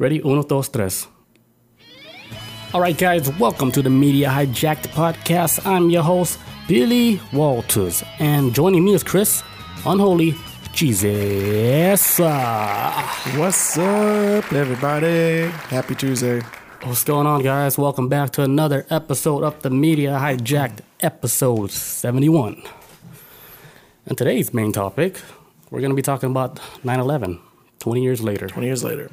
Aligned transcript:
Ready? 0.00 0.20
Uno, 0.24 0.44
dos, 0.44 0.68
tres. 0.68 1.08
All 2.72 2.80
right, 2.80 2.96
guys, 2.96 3.28
welcome 3.40 3.72
to 3.72 3.82
the 3.82 3.90
Media 3.90 4.28
Hijacked 4.28 4.86
podcast. 4.94 5.66
I'm 5.66 5.90
your 5.90 6.04
host, 6.04 6.38
Billy 6.68 7.20
Walters, 7.32 8.04
and 8.20 8.54
joining 8.54 8.84
me 8.84 8.94
is 8.94 9.02
Chris, 9.02 9.42
Unholy 9.84 10.36
Jesus. 10.72 12.20
What's 12.20 13.76
up, 13.76 14.52
everybody? 14.52 15.50
Happy 15.68 15.96
Tuesday. 15.96 16.42
What's 16.84 17.02
going 17.02 17.26
on, 17.26 17.42
guys? 17.42 17.76
Welcome 17.76 18.08
back 18.08 18.30
to 18.34 18.42
another 18.42 18.86
episode 18.90 19.42
of 19.42 19.60
the 19.62 19.70
Media 19.70 20.10
Hijacked, 20.12 20.78
episode 21.00 21.72
71. 21.72 22.62
And 24.06 24.16
today's 24.16 24.54
main 24.54 24.70
topic, 24.70 25.20
we're 25.72 25.80
going 25.80 25.90
to 25.90 25.96
be 25.96 26.02
talking 26.02 26.30
about 26.30 26.60
9 26.84 27.00
11, 27.00 27.40
20 27.80 28.00
years 28.00 28.22
later. 28.22 28.46
20 28.46 28.64
years 28.64 28.84
later. 28.84 29.10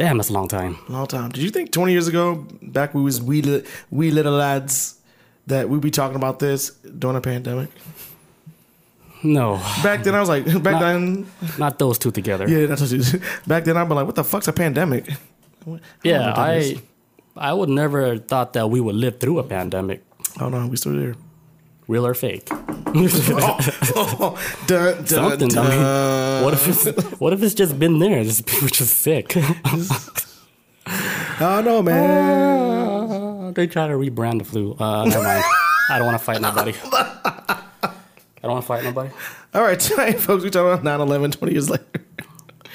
Damn, 0.00 0.16
that's 0.16 0.30
a 0.30 0.32
long 0.32 0.48
time. 0.48 0.78
Long 0.88 1.06
time. 1.06 1.28
Did 1.28 1.42
you 1.42 1.50
think 1.50 1.72
20 1.72 1.92
years 1.92 2.08
ago, 2.08 2.46
back 2.62 2.94
when 2.94 3.02
we 3.02 3.08
was 3.08 3.20
wee, 3.20 3.42
li- 3.42 3.64
wee 3.90 4.10
little 4.10 4.32
lads, 4.32 4.98
that 5.46 5.68
we'd 5.68 5.82
be 5.82 5.90
talking 5.90 6.16
about 6.16 6.38
this 6.38 6.70
during 6.98 7.18
a 7.18 7.20
pandemic? 7.20 7.68
No, 9.22 9.60
Back 9.82 10.02
then, 10.02 10.14
I 10.14 10.20
was 10.20 10.30
like, 10.30 10.46
back 10.62 10.72
Not- 10.72 10.80
then, 10.80 11.26
not 11.58 11.78
those 11.78 11.98
two 11.98 12.10
together. 12.10 12.48
yeah, 12.48 12.64
that's 12.64 12.80
what 12.80 12.92
it. 12.92 13.20
Back 13.46 13.64
then, 13.64 13.76
I'd 13.76 13.88
be 13.90 13.94
like, 13.94 14.06
what 14.06 14.14
the 14.14 14.24
fuck's 14.24 14.48
a 14.48 14.54
pandemic? 14.54 15.04
I 15.66 15.78
Yeah, 16.02 16.28
what 16.28 16.36
that 16.36 16.56
is. 16.56 16.78
I 17.36 17.50
I 17.50 17.52
would 17.52 17.68
never 17.68 18.16
thought 18.16 18.54
that 18.54 18.70
we 18.70 18.80
would 18.80 18.96
live 18.96 19.20
through 19.20 19.38
a 19.38 19.44
pandemic, 19.44 20.02
Oh 20.40 20.48
no, 20.48 20.66
we 20.66 20.76
still 20.78 20.94
there. 20.96 21.14
Real 21.90 22.06
or 22.06 22.14
fake. 22.14 22.48
oh, 22.52 24.38
dun, 24.66 24.96
dun, 24.96 25.06
Something. 25.06 25.48
dun. 25.48 25.66
I 25.66 25.70
mean, 26.36 26.44
what 26.44 26.54
if 26.54 26.68
it's 26.68 27.20
what 27.20 27.32
if 27.32 27.42
it's 27.42 27.54
just 27.54 27.78
been 27.78 27.98
there? 27.98 28.22
Just 28.30 28.46
people 28.46 28.68
just 28.68 28.98
sick. 29.00 29.36
I 30.86 31.38
don't 31.40 31.64
know, 31.64 31.82
man. 31.82 33.54
they 33.54 33.66
try 33.66 33.86
to 33.88 33.94
rebrand 33.94 34.38
the 34.38 34.44
flu. 34.44 34.74
Uh, 34.78 35.04
never 35.04 35.22
mind. 35.22 35.44
I 35.90 35.98
don't 35.98 36.06
want 36.06 36.18
to 36.18 36.24
fight 36.24 36.40
nobody. 36.40 36.74
I 36.82 38.42
don't 38.42 38.52
want 38.52 38.62
to 38.62 38.66
fight 38.66 38.84
nobody. 38.84 39.10
All 39.54 39.62
right, 39.62 39.78
tonight, 39.78 40.20
folks, 40.20 40.42
we're 40.44 40.50
talking 40.50 40.72
about 40.72 40.84
9 40.84 41.00
11 41.00 41.32
20 41.32 41.52
years 41.52 41.68
later. 41.68 41.84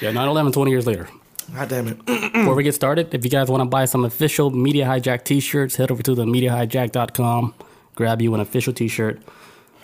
Yeah, 0.00 0.10
9-11, 0.12 0.52
20 0.52 0.70
years 0.70 0.86
later. 0.86 1.08
God 1.54 1.68
damn 1.68 1.88
it. 1.88 2.04
Before 2.06 2.54
we 2.54 2.62
get 2.62 2.74
started, 2.74 3.14
if 3.14 3.24
you 3.24 3.30
guys 3.30 3.48
want 3.48 3.62
to 3.62 3.64
buy 3.68 3.86
some 3.86 4.04
official 4.04 4.50
Media 4.50 4.84
Hijack 4.84 5.24
t-shirts, 5.24 5.76
head 5.76 5.90
over 5.90 6.02
to 6.02 6.14
the 6.14 6.24
MediaHijack.com, 6.24 7.54
grab 7.96 8.22
you 8.22 8.32
an 8.34 8.40
official 8.40 8.72
t-shirt. 8.72 9.20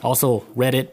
Also, 0.02 0.40
Reddit. 0.56 0.88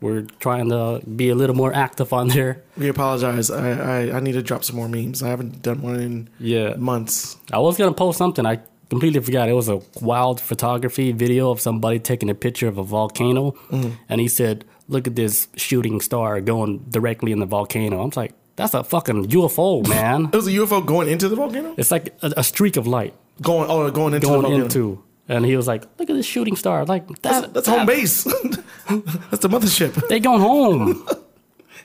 We're 0.00 0.26
trying 0.38 0.68
to 0.68 1.00
be 1.16 1.30
a 1.30 1.34
little 1.34 1.56
more 1.56 1.72
active 1.72 2.12
on 2.12 2.28
there. 2.28 2.62
We 2.76 2.88
apologize. 2.88 3.50
I, 3.50 3.70
I, 4.10 4.16
I 4.16 4.20
need 4.20 4.32
to 4.32 4.42
drop 4.42 4.62
some 4.62 4.76
more 4.76 4.88
memes. 4.88 5.22
I 5.22 5.28
haven't 5.28 5.62
done 5.62 5.80
one 5.80 5.98
in 5.98 6.28
Yeah. 6.38 6.74
months. 6.76 7.38
I 7.50 7.58
was 7.60 7.78
gonna 7.78 7.94
post 7.94 8.18
something. 8.18 8.44
I 8.44 8.58
completely 8.90 9.20
forgot. 9.20 9.48
It 9.48 9.54
was 9.54 9.70
a 9.70 9.80
wild 10.02 10.42
photography 10.42 11.12
video 11.12 11.50
of 11.50 11.58
somebody 11.60 11.98
taking 12.00 12.28
a 12.28 12.34
picture 12.34 12.68
of 12.68 12.76
a 12.76 12.82
volcano, 12.84 13.52
Mm-hmm. 13.70 13.90
and 14.10 14.20
he 14.20 14.28
said, 14.28 14.66
"Look 14.88 15.06
at 15.06 15.14
this 15.16 15.48
shooting 15.56 16.02
star 16.02 16.42
going 16.42 16.84
directly 16.90 17.32
in 17.32 17.38
the 17.38 17.46
volcano." 17.46 18.02
I'm 18.02 18.10
like, 18.14 18.34
"That's 18.56 18.74
a 18.74 18.84
fucking 18.84 19.28
UFO, 19.30 19.88
man! 19.88 20.28
It 20.34 20.36
was 20.36 20.48
a 20.48 20.52
UFO 20.52 20.84
going 20.84 21.08
into 21.08 21.30
the 21.30 21.36
volcano? 21.36 21.72
it's 21.78 21.90
like 21.90 22.12
a, 22.20 22.34
a 22.36 22.44
streak 22.44 22.76
of 22.76 22.86
light 22.86 23.14
Going 23.40 23.70
oh 23.70 23.90
going 23.90 24.12
into 24.14 24.26
the 24.26 24.32
going 24.32 24.42
volcano. 24.42 24.64
into." 24.64 25.02
And 25.28 25.44
he 25.44 25.56
was 25.56 25.66
like, 25.66 25.82
"Look 25.98 26.10
at 26.10 26.14
this 26.16 26.26
shooting 26.26 26.56
star! 26.56 26.84
Like 26.84 27.08
that, 27.22 27.52
That's 27.54 27.66
that- 27.66 27.66
home 27.66 27.86
base. 27.86 28.24
That's 28.88 29.42
the 29.42 29.48
mothership. 29.48 30.08
They 30.08 30.20
going 30.20 30.40
home. 30.42 31.06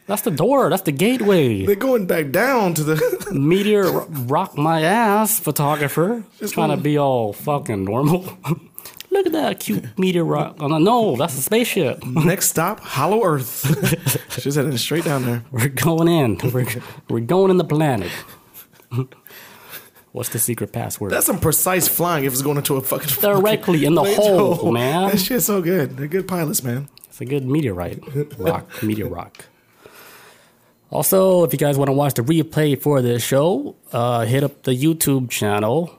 That's 0.07 0.23
the 0.23 0.31
door. 0.31 0.69
That's 0.69 0.81
the 0.81 0.91
gateway." 0.91 1.65
They're 1.65 1.75
going 1.75 2.05
back 2.05 2.31
down 2.31 2.73
to 2.75 2.83
the 2.83 3.31
Meteor 3.31 3.91
rock 4.27 4.57
my 4.57 4.81
ass 4.81 5.39
photographer. 5.39 6.23
Just 6.39 6.53
trying 6.53 6.75
to 6.75 6.77
be 6.77 6.97
all 6.97 7.31
fucking 7.33 7.85
normal. 7.85 8.37
Look 9.11 9.25
at 9.25 9.31
that 9.31 9.59
cute 9.59 9.85
meteor 9.97 10.23
rock. 10.23 10.57
Oh, 10.59 10.67
no, 10.67 10.77
no, 10.77 11.15
that's 11.15 11.35
a 11.35 11.41
spaceship. 11.41 12.05
next 12.05 12.49
stop, 12.49 12.79
Hollow 12.79 13.23
Earth. 13.25 14.39
She's 14.39 14.53
heading 14.53 14.77
straight 14.77 15.03
down 15.03 15.25
there. 15.25 15.43
We're 15.51 15.67
going 15.69 16.07
in. 16.07 16.37
We're, 16.53 16.67
we're 17.09 17.19
going 17.19 17.49
in 17.49 17.57
the 17.57 17.63
planet. 17.63 18.11
What's 20.11 20.29
the 20.29 20.39
secret 20.39 20.71
password? 20.73 21.11
That's 21.11 21.27
some 21.27 21.39
precise 21.39 21.87
flying 21.87 22.25
if 22.25 22.33
it's 22.33 22.41
going 22.41 22.57
into 22.57 22.75
a 22.77 22.81
fucking 22.81 23.21
Directly 23.21 23.85
in 23.85 23.93
the 23.93 24.03
fucking- 24.03 24.15
hole, 24.37 24.71
man. 24.71 25.09
That 25.09 25.19
shit's 25.19 25.45
so 25.45 25.61
good. 25.61 25.97
They're 25.97 26.07
good 26.07 26.27
pilots, 26.27 26.63
man. 26.63 26.89
It's 27.07 27.21
a 27.21 27.25
good 27.25 27.45
meteorite. 27.45 28.01
Rock. 28.39 28.67
meteor 28.83 29.07
rock. 29.07 29.45
Also, 30.91 31.43
if 31.43 31.53
you 31.53 31.59
guys 31.59 31.77
want 31.77 31.89
to 31.89 31.93
watch 31.93 32.15
the 32.15 32.23
replay 32.23 32.79
for 32.79 33.01
this 33.01 33.23
show, 33.23 33.75
uh, 33.91 34.25
hit 34.25 34.43
up 34.43 34.63
the 34.63 34.71
YouTube 34.71 35.29
channel. 35.29 35.95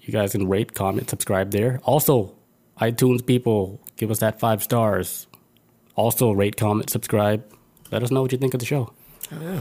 You 0.00 0.12
guys 0.12 0.32
can 0.32 0.48
rate, 0.48 0.72
comment, 0.74 1.10
subscribe 1.10 1.50
there. 1.50 1.80
Also, 1.84 2.34
iTunes 2.80 3.24
people, 3.26 3.78
give 3.98 4.10
us 4.10 4.20
that 4.20 4.40
five 4.40 4.62
stars. 4.62 5.26
Also, 5.96 6.32
rate, 6.32 6.56
comment, 6.56 6.88
subscribe. 6.88 7.44
Let 7.92 8.02
us 8.02 8.10
know 8.10 8.22
what 8.22 8.32
you 8.32 8.38
think 8.38 8.54
of 8.54 8.60
the 8.60 8.66
show. 8.66 8.92
yeah. 9.30 9.60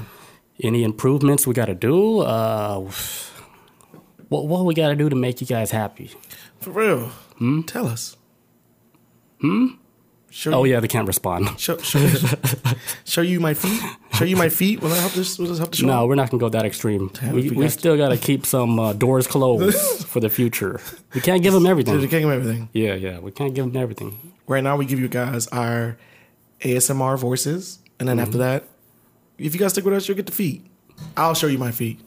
Any 0.64 0.84
improvements 0.84 1.46
we 1.46 1.54
got 1.54 1.66
to 1.66 1.76
do? 1.76 2.20
Uh, 2.22 2.90
what 4.30 4.46
what 4.48 4.66
we 4.66 4.74
got 4.74 4.90
to 4.90 4.96
do 4.96 5.10
to 5.10 5.16
make 5.16 5.42
you 5.42 5.48
guys 5.48 5.72
happy? 5.72 6.12
For 6.60 6.72
real. 6.72 7.12
Tell 7.68 7.88
us. 7.88 8.18
Hmm? 9.42 9.68
Show 10.30 10.54
Oh 10.54 10.64
you, 10.66 10.74
yeah, 10.74 10.80
they 10.82 10.88
can't 10.88 11.08
respond. 11.08 11.48
show, 11.60 11.78
show, 11.78 12.06
show 13.06 13.22
you 13.22 13.40
my 13.40 13.54
feet. 13.54 13.82
Show 14.14 14.26
you 14.26 14.36
my 14.36 14.50
feet. 14.50 14.82
Will 14.82 14.90
that 14.90 15.00
help 15.00 15.14
this? 15.14 15.40
Will 15.40 15.48
this 15.48 15.58
help 15.58 15.72
the 15.72 15.78
show? 15.78 15.86
No, 15.88 16.06
we're 16.06 16.16
not 16.16 16.30
gonna 16.30 16.42
go 16.42 16.50
that 16.50 16.66
extreme. 16.66 17.12
we 17.32 17.44
we 17.44 17.50
we 17.52 17.64
got- 17.64 17.72
still 17.72 17.96
gotta 17.98 18.18
keep 18.18 18.46
some 18.46 18.78
uh, 18.80 18.94
doors 18.94 19.26
closed 19.28 20.06
for 20.08 20.20
the 20.20 20.30
future. 20.30 20.82
We 21.16 21.22
can't 21.22 21.42
give 21.42 21.54
them 21.54 21.66
everything. 21.66 21.98
can't 22.00 22.12
give 22.12 22.22
them 22.24 22.32
everything. 22.32 22.70
Yeah, 22.74 22.96
yeah, 22.96 23.20
we 23.20 23.32
can't 23.32 23.54
give 23.54 23.72
them 23.72 23.82
everything. 23.82 24.34
Right 24.48 24.64
now, 24.64 24.76
we 24.76 24.86
give 24.86 25.00
you 25.00 25.08
guys 25.08 25.48
our 25.48 25.98
ASMR 26.62 27.18
voices, 27.18 27.80
and 28.00 28.08
then 28.10 28.20
after 28.20 28.38
that, 28.40 28.66
if 29.38 29.54
you 29.54 29.60
guys 29.60 29.72
stick 29.74 29.86
with 29.86 29.94
us, 29.94 30.08
you'll 30.08 30.18
get 30.18 30.26
the 30.26 30.32
feet. 30.32 30.66
I'll 31.16 31.36
show 31.36 31.48
you 31.48 31.58
my 31.58 31.72
feet. 31.72 32.00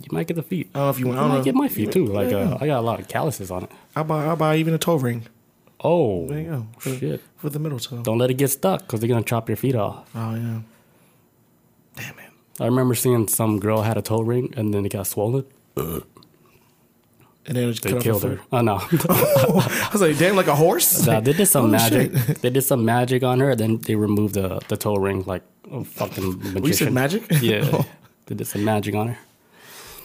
I 0.00 0.04
You 0.10 0.16
might 0.16 0.26
get 0.26 0.36
the 0.36 0.42
feet. 0.42 0.74
know 0.74 0.90
if 0.90 0.98
you 0.98 1.06
want. 1.08 1.18
I 1.18 1.24
I 1.24 1.28
might 1.28 1.44
get 1.44 1.54
my 1.54 1.68
feet 1.68 1.92
too. 1.92 2.06
Like 2.06 2.32
uh, 2.32 2.58
I 2.60 2.66
got 2.66 2.78
a 2.80 2.82
lot 2.82 3.00
of 3.00 3.08
calluses 3.08 3.50
on 3.50 3.64
it. 3.64 3.70
I'll 3.94 4.04
buy. 4.04 4.24
I'll 4.26 4.36
buy 4.36 4.56
even 4.56 4.74
a 4.74 4.78
toe 4.78 4.96
ring. 4.96 5.26
Oh, 5.82 6.26
There 6.28 6.38
you 6.40 6.50
go. 6.50 6.66
For, 6.78 6.94
shit! 6.94 7.22
for 7.36 7.48
the 7.48 7.58
middle 7.58 7.78
toe. 7.78 8.02
Don't 8.02 8.18
let 8.18 8.30
it 8.30 8.34
get 8.34 8.48
stuck 8.48 8.80
because 8.82 9.00
they're 9.00 9.08
gonna 9.08 9.22
chop 9.22 9.48
your 9.48 9.56
feet 9.56 9.74
off. 9.74 10.08
Oh 10.14 10.34
yeah. 10.34 10.60
Damn 11.96 12.18
it. 12.18 12.30
I 12.60 12.66
remember 12.66 12.94
seeing 12.94 13.28
some 13.28 13.58
girl 13.58 13.80
had 13.82 13.96
a 13.96 14.02
toe 14.02 14.20
ring 14.20 14.52
and 14.56 14.74
then 14.74 14.84
it 14.84 14.92
got 14.92 15.06
swollen. 15.06 15.44
And 17.46 17.56
then 17.56 17.68
it 17.68 17.72
just 17.72 17.82
They 17.82 17.98
killed 17.98 18.22
her. 18.22 18.38
Oh 18.52 18.60
no! 18.60 18.74
I 19.08 19.88
was 19.92 20.02
like, 20.02 20.18
damn, 20.18 20.36
like 20.36 20.46
a 20.46 20.54
horse. 20.54 21.06
Nah, 21.06 21.20
they 21.20 21.32
did 21.32 21.46
some 21.46 21.62
Holy 21.62 21.72
magic. 21.78 22.12
They 22.42 22.50
did 22.50 22.62
some 22.62 22.84
magic 22.84 23.22
on 23.22 23.40
her. 23.40 23.50
And 23.50 23.60
then 23.60 23.78
they 23.78 23.94
removed 23.96 24.34
the 24.34 24.60
the 24.68 24.76
toe 24.76 24.96
ring 24.96 25.24
like 25.26 25.42
a 25.70 25.82
fucking 25.82 26.38
magician. 26.38 26.62
We 26.62 26.72
said 26.74 26.92
magic. 26.92 27.22
Yeah, 27.40 27.82
they 28.26 28.34
did 28.34 28.46
some 28.46 28.62
magic 28.64 28.94
on 28.94 29.08
her. 29.08 29.18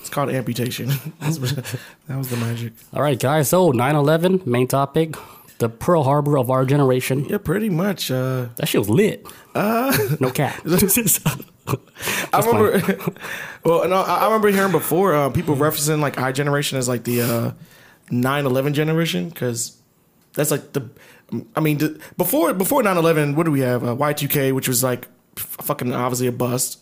It's 0.06 0.14
called 0.14 0.30
amputation. 0.30 0.90
That 1.20 2.18
was 2.18 2.30
the 2.30 2.38
magic. 2.38 2.74
All 2.94 3.02
right, 3.02 3.18
guys. 3.20 3.50
So 3.50 3.72
9/11, 3.74 4.46
main 4.46 4.68
topic, 4.68 5.16
the 5.58 5.68
Pearl 5.68 6.04
Harbor 6.04 6.38
of 6.38 6.52
our 6.52 6.64
generation. 6.64 7.26
Yeah, 7.26 7.40
pretty 7.40 7.70
much. 7.72 8.12
Uh, 8.12 8.50
That 8.58 8.68
shit 8.68 8.80
was 8.82 8.90
lit. 8.90 9.26
uh, 9.56 9.98
No 10.20 10.30
cap. 10.30 10.62
I 12.34 12.40
remember. 12.46 12.96
well, 13.66 13.90
no, 13.90 13.96
I 13.96 14.18
I 14.22 14.26
remember 14.26 14.50
hearing 14.50 14.72
before 14.72 15.16
uh, 15.16 15.30
people 15.32 15.56
referencing 15.56 16.00
like 16.02 16.20
our 16.22 16.32
generation 16.32 16.78
as 16.78 16.88
like 16.88 17.04
the 17.04 17.22
uh, 17.24 17.52
9/11 18.12 18.74
generation 18.74 19.30
because 19.30 19.76
that's 20.34 20.52
like 20.52 20.74
the. 20.74 20.88
I 21.56 21.62
mean, 21.62 21.80
the, 21.80 22.00
before 22.16 22.54
before 22.54 22.84
9/11, 22.84 23.34
what 23.36 23.46
do 23.48 23.52
we 23.52 23.62
have? 23.62 23.84
Uh, 23.84 23.96
Y2K, 23.96 24.54
which 24.54 24.68
was 24.68 24.84
like 24.84 25.08
fucking 25.36 25.92
obviously 25.94 26.28
a 26.28 26.32
bust. 26.32 26.78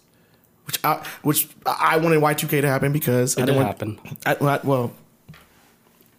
Which 0.65 0.79
I 0.83 1.05
which 1.23 1.47
I 1.65 1.97
wanted 1.97 2.21
Y2K 2.21 2.61
to 2.61 2.67
happen 2.67 2.91
because 2.93 3.37
I 3.37 3.41
It 3.43 3.45
didn't 3.47 3.57
did 3.59 3.65
want. 3.65 3.67
happen. 3.67 4.17
I, 4.25 4.37
well, 4.39 4.49
I- 4.49 4.67
well, 4.67 4.91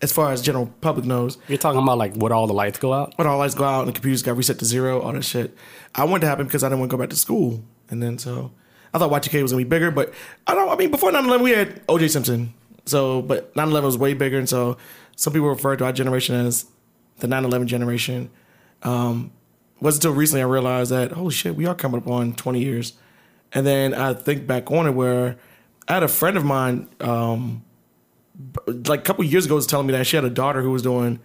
as 0.03 0.13
far 0.13 0.33
as 0.33 0.43
general 0.43 0.67
public 0.83 1.07
knows, 1.07 1.39
You're 1.49 1.57
talking 1.59 1.83
about 1.83 1.97
like 1.99 2.15
what 2.15 2.31
all 2.31 2.47
the 2.47 2.53
lights 2.53 2.79
go 2.79 2.93
out? 2.93 3.15
when 3.17 3.27
all 3.27 3.35
the 3.35 3.39
lights 3.39 3.55
go 3.55 3.65
out 3.65 3.81
and 3.81 3.89
the 3.89 3.93
computers 3.93 4.23
got 4.23 4.37
reset 4.37 4.59
to 4.59 4.65
zero, 4.67 5.01
all 5.01 5.13
that 5.13 5.25
shit. 5.25 5.57
I 5.95 6.05
wanted 6.05 6.23
to 6.23 6.27
happen 6.27 6.47
because 6.47 6.63
I 6.63 6.69
didn't 6.69 6.81
want 6.81 6.91
to 6.91 6.97
go 6.97 7.01
back 7.03 7.11
to 7.11 7.17
school. 7.17 7.63
And 7.89 8.03
then 8.03 8.19
so 8.19 8.51
I 8.93 8.99
thought 8.99 9.11
Y2K 9.11 9.43
was 9.43 9.53
gonna 9.53 9.65
be 9.65 9.69
bigger, 9.69 9.91
but 9.91 10.13
I 10.47 10.55
don't 10.55 10.69
I 10.69 10.77
mean 10.77 10.91
before 10.91 11.11
9 11.11 11.25
11 11.25 11.43
we 11.43 11.53
had 11.53 11.87
OJ 11.87 12.11
Simpson. 12.11 12.53
So 12.85 13.23
but 13.23 13.55
9 13.57 13.69
11 13.69 13.87
was 13.87 13.97
way 13.97 14.13
bigger 14.13 14.39
and 14.39 14.49
so 14.49 14.77
some 15.17 15.33
people 15.33 15.49
refer 15.49 15.75
to 15.77 15.85
our 15.87 15.93
generation 15.93 16.35
as 16.35 16.67
the 17.21 17.27
9 17.27 17.45
11 17.45 17.67
generation. 17.69 18.29
Um 18.83 19.31
wasn't 19.81 20.05
until 20.05 20.17
recently 20.19 20.43
I 20.43 20.47
realized 20.47 20.91
that 20.91 21.13
holy 21.13 21.33
shit, 21.33 21.57
we 21.57 21.65
are 21.67 21.75
coming 21.75 22.01
up 22.03 22.09
on 22.09 22.35
20 22.35 22.61
years. 22.61 22.93
And 23.55 23.67
then 23.67 23.95
I 23.95 24.15
think 24.15 24.47
back 24.47 24.71
on 24.71 24.87
it 24.87 24.91
where 24.91 25.37
I 25.89 25.95
had 25.95 26.03
a 26.03 26.09
friend 26.09 26.37
of 26.37 26.45
mine, 26.45 26.89
um, 27.01 27.65
like 28.67 29.01
a 29.01 29.03
couple 29.03 29.25
years 29.25 29.47
ago, 29.47 29.55
was 29.55 29.67
telling 29.67 29.87
me 29.87 29.93
that 29.93 30.07
she 30.07 30.17
had 30.17 30.25
a 30.25 30.31
daughter 30.31 30.61
who 30.61 30.71
was 30.71 30.83
doing 30.83 31.21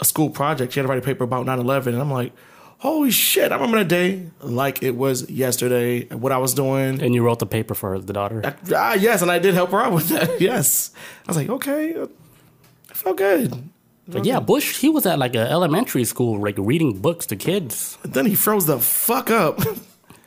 a 0.00 0.04
school 0.04 0.30
project. 0.30 0.72
She 0.72 0.80
had 0.80 0.84
to 0.86 0.88
write 0.88 0.98
a 0.98 1.02
paper 1.02 1.24
about 1.24 1.46
9 1.46 1.58
11. 1.58 1.94
And 1.94 2.02
I'm 2.02 2.10
like, 2.10 2.32
holy 2.78 3.10
shit, 3.10 3.52
I 3.52 3.54
remember 3.56 3.78
that 3.78 3.88
day 3.88 4.28
like 4.40 4.82
it 4.82 4.96
was 4.96 5.30
yesterday. 5.30 6.06
What 6.06 6.32
I 6.32 6.38
was 6.38 6.54
doing. 6.54 7.00
And 7.00 7.14
you 7.14 7.22
wrote 7.22 7.38
the 7.38 7.46
paper 7.46 7.74
for 7.74 7.98
the 7.98 8.12
daughter. 8.12 8.56
Ah, 8.74 8.94
yes, 8.94 9.22
and 9.22 9.30
I 9.30 9.38
did 9.38 9.54
help 9.54 9.70
her 9.70 9.80
out 9.80 9.92
with 9.92 10.08
that. 10.08 10.40
Yes, 10.40 10.92
I 11.26 11.30
was 11.30 11.36
like, 11.36 11.48
okay, 11.48 11.94
I 12.90 12.94
felt 12.94 13.16
good. 13.18 13.70
But 14.06 14.24
yeah, 14.24 14.40
Bush, 14.40 14.78
he 14.78 14.88
was 14.88 15.04
at 15.04 15.18
like 15.18 15.34
a 15.34 15.50
elementary 15.50 16.04
school, 16.04 16.40
like 16.40 16.54
reading 16.56 16.98
books 16.98 17.26
to 17.26 17.36
kids. 17.36 17.98
Then 18.02 18.24
he 18.24 18.34
froze 18.34 18.64
the 18.66 18.78
fuck 18.78 19.30
up. 19.30 19.60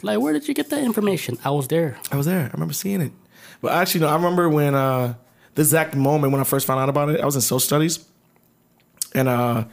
Like, 0.04 0.20
where 0.20 0.34
did 0.34 0.48
you 0.48 0.54
get 0.54 0.70
that 0.70 0.84
information? 0.84 1.38
I 1.44 1.52
was 1.52 1.68
there. 1.68 1.98
I 2.12 2.18
was 2.18 2.26
there. 2.26 2.46
I 2.46 2.50
remember 2.54 2.74
seeing 2.74 3.02
it. 3.02 3.12
But 3.62 3.74
actually, 3.74 4.02
no, 4.02 4.08
I 4.08 4.16
remember 4.16 4.50
when 4.50 4.74
uh, 4.74 5.14
the 5.56 5.62
exact 5.62 5.96
moment 5.96 6.32
when 6.32 6.42
I 6.42 6.44
first 6.46 6.66
found 6.66 6.80
out 6.80 6.90
about 6.90 7.10
it. 7.10 7.20
I 7.22 7.26
was 7.26 7.36
in 7.36 7.42
social 7.42 7.60
studies, 7.60 8.04
and 9.14 9.28
uh, 9.28 9.64
I 9.66 9.68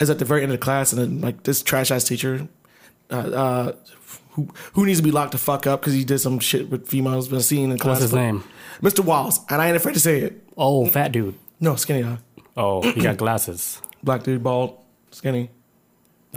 was 0.00 0.10
at 0.10 0.18
the 0.18 0.24
very 0.24 0.42
end 0.42 0.52
of 0.52 0.58
the 0.60 0.64
class, 0.64 0.92
and 0.92 1.00
then 1.02 1.20
like 1.20 1.42
this 1.42 1.62
trash 1.62 1.90
ass 1.90 2.04
teacher, 2.04 2.46
uh, 3.10 3.14
uh, 3.14 3.72
who 4.32 4.48
who 4.74 4.86
needs 4.86 4.98
to 5.00 5.04
be 5.04 5.10
locked 5.10 5.32
the 5.32 5.38
fuck 5.38 5.66
up 5.66 5.80
because 5.80 5.94
he 5.94 6.04
did 6.04 6.18
some 6.18 6.38
shit 6.38 6.70
with 6.70 6.86
females. 6.88 7.28
Been 7.28 7.40
seen 7.40 7.70
in 7.72 7.78
class. 7.78 8.00
What's 8.00 8.02
his 8.02 8.12
name? 8.14 8.44
Mr. 8.82 9.00
Walls, 9.04 9.40
and 9.48 9.60
I 9.60 9.66
ain't 9.68 9.76
afraid 9.76 9.94
to 9.94 10.00
say 10.00 10.20
it. 10.20 10.42
Oh, 10.56 10.86
fat 10.86 11.10
dude. 11.12 11.34
No, 11.60 11.76
skinny 11.76 12.02
guy, 12.02 12.18
Oh, 12.56 12.82
he 12.82 13.00
got 13.00 13.16
glasses. 13.16 13.80
black 14.02 14.22
dude, 14.24 14.42
bald, 14.42 14.78
skinny. 15.10 15.50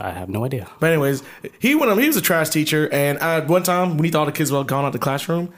I 0.00 0.10
have 0.10 0.28
no 0.28 0.44
idea. 0.44 0.68
But 0.80 0.92
anyways, 0.92 1.22
he 1.58 1.74
went. 1.74 1.98
He 2.00 2.06
was 2.06 2.16
a 2.16 2.20
trash 2.20 2.50
teacher, 2.50 2.88
and 2.92 3.18
I, 3.18 3.40
one 3.40 3.62
time 3.62 3.96
when 3.96 4.04
he 4.04 4.10
thought 4.10 4.26
the 4.26 4.32
kids 4.32 4.50
were 4.52 4.64
gone 4.64 4.84
out 4.84 4.92
the 4.92 4.98
classroom, 4.98 5.52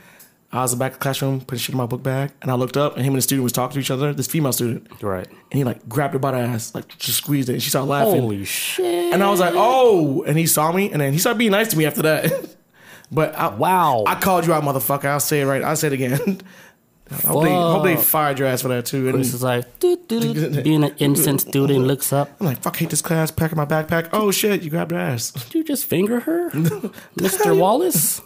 I 0.53 0.63
was 0.63 0.73
in 0.73 0.79
the 0.79 0.85
back 0.85 0.93
of 0.93 0.99
the 0.99 1.03
classroom 1.03 1.41
putting 1.41 1.59
shit 1.59 1.71
in 1.75 1.77
my 1.77 1.87
book 1.87 2.03
bag, 2.03 2.33
and 2.43 2.51
I 2.51 2.55
looked 2.55 2.77
up, 2.77 2.97
and 2.97 3.03
him 3.05 3.13
and 3.13 3.19
the 3.19 3.23
student 3.23 3.45
was 3.45 3.53
talking 3.53 3.75
to 3.75 3.81
each 3.81 3.91
other. 3.91 4.13
This 4.13 4.27
female 4.27 4.53
student, 4.53 4.89
Right. 5.03 5.27
and 5.29 5.59
he 5.59 5.63
like 5.65 5.89
grabbed 5.89 6.15
her 6.15 6.19
by 6.19 6.33
the 6.33 6.39
ass, 6.39 6.75
like 6.75 6.89
just 6.99 7.19
squeezed 7.19 7.49
it. 7.49 7.53
And 7.55 7.63
she 7.63 7.71
started 7.71 7.89
laughing, 7.89 8.21
Holy 8.23 8.45
shit. 8.45 9.13
and 9.15 9.23
I 9.23 9.31
was 9.31 9.39
like, 9.41 9.55
"Oh!" 9.57 10.23
And 10.25 10.37
he 10.39 10.47
saw 10.47 10.73
me, 10.73 10.91
and 10.91 11.01
then 11.01 11.13
he 11.13 11.19
started 11.19 11.39
being 11.39 11.53
nice 11.53 11.69
to 11.69 11.77
me 11.79 11.87
after 11.87 12.03
that. 12.03 12.33
but 13.13 13.35
I, 13.37 13.49
Wow. 13.55 14.05
I 14.07 14.15
called 14.17 14.47
you 14.47 14.53
out, 14.53 14.63
motherfucker. 14.65 15.05
I'll 15.07 15.21
say 15.21 15.41
it 15.43 15.45
right. 15.47 15.63
I'll 15.63 15.77
say 15.77 15.89
it 15.89 15.93
again. 15.93 16.41
I 17.13 17.15
hope 17.27 17.43
they, 17.43 17.51
hope 17.51 17.83
they 17.85 17.97
fired 17.97 18.39
your 18.39 18.47
ass 18.47 18.63
for 18.63 18.69
that 18.69 18.87
too. 18.87 19.09
And 19.09 19.19
This 19.19 19.35
is 19.35 19.43
like, 19.43 19.81
doo, 19.81 19.97
doo, 20.07 20.33
doo. 20.33 20.63
being 20.63 20.85
an 20.85 20.95
innocent 20.99 21.41
student 21.41 21.85
looks 21.87 22.13
up. 22.13 22.31
I'm 22.39 22.47
like, 22.47 22.63
fuck, 22.63 22.77
hate 22.77 22.91
this 22.91 23.03
class. 23.03 23.31
Packing 23.33 23.57
my 23.57 23.65
backpack. 23.67 24.11
Oh 24.13 24.31
shit, 24.31 24.63
you 24.63 24.71
grabbed 24.71 24.93
her 24.93 24.99
ass. 24.99 25.33
Did 25.33 25.55
you 25.55 25.65
just 25.65 25.87
finger 25.87 26.21
her? 26.21 26.51
Mr. 27.17 27.59
Wallace? 27.59 28.21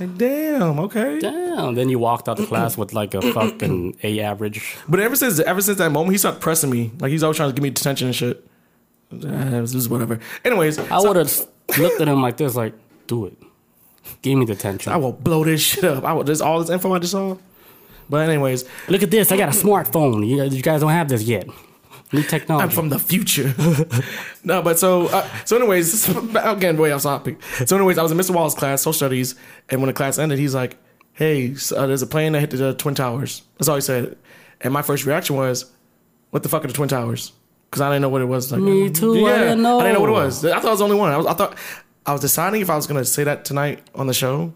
Like, 0.00 0.16
damn. 0.16 0.78
Okay. 0.78 1.18
Damn. 1.18 1.74
Then 1.74 1.88
you 1.88 1.98
walked 1.98 2.28
out 2.28 2.36
the 2.38 2.46
class 2.46 2.78
with 2.78 2.92
like 2.94 3.14
a 3.14 3.20
fucking 3.32 3.98
A 4.02 4.20
average. 4.20 4.76
But 4.88 5.00
ever 5.00 5.16
since 5.16 5.38
ever 5.40 5.60
since 5.60 5.76
that 5.78 5.90
moment, 5.90 6.12
he 6.12 6.18
started 6.18 6.40
pressing 6.40 6.70
me. 6.70 6.92
Like 7.00 7.10
he's 7.10 7.22
always 7.22 7.36
trying 7.36 7.50
to 7.50 7.54
give 7.54 7.62
me 7.62 7.70
detention 7.70 8.06
and 8.06 8.16
shit. 8.16 8.46
Uh, 9.12 9.16
this 9.60 9.74
is 9.74 9.88
whatever. 9.88 10.20
Anyways, 10.44 10.78
I 10.78 11.00
would 11.00 11.16
have 11.16 11.46
looked 11.78 12.00
at 12.00 12.08
him 12.08 12.20
like 12.22 12.36
this, 12.36 12.54
like, 12.54 12.74
do 13.06 13.26
it. 13.26 13.34
Give 14.22 14.38
me 14.38 14.44
the 14.44 14.54
detention. 14.54 14.92
I 14.92 14.96
will 14.96 15.12
blow 15.12 15.44
this 15.44 15.60
shit 15.62 15.84
up. 15.84 16.04
I 16.04 16.12
will. 16.12 16.24
There's 16.24 16.40
all 16.40 16.60
this 16.60 16.70
info 16.70 16.92
I 16.94 16.98
just 16.98 17.12
saw. 17.12 17.36
But 18.08 18.28
anyways, 18.28 18.64
Look 18.88 19.02
at 19.02 19.10
this. 19.10 19.30
I 19.32 19.36
got 19.36 19.48
a 19.48 19.52
smartphone. 19.52 20.26
You 20.26 20.38
guys, 20.38 20.54
you 20.56 20.62
guys 20.62 20.80
don't 20.80 20.90
have 20.90 21.08
this 21.08 21.22
yet. 21.22 21.46
New 22.10 22.22
technology. 22.22 22.64
I'm 22.64 22.70
from 22.70 22.88
the 22.88 22.98
future. 22.98 23.54
no, 24.44 24.62
but 24.62 24.78
so 24.78 25.08
uh, 25.08 25.28
so 25.44 25.56
anyways, 25.56 26.08
again 26.36 26.78
way 26.78 26.90
off 26.90 27.02
topic. 27.02 27.42
So 27.66 27.76
anyways, 27.76 27.98
I 27.98 28.02
was 28.02 28.10
in 28.12 28.16
Mr. 28.18 28.30
Wallace's 28.34 28.58
class, 28.58 28.80
social 28.80 28.94
studies, 28.94 29.34
and 29.68 29.82
when 29.82 29.88
the 29.88 29.92
class 29.92 30.18
ended, 30.18 30.38
he's 30.38 30.54
like, 30.54 30.78
"Hey, 31.12 31.54
so, 31.54 31.76
uh, 31.76 31.86
there's 31.86 32.00
a 32.00 32.06
plane 32.06 32.32
that 32.32 32.40
hit 32.40 32.50
the 32.50 32.72
twin 32.72 32.94
towers." 32.94 33.42
That's 33.58 33.68
all 33.68 33.74
he 33.74 33.82
said. 33.82 34.16
And 34.62 34.72
my 34.72 34.80
first 34.80 35.04
reaction 35.04 35.36
was, 35.36 35.70
"What 36.30 36.42
the 36.42 36.48
fuck 36.48 36.64
are 36.64 36.68
the 36.68 36.72
twin 36.72 36.88
towers?" 36.88 37.32
Because 37.70 37.82
I 37.82 37.90
didn't 37.90 38.00
know 38.00 38.08
what 38.08 38.22
it 38.22 38.24
was. 38.24 38.50
Like, 38.50 38.62
Me 38.62 38.88
too, 38.88 39.26
I 39.26 39.38
didn't 39.40 39.60
know. 39.60 39.78
I 39.78 39.82
didn't 39.82 39.96
know 39.96 40.00
what 40.00 40.08
it 40.08 40.12
was. 40.12 40.42
I 40.46 40.54
thought 40.60 40.64
I 40.64 40.70
was 40.70 40.78
the 40.78 40.84
only 40.86 40.96
one. 40.96 41.12
I 41.12 41.18
was. 41.18 41.26
I 41.26 41.34
thought 41.34 41.58
I 42.06 42.12
was 42.12 42.22
deciding 42.22 42.62
if 42.62 42.70
I 42.70 42.76
was 42.76 42.86
gonna 42.86 43.04
say 43.04 43.24
that 43.24 43.44
tonight 43.44 43.82
on 43.94 44.06
the 44.06 44.14
show. 44.14 44.54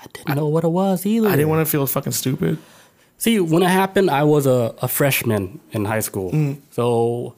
I 0.00 0.06
didn't 0.12 0.36
know 0.36 0.46
what 0.46 0.62
it 0.62 0.68
was 0.68 1.04
either. 1.04 1.26
I 1.26 1.32
didn't 1.32 1.48
want 1.48 1.66
to 1.66 1.70
feel 1.70 1.84
fucking 1.88 2.12
stupid. 2.12 2.58
See, 3.22 3.38
when 3.38 3.62
it 3.62 3.70
happened, 3.70 4.10
I 4.10 4.24
was 4.24 4.46
a, 4.46 4.74
a 4.82 4.88
freshman 4.88 5.60
in 5.70 5.84
high 5.84 6.00
school. 6.00 6.32
Mm. 6.32 6.60
So 6.70 7.36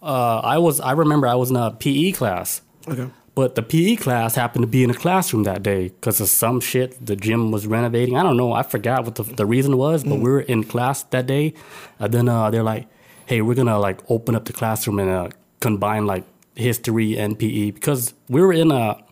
uh, 0.00 0.38
I 0.38 0.58
was. 0.58 0.78
I 0.78 0.92
remember 0.92 1.26
I 1.26 1.34
was 1.34 1.50
in 1.50 1.56
a 1.56 1.72
PE 1.72 2.12
class. 2.12 2.62
Okay. 2.86 3.10
But 3.34 3.56
the 3.56 3.64
PE 3.64 3.96
class 3.96 4.36
happened 4.36 4.62
to 4.62 4.68
be 4.68 4.84
in 4.84 4.90
a 4.90 4.94
classroom 4.94 5.42
that 5.42 5.64
day 5.64 5.88
because 5.88 6.20
of 6.20 6.28
some 6.28 6.60
shit. 6.60 7.04
The 7.04 7.16
gym 7.16 7.50
was 7.50 7.66
renovating. 7.66 8.16
I 8.16 8.22
don't 8.22 8.36
know. 8.36 8.52
I 8.52 8.62
forgot 8.62 9.06
what 9.06 9.16
the, 9.16 9.24
the 9.24 9.44
reason 9.44 9.76
was, 9.76 10.04
but 10.04 10.20
we 10.20 10.30
were 10.30 10.42
in 10.42 10.62
class 10.62 11.02
that 11.02 11.26
day. 11.26 11.52
And 11.98 12.14
then 12.14 12.28
uh, 12.28 12.52
they're 12.52 12.62
like, 12.62 12.86
hey, 13.26 13.42
we're 13.42 13.56
going 13.56 13.66
to 13.66 13.78
like 13.78 13.98
open 14.08 14.36
up 14.36 14.44
the 14.44 14.52
classroom 14.52 15.00
and 15.00 15.10
uh, 15.10 15.30
combine 15.58 16.06
like 16.06 16.22
history 16.54 17.18
and 17.18 17.36
PE 17.36 17.72
because 17.72 18.14
we 18.28 18.40
were 18.40 18.52
in 18.52 18.70
a 18.70 19.02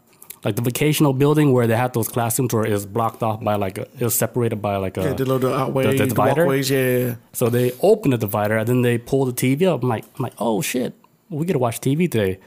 like 0.44 0.56
the 0.56 0.62
vocational 0.62 1.12
building 1.12 1.52
where 1.52 1.66
they 1.66 1.76
had 1.76 1.92
those 1.94 2.08
classrooms 2.08 2.52
where 2.54 2.64
it 2.64 2.70
was 2.72 2.86
blocked 2.86 3.22
off 3.22 3.42
by 3.42 3.56
like 3.56 3.78
a, 3.78 3.82
it 3.98 4.02
was 4.02 4.14
separated 4.14 4.56
by 4.62 4.76
like 4.76 4.96
a 4.96 5.02
Yeah, 5.02 5.12
the 5.14 5.24
little 5.24 5.52
outway, 5.52 5.84
the- 5.84 5.92
the 5.92 5.98
the, 5.98 6.06
divider? 6.06 6.42
walkways. 6.42 6.70
Yeah. 6.70 7.14
so 7.32 7.48
they 7.48 7.72
opened 7.82 8.12
the 8.12 8.18
divider 8.18 8.56
and 8.56 8.68
then 8.68 8.82
they 8.82 8.98
pulled 8.98 9.34
the 9.36 9.56
TV 9.56 9.66
up. 9.66 9.82
I'm 9.82 9.88
like, 9.88 10.04
I'm 10.16 10.22
like, 10.22 10.34
oh 10.38 10.60
shit, 10.62 10.94
we 11.30 11.44
gotta 11.46 11.58
watch 11.58 11.80
TV 11.80 12.10
today. 12.10 12.38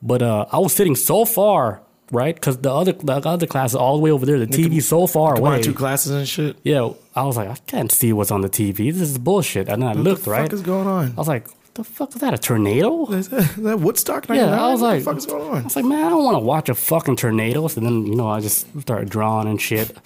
But 0.00 0.22
uh, 0.22 0.46
I 0.52 0.58
was 0.58 0.72
sitting 0.72 0.94
so 0.94 1.24
far, 1.24 1.82
right? 2.12 2.34
Because 2.34 2.58
the 2.58 2.72
other 2.72 2.92
the 2.92 3.14
other 3.14 3.46
class 3.46 3.70
is 3.70 3.74
all 3.76 3.96
the 3.96 4.02
way 4.02 4.12
over 4.12 4.24
there. 4.24 4.38
The 4.38 4.46
TV's 4.46 4.86
so 4.86 5.08
far 5.08 5.36
away. 5.36 5.60
Two 5.60 5.74
classes 5.74 6.12
and 6.12 6.28
shit. 6.28 6.56
yeah, 6.62 6.88
I 7.16 7.24
was 7.24 7.36
like, 7.36 7.48
I 7.48 7.56
can't 7.66 7.90
see 7.90 8.12
what's 8.12 8.30
on 8.30 8.42
the 8.42 8.48
TV. 8.48 8.92
This 8.92 9.02
is 9.10 9.18
bullshit. 9.18 9.68
And 9.68 9.82
then 9.82 9.88
I 9.88 9.92
looked, 9.94 10.20
What 10.20 10.24
the 10.26 10.30
right? 10.30 10.42
What 10.42 10.52
is 10.52 10.62
going 10.62 10.86
on? 10.86 11.06
I 11.12 11.14
was 11.14 11.26
like, 11.26 11.46
the 11.78 11.84
fuck 11.84 12.14
is 12.14 12.20
that? 12.20 12.34
A 12.34 12.38
tornado? 12.38 13.06
Is 13.12 13.28
that, 13.28 13.40
is 13.40 13.56
that 13.56 13.78
Woodstock? 13.80 14.28
Yeah, 14.28 14.46
99? 14.46 14.58
I 14.58 14.72
was 14.72 14.80
what 14.80 14.88
like, 14.88 14.98
the 14.98 15.04
fuck 15.04 15.16
is 15.16 15.26
going 15.26 15.48
on? 15.48 15.58
I 15.58 15.62
was 15.62 15.76
like, 15.76 15.84
man, 15.84 16.04
I 16.04 16.08
don't 16.10 16.24
want 16.24 16.34
to 16.34 16.40
watch 16.40 16.68
a 16.68 16.74
fucking 16.74 17.16
tornado. 17.16 17.68
So 17.68 17.80
then, 17.80 18.04
you 18.06 18.16
know, 18.16 18.28
I 18.28 18.40
just 18.40 18.66
started 18.80 19.08
drawing 19.08 19.48
and 19.48 19.60
shit. 19.60 19.96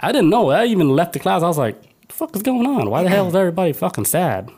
I 0.00 0.12
didn't 0.12 0.30
know. 0.30 0.50
I 0.50 0.66
even 0.66 0.90
left 0.90 1.12
the 1.12 1.20
class. 1.20 1.42
I 1.42 1.46
was 1.46 1.56
like, 1.58 1.80
the 2.08 2.12
fuck 2.14 2.34
is 2.34 2.42
going 2.42 2.66
on? 2.66 2.90
Why 2.90 3.02
the 3.04 3.08
hell 3.08 3.28
is 3.28 3.34
everybody 3.34 3.72
fucking 3.72 4.06
sad? 4.06 4.50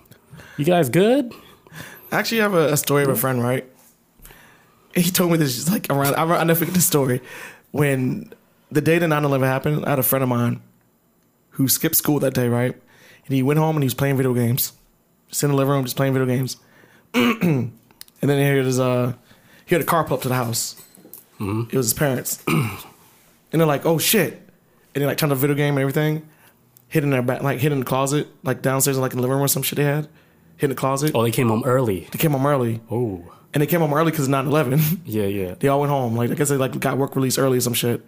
You 0.56 0.64
guys 0.64 0.88
good? 0.88 1.32
I 2.10 2.18
actually 2.18 2.40
have 2.40 2.54
a, 2.54 2.72
a 2.72 2.76
story 2.76 3.02
of 3.02 3.10
a 3.10 3.16
friend, 3.16 3.42
right? 3.42 3.66
He 4.94 5.10
told 5.10 5.30
me 5.32 5.38
this 5.38 5.70
like 5.70 5.86
around. 5.90 6.14
I, 6.14 6.24
I 6.24 6.44
never 6.44 6.58
forget 6.58 6.74
the 6.74 6.80
story. 6.80 7.20
When 7.70 8.32
the 8.70 8.80
day 8.80 8.98
that 8.98 9.08
9-11 9.08 9.42
happened, 9.46 9.84
I 9.84 9.90
had 9.90 9.98
a 9.98 10.02
friend 10.02 10.22
of 10.22 10.28
mine 10.28 10.60
who 11.50 11.68
skipped 11.68 11.96
school 11.96 12.18
that 12.20 12.34
day, 12.34 12.48
right? 12.48 12.74
And 13.26 13.34
he 13.34 13.42
went 13.42 13.58
home 13.58 13.76
and 13.76 13.82
he 13.82 13.86
was 13.86 13.94
playing 13.94 14.16
video 14.16 14.34
games, 14.34 14.72
just 15.32 15.42
in 15.42 15.50
the 15.50 15.56
living 15.56 15.72
room, 15.72 15.82
just 15.82 15.96
playing 15.96 16.12
video 16.12 16.26
games. 16.26 16.58
and 17.14 17.72
then 18.20 18.38
he 18.38 18.44
heard 18.44 18.64
his 18.64 18.78
uh, 18.78 19.14
he 19.66 19.74
heard 19.74 19.82
a 19.82 19.86
car 19.86 20.04
pull 20.04 20.16
up 20.18 20.22
to 20.22 20.28
the 20.28 20.34
house. 20.36 20.76
It 21.40 21.72
was 21.74 21.86
his 21.86 21.94
parents, 21.94 22.40
and 22.46 22.80
they're 23.50 23.66
like, 23.66 23.84
"Oh 23.84 23.98
shit!" 23.98 24.34
And 24.94 25.02
they 25.02 25.06
like 25.06 25.18
turned 25.18 25.32
the 25.32 25.36
video 25.36 25.56
game 25.56 25.74
and 25.74 25.80
everything, 25.80 26.28
hid 26.86 27.02
in 27.02 27.10
their 27.10 27.22
back, 27.22 27.42
like 27.42 27.58
hid 27.58 27.72
in 27.72 27.80
the 27.80 27.84
closet, 27.84 28.28
like 28.44 28.62
downstairs, 28.62 28.96
like 28.98 29.10
in 29.12 29.16
the 29.16 29.22
living 29.22 29.34
room 29.34 29.44
or 29.44 29.48
some 29.48 29.64
shit 29.64 29.76
they 29.76 29.84
had, 29.84 30.08
hid 30.56 30.66
in 30.66 30.70
the 30.70 30.76
closet. 30.76 31.10
Oh, 31.16 31.22
they 31.24 31.32
came 31.32 31.48
home 31.48 31.64
early. 31.64 32.06
They 32.12 32.18
came 32.18 32.30
home 32.30 32.46
early, 32.46 32.80
Oh, 32.92 33.24
and 33.54 33.60
they 33.62 33.66
came 33.66 33.80
home 33.80 33.92
early 33.92 34.10
because 34.10 34.28
9-11. 34.28 34.98
yeah, 35.04 35.24
yeah. 35.24 35.54
they 35.58 35.68
all 35.68 35.80
went 35.80 35.90
home. 35.90 36.16
Like 36.16 36.30
I 36.30 36.34
guess 36.34 36.48
they 36.48 36.56
like 36.56 36.78
got 36.80 36.96
work 36.96 37.14
release 37.16 37.36
early 37.38 37.58
or 37.58 37.60
some 37.60 37.74
shit. 37.74 38.02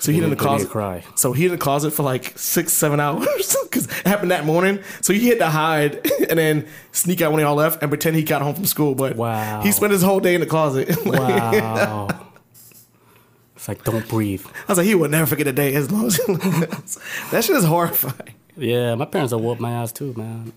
so 0.00 0.10
he 0.10 0.18
in 0.18 0.24
the 0.30 0.30
They 0.30 0.30
need 0.30 0.30
to 0.30 0.36
closet. 0.36 0.68
cry. 0.70 1.04
So 1.14 1.32
he 1.32 1.44
in 1.46 1.52
the 1.52 1.58
closet 1.58 1.92
for 1.92 2.02
like 2.02 2.36
six, 2.36 2.72
seven 2.72 2.98
hours 3.00 3.26
because 3.62 3.86
it 3.86 4.06
happened 4.06 4.30
that 4.32 4.44
morning. 4.44 4.80
So 5.00 5.12
he 5.12 5.28
had 5.28 5.38
to 5.38 5.48
hide 5.48 6.04
and 6.28 6.38
then 6.38 6.66
sneak 6.92 7.20
out 7.22 7.30
when 7.32 7.38
they 7.38 7.44
all 7.44 7.54
left 7.54 7.82
and 7.82 7.90
pretend 7.90 8.16
he 8.16 8.22
got 8.24 8.42
home 8.42 8.54
from 8.54 8.66
school. 8.66 8.94
But 8.94 9.16
Wow. 9.16 9.60
he 9.62 9.70
spent 9.72 9.92
his 9.92 10.02
whole 10.02 10.20
day 10.20 10.34
in 10.34 10.40
the 10.40 10.46
closet. 10.46 10.88
Wow. 11.06 12.08
it's 13.54 13.68
like, 13.68 13.84
don't 13.84 14.08
breathe. 14.08 14.44
I 14.46 14.72
was 14.72 14.78
like, 14.78 14.86
he 14.86 14.94
will 14.94 15.08
never 15.08 15.26
forget 15.26 15.46
a 15.46 15.52
day 15.52 15.74
as 15.74 15.90
long 15.90 16.06
as 16.06 16.16
that 17.30 17.44
shit 17.44 17.56
is 17.56 17.64
horrifying. 17.64 18.34
Yeah, 18.56 18.94
my 18.96 19.04
parents 19.04 19.32
will 19.32 19.40
whoop 19.40 19.60
my 19.60 19.70
ass 19.70 19.92
too, 19.92 20.14
man. 20.16 20.52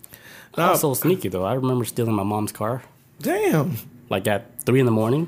I 0.56 0.72
was 0.72 0.82
so 0.82 0.94
sneaky 0.94 1.30
though. 1.30 1.46
I 1.46 1.54
remember 1.54 1.86
stealing 1.86 2.14
my 2.16 2.24
mom's 2.24 2.52
car, 2.52 2.84
Damn, 3.22 3.78
like 4.10 4.28
at 4.28 4.60
three 4.62 4.80
in 4.80 4.86
the 4.86 4.92
morning. 4.92 5.28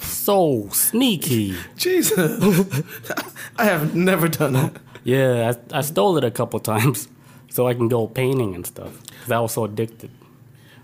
So 0.00 0.68
sneaky. 0.70 1.56
Jesus, 1.76 3.10
I 3.56 3.64
have 3.64 3.94
never 3.94 4.28
done 4.28 4.54
that. 4.54 4.76
Yeah, 5.04 5.52
I, 5.72 5.78
I 5.78 5.80
stole 5.82 6.16
it 6.18 6.24
a 6.24 6.30
couple 6.30 6.58
times 6.60 7.08
so 7.48 7.66
I 7.66 7.74
can 7.74 7.88
go 7.88 8.06
painting 8.06 8.54
and 8.54 8.66
stuff. 8.66 9.00
Cause 9.22 9.30
I 9.30 9.40
was 9.40 9.52
so 9.52 9.64
addicted. 9.64 10.10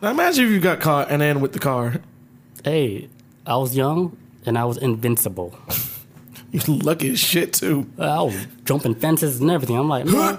Now 0.00 0.10
imagine 0.10 0.44
if 0.44 0.50
you 0.50 0.60
got 0.60 0.80
caught 0.80 1.10
and 1.10 1.20
then 1.20 1.40
with 1.40 1.52
the 1.52 1.58
car, 1.58 2.00
Hey, 2.64 3.08
I 3.46 3.56
was 3.56 3.76
young 3.76 4.16
and 4.44 4.58
I 4.58 4.64
was 4.64 4.76
invincible. 4.78 5.58
You 6.52 6.60
lucky 6.74 7.10
as 7.10 7.18
shit 7.18 7.52
too. 7.52 7.86
I 7.98 8.22
was 8.22 8.46
jumping 8.64 8.94
fences 8.94 9.40
and 9.40 9.50
everything. 9.50 9.76
I'm 9.76 9.88
like, 9.88 10.06
man, 10.06 10.38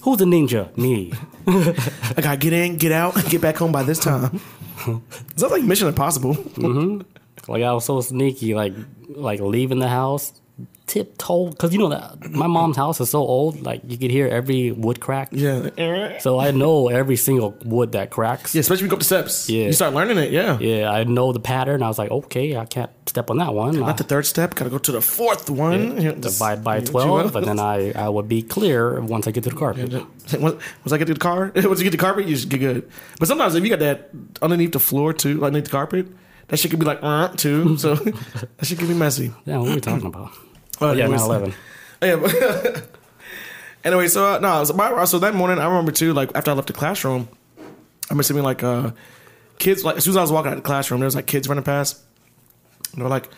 who's 0.00 0.18
the 0.18 0.24
ninja? 0.24 0.76
Me. 0.76 1.12
I 1.46 2.20
gotta 2.20 2.36
get 2.36 2.52
in, 2.52 2.76
get 2.76 2.92
out, 2.92 3.14
get 3.28 3.40
back 3.40 3.56
home 3.56 3.72
by 3.72 3.82
this 3.82 3.98
time. 3.98 4.40
Sounds 5.36 5.52
like 5.52 5.62
Mission 5.62 5.88
Impossible. 5.88 6.34
Mm-hmm. 6.34 7.02
Like 7.50 7.62
I 7.62 7.72
was 7.72 7.84
so 7.84 8.00
sneaky, 8.00 8.54
like 8.54 8.74
like 9.08 9.40
leaving 9.40 9.78
the 9.78 9.88
house, 9.88 10.32
tiptoe 10.86 11.48
because 11.48 11.72
you 11.72 11.78
know 11.78 11.88
that 11.88 12.30
my 12.30 12.46
mom's 12.46 12.76
house 12.76 13.00
is 13.00 13.08
so 13.10 13.20
old. 13.20 13.62
Like 13.62 13.80
you 13.86 13.96
could 13.96 14.10
hear 14.10 14.28
every 14.28 14.72
wood 14.72 15.00
crack. 15.00 15.28
Yeah. 15.32 15.70
Yeah, 15.76 16.18
So 16.18 16.38
I 16.38 16.50
know 16.50 16.88
every 16.88 17.16
single 17.16 17.56
wood 17.64 17.92
that 17.92 18.10
cracks. 18.10 18.54
Yeah 18.54 18.60
especially 18.60 18.84
when 18.84 18.86
you 18.86 18.90
go 18.90 18.96
up 18.96 19.00
the 19.00 19.04
steps. 19.04 19.48
Yeah. 19.48 19.66
You 19.66 19.72
start 19.72 19.94
learning 19.94 20.18
it, 20.18 20.30
yeah. 20.30 20.58
Yeah, 20.58 20.90
I 20.90 21.04
know 21.04 21.32
the 21.32 21.40
pattern. 21.40 21.82
I 21.82 21.88
was 21.88 21.98
like, 21.98 22.10
okay, 22.10 22.56
I 22.56 22.64
can't 22.64 22.90
step 23.06 23.30
on 23.30 23.38
that 23.38 23.54
one. 23.54 23.78
Not 23.78 23.96
the 23.98 24.04
third 24.04 24.26
step, 24.26 24.54
gotta 24.54 24.70
go 24.70 24.78
to 24.78 24.92
the 24.92 25.00
fourth 25.00 25.50
one. 25.50 26.00
Yeah, 26.00 26.12
divide 26.12 26.62
by 26.64 26.80
twelve, 26.80 27.36
and 27.36 27.46
then 27.46 27.58
I 27.58 27.92
I 27.92 28.08
would 28.08 28.28
be 28.28 28.42
clear 28.42 29.00
once 29.00 29.26
I 29.26 29.30
get 29.30 29.44
to 29.44 29.50
the 29.50 29.56
carpet. 29.56 29.92
Once 29.92 30.62
once 30.84 30.92
I 30.92 30.98
get 30.98 31.06
to 31.06 31.14
the 31.14 31.20
car, 31.20 31.52
once 31.56 31.78
you 31.80 31.84
get 31.84 31.90
the 31.90 31.96
carpet, 31.96 32.26
you 32.26 32.34
just 32.34 32.48
get 32.48 32.58
good. 32.58 32.88
But 33.18 33.28
sometimes 33.28 33.54
if 33.54 33.62
you 33.64 33.70
got 33.70 33.80
that 33.80 34.10
underneath 34.40 34.72
the 34.72 34.80
floor 34.80 35.12
too, 35.12 35.34
like 35.38 35.48
underneath 35.48 35.64
the 35.66 35.70
carpet, 35.70 36.06
that 36.48 36.58
shit 36.58 36.70
could 36.70 36.80
be 36.80 36.86
like 36.86 37.00
uh, 37.02 37.28
too. 37.28 37.76
So 37.78 37.94
that 37.96 38.64
shit 38.64 38.78
could 38.78 38.88
be 38.88 38.94
messy. 38.94 39.32
Yeah, 39.44 39.58
what 39.58 39.70
are 39.70 39.74
we 39.74 39.80
talking 39.80 40.06
about? 40.06 40.30
Oh, 40.82 40.92
yeah, 40.92 41.04
anyways. 41.04 41.22
9/11. 41.22 41.54
Yeah. 42.02 42.80
Anyway, 43.84 44.06
so 44.06 44.34
uh, 44.34 44.38
no, 44.38 44.62
so, 44.62 44.74
my, 44.74 45.04
so 45.06 45.18
that 45.18 45.34
morning 45.34 45.58
I 45.58 45.66
remember 45.66 45.90
too. 45.90 46.12
Like 46.12 46.30
after 46.36 46.52
I 46.52 46.54
left 46.54 46.68
the 46.68 46.72
classroom, 46.72 47.28
I 47.58 47.64
remember 48.10 48.22
seeing 48.22 48.42
like 48.42 48.62
uh, 48.62 48.92
kids. 49.58 49.84
Like 49.84 49.96
as 49.96 50.04
soon 50.04 50.12
as 50.12 50.16
I 50.18 50.20
was 50.20 50.30
walking 50.30 50.52
out 50.52 50.56
of 50.58 50.62
the 50.62 50.66
classroom, 50.66 51.00
there 51.00 51.06
was 51.06 51.16
like 51.16 51.26
kids 51.26 51.48
running 51.48 51.64
past. 51.64 52.00
And 52.92 53.00
they 53.00 53.02
were 53.02 53.10
like, 53.10 53.28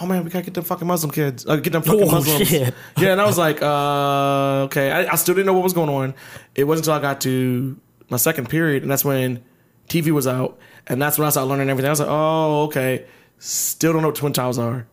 "Oh 0.00 0.06
man, 0.06 0.24
we 0.24 0.30
gotta 0.30 0.46
get 0.46 0.54
them 0.54 0.64
fucking 0.64 0.86
Muslim 0.88 1.10
kids. 1.10 1.44
Uh, 1.46 1.56
get 1.56 1.74
them 1.74 1.82
fucking 1.82 2.04
Oh, 2.04 2.10
Muslims." 2.10 2.48
shit. 2.48 2.72
Yeah, 2.96 3.12
and 3.12 3.20
I 3.20 3.26
was 3.26 3.36
like, 3.36 3.60
uh, 3.60 4.64
"Okay." 4.64 4.90
I, 4.90 5.12
I 5.12 5.16
still 5.16 5.34
didn't 5.34 5.46
know 5.46 5.52
what 5.52 5.62
was 5.62 5.74
going 5.74 5.90
on. 5.90 6.14
It 6.54 6.64
wasn't 6.64 6.86
until 6.86 6.98
I 6.98 7.02
got 7.02 7.20
to 7.22 7.78
my 8.08 8.16
second 8.16 8.48
period, 8.48 8.82
and 8.82 8.90
that's 8.90 9.04
when 9.04 9.44
TV 9.90 10.10
was 10.10 10.26
out, 10.26 10.58
and 10.86 11.02
that's 11.02 11.18
when 11.18 11.26
I 11.26 11.30
started 11.30 11.50
learning 11.50 11.68
everything. 11.68 11.88
I 11.88 11.92
was 11.92 12.00
like, 12.00 12.08
"Oh, 12.10 12.62
okay." 12.64 13.04
Still 13.38 13.92
don't 13.92 14.00
know 14.00 14.08
what 14.08 14.16
twin 14.16 14.32
towers 14.32 14.56
are. 14.56 14.86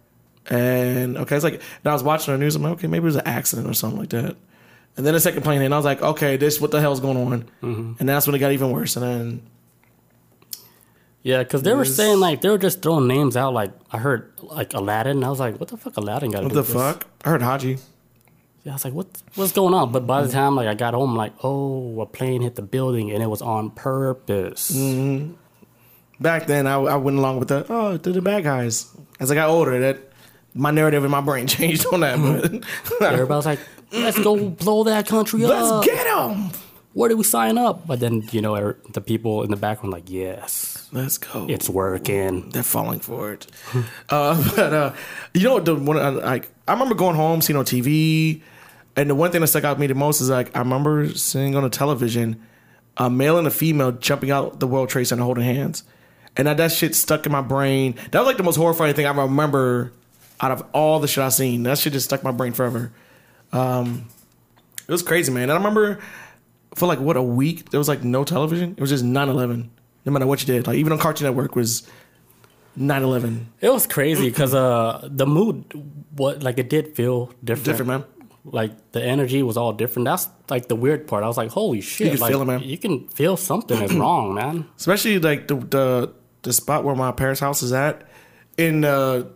And 0.50 1.18
okay, 1.18 1.36
it's 1.36 1.44
like 1.44 1.56
and 1.56 1.86
I 1.86 1.94
was 1.94 2.04
watching 2.04 2.34
the 2.34 2.38
news. 2.40 2.56
I'm 2.56 2.64
like, 2.64 2.74
okay, 2.74 2.88
maybe 2.88 3.04
it 3.04 3.06
was 3.06 3.16
an 3.16 3.28
accident 3.28 3.68
or 3.68 3.74
something 3.74 4.00
like 4.00 4.10
that. 4.10 4.36
And 4.98 5.06
then 5.06 5.14
the 5.14 5.20
second 5.20 5.44
plane 5.44 5.60
hit, 5.60 5.66
and 5.66 5.74
I 5.74 5.78
was 5.78 5.86
like, 5.86 6.02
okay, 6.02 6.36
this 6.38 6.60
what 6.60 6.72
the 6.72 6.82
hell's 6.82 7.00
going 7.00 7.18
on? 7.18 7.44
Mm-hmm. 7.62 7.94
And 8.00 8.10
that's 8.10 8.26
when 8.28 8.36
it 8.36 8.40
got 8.40 8.52
even 8.52 8.72
worse. 8.72 8.96
And 8.96 9.06
then 9.06 9.42
Yeah, 11.22 11.44
because 11.44 11.62
they 11.62 11.74
were 11.74 11.86
saying 11.86 12.20
like 12.20 12.42
they 12.42 12.50
were 12.50 12.58
just 12.58 12.82
throwing 12.82 13.08
names 13.08 13.38
out. 13.38 13.54
Like 13.54 13.72
I 13.92 13.98
heard 14.00 14.32
like 14.42 14.74
Aladdin. 14.74 15.24
I 15.24 15.30
was 15.30 15.40
like, 15.40 15.60
what 15.60 15.70
the 15.70 15.78
fuck, 15.78 15.96
Aladdin 15.98 16.32
got 16.32 16.40
to 16.40 16.46
what 16.46 16.54
the 16.54 16.64
fuck? 16.64 17.08
I 17.24 17.30
heard 17.30 17.42
Haji. 17.42 17.78
Yeah, 18.64 18.72
I 18.72 18.76
was 18.76 18.86
like, 18.86 18.94
what 18.94 19.08
what's 19.36 19.52
going 19.52 19.74
on? 19.74 19.92
But 19.92 20.08
by 20.08 20.22
the 20.22 20.32
time 20.32 20.56
like 20.56 20.68
I 20.68 20.74
got 20.74 20.94
home, 20.94 21.16
like, 21.16 21.34
oh, 21.44 22.02
a 22.02 22.06
plane 22.06 22.42
hit 22.42 22.56
the 22.56 22.62
building 22.62 23.12
and 23.12 23.22
it 23.22 23.28
was 23.28 23.42
on 23.42 23.70
purpose. 23.70 24.72
Mm-hmm. 24.72 25.34
Back 26.20 26.48
then, 26.48 26.68
I, 26.68 26.76
I 26.76 26.96
went 26.98 27.18
along 27.18 27.40
with 27.40 27.48
the 27.48 27.66
oh, 27.70 27.98
they're 27.98 28.12
the 28.12 28.22
bad 28.22 28.44
guys. 28.44 28.88
As 29.22 29.32
I 29.32 29.36
got 29.36 29.50
older, 29.50 29.80
that 29.80 30.09
my 30.54 30.72
narrative 30.72 31.04
in 31.06 31.12
my 31.12 31.22
brain 31.22 31.48
changed 31.58 31.86
on 31.94 32.02
that. 32.02 32.18
But 33.00 33.02
Everybody 33.14 33.36
was 33.38 33.46
like, 33.46 33.60
let's 33.92 34.20
go 34.20 34.50
blow 34.50 34.84
that 34.86 35.08
country 35.08 35.44
up. 35.46 35.50
let's 35.52 35.86
get 35.88 36.04
them. 36.06 36.52
Where 36.94 37.08
did 37.08 37.18
we 37.20 37.24
sign 37.24 37.58
up? 37.58 37.86
But 37.86 38.00
then 38.00 38.28
you 38.32 38.42
know 38.42 38.56
er- 38.56 38.78
the 38.94 39.00
people 39.02 39.44
in 39.44 39.52
the 39.52 39.56
background 39.58 39.94
like, 39.94 40.10
yes, 40.10 40.90
Let's 40.92 41.20
go. 41.20 41.46
it's 41.48 41.70
working. 41.70 42.50
they're 42.50 42.64
falling 42.64 43.00
for 43.00 43.32
it. 43.34 43.46
uh, 44.10 44.52
but 44.56 44.74
uh, 44.74 44.94
you 45.36 45.44
know, 45.44 45.60
the 45.60 45.76
one 45.76 45.98
I- 45.98 46.10
like 46.10 46.50
I 46.68 46.74
remember 46.74 46.96
going 46.96 47.16
home, 47.16 47.42
seeing 47.42 47.58
on 47.58 47.66
TV, 47.66 48.42
and 48.96 49.10
the 49.10 49.16
one 49.16 49.32
thing 49.32 49.42
that 49.42 49.48
stuck 49.48 49.64
out 49.64 49.76
to 49.76 49.80
me 49.80 49.86
the 49.88 49.94
most 49.96 50.20
is 50.20 50.30
like 50.30 50.54
I 50.56 50.60
remember 50.60 51.10
seeing 51.14 51.56
on 51.56 51.64
the 51.64 51.70
television 51.70 52.42
a 52.98 53.10
male 53.10 53.38
and 53.38 53.48
a 53.48 53.52
female 53.52 53.92
jumping 53.94 54.32
out 54.32 54.60
the 54.60 54.68
World 54.68 54.90
Trade 54.90 55.06
Center 55.06 55.24
holding 55.24 55.44
hands, 55.44 55.84
and 56.36 56.48
that, 56.48 56.58
that 56.58 56.72
shit 56.72 56.96
stuck 56.96 57.26
in 57.28 57.32
my 57.32 57.42
brain. 57.42 57.96
That 58.12 58.20
was 58.20 58.26
like 58.28 58.38
the 58.38 58.44
most 58.44 58.56
horrifying 58.58 58.96
thing 58.96 59.06
I 59.06 59.12
remember 59.16 59.94
out 60.40 60.52
of 60.52 60.64
all 60.74 61.00
the 61.00 61.08
shit 61.08 61.24
I 61.24 61.30
seen. 61.30 61.64
That 61.64 61.78
shit 61.78 61.94
just 61.94 62.06
stuck 62.06 62.24
my 62.24 62.32
brain 62.32 62.54
forever. 62.54 62.92
Um, 63.52 64.08
it 64.88 64.92
was 64.92 65.04
crazy, 65.04 65.32
man. 65.32 65.44
And 65.44 65.52
I 65.52 65.56
remember 65.56 66.00
for 66.76 66.88
like 66.88 67.00
what 67.00 67.18
a 67.18 67.24
week 67.24 67.70
there 67.70 67.80
was 67.80 67.88
like 67.88 68.04
no 68.04 68.24
television. 68.24 68.76
It 68.78 68.82
was 68.82 68.90
just 68.90 69.04
9-11. 69.04 69.70
No 70.06 70.12
matter 70.12 70.26
what 70.26 70.42
you 70.42 70.48
did, 70.48 70.66
like 70.66 70.78
even 70.78 70.94
on 70.94 71.00
Cartoon 71.00 71.26
Network 71.28 71.56
was 71.56 71.88
9-11. 72.78 73.46
It 73.62 73.70
was 73.70 73.86
crazy 73.86 74.30
because 74.30 74.54
uh, 74.54 75.08
the 75.12 75.28
mood, 75.28 75.66
what 76.16 76.42
like 76.42 76.58
it 76.58 76.70
did 76.70 76.96
feel 76.96 77.34
different. 77.44 77.66
Different, 77.66 77.88
man. 77.88 78.04
Like 78.46 78.92
the 78.94 79.04
energy 79.04 79.44
was 79.44 79.58
all 79.58 79.74
different. 79.74 80.06
That's 80.06 80.30
like 80.50 80.70
the 80.70 80.76
weird 80.76 81.08
part. 81.08 81.24
I 81.24 81.28
was 81.28 81.38
like, 81.38 81.52
holy 81.52 81.82
shit! 81.82 82.12
could 82.12 82.22
like, 82.22 82.32
feel 82.32 82.42
it, 82.42 82.46
man. 82.46 82.62
You 82.62 82.78
can 82.78 83.08
feel 83.10 83.36
something 83.36 83.80
is 83.82 83.94
wrong, 83.94 84.34
man. 84.34 84.68
especially 84.78 85.20
like 85.20 85.48
the 85.50 85.56
the 85.56 86.14
the 86.44 86.54
spot 86.54 86.84
where 86.86 86.96
my 86.96 87.12
parents' 87.12 87.42
house 87.42 87.62
is 87.62 87.74
at. 87.74 88.08
In 88.58 88.82
the 88.82 89.32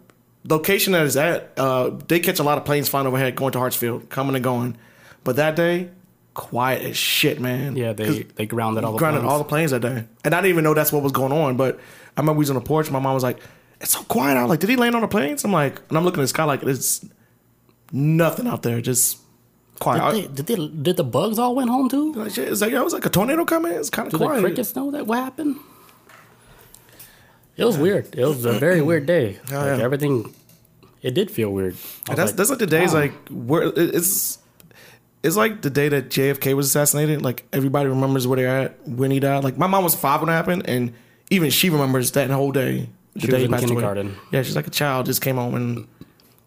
location 0.47 0.93
that 0.93 1.05
is 1.05 1.17
at, 1.17 1.53
uh, 1.57 1.91
they 2.07 2.19
catch 2.19 2.39
a 2.39 2.43
lot 2.43 2.57
of 2.57 2.65
planes 2.65 2.89
flying 2.89 3.07
overhead 3.07 3.35
going 3.35 3.51
to 3.53 3.59
Hartsfield, 3.59 4.09
coming 4.09 4.35
and 4.35 4.43
going. 4.43 4.77
But 5.23 5.37
that 5.37 5.55
day, 5.55 5.89
quiet 6.33 6.81
as 6.83 6.97
shit, 6.97 7.39
man. 7.39 7.75
Yeah, 7.75 7.93
they 7.93 8.23
they 8.23 8.45
grounded 8.45 8.83
all 8.83 8.93
the 8.93 8.97
grounded 8.97 9.21
planes. 9.21 9.31
all 9.31 9.37
the 9.39 9.45
planes 9.45 9.71
that 9.71 9.81
day, 9.81 10.05
and 10.23 10.33
I 10.33 10.41
didn't 10.41 10.49
even 10.49 10.63
know 10.63 10.73
that's 10.73 10.91
what 10.91 11.03
was 11.03 11.11
going 11.11 11.31
on. 11.31 11.57
But 11.57 11.79
I 12.17 12.21
remember 12.21 12.39
we 12.39 12.43
was 12.43 12.49
on 12.49 12.55
the 12.55 12.61
porch. 12.61 12.89
My 12.91 12.99
mom 12.99 13.13
was 13.13 13.23
like, 13.23 13.39
"It's 13.79 13.91
so 13.91 14.03
quiet 14.03 14.37
out. 14.37 14.49
Like, 14.49 14.59
did 14.59 14.69
he 14.69 14.75
land 14.75 14.95
on 14.95 15.01
the 15.01 15.07
planes?" 15.07 15.43
I'm 15.43 15.51
like, 15.51 15.81
and 15.89 15.97
I'm 15.97 16.03
looking 16.03 16.19
at 16.19 16.23
the 16.23 16.29
sky 16.29 16.43
like 16.43 16.63
it's 16.63 17.05
nothing 17.91 18.47
out 18.47 18.63
there, 18.63 18.81
just 18.81 19.19
quiet. 19.79 20.13
Did, 20.13 20.23
they, 20.23 20.43
did, 20.43 20.45
they, 20.45 20.67
did 20.83 20.97
the 20.97 21.03
bugs 21.03 21.39
all 21.39 21.55
went 21.55 21.69
home 21.69 21.89
too? 21.89 22.13
Like, 22.13 22.33
shit, 22.33 22.49
it's 22.49 22.61
like 22.61 22.73
it 22.73 22.83
was 22.83 22.93
like 22.93 23.05
a 23.05 23.09
tornado 23.09 23.45
coming. 23.45 23.73
It's 23.73 23.89
kind 23.89 24.11
of 24.11 24.19
quiet. 24.19 24.29
Did 24.29 24.37
the 24.37 24.41
quiet. 24.41 24.55
crickets 24.55 24.75
know 24.75 24.91
that 24.91 25.07
what 25.07 25.19
happened? 25.19 25.57
It 27.57 27.65
was 27.65 27.77
weird. 27.77 28.13
It 28.15 28.25
was 28.25 28.45
a 28.45 28.53
very 28.53 28.81
weird 28.89 29.05
day. 29.05 29.39
Oh, 29.51 29.55
like 29.55 29.77
yeah. 29.79 29.83
everything, 29.83 30.33
it 31.01 31.13
did 31.13 31.29
feel 31.29 31.51
weird. 31.51 31.73
I 31.73 31.77
was 31.77 32.09
And 32.09 32.17
that's 32.17 32.31
like, 32.31 32.35
that's 32.37 32.49
like 32.49 32.59
the 32.59 32.67
days 32.67 32.93
wow. 32.93 32.99
like 33.01 33.13
where 33.29 33.71
it's 33.75 34.39
it's 35.23 35.35
like 35.37 35.61
the 35.61 35.69
day 35.69 35.87
that 35.89 36.09
JFK 36.09 36.53
was 36.55 36.67
assassinated. 36.67 37.21
Like 37.21 37.45
everybody 37.53 37.87
remembers 37.89 38.27
where 38.27 38.37
they're 38.37 38.61
at 38.63 38.87
when 38.87 39.11
he 39.11 39.19
died. 39.19 39.43
Like 39.43 39.57
my 39.57 39.67
mom 39.67 39.83
was 39.83 39.95
five 39.95 40.21
when 40.21 40.29
it 40.29 40.33
happened, 40.33 40.67
and 40.67 40.93
even 41.29 41.49
she 41.49 41.69
remembers 41.69 42.11
that 42.11 42.29
whole 42.29 42.51
day. 42.51 42.89
The 43.13 43.19
She 43.21 43.27
day 43.27 43.33
was 43.33 43.43
in 43.43 43.51
passed 43.51 43.63
away. 43.65 43.69
kindergarten. 43.69 44.15
Yeah, 44.31 44.41
she's 44.41 44.55
like 44.55 44.65
a 44.67 44.71
child. 44.71 45.05
Just 45.05 45.21
came 45.21 45.35
home 45.35 45.53
and 45.53 45.87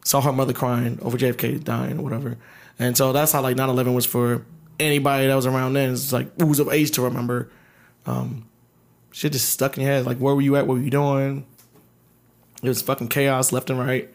saw 0.05 0.21
her 0.21 0.33
mother 0.33 0.53
crying 0.53 0.99
over 1.01 1.17
JFK 1.17 1.63
dying 1.63 1.99
or 1.99 2.03
whatever. 2.03 2.37
And 2.79 2.97
so 2.97 3.13
that's 3.13 3.31
how 3.33 3.41
like 3.41 3.57
9-11 3.57 3.95
was 3.95 4.05
for 4.05 4.45
anybody 4.81 5.29
that 5.29 5.35
was 5.37 5.47
around 5.47 5.75
then. 5.75 5.93
It's 5.93 6.13
like 6.13 6.29
who 6.41 6.47
was 6.47 6.59
of 6.59 6.69
age 6.69 6.91
to 6.93 7.03
remember. 7.03 7.49
Um, 8.05 8.49
shit 9.17 9.33
just 9.33 9.49
stuck 9.49 9.79
in 9.79 9.83
your 9.83 9.93
head. 9.93 10.05
Like 10.05 10.19
where 10.19 10.35
were 10.35 10.43
you 10.43 10.57
at? 10.57 10.67
What 10.67 10.75
were 10.77 10.83
you 10.83 10.91
doing? 10.91 11.47
It 12.63 12.69
was 12.69 12.83
fucking 12.83 13.09
chaos 13.09 13.51
left 13.51 13.71
and 13.71 13.79
right. 13.79 14.13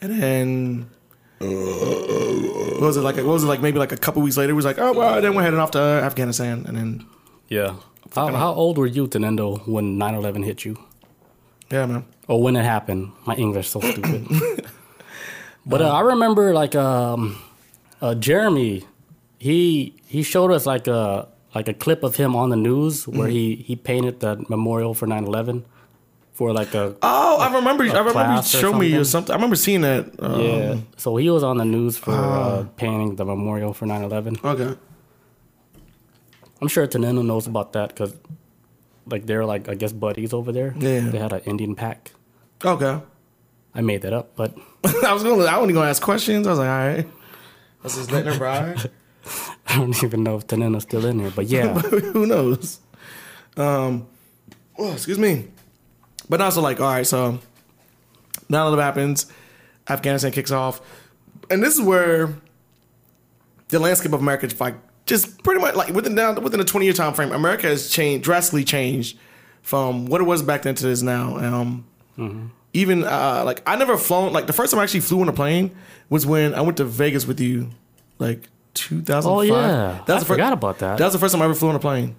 And 0.00 0.20
then 0.20 0.90
what 1.38 2.80
was 2.80 2.96
it 2.96 3.02
like? 3.02 3.16
What 3.16 3.26
was 3.26 3.44
it 3.44 3.46
like? 3.46 3.60
Maybe 3.60 3.78
like 3.78 3.92
a 3.92 3.96
couple 3.96 4.20
weeks 4.20 4.36
later, 4.36 4.50
it 4.50 4.56
was 4.56 4.64
like, 4.64 4.78
oh 4.78 4.92
well, 4.92 5.22
then 5.22 5.34
we're 5.36 5.42
heading 5.42 5.60
off 5.60 5.70
to 5.72 5.78
Afghanistan, 5.78 6.64
and 6.66 6.76
then 6.76 7.06
yeah. 7.48 7.76
How, 8.14 8.28
how 8.32 8.52
old 8.52 8.78
were 8.78 8.86
you, 8.86 9.06
Tenendo, 9.08 9.66
when 9.66 9.96
9-11 9.96 10.44
hit 10.44 10.66
you? 10.66 10.76
yeah, 11.70 11.86
man. 11.86 12.04
Or 12.28 12.42
when 12.42 12.56
it 12.56 12.64
happened? 12.64 13.12
My 13.24 13.34
English 13.36 13.70
so 13.70 13.80
stupid. 13.80 14.26
but 15.66 15.80
uh, 15.80 15.90
I 15.90 16.00
remember 16.00 16.52
like 16.52 16.74
um, 16.74 17.40
uh, 18.02 18.14
Jeremy, 18.16 18.84
he 19.38 19.94
he 20.06 20.22
showed 20.22 20.50
us 20.52 20.66
like 20.66 20.88
a 20.88 21.28
like 21.54 21.68
a 21.68 21.74
clip 21.74 22.02
of 22.02 22.16
him 22.16 22.34
on 22.36 22.50
the 22.50 22.56
news 22.56 23.06
where 23.06 23.28
he 23.28 23.56
he 23.56 23.76
painted 23.76 24.20
the 24.20 24.44
memorial 24.48 24.94
for 24.94 25.06
9-11 25.06 25.64
for 26.32 26.52
like 26.52 26.72
a 26.74 26.96
Oh, 27.02 27.38
I 27.38 27.54
remember. 27.54 27.84
I 27.84 27.98
remember 27.98 28.36
you 28.36 28.42
showed 28.42 28.78
me 28.78 28.94
or 28.94 29.04
something? 29.04 29.04
something. 29.04 29.32
I 29.32 29.36
remember 29.36 29.56
seeing 29.56 29.82
that. 29.82 30.06
Um, 30.18 30.40
yeah. 30.40 30.76
So 30.96 31.16
he 31.16 31.28
was 31.30 31.42
on 31.42 31.58
the 31.58 31.64
news 31.64 31.96
for 31.98 32.12
Ah. 32.12 32.14
uh, 32.16 32.62
painting 32.76 33.16
the 33.16 33.24
memorial 33.24 33.72
for 33.74 33.86
9-11. 33.86 34.42
Okay. 34.44 34.76
I'm 36.60 36.68
sure 36.68 36.86
Tenendo 36.86 37.24
knows 37.24 37.46
about 37.46 37.72
that 37.74 37.88
because 37.90 38.14
like 39.06 39.26
they're 39.26 39.44
like 39.44 39.68
I 39.68 39.74
guess 39.74 39.92
buddies 39.92 40.32
over 40.32 40.52
there. 40.52 40.74
Yeah. 40.78 41.00
They 41.10 41.18
had 41.18 41.32
an 41.32 41.40
Indian 41.44 41.74
pack. 41.74 42.12
Okay. 42.64 43.00
I 43.74 43.80
made 43.80 44.02
that 44.02 44.12
up, 44.12 44.36
but 44.36 44.54
I 45.04 45.12
was 45.12 45.22
gonna. 45.22 45.44
I 45.44 45.56
wasn't 45.58 45.74
gonna 45.74 45.88
ask 45.90 46.02
questions. 46.02 46.46
I 46.46 46.50
was 46.50 46.58
like, 46.58 46.68
all 46.68 46.86
right. 46.86 47.06
Let's 47.82 47.96
just 47.96 48.12
let 48.12 48.26
her 48.26 48.38
ride. 48.38 48.90
I 49.66 49.76
don't 49.76 50.02
even 50.02 50.22
know 50.22 50.36
if 50.36 50.46
Tenendo's 50.46 50.82
still 50.82 51.04
in 51.06 51.18
here. 51.18 51.32
But 51.34 51.46
yeah. 51.46 51.78
Who 51.78 52.26
knows? 52.26 52.80
Um. 53.56 54.06
Oh, 54.78 54.92
excuse 54.92 55.18
me. 55.18 55.48
But 56.28 56.40
also 56.40 56.60
like, 56.60 56.80
all 56.80 56.90
right. 56.90 57.06
So 57.06 57.38
now 58.48 58.70
that 58.70 58.78
it 58.78 58.82
happens, 58.82 59.26
Afghanistan 59.88 60.32
kicks 60.32 60.50
off, 60.50 60.80
and 61.50 61.62
this 61.62 61.74
is 61.74 61.80
where 61.80 62.34
the 63.68 63.78
landscape 63.78 64.12
of 64.12 64.20
America 64.20 64.46
is 64.46 64.60
like 64.60 64.74
just 65.06 65.42
pretty 65.42 65.60
much 65.60 65.74
like 65.74 65.92
within 65.94 66.14
now 66.14 66.32
within 66.38 66.60
a 66.60 66.64
twenty 66.64 66.86
year 66.86 66.94
time 66.94 67.14
frame, 67.14 67.32
America 67.32 67.66
has 67.66 67.90
changed 67.90 68.24
drastically 68.24 68.64
changed 68.64 69.18
from 69.62 70.06
what 70.06 70.20
it 70.20 70.24
was 70.24 70.42
back 70.42 70.62
then 70.62 70.74
to 70.74 70.84
this 70.86 71.02
now. 71.02 71.36
Um, 71.38 71.84
Even 72.72 73.04
uh, 73.04 73.42
like 73.44 73.62
I 73.66 73.76
never 73.76 73.96
flown 73.96 74.32
like 74.32 74.46
the 74.46 74.52
first 74.52 74.70
time 74.72 74.80
I 74.80 74.84
actually 74.84 75.00
flew 75.00 75.20
on 75.20 75.28
a 75.28 75.32
plane 75.32 75.74
was 76.08 76.26
when 76.26 76.54
I 76.54 76.60
went 76.62 76.76
to 76.78 76.84
Vegas 76.84 77.26
with 77.26 77.40
you, 77.40 77.70
like 78.18 78.48
two 78.74 79.00
thousand 79.02 79.30
five. 79.30 79.38
Oh, 79.38 79.42
yeah. 79.42 80.02
I 80.08 80.24
forgot 80.24 80.52
about 80.52 80.78
that. 80.80 80.98
That 80.98 81.04
was 81.04 81.12
the 81.12 81.18
first 81.18 81.32
time 81.32 81.42
I 81.42 81.46
ever 81.46 81.54
flew 81.54 81.68
on 81.70 81.74
a 81.76 81.78
plane, 81.80 82.14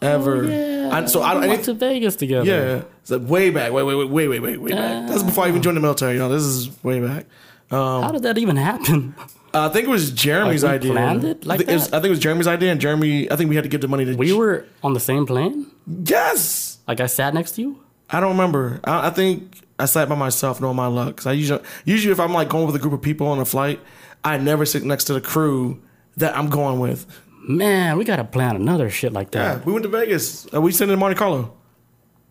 ever. 0.00 0.44
Oh, 0.44 0.48
Yeah. 0.48 0.88
I, 0.92 1.06
so 1.06 1.22
I, 1.22 1.38
we 1.38 1.44
I 1.44 1.48
went 1.48 1.64
to 1.64 1.74
Vegas 1.74 2.16
together. 2.16 2.44
yeah, 2.44 2.82
it's 3.00 3.10
like 3.10 3.22
way 3.28 3.48
back, 3.50 3.72
way, 3.72 3.82
way, 3.82 3.94
way, 3.94 4.04
way, 4.04 4.28
way, 4.28 4.38
way, 4.40 4.56
way 4.58 4.70
back. 4.72 5.08
That's 5.08 5.22
before 5.22 5.44
I 5.44 5.48
even 5.48 5.62
joined 5.62 5.76
the 5.78 5.80
military. 5.80 6.12
You 6.14 6.18
know, 6.18 6.28
this 6.28 6.42
is 6.42 6.82
way 6.84 7.00
back. 7.00 7.24
How 7.70 8.12
did 8.12 8.22
that 8.24 8.36
even 8.36 8.56
happen? 8.56 9.14
Uh, 9.54 9.68
I 9.68 9.68
think 9.70 9.86
it 9.86 9.90
was 9.90 10.10
Jeremy's 10.10 10.62
Like, 10.64 10.74
idea. 10.80 10.92
planned 10.92 11.24
it 11.24 11.44
like 11.46 11.54
I, 11.54 11.58
think 11.58 11.70
it 11.70 11.74
was, 11.74 11.88
that? 11.90 11.96
I 11.96 12.00
think 12.00 12.06
it 12.06 12.10
was 12.10 12.18
Jeremy's 12.20 12.46
idea, 12.46 12.72
and 12.72 12.80
Jeremy. 12.80 13.30
I 13.30 13.36
think 13.36 13.48
we 13.50 13.54
had 13.54 13.64
to 13.64 13.68
give 13.70 13.80
the 13.80 13.88
money 13.88 14.04
to. 14.06 14.14
We 14.14 14.32
were 14.34 14.64
on 14.82 14.92
the 14.94 15.00
same 15.00 15.24
plane. 15.26 15.66
yes. 15.86 16.78
Like 16.88 17.00
I 17.00 17.06
sat 17.06 17.32
next 17.34 17.52
to 17.52 17.62
you. 17.62 17.80
I 18.10 18.20
don't 18.20 18.30
remember. 18.32 18.80
I, 18.84 19.06
I 19.08 19.10
think 19.10 19.62
I 19.78 19.84
sat 19.86 20.08
by 20.08 20.14
myself, 20.16 20.60
knowing 20.60 20.76
my 20.76 20.86
luck. 20.88 21.16
'Cause 21.16 21.26
I 21.26 21.32
usually, 21.32 21.62
usually 21.84 22.12
if 22.12 22.20
I'm 22.20 22.32
like 22.32 22.48
going 22.50 22.66
with 22.66 22.74
a 22.76 22.78
group 22.78 22.92
of 22.92 23.00
people 23.02 23.26
on 23.28 23.38
a 23.38 23.44
flight, 23.44 23.80
I 24.24 24.38
never 24.38 24.64
sit 24.64 24.84
next 24.84 25.04
to 25.04 25.14
the 25.14 25.20
crew 25.20 25.82
that 26.16 26.36
I'm 26.36 26.48
going 26.48 26.78
with. 26.78 27.06
Man, 27.48 27.98
we 27.98 28.04
gotta 28.04 28.24
plan 28.24 28.54
another 28.56 28.88
shit 28.88 29.12
like 29.12 29.32
that. 29.32 29.58
Yeah, 29.58 29.64
we 29.64 29.72
went 29.72 29.82
to 29.82 29.88
Vegas. 29.88 30.46
Uh, 30.52 30.60
we 30.60 30.70
sent 30.70 30.90
in 30.90 30.98
Monte 30.98 31.16
Carlo. 31.16 31.52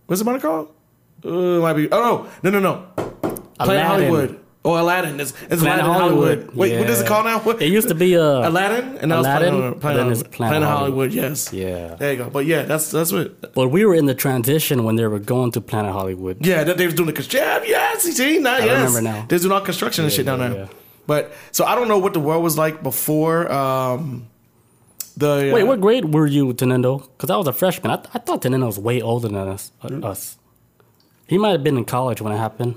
Was 0.07 0.21
it 0.21 0.23
Monte 0.23 0.41
Carlo? 0.41 0.71
Uh, 1.25 1.29
it 1.29 1.61
might 1.61 1.73
be. 1.73 1.91
Oh 1.91 2.29
no, 2.43 2.49
no, 2.49 2.59
no, 2.59 2.85
no. 2.93 3.35
Planet. 3.59 3.85
Hollywood. 3.85 4.37
Oh, 4.63 4.79
Aladdin. 4.79 5.19
It's, 5.19 5.33
it's 5.49 5.61
Aladdin 5.61 5.85
Hollywood. 5.85 6.55
Wait, 6.55 6.77
what 6.77 6.85
does 6.85 6.99
it 6.99 7.03
Yeah. 7.03 7.07
call 7.09 7.23
now? 7.23 7.39
What? 7.39 7.61
It 7.61 7.69
used 7.69 7.87
to 7.87 7.95
be 7.95 8.15
uh, 8.15 8.47
Aladdin, 8.47 8.99
and 8.99 9.09
now 9.09 9.21
Aladdin, 9.21 9.47
it's 9.47 9.57
Planet, 9.57 9.79
Planet, 9.79 9.97
then 9.97 10.11
it's 10.11 10.21
Hollywood. 10.21 10.31
Planet 10.31 10.51
Planet 10.51 10.69
Hollywood. 10.69 11.11
Hollywood. 11.11 11.13
Yes. 11.13 11.51
Yeah. 11.51 11.95
There 11.95 12.11
you 12.11 12.17
go. 12.19 12.29
But 12.29 12.45
yeah, 12.45 12.63
that's 12.63 12.91
that's 12.91 13.11
what. 13.11 13.53
But 13.53 13.69
we 13.69 13.85
were 13.85 13.95
in 13.95 14.05
the 14.05 14.13
transition 14.15 14.83
when 14.83 14.95
they 14.97 15.07
were 15.07 15.19
going 15.19 15.51
to 15.53 15.61
Planet 15.61 15.91
Hollywood. 15.91 16.45
Yeah, 16.45 16.63
that 16.63 16.77
they 16.77 16.85
was 16.85 16.93
doing 16.93 17.07
the 17.07 17.13
construction. 17.13 17.63
Yeah, 17.63 17.63
yes, 17.67 18.05
you 18.05 18.11
see, 18.11 18.39
now, 18.39 18.57
yes. 18.57 18.93
remember 18.93 19.01
now. 19.01 19.25
They're 19.27 19.39
doing 19.39 19.51
all 19.51 19.61
construction 19.61 20.03
and 20.05 20.13
shit 20.13 20.27
down 20.27 20.39
yeah, 20.39 20.49
there. 20.49 20.69
But 21.07 21.33
so 21.51 21.65
I 21.65 21.75
don't 21.75 21.87
know 21.87 21.97
what 21.99 22.13
the 22.13 22.19
world 22.19 22.43
was 22.43 22.57
like 22.57 22.81
before. 22.83 23.51
Um, 23.51 24.27
the 25.17 25.51
Wait, 25.53 25.63
uh, 25.63 25.65
what 25.65 25.81
grade 25.81 26.13
were 26.13 26.27
you, 26.27 26.53
Tenendo? 26.53 27.01
Because 27.17 27.29
I 27.29 27.35
was 27.35 27.47
a 27.47 27.53
freshman. 27.53 27.91
I, 27.91 27.95
th- 27.97 28.09
I 28.13 28.19
thought 28.19 28.41
Tenendo 28.41 28.65
was 28.67 28.79
way 28.79 29.01
older 29.01 29.27
than 29.27 29.47
us. 29.47 29.71
uh, 29.81 29.89
Hmm. 29.89 30.03
us. 30.03 30.37
He 31.27 31.37
might 31.37 31.51
have 31.51 31.63
been 31.63 31.77
in 31.77 31.85
college 31.85 32.21
when 32.21 32.31
it 32.33 32.37
happened. 32.37 32.75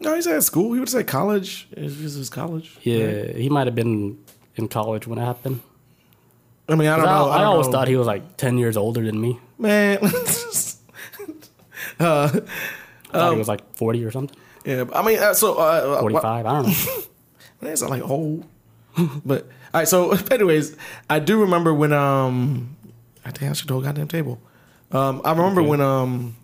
No, 0.00 0.14
he's 0.14 0.26
at 0.26 0.42
school. 0.42 0.72
He 0.74 0.80
would 0.80 0.88
say 0.88 1.04
college. 1.04 1.68
Just 1.76 2.00
his 2.16 2.28
college. 2.30 2.76
Yeah, 2.82 3.32
he 3.32 3.48
might 3.48 3.66
have 3.66 3.74
been 3.74 4.18
in 4.56 4.68
college 4.68 5.06
when 5.06 5.18
it 5.18 5.24
happened. 5.24 5.60
I 6.68 6.74
mean, 6.74 6.88
I 6.88 6.96
don't 6.96 7.04
know. 7.06 7.28
I, 7.28 7.36
I 7.36 7.38
don't 7.38 7.46
always 7.48 7.66
know. 7.66 7.72
thought 7.72 7.88
he 7.88 7.96
was 7.96 8.06
like 8.06 8.36
10 8.36 8.58
years 8.58 8.76
older 8.76 9.02
than 9.04 9.20
me. 9.20 9.38
man. 9.58 9.98
uh, 10.02 10.08
I 12.00 12.28
thought 12.28 12.44
Um, 13.14 13.32
he 13.34 13.38
was 13.38 13.48
like 13.48 13.62
40 13.76 14.04
or 14.04 14.10
something. 14.10 14.36
yeah, 14.64 14.84
I 14.94 15.02
mean, 15.02 15.18
uh, 15.18 15.34
so 15.34 15.54
uh, 15.54 15.96
uh, 15.98 16.00
45, 16.00 16.46
I 16.46 16.52
don't 16.52 16.66
know. 16.66 17.02
Not 17.62 17.80
like 17.90 18.02
old. 18.02 18.44
but 19.24 19.44
all 19.72 19.80
right, 19.80 19.88
so 19.88 20.10
anyways, 20.30 20.76
I 21.08 21.18
do 21.18 21.40
remember 21.40 21.72
when 21.72 21.92
um 21.92 22.76
I 23.24 23.30
think 23.30 23.50
I 23.50 23.54
should 23.54 23.68
do 23.68 23.78
a 23.78 23.82
goddamn 23.82 24.08
table. 24.08 24.40
Um 24.90 25.22
I 25.24 25.30
remember 25.32 25.60
Okay. 25.62 25.70
when 25.70 25.80
um 25.80 26.36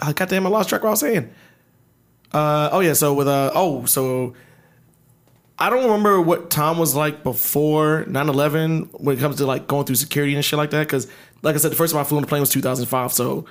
I 0.00 0.12
goddamn 0.12 0.46
I 0.46 0.50
lost 0.50 0.68
track 0.68 0.80
of 0.80 0.84
what 0.84 0.88
I 0.88 0.92
was 0.92 1.00
saying. 1.00 1.30
Uh 2.32 2.68
oh 2.72 2.80
yeah, 2.80 2.92
so 2.92 3.14
with 3.14 3.28
uh 3.28 3.50
oh 3.54 3.84
so 3.86 4.34
I 5.60 5.70
don't 5.70 5.82
remember 5.84 6.20
what 6.20 6.50
Tom 6.50 6.78
was 6.78 6.94
like 6.94 7.24
before 7.24 8.04
9-11 8.04 8.90
when 9.00 9.16
it 9.16 9.20
comes 9.20 9.36
to 9.36 9.46
like 9.46 9.66
going 9.66 9.86
through 9.86 9.96
security 9.96 10.34
and 10.36 10.44
shit 10.44 10.56
like 10.56 10.70
that. 10.70 10.88
Cause 10.88 11.08
like 11.42 11.56
I 11.56 11.58
said, 11.58 11.72
the 11.72 11.76
first 11.76 11.92
time 11.92 12.00
I 12.00 12.04
flew 12.04 12.16
on 12.18 12.22
the 12.22 12.28
plane 12.28 12.40
was 12.40 12.50
2005. 12.50 13.12
So 13.12 13.44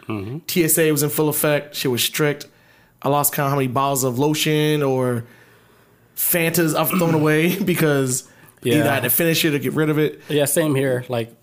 TSA 0.48 0.90
was 0.92 1.04
in 1.04 1.10
full 1.10 1.28
effect. 1.28 1.76
Shit 1.76 1.92
was 1.92 2.02
strict. 2.04 2.48
I 3.02 3.10
lost 3.10 3.34
count 3.34 3.50
how 3.50 3.56
many 3.58 3.68
bottles 3.68 4.06
of 4.06 4.18
lotion 4.20 4.84
or 4.84 5.26
Fantas 6.18 6.76
I've 6.76 6.90
thrown 6.90 7.14
away 7.22 7.58
because 7.64 8.28
either 8.64 8.90
I 8.90 8.96
had 8.96 9.04
to 9.04 9.10
finish 9.10 9.46
it 9.46 9.54
or 9.54 9.60
get 9.60 9.74
rid 9.74 9.90
of 9.90 9.98
it. 10.00 10.22
Yeah, 10.28 10.46
same 10.46 10.76
here. 10.76 11.06
Like, 11.08 11.34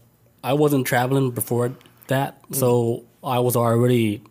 I 0.43 0.53
wasn't 0.53 0.87
traveling 0.87 1.31
before 1.31 1.73
that, 2.09 2.39
so 2.53 3.05
I 3.23 3.39
was 3.39 3.57
already 3.57 4.23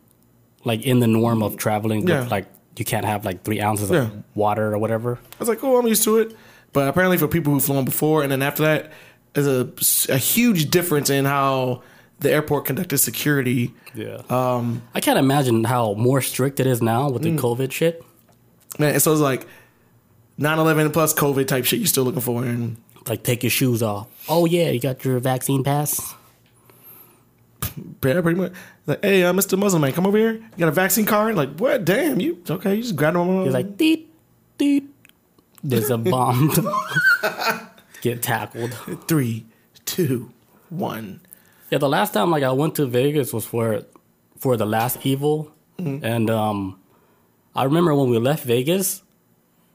like 0.66 0.82
in 0.84 1.00
the 1.00 1.08
norm 1.08 1.42
of 1.42 1.58
traveling. 1.58 2.08
Yeah. 2.08 2.22
With, 2.22 2.32
like, 2.32 2.46
you 2.78 2.86
can't 2.86 3.06
have 3.06 3.26
like 3.26 3.44
three 3.44 3.62
ounces 3.62 3.90
Yeah. 3.90 4.04
of 4.04 4.24
water 4.36 4.74
or 4.74 4.78
whatever. 4.78 5.18
I 5.18 5.36
was 5.40 5.48
like, 5.50 5.64
oh, 5.64 5.80
I'm 5.80 5.88
used 5.88 6.04
to 6.04 6.18
it. 6.18 6.36
But 6.74 6.88
apparently, 6.88 7.18
for 7.18 7.28
people 7.28 7.54
who've 7.54 7.64
flown 7.64 7.86
before, 7.86 8.22
and 8.24 8.32
then 8.32 8.42
after 8.42 8.64
that, 8.64 8.92
there's 9.34 9.48
a, 9.48 9.70
a 10.14 10.18
huge 10.18 10.70
difference 10.72 11.10
in 11.10 11.26
how 11.26 11.84
the 12.20 12.32
airport 12.32 12.66
conducted 12.66 12.98
security. 13.00 13.74
Yeah. 13.96 14.22
Um, 14.30 14.82
I 14.94 15.00
can't 15.00 15.20
imagine 15.20 15.64
how 15.66 15.94
more 15.94 16.22
strict 16.22 16.60
it 16.60 16.68
is 16.68 16.82
now 16.82 17.10
with 17.10 17.22
the 17.24 17.30
Mm. 17.30 17.40
COVID 17.40 17.72
shit. 17.72 18.04
man, 18.80 19.00
so 19.00 19.12
it's 19.12 19.22
like 19.22 19.46
9/11 20.40 20.92
plus 20.94 21.14
COVID 21.14 21.48
type 21.48 21.66
shit 21.66 21.80
you're 21.80 21.88
still 21.88 22.04
looking 22.04 22.22
for, 22.22 22.44
and 22.44 22.78
Like, 23.08 23.24
take 23.24 23.44
your 23.44 23.50
shoes 23.50 23.84
off. 23.84 24.08
Oh 24.30 24.46
yeah, 24.46 24.70
you 24.72 24.80
got 24.80 25.04
your 25.06 25.20
vaccine 25.20 25.64
pass. 25.64 26.16
yeah, 28.04 28.22
pretty 28.22 28.36
much. 28.40 28.54
Like, 28.86 29.02
hey, 29.04 29.24
uh, 29.24 29.34
Mr. 29.34 29.58
Muslim 29.58 29.82
man, 29.82 29.94
come 29.94 30.06
over 30.06 30.18
here. 30.18 30.34
You 30.34 30.58
got 30.58 30.68
a 30.70 30.72
vaccine 30.72 31.06
card? 31.06 31.36
Like, 31.36 31.58
what? 31.58 31.86
Damn, 31.86 32.20
you 32.20 32.42
okay? 32.50 32.76
You 32.76 32.82
just 32.82 32.96
grab 32.96 33.14
them. 33.14 33.44
He's 33.44 33.54
like, 33.54 33.78
deet, 33.78 34.10
deet. 34.58 34.90
There's 35.64 35.90
a 35.90 35.98
bomb. 35.98 36.52
Get 38.02 38.22
tackled. 38.22 38.74
three, 39.08 39.46
two, 39.86 40.32
one. 40.70 41.22
Yeah, 41.72 41.78
the 41.78 41.88
last 41.90 42.14
time 42.14 42.32
like 42.32 42.44
I 42.44 42.52
went 42.52 42.76
to 42.76 42.86
Vegas 42.86 43.32
was 43.34 43.46
for 43.46 43.84
for 44.38 44.58
the 44.58 44.66
last 44.66 45.00
Evo, 45.02 45.50
Mm-hmm. 45.80 46.06
and 46.06 46.30
um, 46.30 46.80
I 47.56 47.64
remember 47.64 47.96
when 47.96 48.10
we 48.10 48.20
left 48.20 48.44
Vegas, 48.46 49.02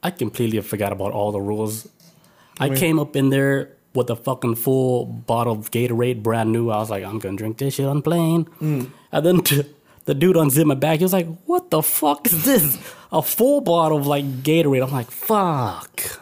I 0.03 0.11
completely 0.11 0.61
forgot 0.61 0.91
about 0.91 1.11
all 1.11 1.31
the 1.31 1.41
rules. 1.41 1.87
I 2.59 2.69
came 2.69 2.99
up 2.99 3.15
in 3.15 3.29
there 3.29 3.75
with 3.93 4.09
a 4.09 4.15
fucking 4.15 4.55
full 4.55 5.05
bottle 5.05 5.53
of 5.53 5.71
Gatorade, 5.71 6.21
brand 6.23 6.51
new. 6.51 6.69
I 6.69 6.77
was 6.79 6.89
like, 6.89 7.03
I'm 7.03 7.19
gonna 7.19 7.37
drink 7.37 7.57
this 7.57 7.75
shit 7.75 7.85
on 7.85 8.01
plane, 8.01 8.45
Mm. 8.61 8.91
and 9.11 9.25
then 9.25 9.41
t- 9.41 9.63
the 10.05 10.13
dude 10.13 10.37
unzipped 10.37 10.67
my 10.67 10.75
bag. 10.75 10.99
He 10.99 11.05
was 11.05 11.13
like, 11.13 11.27
"What 11.45 11.69
the 11.71 11.81
fuck 11.81 12.27
is 12.27 12.43
this? 12.45 12.77
A 13.11 13.21
full 13.21 13.61
bottle 13.61 13.97
of 13.97 14.07
like 14.07 14.25
Gatorade?" 14.43 14.83
I'm 14.83 14.91
like, 14.91 15.11
"Fuck." 15.11 16.19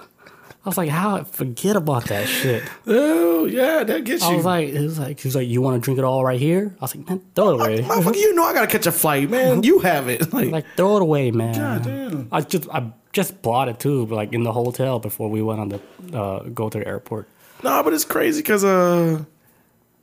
I 0.67 0.69
was 0.69 0.77
like, 0.77 0.89
"How? 0.89 1.23
Forget 1.23 1.77
about 1.77 2.06
that 2.10 2.27
shit." 2.27 2.62
Oh 2.88 3.45
yeah, 3.45 3.86
that 3.86 4.03
gets 4.03 4.23
you. 4.23 4.32
I 4.32 4.36
was 4.36 4.43
like, 4.43 4.67
it 4.67 4.82
was 4.82 4.99
like, 4.99 5.19
he 5.21 5.27
was 5.27 5.36
like, 5.36 5.47
you 5.47 5.62
want 5.62 5.82
to 5.82 5.86
drink 5.86 5.97
it 5.97 6.03
all 6.03 6.25
right 6.25 6.39
here? 6.39 6.75
I 6.80 6.84
was 6.84 6.93
like, 6.93 7.08
man, 7.08 7.21
throw 7.36 7.51
it 7.51 7.53
away. 7.53 7.82
Motherfucker, 7.84 8.15
you 8.15 8.34
know 8.34 8.43
I 8.43 8.53
gotta 8.53 8.67
catch 8.67 8.86
a 8.86 8.91
flight, 8.91 9.30
man. 9.30 9.63
You 9.67 9.80
have 9.80 10.10
it. 10.10 10.34
Like, 10.34 10.51
like, 10.51 10.65
throw 10.75 10.97
it 10.97 11.01
away, 11.03 11.32
man. 11.32 11.53
God 11.56 11.84
damn. 11.84 12.27
I 12.32 12.41
just, 12.41 12.67
I 12.69 12.91
just 13.13 13.41
bought 13.41 13.69
it 13.69 13.80
too, 13.80 14.08
like 14.08 14.34
in 14.34 14.43
the 14.43 14.51
hotel 14.51 14.99
before 14.99 15.30
we 15.30 15.41
went 15.41 15.62
on 15.62 15.69
the 15.69 15.80
uh, 16.17 16.39
go 16.49 16.67
to 16.69 16.80
the 16.80 16.86
airport. 16.88 17.30
no, 17.63 17.82
but 17.84 17.93
it's 17.93 18.03
crazy 18.03 18.41
because 18.41 18.65
uh, 18.65 19.23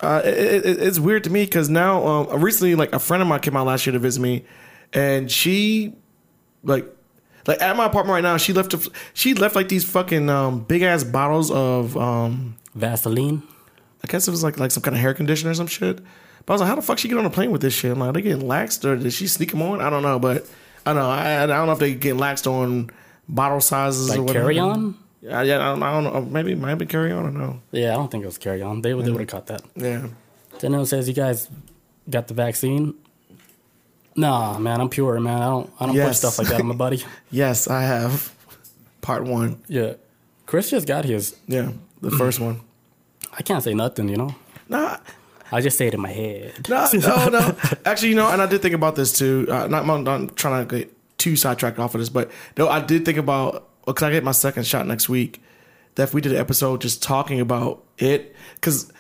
uh, 0.00 0.22
it, 0.24 0.64
it, 0.64 0.83
it's 0.83 0.98
weird 0.98 1.24
to 1.24 1.31
me 1.31 1.44
because 1.44 1.68
now 1.68 2.07
um, 2.07 2.40
recently, 2.40 2.74
like 2.77 2.94
a 2.94 2.98
friend 2.98 3.20
of 3.22 3.29
mine 3.29 3.40
came 3.40 3.57
out 3.57 3.66
last 3.66 3.85
year 3.85 3.92
to 3.92 3.98
visit 3.98 4.20
me, 4.22 4.44
and 4.94 5.31
she, 5.31 5.92
like, 6.62 6.87
like 7.47 7.61
at 7.61 7.77
my 7.77 7.87
apartment 7.87 8.15
right 8.15 8.23
now, 8.23 8.37
she 8.37 8.53
left 8.53 8.75
a, 8.75 8.91
she 9.13 9.35
left 9.35 9.55
like 9.55 9.69
these 9.69 9.85
fucking 9.85 10.29
um, 10.31 10.61
big 10.65 10.83
ass 10.83 11.05
bottles 11.05 11.51
of 11.51 11.97
um, 11.97 12.57
Vaseline. 12.75 13.43
I 14.03 14.07
guess 14.07 14.29
it 14.29 14.31
was 14.31 14.43
like 14.43 14.59
like 14.59 14.71
some 14.71 14.83
kind 14.83 14.95
of 14.97 15.01
hair 15.01 15.15
conditioner 15.15 15.51
or 15.53 15.55
some 15.55 15.67
shit. 15.67 15.99
But 16.47 16.53
I 16.53 16.55
was 16.55 16.61
like, 16.61 16.69
how 16.69 16.75
the 16.77 16.83
fuck 16.83 16.99
she 16.99 17.09
get 17.09 17.17
on 17.19 17.25
a 17.25 17.31
plane 17.31 17.51
with 17.51 17.63
this 17.63 17.73
shit? 17.75 17.91
I'm 17.93 17.99
like, 17.99 18.11
are 18.11 18.13
they 18.13 18.23
getting 18.23 18.47
laxed 18.47 18.85
or 18.85 18.97
did 18.97 19.13
she 19.15 19.27
sneak 19.27 19.51
them 19.53 19.63
on? 19.63 19.81
I 19.81 19.89
don't 19.89 20.03
know, 20.03 20.19
but 20.19 20.47
I 20.85 20.93
don't 20.93 21.03
know. 21.03 21.09
I, 21.11 21.43
I 21.43 21.47
don't 21.47 21.67
know 21.67 21.73
if 21.73 21.79
they 21.79 21.95
get 21.95 22.17
laxed 22.17 22.47
on 22.47 22.91
bottle 23.29 23.61
sizes 23.63 24.11
or 24.11 24.19
Like 24.19 24.27
whatever. 24.27 24.45
carry 24.45 24.59
on? 24.59 24.99
Yeah, 25.23 25.41
yeah, 25.41 25.57
I 25.57 25.71
don't, 25.73 25.83
I 25.83 25.91
don't 25.91 26.05
know. 26.05 26.21
Maybe 26.21 26.53
it 26.53 26.59
might 26.59 26.69
have 26.69 26.79
been 26.79 26.89
carry 26.89 27.13
on. 27.13 27.21
I 27.21 27.23
don't 27.23 27.39
know. 27.39 27.63
Yeah, 27.73 27.93
I 27.93 27.95
don't 27.95 28.11
think 28.11 28.25
it 28.25 28.27
was 28.27 28.37
carry 28.37 28.61
on. 28.61 28.83
They 28.83 28.93
would, 28.93 29.07
they 29.07 29.11
would 29.11 29.21
have 29.21 29.29
caught 29.29 29.47
that. 29.47 29.63
Yeah. 29.75 30.09
Daniel 30.59 30.85
says, 30.85 31.09
you 31.09 31.15
guys 31.15 31.49
got 32.11 32.29
the 32.29 32.35
vaccine? 32.35 32.93
Nah, 34.16 34.59
man, 34.59 34.81
I'm 34.81 34.88
pure, 34.88 35.18
man. 35.20 35.42
I 35.42 35.46
don't, 35.46 35.70
I 35.81 35.87
don't 35.87 35.94
Yes. 35.96 36.09
put 36.09 36.16
stuff 36.16 36.38
like 36.38 36.48
that 36.48 36.61
on 36.61 36.66
my 36.66 36.74
buddy. 36.74 37.03
Yes, 37.31 37.68
I 37.68 37.83
have. 37.83 38.33
Part 39.00 39.24
one. 39.24 39.61
Yeah, 39.68 39.94
Chris 40.46 40.70
just 40.70 40.87
got 40.87 41.05
his. 41.05 41.37
Yeah, 41.46 41.72
the 42.00 42.11
first 42.22 42.40
one. 42.40 42.61
I 43.37 43.42
can't 43.42 43.62
say 43.62 43.74
nothing, 43.74 44.09
you 44.09 44.16
know. 44.16 44.35
Nah, 44.68 44.98
I 45.50 45.61
just 45.61 45.77
say 45.77 45.88
it 45.88 45.94
in 45.94 46.00
my 46.00 46.11
head. 46.12 46.66
no, 46.68 46.88
no, 46.94 47.29
no. 47.29 47.57
Actually, 47.85 48.11
you 48.11 48.14
know, 48.14 48.31
and 48.31 48.40
I 48.40 48.46
did 48.46 48.62
think 48.62 48.74
about 48.74 48.94
this 48.94 49.12
too. 49.12 49.46
Uh, 49.50 49.66
not, 49.66 49.88
I'm 49.88 50.05
not 50.05 50.37
trying 50.37 50.66
to 50.66 50.77
get 50.77 50.96
too 51.18 51.35
sidetracked 51.37 51.79
off 51.79 51.94
of 51.94 52.00
this, 52.00 52.09
but 52.09 52.31
no, 52.57 52.68
I 52.68 52.81
did 52.81 53.05
think 53.05 53.18
about 53.18 53.68
because 53.85 54.05
I 54.05 54.11
get 54.12 54.24
my 54.24 54.33
second 54.33 54.66
shot 54.66 54.87
next 54.87 55.09
week. 55.09 55.42
That 55.96 56.05
if 56.05 56.14
we 56.14 56.20
did 56.20 56.33
an 56.33 56.38
episode 56.38 56.81
just 56.81 57.03
talking 57.03 57.40
about 57.40 57.85
it, 57.98 58.35
because 58.55 58.90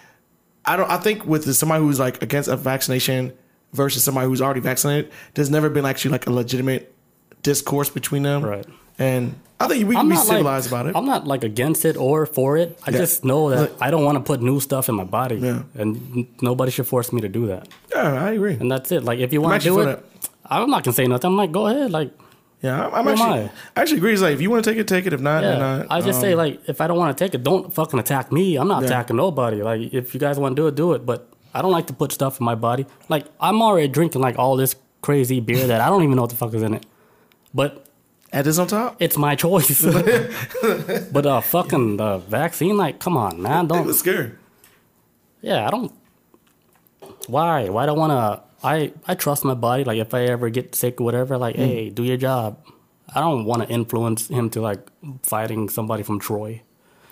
I 0.64 0.76
don't. 0.76 0.90
I 0.90 0.96
think 0.98 1.24
with 1.24 1.50
somebody 1.54 1.82
who's 1.82 1.98
like 2.00 2.22
against 2.22 2.48
a 2.48 2.56
vaccination 2.56 3.32
versus 3.74 4.02
somebody 4.04 4.26
who's 4.28 4.40
already 4.40 4.60
vaccinated, 4.60 5.10
there's 5.34 5.50
never 5.50 5.68
been 5.68 5.84
actually 5.84 6.12
like 6.12 6.26
a 6.26 6.32
legitimate 6.32 6.94
discourse 7.42 7.90
between 7.90 8.22
them. 8.22 8.42
Right. 8.44 8.64
And 8.98 9.34
I 9.60 9.66
think 9.68 9.88
we 9.88 9.94
can 9.96 10.02
I'm 10.06 10.08
be 10.08 10.16
civilized 10.16 10.70
like, 10.70 10.80
about 10.82 10.86
it. 10.90 10.96
I'm 10.96 11.04
not 11.06 11.26
like 11.26 11.42
against 11.44 11.84
it 11.84 11.96
or 11.96 12.24
for 12.26 12.56
it. 12.56 12.78
I 12.86 12.90
Yeah. 12.92 12.98
just 12.98 13.24
know 13.24 13.50
that 13.50 13.60
Like- 13.60 13.72
I 13.82 13.90
don't 13.90 14.04
want 14.04 14.16
to 14.16 14.22
put 14.22 14.40
new 14.40 14.60
stuff 14.60 14.88
in 14.88 14.94
my 14.94 15.04
body, 15.04 15.36
Yeah. 15.36 15.62
and 15.74 16.26
nobody 16.40 16.70
should 16.70 16.86
force 16.86 17.12
me 17.12 17.20
to 17.20 17.28
do 17.28 17.46
that. 17.48 17.68
yeah, 17.94 18.24
I 18.24 18.30
agree. 18.32 18.54
And 18.54 18.70
that's 18.70 18.90
it. 18.92 19.04
Like 19.04 19.18
if 19.18 19.32
you 19.32 19.40
want 19.42 19.60
to 19.62 19.68
do 19.68 19.74
for 19.82 19.88
it, 19.90 20.04
I'm 20.46 20.70
not 20.70 20.84
gonna 20.84 20.94
say 20.94 21.06
nothing. 21.06 21.28
I'm 21.30 21.36
like, 21.36 21.52
go 21.52 21.66
ahead. 21.66 21.90
Like, 21.90 22.12
Yeah, 22.62 22.86
I'm, 22.86 22.94
I'm 22.94 23.08
actually. 23.08 23.40
I? 23.40 23.50
I? 23.76 23.80
actually 23.82 23.98
agree. 23.98 24.12
It's 24.14 24.22
like 24.22 24.34
if 24.34 24.40
you 24.40 24.50
want 24.50 24.64
to 24.64 24.70
take 24.70 24.78
it, 24.78 24.88
take 24.88 25.04
it. 25.06 25.12
If 25.12 25.20
not, 25.20 25.42
yeah. 25.42 25.58
not. 25.58 25.86
I 25.90 26.00
just 26.00 26.16
Um, 26.18 26.22
say 26.22 26.34
like, 26.34 26.60
if 26.66 26.80
I 26.80 26.86
don't 26.86 26.96
want 26.96 27.16
to 27.16 27.24
take 27.24 27.34
it, 27.34 27.42
don't 27.42 27.72
fucking 27.74 27.98
attack 27.98 28.32
me. 28.32 28.56
I'm 28.56 28.68
not 28.68 28.82
Yeah. 28.82 28.88
attacking 28.88 29.16
nobody. 29.16 29.60
Like, 29.62 29.92
if 29.92 30.14
you 30.14 30.20
guys 30.20 30.38
want 30.38 30.54
to 30.56 30.62
do 30.62 30.66
it, 30.68 30.74
do 30.74 30.92
it. 30.94 31.04
But 31.04 31.28
I 31.54 31.62
don't 31.62 31.72
like 31.72 31.86
to 31.86 31.92
put 31.92 32.12
stuff 32.12 32.40
in 32.40 32.44
my 32.44 32.56
body. 32.56 32.86
Like, 33.08 33.26
I'm 33.40 33.62
already 33.62 33.88
drinking 33.88 34.20
like 34.20 34.38
all 34.38 34.56
this 34.56 34.74
crazy 35.00 35.40
beer 35.40 35.66
that 35.66 35.80
I 35.80 35.88
don't 35.88 36.02
even 36.02 36.16
know 36.16 36.22
what 36.22 36.30
the 36.30 36.36
fuck 36.36 36.52
is 36.54 36.62
in 36.62 36.74
it. 36.74 36.84
But 37.54 37.84
Add 38.34 38.46
this 38.46 38.58
on 38.58 38.66
top. 38.66 38.96
It's 38.98 39.16
my 39.16 39.36
choice. 39.36 39.80
but 41.12 41.24
uh, 41.24 41.40
fucking 41.40 41.98
the 41.98 42.18
vaccine, 42.18 42.76
like, 42.76 42.98
come 42.98 43.16
on, 43.16 43.40
man, 43.40 43.68
don't. 43.68 43.82
It 43.82 43.86
was 43.86 44.00
scary. 44.00 44.32
Yeah, 45.40 45.64
I 45.64 45.70
don't. 45.70 45.92
Why? 47.28 47.68
Why 47.68 47.86
do 47.86 47.92
I 47.92 47.94
want 47.94 48.10
to? 48.10 48.42
I 48.66 48.92
I 49.06 49.14
trust 49.14 49.44
my 49.44 49.54
body. 49.54 49.84
Like, 49.84 49.98
if 49.98 50.12
I 50.12 50.24
ever 50.24 50.50
get 50.50 50.74
sick 50.74 51.00
or 51.00 51.04
whatever, 51.04 51.38
like, 51.38 51.54
hey, 51.54 51.90
do 51.90 52.02
your 52.02 52.16
job. 52.16 52.58
I 53.14 53.20
don't 53.20 53.44
want 53.44 53.62
to 53.62 53.68
influence 53.68 54.26
him 54.26 54.50
to 54.50 54.60
like 54.60 54.80
fighting 55.22 55.68
somebody 55.68 56.02
from 56.02 56.18
Troy, 56.18 56.62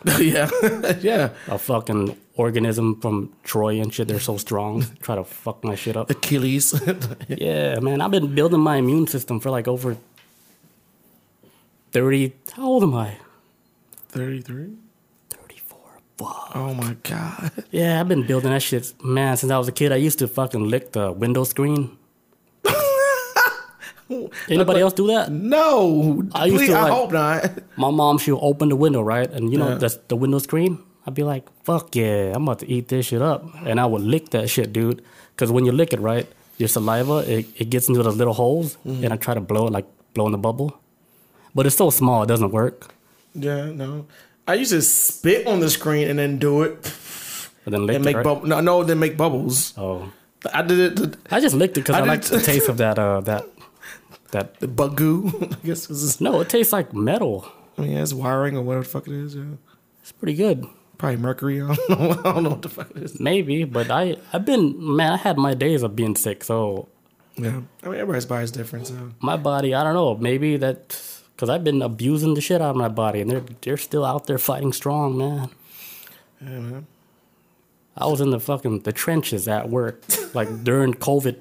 yeah, 0.19 0.51
yeah. 1.01 1.31
a 1.49 1.59
fucking 1.59 2.17
organism 2.37 3.01
from 3.01 3.33
Troy 3.45 3.81
and 3.81 3.93
shit. 3.93 4.09
They're 4.09 4.21
so 4.21 4.37
strong. 4.37 4.85
Try 5.03 5.17
to 5.17 5.25
fuck 5.25 5.63
my 5.65 5.75
shit 5.75 5.97
up. 5.97 6.11
Achilles. 6.11 6.75
Yeah, 7.29 7.79
man, 7.81 8.01
I've 8.01 8.11
been 8.11 8.35
building 8.35 8.61
my 8.61 8.77
immune 8.77 9.07
system 9.07 9.41
for 9.41 9.51
like 9.51 9.69
over 9.69 9.97
thirty. 11.93 12.33
How 12.55 12.65
old 12.67 12.83
am 12.83 12.95
I? 12.95 13.17
Thirty-three. 14.09 14.73
Thirty-four. 15.31 16.01
Fuck. 16.19 16.51
Oh 16.55 16.75
my 16.75 16.97
god. 17.03 17.53
Yeah, 17.71 18.01
I've 18.01 18.09
been 18.09 18.27
building 18.27 18.51
that 18.51 18.63
shit, 18.63 18.93
man, 19.05 19.37
since 19.37 19.53
I 19.53 19.59
was 19.59 19.69
a 19.69 19.73
kid. 19.73 19.93
I 19.93 19.97
used 19.97 20.19
to 20.21 20.29
fucking 20.29 20.69
lick 20.69 20.93
the 20.93 21.13
window 21.13 21.45
screen. 21.45 21.97
Anybody 24.49 24.81
else 24.81 24.93
do 24.95 25.07
that? 25.09 25.31
No, 25.31 26.23
I 26.35 26.47
used 26.47 26.57
please, 26.59 26.69
to, 26.71 26.79
I 26.79 26.89
hope 26.89 27.13
not. 27.13 27.51
My 27.77 27.91
mom, 27.91 28.19
she'll 28.19 28.39
open 28.43 28.69
the 28.69 28.77
window, 28.77 29.03
right? 29.03 29.31
And 29.31 29.53
you 29.53 29.59
know, 29.59 29.71
Yeah. 29.71 29.75
that's 29.83 29.97
the 30.09 30.17
window 30.17 30.39
screen. 30.39 30.79
I'd 31.07 31.15
be 31.15 31.25
like, 31.25 31.45
fuck 31.65 31.97
yeah, 31.97 32.33
I'm 32.35 32.45
about 32.45 32.61
to 32.61 32.69
eat 32.71 32.89
this 32.89 33.07
shit 33.07 33.23
up. 33.23 33.43
And 33.67 33.81
I 33.81 33.87
would 33.87 34.03
lick 34.03 34.31
that 34.31 34.49
shit, 34.49 34.73
dude. 34.73 35.03
Because 35.35 35.51
when 35.51 35.65
you 35.67 35.73
lick 35.73 35.93
it, 35.93 36.01
right, 36.01 36.27
your 36.59 36.69
saliva, 36.69 37.25
it, 37.27 37.47
it 37.59 37.71
gets 37.71 37.89
into 37.89 38.03
those 38.03 38.17
little 38.17 38.35
holes. 38.35 38.77
Mm-hmm. 38.87 39.05
And 39.05 39.13
I 39.13 39.17
try 39.17 39.35
to 39.35 39.41
blow 39.41 39.67
it, 39.67 39.73
like 39.73 39.87
blowing 40.15 40.31
the 40.33 40.39
bubble. 40.39 40.79
But 41.55 41.67
it's 41.67 41.77
so 41.77 41.91
small, 41.91 42.23
it 42.23 42.27
doesn't 42.29 42.53
work. 42.53 42.95
Yeah, 43.35 43.67
no. 43.73 44.07
I 44.47 44.55
used 44.55 44.71
to 44.73 44.83
spit 44.83 45.47
on 45.47 45.61
the 45.61 45.71
screen 45.71 46.09
and 46.09 46.19
then 46.19 46.39
do 46.39 46.63
it 46.63 46.75
And 47.65 47.73
then 47.75 47.87
lick 47.87 47.97
and 47.97 48.05
it, 48.05 48.07
make 48.07 48.17
right? 48.17 48.25
bubbles. 48.25 48.47
No, 48.49 48.61
no, 48.61 48.85
then 48.85 48.99
make 48.99 49.17
bubbles. 49.17 49.73
Oh. 49.77 50.11
I 50.53 50.63
did 50.63 50.79
it. 50.99 51.17
I 51.31 51.39
just 51.41 51.55
licked 51.55 51.79
it 51.79 51.83
because 51.83 51.97
I 51.97 52.01
I, 52.01 52.05
like 52.05 52.23
the 52.23 52.41
taste 52.41 52.69
of 52.69 52.77
that, 52.79 52.99
uh, 52.99 53.21
that, 53.23 53.45
that. 54.33 54.61
the 54.61 54.69
bug 54.69 54.97
goo. 55.01 55.31
I 55.63 55.67
guess 55.67 55.89
is. 55.89 56.21
No, 56.21 56.41
it 56.41 56.49
tastes 56.49 56.73
like 56.73 56.93
metal. 56.93 57.47
I 57.79 57.83
mean, 57.83 57.93
yeah, 57.93 58.03
it's 58.03 58.13
wiring 58.13 58.57
or 58.57 58.63
whatever 58.63 58.85
the 58.85 58.91
fuck 58.91 59.07
it 59.09 59.15
is. 59.15 59.35
Yeah, 59.35 59.45
It's 60.03 60.13
pretty 60.13 60.35
good. 60.35 60.67
probably 60.99 61.17
mercury. 61.17 61.63
I 61.63 61.75
don't 61.75 61.89
know. 61.89 62.11
I 62.25 62.33
don't 62.35 62.43
know 62.43 62.51
what 62.51 62.63
the 62.63 62.69
fuck 62.69 62.91
it 62.91 62.99
is. 63.03 63.19
Maybe, 63.19 63.65
but 63.65 63.91
I, 63.91 64.17
I've 64.33 64.45
been, 64.45 64.75
man, 64.97 65.13
I 65.13 65.17
had 65.17 65.39
my 65.39 65.55
days 65.55 65.83
of 65.83 65.97
being 65.97 66.15
sick. 66.17 66.45
So 66.45 66.89
Yeah, 67.37 67.63
I 67.83 67.87
mean, 67.89 67.95
everybody's 68.01 68.27
body's 68.27 68.51
different. 68.51 68.89
So 68.89 69.13
my 69.21 69.37
body, 69.39 69.75
I 69.75 69.83
don't 69.85 69.95
know, 69.95 70.17
maybe 70.17 70.57
that, 70.59 71.01
because 71.35 71.49
I've 71.49 71.65
been 71.65 71.81
abusing 71.81 72.35
the 72.35 72.41
shit 72.43 72.61
out 72.61 72.71
of 72.71 72.77
my 72.77 72.89
body 72.89 73.21
and 73.23 73.31
they're, 73.31 73.45
they're 73.63 73.77
still 73.79 74.05
out 74.05 74.27
there 74.27 74.39
fighting 74.39 74.73
strong, 74.75 75.17
man. 75.17 75.49
yeah, 76.43 76.49
man. 76.61 76.87
I 77.97 78.07
was 78.07 78.21
in 78.23 78.31
the 78.31 78.41
fucking, 78.41 78.81
the 78.81 78.93
trenches 78.93 79.47
at 79.49 79.69
work, 79.69 80.03
like 80.35 80.65
during 80.65 80.95
COVID 80.95 81.41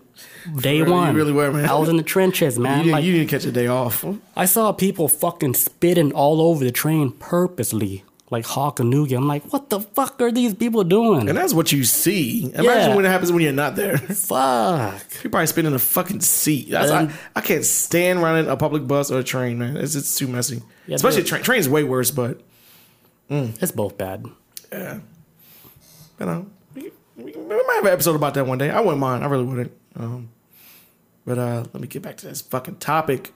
day 0.60 0.78
real, 0.82 0.88
you 0.88 0.94
one. 0.94 1.16
really 1.16 1.32
were, 1.32 1.52
man. 1.52 1.66
I 1.70 1.74
was 1.76 1.90
in 1.90 1.98
the 1.98 2.04
trenches, 2.04 2.58
You 2.58 2.64
man. 2.64 2.80
didn't, 2.80 2.92
Like, 2.94 3.04
you 3.04 3.14
didn't 3.14 3.30
catch 3.30 3.46
a 3.46 3.52
day 3.52 3.68
off. 3.68 4.04
I 4.36 4.46
saw 4.46 4.72
people 4.72 5.08
fucking 5.08 5.54
spitting 5.56 6.12
all 6.14 6.42
over 6.42 6.64
the 6.64 6.72
train 6.72 7.12
purposely, 7.12 8.04
like 8.30 8.46
hawk 8.46 8.80
a 8.80 8.84
noogie. 8.84 9.16
I'm 9.18 9.28
like, 9.28 9.52
what 9.54 9.70
the 9.70 9.80
fuck 9.82 10.22
are 10.22 10.32
these 10.32 10.54
people 10.54 10.84
doing? 10.84 11.28
And 11.30 11.38
that's 11.38 11.54
what 11.54 11.72
you 11.72 11.84
see. 11.84 12.46
Imagine 12.46 12.64
Yeah. 12.64 12.96
when 12.96 13.06
it 13.06 13.10
happens 13.10 13.32
when 13.32 13.42
you're 13.44 13.52
not 13.52 13.76
there. 13.76 13.98
Fuck. 13.98 15.02
You're 15.24 15.30
probably 15.32 15.48
spinning 15.48 15.74
a 15.74 15.80
fucking 15.80 16.22
seat. 16.22 16.74
I, 16.74 17.12
I 17.36 17.42
can't 17.42 17.66
stand 17.66 18.22
running 18.22 18.50
a 18.50 18.56
public 18.58 18.88
bus 18.88 19.12
or 19.12 19.20
a 19.20 19.24
train, 19.24 19.60
man. 19.60 19.78
It's 19.78 19.96
it's 19.96 20.16
too 20.16 20.28
messy. 20.28 20.62
Yeah, 20.88 20.96
Especially 20.96 21.24
train. 21.24 21.44
Train's 21.44 21.68
way 21.70 21.84
worse, 21.84 22.10
but 22.10 22.42
mm. 23.30 23.62
It's 23.62 23.72
both 23.72 23.98
bad. 23.98 24.26
yeah, 24.72 25.00
you 26.20 26.26
know, 26.26 26.48
we, 26.74 26.92
we, 27.18 27.32
we 27.34 27.48
might 27.68 27.76
have 27.76 27.86
an 27.86 27.92
episode 27.94 28.16
about 28.16 28.34
that 28.36 28.48
one 28.48 28.58
day. 28.58 28.70
I 28.70 28.80
wouldn't 28.80 29.00
mind. 29.00 29.24
I 29.24 29.28
really 29.28 29.44
wouldn't. 29.44 29.72
Um, 29.96 30.30
but 31.26 31.38
uh, 31.38 31.64
let 31.74 31.82
me 31.82 31.88
get 31.88 32.02
back 32.02 32.18
to 32.18 32.28
this 32.28 32.42
fucking 32.42 32.78
topic. 32.78 33.34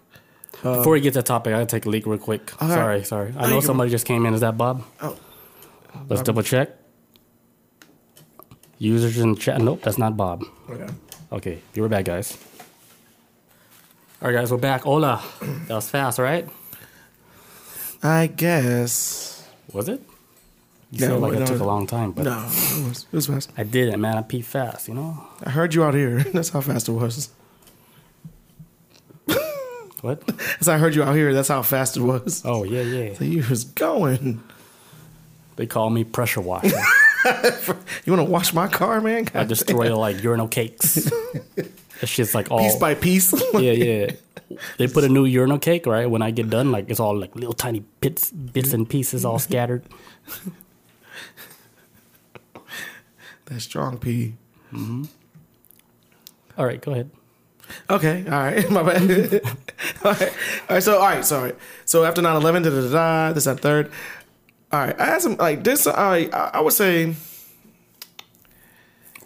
Before 0.63 0.93
we 0.93 1.01
get 1.01 1.13
to 1.13 1.19
the 1.19 1.23
topic, 1.23 1.53
I 1.53 1.57
gotta 1.57 1.65
take 1.65 1.85
a 1.85 1.89
leak 1.89 2.05
real 2.05 2.17
quick. 2.17 2.51
All 2.61 2.69
right. 2.69 2.75
Sorry, 2.75 3.03
sorry. 3.03 3.33
I 3.37 3.43
No, 3.43 3.55
know 3.55 3.59
somebody 3.59 3.91
just 3.91 4.05
came 4.05 4.25
in. 4.25 4.33
Is 4.33 4.41
that 4.41 4.57
Bob? 4.57 4.83
Oh. 5.01 5.17
Let's 6.09 6.21
double 6.21 6.43
check. 6.43 6.69
Users 8.77 9.17
in 9.19 9.35
chat. 9.35 9.61
Nope, 9.61 9.81
that's 9.83 9.97
not 9.97 10.15
Bob. 10.17 10.43
Okay. 10.69 10.87
Okay, 11.31 11.61
you 11.73 11.81
were 11.81 11.89
back, 11.89 12.05
guys. 12.05 12.37
All 14.21 14.29
right, 14.29 14.33
guys, 14.39 14.51
we're 14.51 14.57
back. 14.57 14.83
Hola. 14.83 15.21
That 15.67 15.75
was 15.75 15.89
fast, 15.89 16.19
right? 16.19 16.47
I 18.01 18.27
guess. 18.27 19.47
Was 19.73 19.89
it? 19.89 20.01
You 20.91 20.99
said 20.99 21.19
like 21.19 21.33
it 21.33 21.47
took 21.47 21.59
a 21.59 21.65
long 21.65 21.87
time, 21.87 22.11
but 22.11 22.23
No, 22.25 22.37
it 22.45 22.87
was, 22.89 23.05
it 23.11 23.15
was 23.15 23.27
fast. 23.27 23.51
I 23.57 23.63
did 23.63 23.93
it, 23.93 23.97
man. 23.97 24.17
I 24.17 24.21
peed 24.21 24.45
fast, 24.45 24.87
you 24.87 24.93
know? 24.93 25.25
I 25.43 25.49
heard 25.49 25.73
you 25.73 25.83
out 25.83 25.93
here. 25.93 26.19
That's 26.33 26.49
how 26.49 26.61
fast 26.61 26.87
it 26.87 26.93
was. 26.93 27.29
What? 30.01 30.21
As 30.59 30.67
I 30.67 30.77
heard 30.77 30.93
you 30.93 31.01
out 31.03 31.15
here, 31.15 31.33
that's 31.33 31.47
how 31.47 31.63
fast 31.63 31.97
it 31.97 32.01
was. 32.01 32.43
Oh, 32.45 32.63
yeah, 32.63 32.81
yeah. 32.83 33.15
So 33.15 33.23
you 33.23 33.43
was 33.49 33.63
going. 33.63 34.43
They 35.55 35.65
call 35.65 35.89
me 35.89 36.03
pressure 36.03 36.41
washer. 36.41 36.77
You 38.05 38.13
want 38.13 38.23
to 38.27 38.31
wash 38.31 38.53
my 38.53 38.67
car, 38.67 39.01
man? 39.01 39.27
I 39.33 39.45
destroy 39.45 39.97
like 39.97 40.21
urinal 40.21 40.47
cakes. 40.47 41.09
It's 41.99 42.15
just 42.15 42.35
like 42.35 42.51
all 42.51 42.59
piece 42.59 42.75
by 42.75 42.93
piece. 42.93 43.33
yeah, 43.55 43.71
yeah. 43.71 44.11
They 44.77 44.85
put 44.87 45.03
a 45.05 45.09
new 45.09 45.25
urinal 45.25 45.57
cake, 45.57 45.87
right? 45.87 46.07
When 46.07 46.21
I 46.21 46.29
get 46.29 46.51
done, 46.51 46.71
like 46.71 46.87
it's 46.91 46.99
all 46.99 47.17
like 47.17 47.33
little 47.35 47.53
tiny 47.53 47.79
bits, 47.99 48.29
bits 48.29 48.73
and 48.73 48.87
pieces, 48.87 49.25
all 49.25 49.39
scattered. 49.39 49.81
That 53.45 53.59
strong 53.61 53.97
pee. 53.97 54.35
Mm-hmm. 54.73 55.03
All 56.57 56.65
right, 56.65 56.81
go 56.81 56.91
ahead. 56.91 57.11
Okay, 57.89 58.23
all 58.25 58.31
right, 58.31 58.69
my 58.69 58.83
bad. 58.83 59.41
all 60.03 60.11
right, 60.11 60.21
all 60.21 60.29
right. 60.69 60.83
So, 60.83 60.99
all 60.99 61.07
right, 61.07 61.25
sorry. 61.25 61.53
So 61.85 62.03
after 62.03 62.21
9-11, 62.21 62.63
da 62.63 62.69
da 62.69 62.81
da 62.81 62.89
da. 62.89 63.33
This 63.33 63.45
that 63.45 63.59
third. 63.59 63.91
All 64.71 64.79
right, 64.79 64.99
I 64.99 65.05
had 65.05 65.21
some 65.21 65.35
like 65.37 65.63
this. 65.63 65.87
Uh, 65.87 65.93
I 65.95 66.29
I 66.53 66.61
would 66.61 66.73
say. 66.73 67.15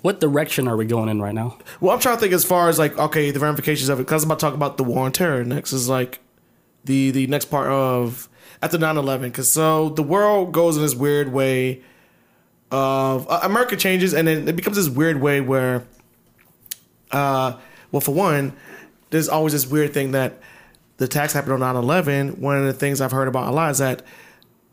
What 0.02 0.22
direction 0.22 0.70
are 0.70 0.78
we 0.78 0.86
going 0.86 1.10
in 1.10 1.22
right 1.22 1.36
now? 1.36 1.58
Well, 1.82 1.94
I'm 1.94 2.00
trying 2.00 2.16
to 2.16 2.22
think 2.22 2.32
as 2.32 2.46
far 2.46 2.70
as 2.70 2.80
like 2.80 2.98
okay, 2.98 3.32
the 3.32 3.40
ramifications 3.40 3.90
of 3.90 4.00
it. 4.00 4.04
Because 4.04 4.24
I'm 4.24 4.30
about 4.30 4.40
to 4.40 4.46
talk 4.46 4.54
about 4.54 4.78
the 4.78 4.84
war 4.86 5.04
on 5.06 5.12
terror 5.12 5.44
next. 5.44 5.74
Is 5.74 5.90
like 5.90 6.20
the 6.86 7.12
the 7.12 7.28
next 7.28 7.46
part 7.46 7.68
of 7.68 8.30
after 8.62 8.78
9-11. 8.78 9.24
Because 9.24 9.52
so 9.52 9.90
the 9.90 10.04
world 10.04 10.54
goes 10.54 10.78
in 10.78 10.84
this 10.84 10.96
weird 10.96 11.34
way 11.34 11.82
of 12.72 13.30
uh, 13.30 13.40
America 13.44 13.76
changes, 13.76 14.14
and 14.14 14.28
then 14.28 14.48
it 14.48 14.56
becomes 14.56 14.78
this 14.78 14.90
weird 14.90 15.22
way 15.22 15.42
where, 15.42 15.84
uh, 17.12 17.58
well, 17.92 18.02
for 18.02 18.14
one, 18.14 18.54
there's 19.10 19.30
always 19.30 19.54
this 19.54 19.68
weird 19.68 19.94
thing 19.94 20.12
that 20.12 20.40
the 20.98 21.06
attacks 21.06 21.34
happened 21.34 21.62
on 21.64 21.76
9-11. 21.76 22.38
One 22.38 22.58
of 22.58 22.66
the 22.66 22.74
things 22.74 23.02
I've 23.02 23.12
heard 23.12 23.28
about 23.28 23.48
a 23.48 23.52
lot 23.52 23.72
is 23.72 23.80
that 23.80 24.04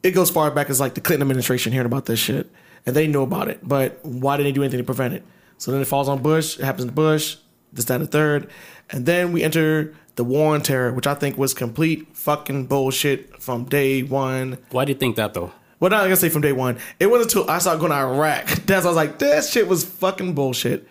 it 0.03 0.11
goes 0.11 0.31
far 0.31 0.51
back 0.51 0.69
as 0.71 0.79
like 0.79 0.95
the 0.95 1.01
Clinton 1.01 1.23
administration 1.23 1.73
hearing 1.73 1.87
about 1.87 2.07
this 2.07 2.19
shit, 2.19 2.51
and 2.85 2.95
they 2.95 3.07
knew 3.07 3.23
about 3.23 3.49
it, 3.49 3.61
but 3.63 4.05
why 4.05 4.37
didn't 4.37 4.49
they 4.49 4.53
do 4.53 4.63
anything 4.63 4.79
to 4.79 4.85
prevent 4.85 5.15
it? 5.15 5.23
So 5.59 5.73
then 5.73 5.81
it 5.81 5.87
falls 5.87 6.09
on 6.09 6.23
Bush. 6.23 6.59
It 6.59 6.65
happens 6.65 6.87
to 6.87 6.93
Bush. 6.93 7.37
This, 7.73 7.87
that, 7.87 7.97
and 7.97 8.05
the 8.05 8.09
third, 8.09 8.49
and 8.91 9.05
then 9.05 9.33
we 9.33 9.43
enter 9.43 9.95
the 10.15 10.25
war 10.25 10.55
on 10.55 10.63
terror, 10.63 10.93
which 10.93 11.07
I 11.07 11.15
think 11.15 11.37
was 11.37 11.53
complete 11.53 12.17
fucking 12.17 12.67
bullshit 12.67 13.43
from 13.43 13.65
day 13.65 14.03
one. 14.03 14.59
Why 14.71 14.85
do 14.85 14.93
you 14.93 14.99
think 14.99 15.17
that 15.17 15.35
though? 15.35 15.53
Well, 15.79 15.91
not 15.91 16.03
gonna 16.03 16.17
say 16.17 16.29
from 16.29 16.43
day 16.43 16.53
one. 16.53 16.79
It 16.99 17.07
wasn't 17.07 17.35
until 17.35 17.51
I 17.51 17.59
started 17.59 17.81
going 17.81 17.93
to 17.93 17.99
Iraq 17.99 18.47
that's 18.67 18.85
I 18.85 18.89
was 18.89 18.97
like, 18.97 19.19
this 19.19 19.51
shit 19.51 19.69
was 19.69 19.85
fucking 19.85 20.35
bullshit. 20.35 20.89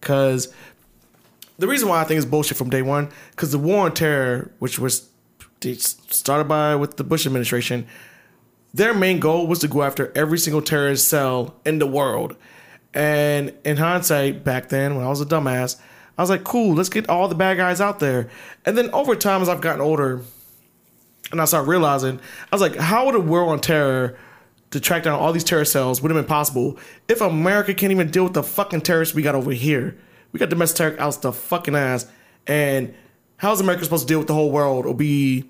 Cause 0.00 0.52
the 1.58 1.68
reason 1.68 1.88
why 1.88 2.00
I 2.00 2.04
think 2.04 2.18
it's 2.18 2.26
bullshit 2.26 2.58
from 2.58 2.68
day 2.68 2.82
one, 2.82 3.10
because 3.30 3.52
the 3.52 3.58
war 3.58 3.84
on 3.86 3.94
terror, 3.94 4.50
which 4.58 4.78
was 4.78 5.08
started 5.62 6.44
by 6.44 6.76
with 6.76 6.96
the 6.96 7.04
Bush 7.04 7.26
administration, 7.26 7.86
their 8.74 8.92
main 8.92 9.20
goal 9.20 9.46
was 9.46 9.60
to 9.60 9.68
go 9.68 9.82
after 9.82 10.12
every 10.16 10.38
single 10.38 10.60
terrorist 10.60 11.08
cell 11.08 11.54
in 11.64 11.78
the 11.78 11.86
world. 11.86 12.36
And 12.92 13.54
in 13.64 13.76
hindsight, 13.76 14.44
back 14.44 14.68
then 14.68 14.96
when 14.96 15.04
I 15.04 15.08
was 15.08 15.20
a 15.20 15.26
dumbass, 15.26 15.80
I 16.18 16.22
was 16.22 16.30
like, 16.30 16.44
cool, 16.44 16.74
let's 16.74 16.88
get 16.88 17.08
all 17.08 17.28
the 17.28 17.34
bad 17.34 17.56
guys 17.56 17.80
out 17.80 17.98
there. 17.98 18.28
And 18.64 18.76
then 18.76 18.90
over 18.90 19.16
time, 19.16 19.42
as 19.42 19.48
I've 19.48 19.60
gotten 19.60 19.80
older, 19.80 20.20
and 21.32 21.40
I 21.40 21.44
started 21.44 21.68
realizing, 21.68 22.20
I 22.52 22.54
was 22.54 22.60
like, 22.60 22.76
how 22.76 23.06
would 23.06 23.14
a 23.14 23.20
war 23.20 23.46
on 23.46 23.60
terror 23.60 24.18
to 24.74 24.80
track 24.80 25.04
down 25.04 25.18
all 25.18 25.32
these 25.32 25.44
terror 25.44 25.64
cells 25.64 26.02
would 26.02 26.10
have 26.10 26.20
been 26.20 26.28
possible 26.28 26.78
if 27.08 27.20
America 27.20 27.72
can't 27.72 27.92
even 27.92 28.10
deal 28.10 28.24
with 28.24 28.34
the 28.34 28.42
fucking 28.42 28.82
terrorists 28.82 29.14
we 29.14 29.22
got 29.22 29.34
over 29.34 29.52
here? 29.52 29.96
We 30.32 30.38
got 30.38 30.50
domestic 30.50 30.76
terror 30.76 31.00
out 31.00 31.22
the 31.22 31.32
fucking 31.32 31.74
ass. 31.74 32.06
And 32.46 32.94
how's 33.36 33.60
America 33.60 33.84
supposed 33.84 34.06
to 34.06 34.12
deal 34.12 34.18
with 34.18 34.28
the 34.28 34.34
whole 34.34 34.50
world 34.50 34.84
or 34.84 34.94
be 34.94 35.44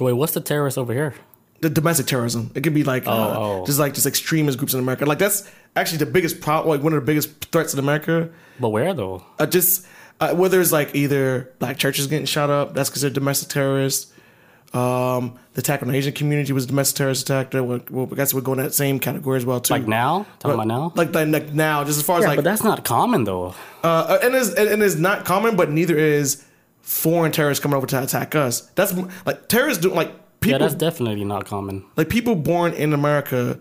Wait, 0.00 0.14
what's 0.14 0.32
the 0.32 0.40
terrorist 0.40 0.78
over 0.78 0.92
here? 0.92 1.14
the 1.60 1.68
domestic 1.68 2.06
terrorism? 2.06 2.50
It 2.54 2.62
could 2.62 2.74
be 2.74 2.84
like 2.84 3.06
uh, 3.06 3.38
oh. 3.38 3.66
just 3.66 3.78
like 3.78 3.94
just 3.94 4.06
extremist 4.06 4.58
groups 4.58 4.74
in 4.74 4.80
America. 4.80 5.04
Like 5.04 5.18
that's 5.18 5.48
actually 5.76 5.98
the 5.98 6.06
biggest 6.06 6.40
problem, 6.40 6.74
like 6.74 6.82
one 6.82 6.94
of 6.94 7.00
the 7.00 7.06
biggest 7.06 7.44
threats 7.52 7.74
in 7.74 7.78
America. 7.78 8.30
But 8.58 8.70
where 8.70 8.94
though? 8.94 9.24
Uh, 9.38 9.46
just 9.46 9.86
uh, 10.20 10.34
whether 10.34 10.60
it's 10.60 10.72
like 10.72 10.94
either 10.94 11.52
black 11.58 11.76
churches 11.76 12.06
getting 12.06 12.26
shot 12.26 12.50
up, 12.50 12.74
that's 12.74 12.90
considered 12.90 13.14
domestic 13.14 13.50
terrorists. 13.50 14.09
Um, 14.72 15.34
the 15.54 15.60
attack 15.60 15.82
on 15.82 15.88
the 15.88 15.94
Asian 15.96 16.12
community 16.12 16.52
was 16.52 16.64
a 16.64 16.68
domestic 16.68 16.96
terrorist 16.98 17.22
attack. 17.22 17.50
That 17.50 17.64
would- 17.64 17.90
Well, 17.90 18.08
I 18.12 18.14
guess 18.14 18.32
we're 18.32 18.40
going 18.40 18.60
in 18.60 18.64
that 18.66 18.72
same 18.74 19.00
category 19.00 19.36
as 19.36 19.44
well 19.44 19.60
too. 19.60 19.74
Like 19.74 19.88
now? 19.88 20.26
Talking 20.38 20.54
about 20.54 20.68
now? 20.68 20.92
Like, 20.94 21.12
like, 21.14 21.28
like 21.28 21.52
now, 21.52 21.82
just 21.82 21.98
as 21.98 22.04
far 22.04 22.18
as 22.20 22.24
like 22.24 22.36
but 22.36 22.44
that's 22.44 22.62
not 22.62 22.84
common 22.84 23.24
though. 23.24 23.54
uh, 23.82 24.18
and 24.22 24.34
is 24.34 24.54
and, 24.54 24.68
and 24.68 24.82
it's 24.82 24.94
not 24.94 25.24
common, 25.24 25.56
but 25.56 25.70
neither 25.70 25.96
is 25.98 26.44
foreign 26.82 27.32
terrorists 27.32 27.60
coming 27.62 27.76
over 27.76 27.86
to 27.88 28.02
attack 28.02 28.34
us. 28.36 28.60
That's 28.76 28.94
like 29.26 29.48
terrorists 29.48 29.82
do 29.82 29.90
like 29.92 30.08
Yeah, 30.08 30.14
people 30.40 30.58
that's 30.60 30.74
definitely 30.74 31.24
not 31.24 31.46
common. 31.46 31.84
like 31.96 32.08
people 32.08 32.36
born 32.36 32.72
in 32.72 32.92
America 32.92 33.58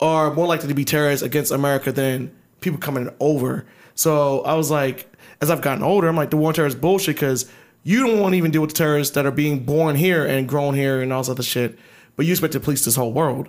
are 0.00 0.32
more 0.34 0.46
likely 0.46 0.68
to 0.68 0.74
be 0.74 0.84
terrorists 0.84 1.24
against 1.24 1.50
America 1.50 1.92
than 1.92 2.30
people 2.60 2.78
coming 2.78 3.08
over. 3.20 3.66
So 3.94 4.40
I 4.42 4.54
was 4.54 4.70
like, 4.70 5.10
as 5.42 5.50
I've 5.50 5.60
gotten 5.62 5.82
older, 5.82 6.08
I'm 6.08 6.16
like 6.16 6.30
the 6.30 6.36
war 6.36 6.48
on 6.48 6.54
terror 6.54 6.66
is 6.68 6.74
bullshit 6.74 7.16
because 7.16 7.50
you 7.82 8.06
don't 8.06 8.20
want 8.20 8.32
to 8.34 8.36
even 8.38 8.50
deal 8.50 8.60
with 8.62 8.70
the 8.70 8.76
terrorists 8.76 9.14
that 9.14 9.24
are 9.26 9.30
being 9.30 9.64
born 9.64 9.96
here 9.96 10.24
and 10.26 10.48
grown 10.48 10.74
here 10.74 11.00
and 11.00 11.12
all 11.12 11.20
this 11.22 11.28
other 11.30 11.42
shit, 11.42 11.78
but 12.16 12.26
you 12.26 12.32
expect 12.32 12.52
to 12.52 12.60
police 12.60 12.84
this 12.84 12.96
whole 12.96 13.12
world. 13.12 13.48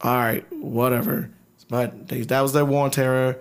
All 0.00 0.16
right, 0.16 0.44
whatever. 0.52 1.30
But 1.68 2.08
they, 2.08 2.22
that 2.22 2.40
was 2.40 2.52
their 2.52 2.64
war 2.64 2.84
on 2.84 2.90
terror. 2.90 3.38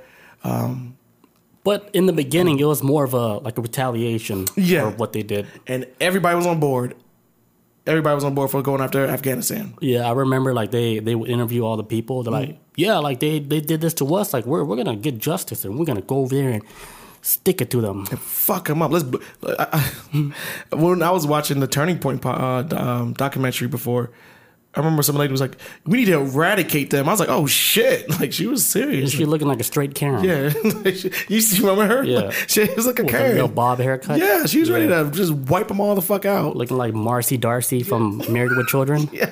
But 1.64 1.90
in 1.94 2.08
the 2.08 2.14
beginning, 2.14 2.60
it 2.60 2.66
was 2.66 2.82
more 2.82 3.04
of 3.04 3.14
a 3.14 3.38
like 3.38 3.58
a 3.58 3.62
retaliation 3.62 4.46
Yeah. 4.56 4.90
for 4.90 4.98
what 4.98 5.14
they 5.14 5.22
did. 5.24 5.46
and 5.68 5.86
everybody 6.00 6.36
was 6.36 6.48
on 6.48 6.60
board. 6.60 6.96
Everybody 7.88 8.14
was 8.16 8.24
on 8.24 8.36
board 8.36 8.52
for 8.52 8.62
going 8.62 8.80
after 8.82 9.06
Afghanistan. 9.08 9.74
Yeah, 9.82 10.08
I 10.08 10.12
remember 10.14 10.54
like 10.54 10.70
they 10.72 11.00
they 11.00 11.16
would 11.16 11.30
interview 11.30 11.64
all 11.66 11.78
the 11.78 11.84
people. 11.84 12.24
They're 12.24 12.34
Mm. 12.34 12.48
like, 12.48 12.60
yeah, 12.76 12.98
like 12.98 13.20
they 13.20 13.40
they 13.40 13.60
did 13.60 13.82
this 13.82 13.94
to 13.96 14.16
us. 14.16 14.34
Like 14.34 14.46
we're 14.46 14.64
we're 14.64 14.76
gonna 14.76 14.96
get 14.96 15.18
justice 15.20 15.66
and 15.66 15.78
we're 15.80 15.86
gonna 15.86 16.02
go 16.02 16.18
over 16.18 16.36
there 16.36 16.50
and 16.52 16.64
stick 17.22 17.62
it 17.62 17.70
to 17.72 17.82
them. 17.82 18.06
Fuck 18.06 18.68
them 18.68 18.82
up. 18.82 18.92
Let's. 18.92 19.06
I, 19.48 19.66
I, 20.14 20.76
when 20.76 21.02
I 21.04 21.12
was 21.12 21.26
watching 21.28 21.60
the 21.60 21.68
Turning 21.68 22.00
Point 22.00 22.26
uh, 22.26 22.64
um, 22.72 23.14
documentary 23.14 23.68
before, 23.68 24.12
I 24.74 24.80
remember 24.80 25.04
some 25.04 25.16
lady 25.18 25.32
was 25.32 25.42
like, 25.42 25.58
"We 25.86 25.98
need 26.00 26.06
to 26.06 26.20
eradicate 26.20 26.90
them." 26.92 27.08
I 27.10 27.12
was 27.12 27.20
like, 27.20 27.30
"Oh 27.30 27.46
shit!" 27.48 28.10
Like 28.20 28.32
she 28.34 28.48
was 28.48 28.66
serious. 28.66 29.12
She 29.12 29.26
looking 29.26 29.48
like 29.48 29.60
a 29.60 29.64
straight 29.64 29.94
Karen. 29.96 30.24
yeah, 30.24 30.52
Like, 30.64 31.30
you 31.30 31.42
see- 31.42 31.62
remember 31.62 31.88
her? 31.88 32.04
Yeah. 32.04 32.32
she 32.48 32.62
was 32.76 32.86
like 32.88 33.00
a 33.00 33.04
With 33.04 33.14
a 33.14 33.28
little 33.34 33.48
bob 33.48 33.80
haircut. 33.80 34.20
Yeah, 34.20 34.46
she 34.46 34.60
was 34.60 34.72
ready 34.72 34.88
to 34.88 35.10
just 35.12 35.34
wipe 35.34 35.68
them 35.68 35.80
all 35.82 35.96
the 35.96 36.02
fuck 36.02 36.26
out. 36.26 36.56
looking 36.56 36.78
like 36.78 36.94
Marcy 36.94 37.38
D'Arcy 37.38 37.84
from 37.84 38.22
Married 38.30 38.56
with 38.56 38.68
Children. 38.68 39.10
Yeah. 39.12 39.32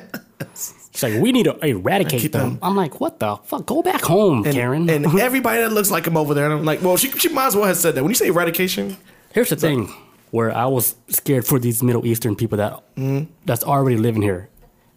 She's 0.99 1.13
like, 1.13 1.21
we 1.21 1.31
need 1.31 1.43
to 1.43 1.57
eradicate 1.65 2.31
them. 2.31 2.49
them. 2.55 2.59
I'm 2.61 2.75
like, 2.75 2.99
what 2.99 3.19
the 3.19 3.37
fuck? 3.37 3.65
Go 3.65 3.81
back 3.81 4.01
home, 4.01 4.43
And, 4.45 4.53
Karen. 4.53 4.89
and 4.89 5.05
everybody 5.19 5.61
that 5.61 5.71
looks 5.71 5.89
like 5.91 6.05
him 6.05 6.17
over 6.17 6.33
there, 6.33 6.45
and 6.45 6.53
I'm 6.53 6.65
like, 6.65 6.81
well, 6.81 6.97
she 6.97 7.09
she 7.11 7.29
might 7.29 7.47
as 7.47 7.55
well 7.55 7.65
have 7.65 7.77
said 7.77 7.95
that. 7.95 8.03
When 8.03 8.11
you 8.11 8.15
say 8.15 8.27
eradication, 8.27 8.97
Here's 9.33 9.49
the 9.49 9.55
thing, 9.55 9.89
where 10.31 10.51
I 10.55 10.65
was 10.65 10.95
scared 11.07 11.45
for 11.45 11.57
these 11.59 11.81
Middle 11.83 12.05
Eastern 12.05 12.35
people 12.35 12.57
that 12.57 12.73
Mm-hmm. 12.97 13.31
that's 13.45 13.63
already 13.63 13.95
living 13.97 14.21
here, 14.21 14.49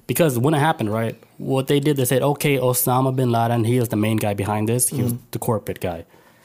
because 0.07 0.39
when 0.39 0.55
it 0.55 0.59
happened, 0.59 0.93
right? 0.93 1.17
What 1.39 1.67
they 1.69 1.79
did, 1.81 1.97
they 1.99 2.05
said, 2.05 2.23
okay, 2.23 2.59
Osama 2.59 3.15
bin 3.15 3.31
Laden, 3.31 3.65
he 3.65 3.77
is 3.77 3.89
the 3.89 3.97
main 3.97 4.17
guy 4.17 4.35
behind 4.35 4.69
this. 4.69 4.89
He 4.89 4.97
Mm-hmm. 4.97 5.05
was 5.05 5.15
the 5.31 5.39
corporate 5.39 5.81
guy. 5.81 6.05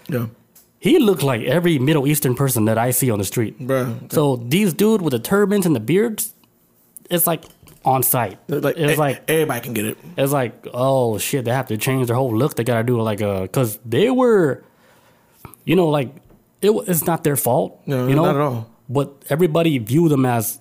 yeah, 0.09 0.27
He 0.79 0.99
looked 0.99 1.23
like 1.23 1.41
every 1.43 1.79
Middle 1.79 2.05
Eastern 2.07 2.35
person 2.35 2.65
that 2.65 2.77
I 2.77 2.91
see 2.91 3.09
on 3.11 3.17
the 3.19 3.25
street. 3.25 3.59
Bruh. 3.59 4.11
So 4.13 4.35
these 4.37 4.73
dude 4.73 5.01
with 5.01 5.11
the 5.13 5.19
turbans 5.19 5.65
and 5.65 5.75
the 5.75 5.79
beards, 5.79 6.33
it's 7.09 7.25
like 7.27 7.43
on 7.87 8.03
site. 8.03 8.37
like 8.49 8.75
it 8.77 8.85
was 8.85 8.97
like 8.99 9.23
everybody 9.29 9.61
can 9.61 9.73
get 9.73 9.85
it. 9.85 9.97
it's 10.17 10.33
like 10.33 10.67
oh 10.73 11.17
shit, 11.17 11.45
they 11.45 11.51
have 11.51 11.67
to 11.67 11.77
change 11.77 12.07
their 12.07 12.15
whole 12.17 12.35
look. 12.35 12.55
They 12.55 12.63
gotta 12.63 12.83
do 12.83 12.99
like 13.01 13.21
a 13.21 13.41
because 13.43 13.79
they 13.85 14.09
were, 14.11 14.63
you 15.63 15.75
know, 15.75 15.87
like 15.87 16.09
it, 16.61 16.71
it's 16.87 17.05
not 17.05 17.23
their 17.23 17.37
fault. 17.37 17.81
No, 17.85 18.07
you 18.07 18.15
know, 18.15 18.25
not 18.25 18.35
at 18.35 18.41
all. 18.41 18.69
But 18.89 19.23
everybody 19.29 19.77
view 19.79 20.09
them 20.09 20.25
as 20.25 20.59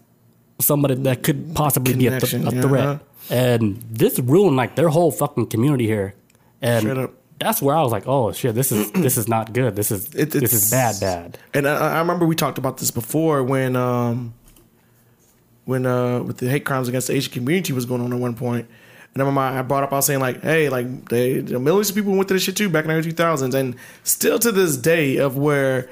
somebody 0.60 0.94
that 0.94 1.22
could 1.22 1.54
possibly 1.54 1.94
be 1.94 2.06
a, 2.06 2.10
th- 2.18 2.30
Connection, 2.30 2.46
a 2.48 2.54
yeah. 2.54 2.62
threat, 2.62 3.00
and 3.30 3.82
this 3.90 4.18
ruined 4.20 4.56
like 4.56 4.76
their 4.76 4.88
whole 4.88 5.10
fucking 5.10 5.46
community 5.48 5.86
here. 5.86 6.14
And 6.62 7.08
that's 7.38 7.60
where 7.60 7.76
I 7.76 7.82
was 7.82 7.92
like, 7.92 8.04
oh 8.06 8.32
shit, 8.32 8.54
this 8.54 8.70
is 8.72 8.90
this 9.06 9.16
is 9.18 9.26
not 9.28 9.52
good. 9.52 9.74
This 9.76 9.90
is 9.90 10.14
It- 10.14 10.30
this 10.30 10.52
is 10.52 10.70
bad, 10.70 11.00
bad. 11.00 11.38
And 11.54 11.66
I, 11.66 11.96
I 11.96 11.98
remember 11.98 12.24
we 12.24 12.34
talked 12.36 12.58
about 12.58 12.78
this 12.78 12.90
before 12.90 13.42
when 13.42 13.74
um 13.76 14.34
when 15.66 15.84
uh 15.84 16.22
with 16.22 16.38
the 16.38 16.48
hate 16.48 16.64
crimes 16.64 16.88
against 16.88 17.08
the 17.08 17.12
Asian 17.14 17.32
community 17.32 17.72
was 17.74 17.84
going 17.84 18.00
on 18.00 18.12
at 18.12 18.18
one 18.18 18.34
point. 18.34 18.66
And 19.12 19.22
I 19.22 19.26
remember 19.26 19.40
I 19.58 19.62
brought 19.62 19.82
up, 19.82 19.92
I 19.92 19.96
was 19.96 20.06
saying 20.06 20.20
like, 20.20 20.42
hey, 20.42 20.68
like 20.68 21.08
they, 21.08 21.40
the 21.40 21.58
millions 21.58 21.88
of 21.90 21.96
people 21.96 22.12
went 22.14 22.28
through 22.28 22.36
this 22.36 22.42
shit 22.44 22.56
too 22.56 22.68
back 22.68 22.84
in 22.84 22.90
the 22.90 22.96
early 22.96 23.12
2000s, 23.12 23.54
and 23.54 23.74
still 24.02 24.38
to 24.38 24.52
this 24.52 24.76
day 24.76 25.16
of 25.16 25.36
where 25.38 25.88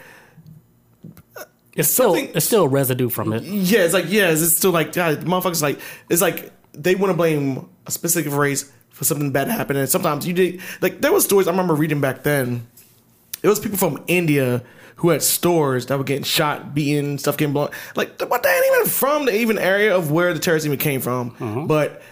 It's 1.75 1.91
still 1.91 2.15
it's 2.15 2.47
still 2.47 2.65
a 2.65 2.69
residue 2.69 3.09
from 3.09 3.33
it. 3.33 3.43
yeah, 3.43 3.81
it's 3.85 3.95
like 3.95 4.05
yeah, 4.09 4.31
it's 4.31 4.57
still 4.57 4.71
like 4.71 4.95
yeah, 4.95 5.15
motherfuckers 5.17 5.63
like 5.63 5.81
it's 6.09 6.21
like 6.23 6.53
they 6.73 6.95
want 6.95 7.11
to 7.11 7.17
blame 7.17 7.69
a 7.87 7.91
specific 7.91 8.33
race 8.33 8.71
for 8.91 9.05
something 9.05 9.33
bad 9.33 9.49
happening. 9.49 9.81
And 9.81 9.89
sometimes 9.91 10.27
you 10.27 10.35
did 10.35 10.61
like 10.83 11.01
there 11.01 11.13
was 11.13 11.25
stories 11.25 11.49
I 11.49 11.51
remember 11.51 11.75
reading 11.75 12.01
back 12.01 12.23
then. 12.23 12.67
It 13.43 13.49
was 13.49 13.59
people 13.59 13.79
from 13.79 14.05
India 14.07 14.63
who 14.97 15.11
had 15.11 15.23
stores 15.23 15.87
that 15.87 15.99
were 15.99 16.05
getting 16.05 16.25
shot, 16.25 16.75
beaten, 16.75 17.19
stuff 17.19 17.37
getting 17.37 17.53
blown. 17.53 17.71
Like 17.97 18.21
what 18.23 18.43
they 18.43 18.49
ain't 18.51 18.77
even 18.77 18.87
from 18.89 19.25
the 19.27 19.37
even 19.37 19.59
area 19.59 19.97
of 19.97 20.11
where 20.11 20.33
the 20.33 20.41
terrorists 20.41 20.67
even 20.67 20.79
came 20.79 21.01
from. 21.01 21.35
Uh-huh. 21.41 21.61
But 21.67 22.03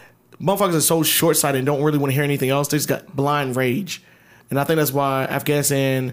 motherfuckers 0.41 0.75
are 0.75 0.81
so 0.81 1.03
short 1.03 1.37
sighted 1.37 1.59
and 1.61 1.67
don't 1.67 1.83
really 1.83 1.99
want 1.99 2.11
to 2.11 2.15
hear 2.15 2.25
anything 2.25 2.51
else. 2.51 2.69
They 2.69 2.77
just 2.77 2.89
got 2.89 3.15
blind 3.15 3.57
rage, 3.57 4.03
and 4.51 4.59
I 4.59 4.65
think 4.65 4.79
that's 4.79 4.93
why 4.93 5.25
Afghanistan 5.25 6.13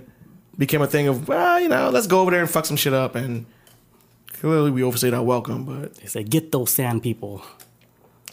became 0.58 0.82
a 0.82 0.88
thing 0.88 1.08
of 1.08 1.27
well, 1.27 1.60
you 1.60 1.69
know, 1.69 1.89
let's 1.89 2.08
go 2.08 2.21
over 2.21 2.32
there 2.32 2.41
and 2.41 2.49
fuck 2.49 2.65
some 2.65 2.77
shit 2.77 2.93
up 2.93 3.15
and. 3.15 3.45
Clearly, 4.34 4.71
we 4.71 4.84
overstayed 4.84 5.13
our 5.13 5.21
welcome, 5.21 5.65
but 5.65 5.95
They 5.95 6.05
said, 6.05 6.29
get 6.29 6.53
those 6.53 6.69
sand 6.71 7.03
people. 7.03 7.43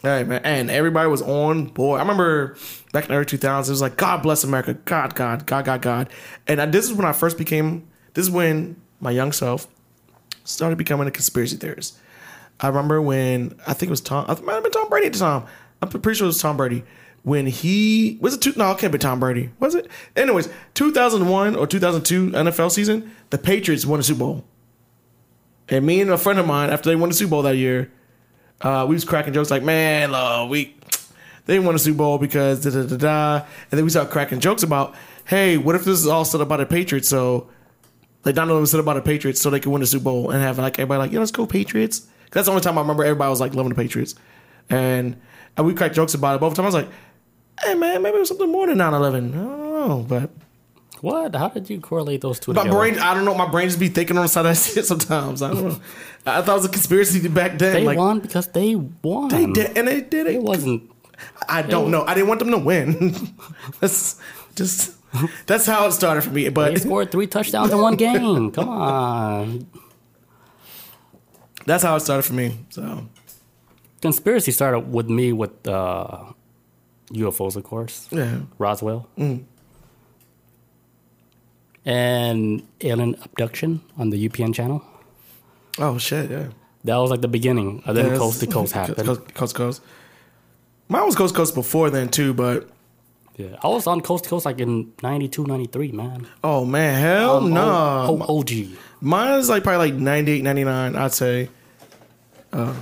hey, 0.03 0.22
man, 0.22 0.40
and 0.44 0.70
everybody 0.70 1.09
was 1.09 1.20
on 1.20 1.64
board. 1.66 1.99
I 1.99 2.03
remember 2.05 2.57
back 2.92 3.07
in 3.07 3.09
the 3.11 3.16
early 3.16 3.25
2000s, 3.25 3.66
it 3.66 3.70
was 3.70 3.81
like, 3.81 3.96
God 3.96 4.22
bless 4.22 4.44
America, 4.44 4.75
God, 4.85 5.16
God, 5.16 5.46
God, 5.46 5.64
God, 5.64 5.83
God. 5.83 6.09
And 6.46 6.62
I, 6.62 6.66
this 6.66 6.85
is 6.85 6.92
when 6.92 7.07
I 7.07 7.12
first 7.12 7.37
became, 7.38 7.88
this 8.16 8.24
is 8.24 8.31
when 8.31 8.76
my 8.98 9.11
young 9.11 9.31
self 9.31 9.68
started 10.42 10.79
becoming 10.79 11.07
a 11.07 11.11
conspiracy 11.11 11.57
theorist. 11.57 11.98
I 12.59 12.68
remember 12.68 13.02
when, 13.02 13.61
I 13.66 13.74
think 13.74 13.88
it 13.88 13.90
was 13.90 14.00
Tom, 14.00 14.24
I 14.26 14.40
might 14.40 14.55
have 14.55 14.62
been 14.62 14.72
Tom 14.72 14.88
Brady 14.88 15.09
at 15.09 15.12
the 15.12 15.18
time. 15.18 15.44
I'm 15.83 15.90
pretty 15.90 16.16
sure 16.16 16.24
it 16.24 16.29
was 16.29 16.40
Tom 16.40 16.57
Brady. 16.57 16.83
When 17.24 17.46
he, 17.46 18.16
was 18.22 18.33
it 18.33 18.40
two, 18.40 18.55
no, 18.57 18.70
it 18.70 18.79
can't 18.79 18.90
be 18.90 18.98
Tom 18.98 19.20
Brady. 19.20 19.50
Was 19.61 19.74
it? 19.74 19.90
Anyways, 20.16 20.48
2001 20.72 21.57
or 21.57 21.66
2002 21.66 22.31
NFL 22.31 22.70
season, 22.70 23.14
the 23.29 23.37
Patriots 23.37 23.85
won 23.85 23.98
the 23.98 24.05
Super 24.05 24.20
Bowl. 24.20 24.44
And 25.68 25.85
me 25.85 26.00
and 26.00 26.11
a 26.11 26.16
friend 26.16 26.38
of 26.38 26.46
mine, 26.46 26.70
after 26.70 26.88
they 26.88 26.96
won 26.96 27.11
the 27.11 27.14
Super 27.14 27.33
Bowl 27.33 27.42
that 27.42 27.57
year, 27.57 27.92
uh, 28.62 28.87
we 28.88 28.94
was 28.94 29.05
cracking 29.05 29.35
jokes 29.35 29.50
like, 29.50 29.62
man, 29.62 30.14
uh, 30.14 30.46
we 30.46 30.74
they 31.44 31.59
win 31.59 31.74
the 31.74 31.79
Super 31.79 31.98
Bowl 31.98 32.16
because 32.16 32.64
da 32.64 32.70
da 32.70 32.87
da 32.88 32.96
da. 32.96 33.46
And 33.70 33.79
then 33.79 33.85
we 33.85 33.90
started 33.90 34.11
cracking 34.11 34.40
jokes 34.40 34.62
about, 34.62 34.94
hey, 35.26 35.59
what 35.59 35.74
if 35.74 35.85
this 35.85 35.98
is 35.98 36.07
all 36.07 36.24
set 36.24 36.40
up 36.40 36.48
by 36.48 36.57
the 36.57 36.64
Patriots? 36.64 37.09
So 37.09 37.48
like 38.27 38.35
Donald 38.35 38.61
was 38.61 38.75
up 38.75 38.85
by 38.85 38.95
the 38.95 39.01
Patriots 39.01 39.41
so 39.41 39.51
they 39.51 39.61
could 39.61 39.71
win 39.71 39.81
the 39.81 39.87
Super 39.87 40.05
Bowl 40.05 40.31
and 40.31 40.43
have 40.43 40.59
like 40.59 40.79
everybody 40.79 40.99
like, 40.99 41.12
yeah, 41.12 41.21
let's 41.21 41.31
go 41.31 41.47
Patriots. 41.47 42.07
that's 42.33 42.47
the 42.47 42.51
only 42.51 42.62
time 42.62 42.77
I 42.77 42.81
remember 42.81 43.05
everybody 43.05 43.31
was 43.31 43.41
like 43.41 43.55
loving 43.55 43.71
the 43.71 43.77
Patriots. 43.77 44.17
And, 44.69 45.17
and 45.57 45.65
we 45.65 45.75
cracked 45.75 45.95
jokes 45.95 46.12
about 46.15 46.35
it. 46.37 46.41
Both 46.41 46.55
times 46.55 46.75
I 46.75 46.79
was 46.79 46.87
like, 46.87 46.95
hey 47.65 47.75
man, 47.75 48.03
maybe 48.03 48.17
it 48.17 48.21
was 48.21 48.29
something 48.29 48.51
more 48.51 48.67
than 48.67 48.79
9-11. 48.79 48.83
I 48.85 49.11
don't 49.11 49.89
know, 49.89 50.07
but 50.09 50.31
What? 51.03 51.37
How 51.37 51.49
did 51.49 51.71
you 51.71 51.81
correlate 51.81 52.21
those 52.21 52.41
two 52.41 52.53
my 52.53 52.62
together? 52.65 52.77
brain, 52.79 52.99
I 52.99 53.15
don't 53.15 53.25
know. 53.25 53.35
My 53.35 53.49
brain 53.49 53.69
just 53.69 53.79
be 53.79 53.89
thinking 53.89 54.19
on 54.19 54.25
the 54.25 54.29
side 54.29 54.45
of 54.45 54.57
that 54.57 54.61
shit 54.75 54.85
sometimes. 54.87 55.41
I 55.41 55.55
don't 55.55 55.69
know. 55.69 55.81
I 56.27 56.43
thought 56.43 56.55
it 56.55 56.55
was 56.55 56.65
a 56.65 56.69
conspiracy 56.71 57.29
back 57.29 57.59
then. 57.59 57.75
They 57.75 57.85
like, 57.85 57.97
won 57.97 58.19
because 58.19 58.49
they 58.49 58.75
won. 58.75 59.29
They 59.29 59.47
did, 59.47 59.79
and 59.79 59.87
they 59.87 60.01
did 60.01 60.27
it. 60.27 60.35
It 60.35 60.43
wasn't. 60.43 60.91
I 61.49 61.62
don't 61.62 61.93
know. 61.93 62.05
I 62.05 62.15
didn't 62.15 62.29
want 62.29 62.41
them 62.41 62.51
to 62.51 62.59
win. 62.59 63.15
that's 63.81 64.21
just 64.57 64.95
that's 65.46 65.66
how 65.66 65.87
it 65.87 65.92
started 65.92 66.22
for 66.22 66.31
me. 66.31 66.48
But 66.48 66.79
scored 66.81 67.11
three 67.11 67.26
touchdowns 67.26 67.72
in 67.72 67.79
one 67.79 67.96
game. 67.96 68.50
Come 68.57 68.68
on. 68.68 69.66
that's 71.66 71.83
how 71.83 71.96
it 71.96 72.00
started 72.00 72.22
for 72.22 72.35
me. 72.35 72.59
So 72.70 73.07
Conspiracy 74.02 74.52
started 74.52 74.81
with 74.92 75.09
me 75.09 75.33
with 75.33 75.66
uh, 75.66 76.33
UFOs, 77.12 77.57
of 77.57 77.64
course. 77.64 78.09
yeah, 78.11 78.40
Roswell. 78.59 79.09
Mm. 79.18 79.44
And 81.85 82.66
alien 82.81 83.14
abduction 83.22 83.81
on 83.96 84.11
the 84.11 84.29
UPN 84.29 84.52
channel. 84.55 84.83
oh 85.79 85.98
shit, 85.98 86.31
yeah. 86.31 86.48
That 86.85 86.96
was 86.96 87.11
like 87.11 87.20
the 87.20 87.29
beginning. 87.29 87.83
And 87.87 87.96
then 87.96 88.12
Yeah, 88.12 88.16
Coast 88.18 88.40
to 88.40 88.46
Coast 88.46 88.72
happened. 88.81 89.07
coast, 89.07 89.35
coast, 89.35 89.55
to 89.55 89.59
coast. 89.59 89.83
Mine 90.88 91.05
was 91.05 91.16
coast 91.16 91.35
to 91.35 91.38
coast 91.38 91.55
before 91.55 91.90
then 91.90 92.09
too, 92.09 92.33
but 92.35 92.68
Yeah, 93.37 93.57
I 93.62 93.68
was 93.68 93.87
on 93.87 94.01
Coast 94.01 94.25
to 94.25 94.31
Coast 94.31 94.46
like 94.46 94.61
in 94.61 94.92
92, 95.03 95.44
93, 95.44 95.92
man. 95.92 96.27
oh 96.42 96.64
man, 96.64 97.01
hell 97.01 97.37
Um, 97.38 97.53
no. 97.53 97.62
O- 97.62 98.25
O- 98.29 98.38
OG. 98.40 98.51
Mine 99.03 99.38
is 99.38 99.49
like 99.51 99.62
probably 99.62 99.90
like 99.92 100.01
98, 100.01 100.42
99, 100.42 100.96
I'd 100.96 101.12
say. 101.12 101.51
Uh, 102.53 102.75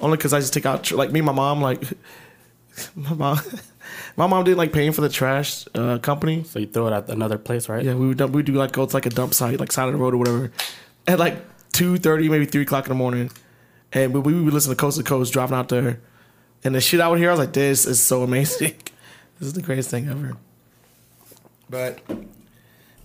only 0.00 0.16
because 0.16 0.32
I 0.32 0.40
just 0.40 0.54
take 0.54 0.64
out 0.64 0.84
tr- 0.84 0.96
like 0.96 1.12
me, 1.12 1.20
and 1.20 1.26
my 1.26 1.32
mom, 1.32 1.60
like 1.60 1.82
my 2.94 3.12
mom, 3.12 3.38
my 4.16 4.26
mom 4.26 4.42
didn't 4.44 4.56
like 4.56 4.72
paying 4.72 4.92
for 4.92 5.02
the 5.02 5.08
trash 5.10 5.66
uh, 5.74 5.98
company. 5.98 6.44
So 6.44 6.58
you 6.60 6.66
throw 6.66 6.86
it 6.86 6.92
at 6.94 7.10
another 7.10 7.36
place, 7.36 7.68
right? 7.68 7.84
Yeah, 7.84 7.94
we 7.94 8.06
would 8.08 8.16
dump, 8.18 8.32
we 8.34 8.42
do 8.42 8.54
like 8.54 8.72
go 8.72 8.86
to 8.86 8.94
like 8.96 9.04
a 9.06 9.10
dump 9.10 9.34
site, 9.34 9.60
like 9.60 9.70
side 9.70 9.86
of 9.88 9.92
the 9.92 9.98
road 9.98 10.14
or 10.14 10.16
whatever, 10.18 10.50
at 11.06 11.18
like 11.18 11.36
two 11.72 11.98
thirty, 11.98 12.28
maybe 12.30 12.46
three 12.46 12.62
o'clock 12.62 12.86
in 12.86 12.88
the 12.88 12.94
morning, 12.94 13.30
and 13.92 14.14
we, 14.14 14.20
we 14.20 14.40
would 14.40 14.54
listen 14.54 14.70
to 14.70 14.76
Coast 14.76 14.96
to 14.96 15.04
Coast 15.04 15.32
driving 15.34 15.56
out 15.58 15.68
there, 15.68 16.00
and 16.64 16.74
the 16.74 16.80
shit 16.80 17.00
I 17.02 17.08
would 17.08 17.18
hear, 17.18 17.28
I 17.28 17.32
was 17.32 17.40
like, 17.40 17.52
this 17.52 17.84
is 17.84 18.00
so 18.00 18.22
amazing. 18.22 18.74
this 19.38 19.46
is 19.48 19.52
the 19.52 19.62
greatest 19.62 19.90
thing 19.90 20.08
ever. 20.08 20.36
But, 21.68 22.00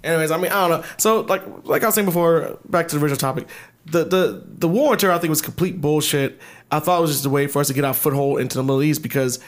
anyways, 0.03 0.31
I 0.31 0.37
mean, 0.37 0.51
I 0.51 0.67
don't 0.67 0.81
know. 0.81 0.87
So, 0.97 1.21
like, 1.21 1.43
like 1.65 1.83
I 1.83 1.87
was 1.87 1.95
saying 1.95 2.05
before, 2.05 2.57
back 2.65 2.87
to 2.89 2.97
the 2.97 3.03
original 3.03 3.17
topic, 3.17 3.47
the 3.85 4.03
the 4.03 4.43
the 4.45 4.67
war 4.67 4.91
on 4.91 4.97
terror, 4.97 5.13
I 5.13 5.17
think, 5.19 5.29
was 5.29 5.41
complete 5.41 5.81
bullshit. 5.81 6.39
I 6.71 6.79
thought 6.79 6.99
it 6.99 7.01
was 7.01 7.11
just 7.11 7.25
a 7.25 7.29
way 7.29 7.47
for 7.47 7.59
us 7.59 7.67
to 7.67 7.73
get 7.73 7.83
our 7.83 7.93
foothold 7.93 8.39
into 8.39 8.57
the 8.57 8.63
Middle 8.63 8.83
East 8.83 9.01
because 9.01 9.39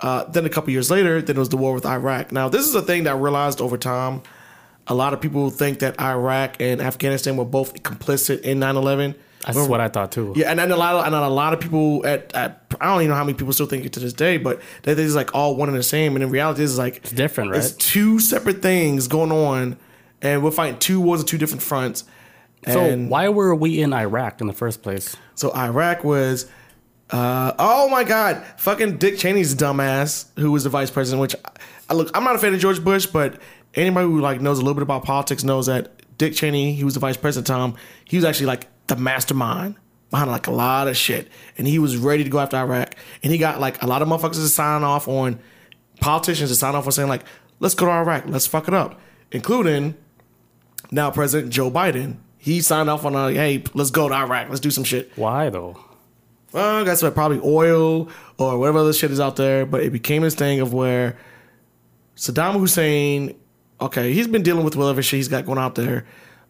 uh, 0.00 0.24
then 0.24 0.44
a 0.44 0.48
couple 0.48 0.70
years 0.70 0.90
later, 0.90 1.22
then 1.22 1.36
it 1.36 1.38
was 1.38 1.48
the 1.48 1.56
war 1.56 1.72
with 1.72 1.86
Iraq. 1.86 2.32
Now, 2.32 2.48
this 2.48 2.66
is 2.66 2.74
a 2.74 2.82
thing 2.82 3.04
that 3.04 3.14
I 3.14 3.18
realized 3.18 3.60
over 3.60 3.78
time. 3.78 4.22
A 4.88 4.94
lot 4.94 5.14
of 5.14 5.20
people 5.20 5.48
think 5.50 5.78
that 5.78 6.00
Iraq 6.00 6.60
and 6.60 6.80
Afghanistan 6.80 7.36
were 7.36 7.44
both 7.44 7.82
complicit 7.84 8.40
in 8.40 8.58
9 8.58 8.76
11. 8.76 9.14
That's 9.46 9.68
what 9.68 9.80
I 9.80 9.88
thought 9.88 10.12
too. 10.12 10.32
Yeah, 10.36 10.50
and 10.50 10.58
then 10.58 10.70
a 10.70 10.76
lot 10.76 10.94
of 10.94 11.06
and 11.06 11.14
a 11.14 11.28
lot 11.28 11.52
of 11.52 11.60
people 11.60 12.06
at, 12.06 12.32
at 12.34 12.64
I 12.80 12.86
don't 12.86 13.00
even 13.02 13.10
know 13.10 13.16
how 13.16 13.24
many 13.24 13.36
people 13.36 13.52
still 13.52 13.66
think 13.66 13.84
it 13.84 13.92
to 13.94 14.00
this 14.00 14.12
day, 14.12 14.36
but 14.36 14.60
that 14.82 14.98
is 14.98 15.14
like 15.14 15.34
all 15.34 15.56
one 15.56 15.68
and 15.68 15.76
the 15.76 15.82
same. 15.82 16.14
And 16.14 16.22
in 16.22 16.30
reality, 16.30 16.62
it's 16.62 16.78
like 16.78 16.98
it's 16.98 17.10
different, 17.10 17.50
right? 17.50 17.58
It's 17.58 17.72
two 17.72 18.20
separate 18.20 18.62
things 18.62 19.08
going 19.08 19.32
on, 19.32 19.78
and 20.20 20.44
we're 20.44 20.52
fighting 20.52 20.78
two 20.78 21.00
wars 21.00 21.20
on 21.20 21.26
two 21.26 21.38
different 21.38 21.62
fronts. 21.62 22.04
So 22.66 22.96
why 22.96 23.28
were 23.28 23.54
we 23.54 23.80
in 23.82 23.92
Iraq 23.92 24.40
in 24.40 24.46
the 24.46 24.52
first 24.52 24.82
place? 24.82 25.16
so 25.34 25.52
Iraq 25.56 26.04
was, 26.04 26.46
uh, 27.10 27.52
oh 27.58 27.88
my 27.88 28.04
God, 28.04 28.44
fucking 28.56 28.98
Dick 28.98 29.18
Cheney's 29.18 29.56
dumbass, 29.56 30.26
who 30.38 30.52
was 30.52 30.62
the 30.62 30.70
vice 30.70 30.90
president. 30.90 31.20
Which, 31.20 31.34
I, 31.90 31.94
look, 31.94 32.16
I'm 32.16 32.22
not 32.22 32.36
a 32.36 32.38
fan 32.38 32.54
of 32.54 32.60
George 32.60 32.82
Bush, 32.84 33.06
but 33.06 33.40
anybody 33.74 34.06
who 34.06 34.20
like 34.20 34.40
knows 34.40 34.58
a 34.58 34.62
little 34.62 34.74
bit 34.74 34.84
about 34.84 35.02
politics 35.02 35.42
knows 35.42 35.66
that 35.66 35.90
Dick 36.18 36.34
Cheney, 36.34 36.72
he 36.74 36.84
was 36.84 36.94
the 36.94 37.00
vice 37.00 37.16
president. 37.16 37.48
Tom, 37.48 37.74
he 38.04 38.16
was 38.16 38.24
actually 38.24 38.46
like 38.46 38.68
the 38.96 39.02
mastermind 39.02 39.76
behind 40.10 40.30
like 40.30 40.46
a 40.46 40.50
lot 40.50 40.88
of 40.88 40.96
shit, 40.96 41.28
and 41.56 41.66
he 41.66 41.78
was 41.78 41.96
ready 41.96 42.22
to 42.22 42.30
go 42.30 42.38
after 42.38 42.56
Iraq, 42.56 42.94
and 43.22 43.32
he 43.32 43.38
got 43.38 43.60
like 43.60 43.82
a 43.82 43.86
lot 43.86 44.02
of 44.02 44.08
motherfuckers 44.08 44.34
to 44.34 44.48
sign 44.48 44.82
off 44.82 45.08
on 45.08 45.38
politicians 46.00 46.50
to 46.50 46.56
sign 46.56 46.74
off 46.74 46.84
on 46.86 46.92
saying 46.92 47.08
like, 47.08 47.24
let's 47.60 47.74
go 47.74 47.86
to 47.86 47.92
Iraq, 47.92 48.24
let's 48.26 48.46
fuck 48.46 48.68
it 48.68 48.74
up, 48.74 49.00
including 49.30 49.94
now 50.90 51.10
President 51.10 51.52
Joe 51.52 51.70
Biden. 51.70 52.16
He 52.36 52.60
signed 52.60 52.90
off 52.90 53.04
on 53.04 53.14
a 53.14 53.32
hey, 53.32 53.64
let's 53.72 53.90
go 53.90 54.08
to 54.08 54.14
Iraq, 54.14 54.48
let's 54.48 54.60
do 54.60 54.70
some 54.70 54.84
shit. 54.84 55.10
Why 55.16 55.48
though? 55.48 55.78
Well, 56.52 56.84
that's 56.84 57.02
what 57.02 57.14
probably 57.14 57.40
oil 57.42 58.10
or 58.36 58.58
whatever 58.58 58.78
other 58.78 58.92
shit 58.92 59.10
is 59.10 59.20
out 59.20 59.36
there. 59.36 59.64
But 59.64 59.82
it 59.82 59.90
became 59.90 60.22
this 60.22 60.34
thing 60.34 60.60
of 60.60 60.74
where 60.74 61.16
Saddam 62.16 62.58
Hussein, 62.58 63.34
okay, 63.80 64.12
he's 64.12 64.28
been 64.28 64.42
dealing 64.42 64.64
with 64.64 64.76
whatever 64.76 65.02
shit 65.02 65.16
he's 65.18 65.28
got 65.28 65.46
going 65.46 65.58
out 65.58 65.74
there. 65.76 66.04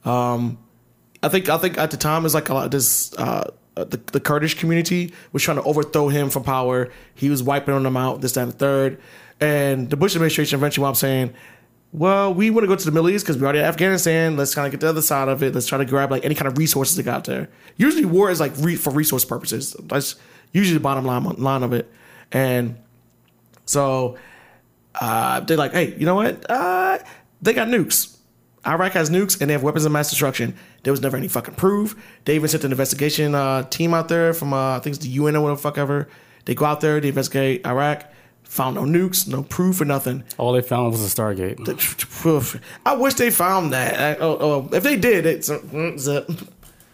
Um, 0.05 0.59
I 1.23 1.29
think 1.29 1.49
I 1.49 1.59
think 1.59 1.79
at 1.79 1.91
the 1.91 1.97
time 1.97 2.25
it's 2.25 2.35
like 2.35 2.49
a 2.49 2.55
lot 2.55 2.71
this 2.71 3.13
uh, 3.19 3.51
the 3.75 4.01
the 4.13 4.21
Kurdish 4.21 4.59
community 4.59 5.13
was 5.33 5.43
trying 5.43 5.57
to 5.57 5.63
overthrow 5.63 6.09
him 6.09 6.31
from 6.31 6.43
power. 6.43 6.91
He 7.15 7.31
was 7.31 7.43
wiping 7.43 7.83
them 7.83 7.97
out, 7.97 8.21
this, 8.21 8.33
that, 8.33 8.43
and 8.43 8.53
the 8.53 8.57
third. 8.57 9.01
And 9.41 9.91
the 9.91 9.97
Bush 9.97 10.15
administration 10.15 10.59
eventually 10.59 10.83
wound 10.83 10.95
up 10.95 10.99
saying, 10.99 11.35
well, 11.93 12.33
we 12.33 12.49
want 12.51 12.65
to 12.65 12.69
go 12.69 12.77
to 12.77 12.85
the 12.85 12.91
Middle 12.91 13.11
East 13.11 13.25
because 13.25 13.37
we 13.37 13.45
already 13.45 13.59
have 13.59 13.75
Afghanistan. 13.75 14.37
Let's 14.37 14.55
kind 14.55 14.67
of 14.67 14.73
get 14.73 14.81
the 14.81 14.89
other 14.89 15.03
side 15.03 15.29
of 15.29 15.43
it. 15.43 15.55
Let's 15.55 15.67
try 15.67 15.79
to 15.79 15.85
grab 15.85 16.11
like 16.11 16.25
any 16.25 16.35
kind 16.35 16.49
of 16.49 16.57
resources 16.57 16.97
that 16.97 17.03
got 17.03 17.25
there. 17.25 17.49
Usually, 17.77 18.05
war 18.05 18.31
is 18.31 18.41
like 18.41 18.53
re- 18.59 18.77
for 18.77 18.93
resource 18.93 19.25
purposes. 19.25 19.77
That's 19.85 20.17
usually 20.53 20.75
the 20.75 20.83
bottom 20.83 21.05
line 21.05 21.25
line 21.25 21.63
of 21.63 21.73
it. 21.73 21.93
And 22.31 22.77
so 23.67 24.17
uh, 25.01 25.41
they're 25.41 25.57
like, 25.57 25.73
hey, 25.73 25.95
you 25.97 26.07
know 26.07 26.15
what? 26.15 26.49
Uh, 26.51 26.99
they 27.43 27.53
got 27.53 27.69
nukes. 27.69 28.17
Iraq 28.67 28.93
has 28.93 29.11
nukes 29.11 29.41
and 29.41 29.51
they 29.51 29.55
have 29.55 29.63
weapons 29.63 29.85
of 29.85 29.93
mass 29.93 30.11
destruction. 30.11 30.55
There 30.85 30.93
was 30.93 31.01
never 31.01 31.17
any 31.17 31.29
fucking 31.29 31.55
proof. 31.55 31.97
They 32.25 32.37
even 32.37 32.49
sent 32.49 32.65
an 32.65 32.71
investigation 32.71 33.35
uh, 33.35 33.65
team 33.65 33.93
out 33.93 34.09
there 34.09 34.33
from 34.33 34.53
uh, 34.53 34.77
I 34.77 34.81
think 34.81 34.97
it's 34.97 35.05
the 35.05 35.11
UN 35.11 35.35
or 35.37 35.41
whatever 35.43 35.57
the 35.57 35.63
fuck 35.63 35.79
ever. 35.79 36.09
They 36.45 36.55
go 36.55 36.65
out 36.65 36.81
there, 36.81 37.01
they 37.01 37.09
investigate 37.09 37.67
Iraq, 37.67 38.05
found 38.45 38.77
no 38.77 38.83
nukes, 38.83 39.27
no 39.29 39.43
proof 39.43 39.81
or 39.81 39.85
nothing. 39.85 40.25
All 40.39 40.53
they 40.53 40.61
found 40.63 40.93
was 40.93 41.03
a 41.03 41.09
Stargate. 41.23 41.59
I 42.87 42.95
wish 42.97 43.15
they 43.15 43.31
found 43.31 43.73
that. 43.73 43.99
I, 44.01 44.21
oh, 44.21 44.39
oh, 44.41 44.69
if 44.73 44.83
they 44.83 44.97
did, 44.97 45.27
it's, 45.27 45.49
it's 45.49 46.09
uh, 46.09 46.25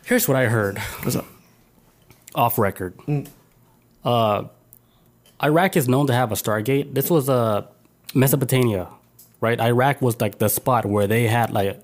Here's 0.04 0.26
what 0.26 0.36
I 0.36 0.46
heard 0.46 0.78
what's 1.02 1.16
up? 1.16 1.26
off 2.34 2.58
record. 2.58 2.94
Uh, 4.04 4.44
Iraq 5.42 5.76
is 5.76 5.88
known 5.88 6.06
to 6.06 6.12
have 6.14 6.30
a 6.32 6.34
Stargate. 6.34 6.94
This 6.94 7.10
was 7.10 7.28
uh, 7.28 7.66
Mesopotamia, 8.14 8.88
right? 9.40 9.60
Iraq 9.60 10.00
was 10.02 10.20
like 10.20 10.38
the 10.38 10.48
spot 10.48 10.86
where 10.86 11.06
they 11.06 11.26
had 11.26 11.50
like 11.50 11.80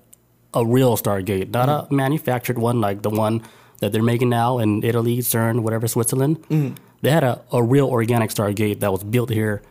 a 0.53 0.65
real 0.65 0.97
Stargate, 0.97 1.51
not 1.51 1.69
a 1.69 1.71
mm-hmm. 1.71 1.95
manufactured 1.95 2.57
one 2.57 2.81
like 2.81 3.01
the 3.01 3.09
one 3.09 3.43
that 3.79 3.91
they're 3.91 4.03
making 4.03 4.29
now 4.29 4.59
in 4.59 4.83
Italy, 4.83 5.17
CERN, 5.19 5.61
whatever, 5.61 5.87
Switzerland. 5.87 6.41
Mm-hmm. 6.43 6.75
They 7.01 7.11
had 7.11 7.23
a, 7.23 7.41
a 7.51 7.61
real 7.61 7.87
organic 7.87 8.31
Stargate 8.31 8.79
that 8.79 8.91
was 8.91 9.03
built 9.03 9.29
here 9.29 9.61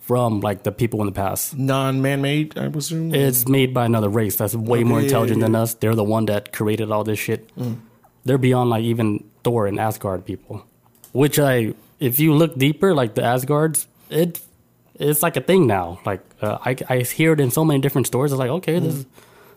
from 0.00 0.40
like 0.40 0.64
the 0.64 0.72
people 0.72 1.00
in 1.00 1.06
the 1.06 1.12
past. 1.12 1.56
Non-man-made, 1.56 2.58
I 2.58 2.66
assume. 2.66 3.14
It's 3.14 3.48
made 3.48 3.72
by 3.72 3.86
another 3.86 4.08
race 4.08 4.36
that's 4.36 4.54
way 4.54 4.84
more 4.84 5.00
intelligent 5.00 5.38
yeah, 5.38 5.44
than 5.46 5.52
yeah. 5.54 5.62
us. 5.62 5.74
They're 5.74 5.94
the 5.94 6.04
one 6.04 6.26
that 6.26 6.52
created 6.52 6.90
all 6.90 7.04
this 7.04 7.18
shit. 7.18 7.48
Mm-hmm. 7.56 7.80
They're 8.24 8.38
beyond 8.38 8.70
like 8.70 8.84
even 8.84 9.24
Thor 9.44 9.66
and 9.66 9.78
Asgard 9.78 10.26
people. 10.26 10.66
Which 11.12 11.38
I, 11.38 11.74
if 12.00 12.18
you 12.18 12.34
look 12.34 12.58
deeper, 12.58 12.92
like 12.94 13.14
the 13.14 13.22
Asgards, 13.22 13.86
it 14.10 14.40
it's 14.96 15.22
like 15.22 15.36
a 15.36 15.40
thing 15.40 15.66
now. 15.66 16.00
Like 16.04 16.20
uh, 16.40 16.58
I 16.64 16.76
I 16.88 16.98
hear 17.00 17.32
it 17.32 17.40
in 17.40 17.50
so 17.50 17.64
many 17.64 17.80
different 17.80 18.06
stories. 18.06 18.32
It's 18.32 18.38
like 18.38 18.50
okay, 18.50 18.78
this 18.78 19.06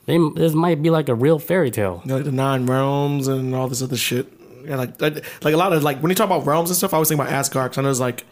they 0.06 0.18
this 0.36 0.54
might 0.54 0.82
be 0.82 0.90
like 0.90 1.10
a 1.10 1.16
real 1.16 1.40
fairy 1.40 1.72
tale. 1.72 2.02
You 2.04 2.10
know, 2.10 2.16
like 2.16 2.26
the 2.26 2.32
nine 2.32 2.66
realms 2.66 3.28
and 3.28 3.54
all 3.54 3.68
this 3.68 3.82
other 3.82 3.98
shit. 3.98 4.28
Yeah, 4.66 4.76
like, 4.76 5.00
like 5.02 5.24
a 5.46 5.58
lot 5.58 5.72
of 5.74 5.84
like 5.84 6.00
when 6.00 6.10
you 6.10 6.16
talk 6.16 6.26
about 6.26 6.46
realms 6.46 6.70
and 6.70 6.78
stuff, 6.78 6.94
I 6.94 6.98
always 6.98 7.08
think 7.10 7.22
about 7.22 7.32
Asgard 7.32 7.72
because 7.72 7.78
I 7.78 7.82
know 7.84 7.88
there's 7.88 8.00
like 8.00 8.26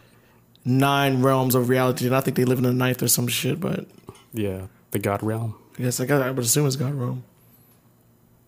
nine 0.65 1.21
realms 1.21 1.55
of 1.55 1.69
reality, 1.69 2.07
and 2.07 2.15
I 2.15 2.21
think 2.21 2.35
they 2.37 2.43
live 2.45 2.57
in 2.57 2.63
the 2.63 2.73
ninth 2.73 3.01
or 3.03 3.07
some 3.07 3.27
shit. 3.27 3.59
But 3.59 3.85
Yeah, 4.33 4.67
the 4.91 4.99
God 4.99 5.23
realm. 5.23 5.55
I 5.77 5.83
guess 5.83 5.99
I, 5.99 6.05
got, 6.05 6.21
I 6.21 6.31
would 6.31 6.43
assume 6.43 6.65
it's 6.67 6.75
God 6.75 6.93
realm. 6.93 7.23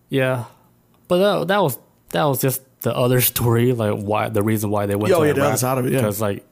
Yeah, 0.08 0.44
but 1.06 1.18
that, 1.18 1.48
that 1.48 1.62
was 1.62 1.78
that 2.10 2.24
was 2.24 2.40
just 2.40 2.62
the 2.80 2.94
other 2.94 3.20
story. 3.32 3.72
Like 3.72 3.98
why 3.98 4.28
the 4.28 4.42
reason 4.42 4.70
why 4.70 4.86
they 4.86 4.96
went. 4.96 5.12
Oh, 5.14 5.20
to 5.20 5.26
yeah, 5.26 5.32
the 5.32 5.40
Iraq. 5.40 5.48
other 5.50 5.58
side 5.58 5.78
of 5.78 5.86
it, 5.86 5.92
yeah. 5.92 5.98
Because 6.00 6.20
like, 6.20 6.44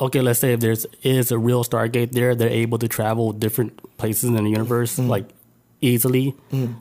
okay, 0.00 0.20
let's 0.20 0.38
say 0.40 0.52
if 0.52 0.60
there's 0.60 0.86
is 1.02 1.30
a 1.32 1.38
real 1.38 1.64
Stargate 1.64 2.12
there, 2.12 2.34
they're 2.34 2.48
able 2.48 2.78
to 2.78 2.88
travel 2.88 3.32
different 3.32 3.80
places 3.96 4.24
in 4.24 4.34
the 4.34 4.42
universe 4.44 4.96
Mm. 4.98 5.08
like 5.08 5.28
easily. 5.80 6.34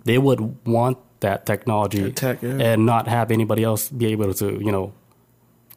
They 0.06 0.18
would 0.18 0.66
want 0.66 0.98
that 1.22 1.46
technology 1.46 2.02
That 2.04 2.16
tech, 2.16 2.42
yeah. 2.42 2.58
and 2.60 2.86
not 2.86 3.08
have 3.08 3.32
anybody 3.32 3.64
else 3.64 3.90
be 3.90 4.08
able 4.08 4.34
to 4.34 4.48
you 4.64 4.72
know 4.72 4.94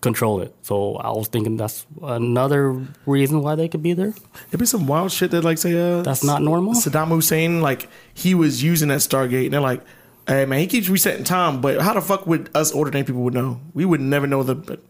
control 0.01 0.41
it. 0.41 0.55
So 0.63 0.95
I 0.97 1.11
was 1.11 1.27
thinking 1.29 1.57
that's 1.57 1.87
another 2.03 2.81
reason 3.07 3.43
why 3.43 3.55
they 3.57 3.69
could 3.69 3.83
be 3.83 3.93
there. 3.95 4.15
It'd 4.49 4.61
be 4.61 4.67
some 4.67 4.87
wild 4.87 5.11
shit 5.11 5.31
that 5.33 5.43
like 5.45 5.59
say 5.59 5.75
uh 5.75 6.03
That's 6.03 6.23
not 6.23 6.43
normal. 6.43 6.75
Saddam 6.75 7.09
Hussein 7.09 7.61
like 7.61 7.89
he 8.15 8.35
was 8.35 8.63
using 8.63 8.89
that 8.89 9.01
Stargate, 9.01 9.47
and 9.47 9.55
they're 9.55 9.61
like, 9.61 9.83
"Hey 10.27 10.45
man, 10.47 10.61
he 10.61 10.67
keeps 10.67 10.89
resetting 10.89 11.25
time, 11.25 11.61
but 11.61 11.81
how 11.81 11.95
the 11.95 12.01
fuck 12.01 12.27
would 12.27 12.51
us 12.55 12.71
ordinary 12.73 13.05
people 13.05 13.23
would 13.23 13.35
know? 13.35 13.61
We 13.75 13.85
would 13.85 14.01
never 14.01 14.27
know 14.27 14.43
the." 14.43 14.55
But 14.55 14.81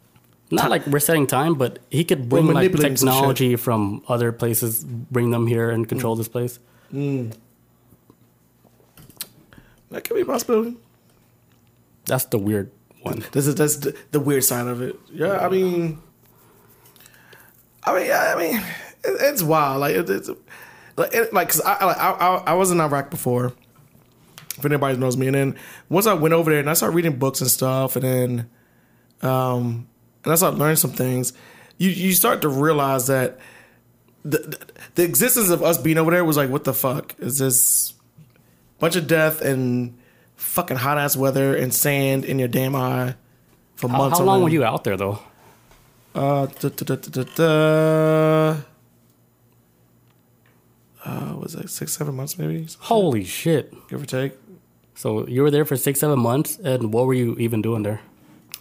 Not 0.50 0.70
like 0.70 0.86
we're 0.86 1.00
setting 1.00 1.26
time, 1.26 1.54
but 1.54 1.78
he 1.90 2.04
could 2.04 2.28
bring 2.28 2.46
like 2.46 2.54
manipulating 2.54 2.96
some 2.96 3.08
shit. 3.08 3.14
technology 3.14 3.56
from 3.56 4.02
other 4.08 4.32
places, 4.32 4.84
bring 4.84 5.30
them 5.30 5.46
here 5.46 5.70
and 5.70 5.88
control 5.88 6.16
this 6.16 6.28
place. 6.28 6.58
that 6.90 7.34
could 10.04 10.14
be 10.14 10.22
a 10.22 10.24
possibility. 10.24 10.76
That's 12.06 12.24
the 12.26 12.38
weird 12.38 12.70
one. 13.02 13.24
This 13.32 13.46
is 13.46 13.54
that's 13.56 13.76
the, 13.76 13.96
the 14.10 14.20
weird 14.20 14.44
side 14.44 14.66
of 14.66 14.80
it. 14.80 14.96
Yeah, 15.12 15.38
I 15.38 15.50
mean, 15.50 16.00
I 17.84 17.98
mean, 17.98 18.10
I 18.10 18.34
mean, 18.36 18.56
it, 19.04 19.16
it's 19.20 19.42
wild. 19.42 19.80
Like 19.80 19.96
it, 19.96 20.08
it's 20.08 20.30
like 20.96 21.12
it, 21.14 21.32
like 21.34 21.50
'cause 21.50 21.60
I, 21.60 21.84
like, 21.84 21.98
I 21.98 22.10
I 22.10 22.36
I 22.46 22.54
was 22.54 22.70
in 22.70 22.80
Iraq 22.80 23.10
before. 23.10 23.52
If 24.56 24.64
anybody 24.64 24.96
knows 24.96 25.16
me, 25.16 25.26
and 25.26 25.36
then 25.36 25.56
once 25.88 26.06
I 26.06 26.14
went 26.14 26.34
over 26.34 26.50
there 26.50 26.60
and 26.60 26.70
I 26.70 26.72
started 26.72 26.96
reading 26.96 27.18
books 27.18 27.40
and 27.40 27.50
stuff, 27.50 27.96
and 27.96 28.04
then 28.04 28.50
um 29.22 29.86
and 30.28 30.32
I 30.34 30.36
started 30.36 30.58
learning 30.58 30.76
some 30.76 30.90
things, 30.92 31.32
you 31.78 31.88
you 31.88 32.12
start 32.12 32.42
to 32.42 32.50
realize 32.50 33.06
that 33.06 33.38
the 34.24 34.38
the, 34.38 34.58
the 34.96 35.04
existence 35.04 35.48
of 35.48 35.62
us 35.62 35.78
being 35.78 35.96
over 35.96 36.10
there 36.10 36.22
was 36.22 36.36
like, 36.36 36.50
what 36.50 36.64
the 36.64 36.74
fuck 36.74 37.14
is 37.18 37.38
this? 37.38 37.94
Bunch 38.78 38.94
of 38.94 39.06
death 39.06 39.40
and 39.40 39.96
fucking 40.36 40.76
hot 40.76 40.98
ass 40.98 41.16
weather 41.16 41.56
and 41.56 41.72
sand 41.72 42.26
in 42.26 42.38
your 42.38 42.46
damn 42.46 42.76
eye 42.76 43.14
for 43.76 43.88
How, 43.88 43.96
months. 43.96 44.18
how 44.18 44.22
on 44.22 44.26
long 44.26 44.42
were 44.42 44.50
you 44.50 44.64
out 44.64 44.84
there 44.84 44.98
though? 44.98 45.18
Uh, 46.14 46.46
da, 46.60 46.68
da, 46.68 47.22
da. 47.22 48.56
Uh, 51.04 51.36
was 51.40 51.54
it 51.54 51.70
six, 51.70 51.96
seven 51.96 52.14
months 52.14 52.36
maybe, 52.38 52.68
Holy 52.80 53.24
shit! 53.24 53.72
give 53.88 54.02
or 54.02 54.06
take? 54.06 54.32
So 54.94 55.26
you 55.26 55.40
were 55.42 55.50
there 55.50 55.64
for 55.64 55.76
six, 55.76 56.00
seven 56.00 56.18
months, 56.18 56.58
and 56.58 56.92
what 56.92 57.06
were 57.06 57.14
you 57.14 57.34
even 57.38 57.62
doing 57.62 57.82
there? 57.82 58.00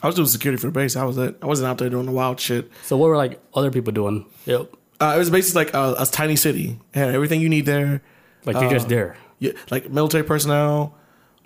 I 0.02 0.08
was 0.08 0.16
doing 0.16 0.28
security 0.28 0.60
for 0.62 0.68
the 0.68 0.72
base. 0.74 0.95
I 0.95 1.04
was 1.06 1.18
it. 1.18 1.38
I 1.41 1.45
wasn't 1.45 1.68
out 1.70 1.78
there 1.80 1.89
doing 1.89 2.06
the 2.06 2.12
wild 2.12 2.39
shit. 2.39 2.70
So 2.84 2.98
what 2.98 3.08
were 3.08 3.18
like 3.18 3.39
other 3.54 3.72
people 3.72 3.91
doing? 3.93 4.26
Yep. 4.45 4.74
Uh, 5.00 5.14
it 5.16 5.20
was 5.20 5.30
basically 5.30 5.66
like 5.66 5.74
a, 5.74 5.95
a 6.00 6.06
tiny 6.06 6.36
city. 6.36 6.80
It 6.93 7.00
had 7.00 7.14
everything 7.16 7.41
you 7.41 7.50
need 7.50 7.66
there. 7.66 8.02
Like 8.45 8.56
you're 8.56 8.66
Uh, 8.66 8.70
just 8.70 8.89
there. 8.89 9.18
Yeah, 9.39 9.52
like 9.70 9.89
military 9.91 10.24
personnel, 10.24 10.95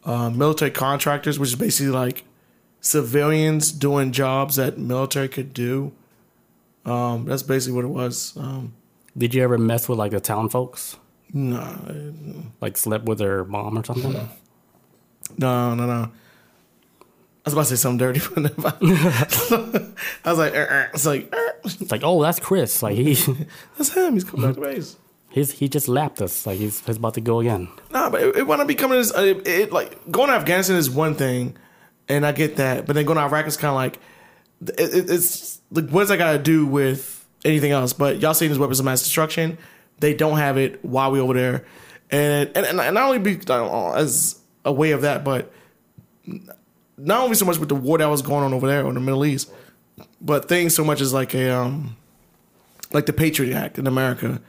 uh, 0.06 0.30
military 0.30 0.72
contractors, 0.72 1.38
which 1.40 1.50
is 1.50 1.56
basically 1.56 1.92
like 1.92 2.24
civilians 2.80 3.72
doing 3.72 4.12
jobs 4.12 4.56
that 4.56 4.78
military 4.78 5.28
could 5.28 5.54
do. 5.54 5.92
Um, 6.86 7.26
that's 7.26 7.44
basically 7.44 7.76
what 7.76 7.86
it 7.86 7.90
was. 7.90 8.34
Um, 8.38 8.74
Did 9.18 9.34
you 9.34 9.44
ever 9.44 9.58
mess 9.58 9.88
with 9.90 10.00
like 10.00 10.12
the 10.12 10.20
town 10.20 10.50
folks? 10.50 10.98
no, 11.34 12.14
Like 12.60 12.76
slept 12.78 13.06
with 13.06 13.20
their 13.20 13.44
mom 13.46 13.78
or 13.78 13.84
something? 13.86 14.14
no, 15.38 15.76
no, 15.76 15.86
no. 15.86 16.12
I 17.44 17.50
was 17.50 17.54
about 17.54 17.66
to 17.68 17.70
say 17.70 17.82
something 17.82 17.98
dirty, 17.98 18.22
but 18.36 18.82
never- 18.82 19.94
I 20.26 20.30
was 20.30 20.38
like, 20.38 20.54
"Er, 20.54 20.68
er." 20.70 20.92
it's 20.94 21.06
like 21.08 21.34
er. 21.34 21.56
It's 21.64 21.92
like, 21.92 22.02
oh, 22.04 22.22
that's 22.22 22.40
Chris. 22.40 22.84
Like 22.84 22.96
he, 22.96 23.14
that's 23.78 23.90
him. 23.90 24.14
He's 24.14 24.24
coming 24.24 24.46
back 24.46 24.56
to 24.56 24.62
base. 24.62 24.96
he's 25.30 25.52
he 25.52 25.68
just 25.68 25.88
lapped 25.88 26.22
us. 26.22 26.46
Like 26.46 26.60
he's 26.60 26.86
he's 26.86 26.98
about 26.98 27.16
to 27.16 27.22
go 27.22 27.40
again. 27.40 27.68
Nah, 27.90 28.12
but 28.12 28.22
it, 28.22 28.36
it 28.38 28.48
want 28.48 28.62
to 28.62 28.66
be 28.66 28.76
coming. 28.76 29.00
As, 29.00 29.12
it, 29.16 29.48
it 29.48 29.72
like 29.72 30.12
going 30.12 30.30
to 30.30 30.36
Afghanistan 30.36 30.78
is 30.78 30.90
one 30.90 31.16
thing, 31.16 31.58
and 32.08 32.28
I 32.28 32.32
get 32.32 32.58
that. 32.58 32.86
But 32.86 32.94
then 32.94 33.06
going 33.06 33.18
to 33.18 33.24
Iraq 33.24 33.48
is 33.48 33.58
kind 33.58 33.70
of 33.70 33.76
like 33.76 34.00
it, 34.80 34.94
it, 34.94 35.10
it's 35.10 35.62
like 35.72 35.90
what 35.90 36.02
does 36.02 36.10
that 36.10 36.18
got 36.18 36.34
to 36.34 36.40
do 36.40 36.68
with 36.68 37.28
anything 37.44 37.72
else? 37.72 37.94
But 37.94 38.20
y'all 38.20 38.36
seeing 38.36 38.52
these 38.52 38.60
weapons 38.60 38.80
of 38.80 38.86
mass 38.86 39.02
destruction, 39.02 39.58
they 40.00 40.14
don't 40.14 40.38
have 40.38 40.58
it 40.58 40.86
while 40.86 41.10
we 41.10 41.20
over 41.20 41.34
there, 41.34 41.66
and 42.12 42.52
and, 42.56 42.68
and 42.68 42.94
not 42.94 43.04
only 43.04 43.18
be 43.18 43.40
uh, 43.50 43.94
as 43.94 44.40
a 44.64 44.72
way 44.72 44.92
of 44.92 45.02
that, 45.02 45.24
but 45.24 45.52
not 47.02 47.24
only 47.24 47.36
so 47.36 47.46
much 47.46 47.58
with 47.58 47.70
the 47.70 47.76
war 47.76 47.98
that 47.98 48.06
was 48.06 48.22
going 48.22 48.44
on 48.44 48.54
over 48.54 48.68
there 48.68 48.86
in 48.88 48.94
the 48.94 49.00
Middle 49.00 49.26
East, 49.26 49.52
but 50.22 50.48
things 50.48 50.76
so 50.76 50.84
much 50.84 51.02
as 51.02 51.14
like 51.14 51.34
a 51.34 51.50
um 51.50 51.96
like 52.92 53.06
the 53.06 53.14
Patriot 53.14 53.56
Act 53.56 53.80
in 53.80 53.88
America, 53.88 54.42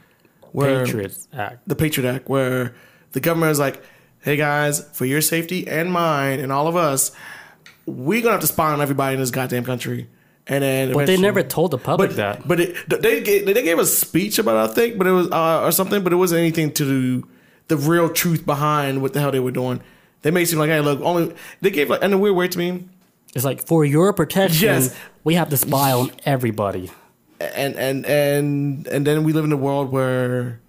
where 0.52 0.84
Patriots 0.84 1.28
Act. 1.32 1.66
the 1.66 1.74
Patriot 1.74 2.12
Act, 2.14 2.28
where 2.28 2.74
the 3.12 3.20
government 3.20 3.52
is 3.52 3.58
like, 3.58 3.82
"Hey 4.20 4.36
guys, 4.36 4.86
for 4.92 5.04
your 5.04 5.20
safety 5.20 5.66
and 5.66 5.90
mine 5.90 6.40
and 6.40 6.52
all 6.52 6.66
of 6.68 6.76
us, 6.76 7.12
we're 7.86 8.20
gonna 8.20 8.32
have 8.32 8.40
to 8.40 8.46
spy 8.46 8.72
on 8.72 8.80
everybody 8.80 9.14
in 9.14 9.20
this 9.20 9.30
goddamn 9.30 9.64
country." 9.64 10.08
And 10.48 10.64
then, 10.64 10.92
But 10.92 11.06
they 11.06 11.16
never 11.16 11.44
told 11.44 11.70
the 11.70 11.78
public 11.78 12.10
but 12.10 12.16
that. 12.16 12.48
but 12.48 12.58
it, 12.58 12.76
they 13.00 13.20
gave, 13.20 13.46
they 13.46 13.62
gave 13.62 13.78
a 13.78 13.86
speech 13.86 14.40
about 14.40 14.56
it, 14.56 14.70
I 14.70 14.74
think, 14.74 14.98
but 14.98 15.06
it 15.06 15.12
was 15.12 15.30
uh, 15.30 15.62
or 15.62 15.70
something, 15.70 16.02
but 16.02 16.12
it 16.12 16.16
wasn't 16.16 16.40
anything 16.40 16.72
to 16.74 17.26
the 17.68 17.76
real 17.76 18.08
truth 18.08 18.44
behind 18.44 19.02
what 19.02 19.12
the 19.12 19.20
hell 19.20 19.30
they 19.30 19.38
were 19.38 19.52
doing. 19.52 19.80
They 20.22 20.30
may 20.30 20.44
seem 20.44 20.58
like, 20.58 20.70
hey, 20.70 20.80
look, 20.80 21.00
only 21.00 21.34
they 21.60 21.70
gave 21.70 21.90
like 21.90 22.02
in 22.02 22.12
a 22.12 22.18
weird 22.18 22.36
way 22.36 22.48
to 22.48 22.58
me, 22.58 22.84
It's 23.34 23.44
like 23.44 23.60
for 23.66 23.84
your 23.84 24.12
protection, 24.12 24.68
Yes. 24.68 24.96
we 25.24 25.34
have 25.34 25.48
to 25.50 25.56
spy 25.56 25.92
on 25.92 26.10
everybody. 26.24 26.90
and 27.40 27.74
and 27.76 28.06
and 28.06 28.86
and 28.86 29.06
then 29.06 29.24
we 29.24 29.32
live 29.32 29.44
in 29.44 29.50
a 29.52 29.56
world 29.56 29.90
where 29.90 30.60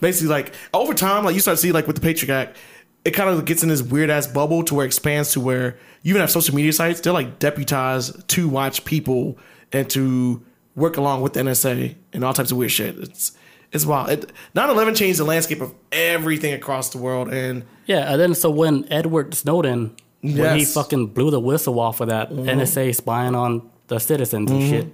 basically 0.00 0.28
like 0.28 0.52
over 0.74 0.94
time 0.94 1.24
like 1.24 1.34
you 1.34 1.40
start 1.40 1.56
to 1.56 1.60
see 1.62 1.72
like 1.72 1.86
with 1.86 1.96
the 1.96 2.02
patriot 2.02 2.34
act 2.34 2.56
it 3.04 3.12
kind 3.12 3.30
of 3.30 3.44
gets 3.46 3.62
in 3.62 3.68
this 3.70 3.82
weird 3.82 4.10
ass 4.10 4.26
bubble 4.26 4.62
to 4.64 4.74
where 4.74 4.84
it 4.84 4.88
expands 4.88 5.32
to 5.32 5.40
where 5.40 5.76
you 6.02 6.10
even 6.10 6.20
have 6.20 6.30
social 6.30 6.54
media 6.54 6.72
sites 6.72 7.00
they're 7.00 7.12
like 7.12 7.38
deputized 7.38 8.26
to 8.28 8.48
watch 8.48 8.84
people 8.84 9.36
and 9.72 9.88
to 9.90 10.42
work 10.74 10.96
along 10.96 11.20
with 11.22 11.32
the 11.34 11.40
nsa 11.40 11.94
and 12.12 12.24
all 12.24 12.32
types 12.34 12.50
of 12.50 12.56
weird 12.58 12.70
shit 12.70 12.96
it's 12.98 13.32
it's 13.72 13.86
wild 13.86 14.10
it, 14.10 14.32
9-11 14.54 14.96
changed 14.96 15.18
the 15.20 15.24
landscape 15.24 15.60
of 15.60 15.74
everything 15.92 16.52
across 16.54 16.90
the 16.90 16.98
world 16.98 17.32
and 17.32 17.64
Yeah, 17.86 18.12
and 18.12 18.20
then 18.20 18.34
so 18.34 18.50
when 18.50 18.86
Edward 18.92 19.34
Snowden, 19.34 19.94
when 20.22 20.32
he 20.32 20.38
Yes. 20.38 20.68
Mm-hmm. 20.68 20.72
fucking 20.80 21.06
blew 21.08 21.30
the 21.30 21.40
whistle 21.40 21.78
off 21.80 22.00
of 22.00 22.08
that 22.08 22.30
NSA 22.30 22.94
spying 22.94 23.34
on 23.34 23.68
the 23.88 23.98
citizens 23.98 24.50
and 24.50 24.62
shit, 24.68 24.86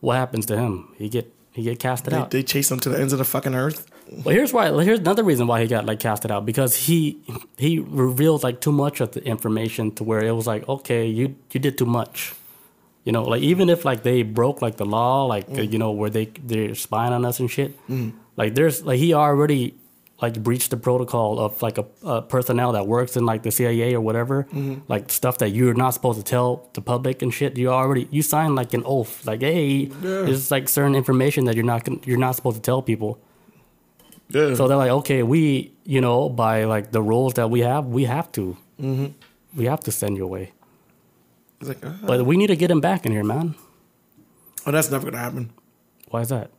what 0.00 0.16
happens 0.16 0.46
to 0.46 0.56
him? 0.56 0.94
He 0.96 1.08
get 1.08 1.32
he 1.52 1.62
get 1.62 1.78
casted 1.80 2.12
they, 2.12 2.16
out. 2.16 2.30
they 2.30 2.42
chase 2.44 2.70
him 2.70 2.78
to 2.80 2.88
the 2.88 2.98
ends 3.00 3.12
of 3.12 3.18
the 3.18 3.24
fucking 3.24 3.54
earth 3.54 3.86
Well, 4.24 4.34
here's 4.34 4.52
why. 4.52 4.70
Here's 4.84 5.00
another 5.00 5.24
reason 5.24 5.46
why 5.48 5.60
he 5.62 5.66
got 5.66 5.84
like 5.86 5.98
casted 6.00 6.30
out 6.30 6.46
because 6.46 6.76
he 6.86 7.18
he 7.58 7.78
revealed 7.80 8.42
like 8.44 8.60
too 8.60 8.72
much 8.72 9.00
of 9.00 9.12
the 9.12 9.22
information 9.24 9.90
to 9.96 10.04
where 10.04 10.22
it 10.24 10.32
was 10.32 10.46
like, 10.46 10.68
okay, 10.68 11.06
you 11.06 11.34
you 11.52 11.60
did 11.60 11.76
too 11.76 11.86
much. 11.86 12.34
You 13.04 13.12
know, 13.12 13.24
like 13.24 13.42
even 13.42 13.70
if 13.70 13.84
like 13.84 14.02
they 14.02 14.22
broke 14.22 14.60
like 14.60 14.76
the 14.76 14.84
law, 14.84 15.24
like 15.24 15.46
uh, 15.50 15.62
you 15.62 15.78
know 15.78 15.90
where 15.90 16.10
they 16.10 16.26
they're 16.44 16.74
spying 16.74 17.12
on 17.12 17.24
us 17.24 17.40
and 17.40 17.50
shit. 17.50 17.74
Mm. 17.88 18.12
Like 18.36 18.54
there's 18.54 18.82
like 18.82 18.98
he 18.98 19.14
already 19.14 19.74
like 20.20 20.42
breached 20.42 20.70
the 20.70 20.76
protocol 20.76 21.38
of 21.38 21.62
like 21.62 21.78
a, 21.78 21.86
a 22.04 22.22
personnel 22.22 22.72
that 22.72 22.86
works 22.86 23.16
in 23.16 23.24
like 23.24 23.42
the 23.42 23.50
CIA 23.50 23.94
or 23.94 24.00
whatever, 24.00 24.44
mm-hmm. 24.44 24.80
like 24.88 25.10
stuff 25.10 25.38
that 25.38 25.50
you're 25.50 25.74
not 25.74 25.90
supposed 25.90 26.18
to 26.18 26.24
tell 26.24 26.68
the 26.74 26.82
public 26.82 27.22
and 27.22 27.32
shit. 27.32 27.56
You 27.56 27.70
already 27.70 28.06
you 28.10 28.22
signed 28.22 28.54
like 28.54 28.74
an 28.74 28.82
oath, 28.84 29.26
like 29.26 29.40
hey, 29.40 29.86
there's 29.86 30.50
like 30.50 30.68
certain 30.68 30.94
information 30.94 31.44
that 31.46 31.56
you're 31.56 31.64
not 31.64 31.88
you're 32.06 32.18
not 32.18 32.36
supposed 32.36 32.56
to 32.56 32.62
tell 32.62 32.82
people. 32.82 33.18
yeah 34.28 34.54
So 34.54 34.68
they're 34.68 34.76
like, 34.76 34.90
okay, 34.90 35.22
we, 35.22 35.72
you 35.84 36.00
know, 36.00 36.28
by 36.28 36.64
like 36.64 36.92
the 36.92 37.02
rules 37.02 37.34
that 37.34 37.48
we 37.50 37.60
have, 37.60 37.86
we 37.86 38.04
have 38.04 38.30
to, 38.32 38.56
mm-hmm. 38.78 39.06
we 39.56 39.64
have 39.64 39.80
to 39.80 39.90
send 39.90 40.16
you 40.16 40.24
away. 40.24 40.52
It's 41.60 41.68
like 41.68 41.84
uh, 41.84 41.92
But 42.02 42.24
we 42.26 42.36
need 42.36 42.48
to 42.48 42.56
get 42.56 42.70
him 42.70 42.80
back 42.80 43.06
in 43.06 43.12
here, 43.12 43.24
man. 43.24 43.54
oh 44.66 44.70
that's 44.72 44.90
never 44.90 45.04
gonna 45.10 45.18
happen 45.22 45.50
Why 46.08 46.20
is 46.22 46.28
that? 46.30 46.50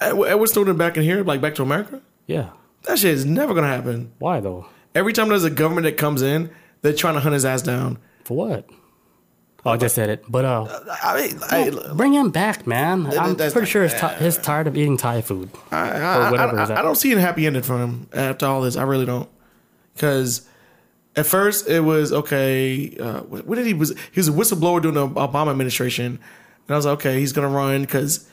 Edward 0.00 0.48
Snowden 0.48 0.76
back 0.76 0.96
in 0.96 1.02
here 1.02 1.22
like 1.22 1.40
back 1.40 1.54
to 1.56 1.62
america 1.62 2.00
Yeah. 2.26 2.50
That 2.84 2.98
shit 2.98 3.12
is 3.14 3.24
never 3.24 3.54
gonna 3.54 3.68
happen. 3.68 4.10
Why 4.18 4.40
though? 4.40 4.66
Every 4.94 5.12
time 5.12 5.28
there's 5.28 5.44
a 5.44 5.50
government 5.50 5.84
that 5.84 5.96
comes 5.96 6.20
in, 6.20 6.50
they're 6.82 6.92
trying 6.92 7.14
to 7.14 7.20
hunt 7.20 7.32
his 7.34 7.44
ass 7.44 7.62
down. 7.62 7.98
For 8.24 8.36
what? 8.36 8.68
Oh, 9.64 9.70
I 9.70 9.76
just 9.76 9.94
said 9.94 10.10
it. 10.10 10.24
But 10.28 10.44
uh, 10.44 10.80
I 11.04 11.20
mean, 11.28 11.38
I, 11.48 11.92
bring 11.94 12.12
him 12.12 12.30
back, 12.30 12.66
man. 12.66 13.06
I'm 13.16 13.36
pretty 13.36 13.66
sure 13.66 13.84
he's, 13.84 13.94
ti- 13.94 14.16
he's 14.18 14.36
tired 14.36 14.66
of 14.66 14.76
eating 14.76 14.96
Thai 14.96 15.20
food. 15.20 15.50
I, 15.70 15.90
Or 15.90 16.02
I, 16.02 16.30
whatever 16.32 16.58
I, 16.58 16.62
is. 16.64 16.70
I 16.72 16.82
don't 16.82 16.96
see 16.96 17.12
a 17.12 17.20
happy 17.20 17.46
ending 17.46 17.62
for 17.62 17.78
him 17.78 18.08
after 18.12 18.46
all 18.46 18.60
this. 18.62 18.74
I 18.76 18.82
really 18.82 19.06
don't. 19.06 19.28
Because 19.94 20.48
at 21.16 21.26
first 21.26 21.68
it 21.68 21.80
was 21.80 22.12
okay. 22.12 22.96
Uh, 22.98 23.20
what 23.20 23.56
did 23.56 23.66
he 23.66 23.74
was? 23.74 23.90
He 24.12 24.18
was 24.20 24.28
a 24.28 24.32
whistleblower 24.32 24.80
during 24.80 24.94
the 24.94 25.08
Obama 25.08 25.50
administration, 25.50 26.06
and 26.06 26.70
I 26.70 26.76
was 26.76 26.86
like, 26.86 26.94
okay, 27.00 27.18
he's 27.20 27.32
gonna 27.32 27.48
run 27.48 27.82
because 27.82 28.28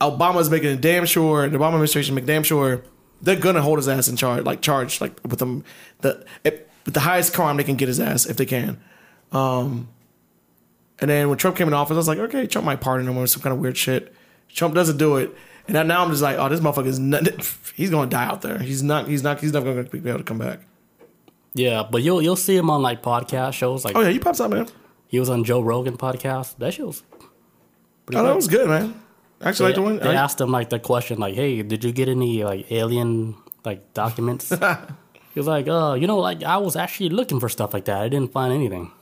Obama's 0.00 0.50
making 0.50 0.70
it 0.70 0.80
damn 0.80 1.06
sure. 1.06 1.48
The 1.48 1.58
Obama 1.58 1.68
administration 1.74 2.14
make 2.14 2.26
damn 2.26 2.42
sure 2.42 2.82
they're 3.22 3.36
gonna 3.36 3.62
hold 3.62 3.78
his 3.78 3.88
ass 3.88 4.08
in 4.08 4.16
charge, 4.16 4.44
like 4.44 4.60
charged, 4.62 5.00
like 5.00 5.12
with 5.26 5.38
them 5.38 5.64
the 6.00 6.26
with 6.44 6.94
the 6.94 7.00
highest 7.00 7.32
crime 7.34 7.56
they 7.56 7.64
can 7.64 7.76
get 7.76 7.88
his 7.88 8.00
ass 8.00 8.26
if 8.26 8.36
they 8.36 8.46
can. 8.46 8.80
Um, 9.32 9.88
and 10.98 11.10
then 11.10 11.28
when 11.28 11.38
Trump 11.38 11.56
came 11.56 11.68
in 11.68 11.74
office, 11.74 11.94
I 11.94 11.98
was 11.98 12.08
like, 12.08 12.18
okay, 12.18 12.46
Trump 12.46 12.66
might 12.66 12.80
pardon 12.80 13.08
him 13.08 13.16
or 13.16 13.26
some 13.26 13.42
kind 13.42 13.54
of 13.54 13.60
weird 13.60 13.76
shit. 13.76 14.14
Trump 14.48 14.74
doesn't 14.74 14.96
do 14.98 15.16
it, 15.16 15.34
and 15.66 15.74
now- 15.74 15.82
now 15.84 16.04
I'm 16.04 16.10
just 16.10 16.22
like, 16.22 16.36
oh, 16.38 16.48
this 16.48 16.60
motherfucker 16.60 16.86
is 16.86 16.98
not, 16.98 17.22
he's 17.74 17.90
gonna 17.90 18.10
die 18.10 18.24
out 18.26 18.42
there. 18.42 18.58
He's 18.58 18.82
not. 18.82 19.08
He's 19.08 19.22
not. 19.22 19.40
He's 19.40 19.52
never 19.52 19.72
gonna 19.72 19.88
be 19.88 20.08
able 20.08 20.18
to 20.18 20.24
come 20.24 20.38
back. 20.38 20.60
Yeah, 21.54 21.82
but 21.90 22.02
you'll 22.02 22.22
you'll 22.22 22.36
see 22.36 22.56
him 22.56 22.70
on 22.70 22.80
like 22.82 23.02
podcast 23.02 23.54
shows. 23.54 23.84
Like 23.84 23.96
Oh 23.96 24.00
yeah, 24.00 24.10
he 24.10 24.18
pops 24.18 24.40
up, 24.40 24.50
man. 24.52 24.68
he 25.08 25.18
was 25.18 25.28
on 25.28 25.42
Joe 25.44 25.60
Rogan 25.60 25.96
podcast. 25.96 26.56
That 26.58 26.74
show's 26.74 27.02
Oh, 27.20 27.26
good. 28.06 28.24
that 28.24 28.36
was 28.36 28.48
good, 28.48 28.68
man. 28.68 28.94
Actually, 29.42 29.66
like 29.66 29.74
the 29.76 29.82
one. 29.82 29.98
they 29.98 30.10
I- 30.10 30.14
asked 30.24 30.40
him 30.40 30.50
like 30.50 30.68
the 30.70 30.78
question, 30.78 31.18
like, 31.18 31.34
"Hey, 31.34 31.62
did 31.62 31.82
you 31.84 31.92
get 31.92 32.08
any 32.08 32.44
like 32.44 32.70
alien 32.70 33.36
like 33.64 33.94
documents?" 33.94 34.50
he 35.34 35.38
was 35.40 35.46
like, 35.46 35.66
"Uh, 35.68 35.94
you 35.98 36.06
know, 36.06 36.18
like 36.18 36.42
I 36.42 36.58
was 36.58 36.76
actually 36.76 37.08
looking 37.10 37.40
for 37.40 37.48
stuff 37.48 37.72
like 37.74 37.84
that. 37.86 38.00
I 38.02 38.08
didn't 38.08 38.32
find 38.32 38.52
anything. 38.52 38.92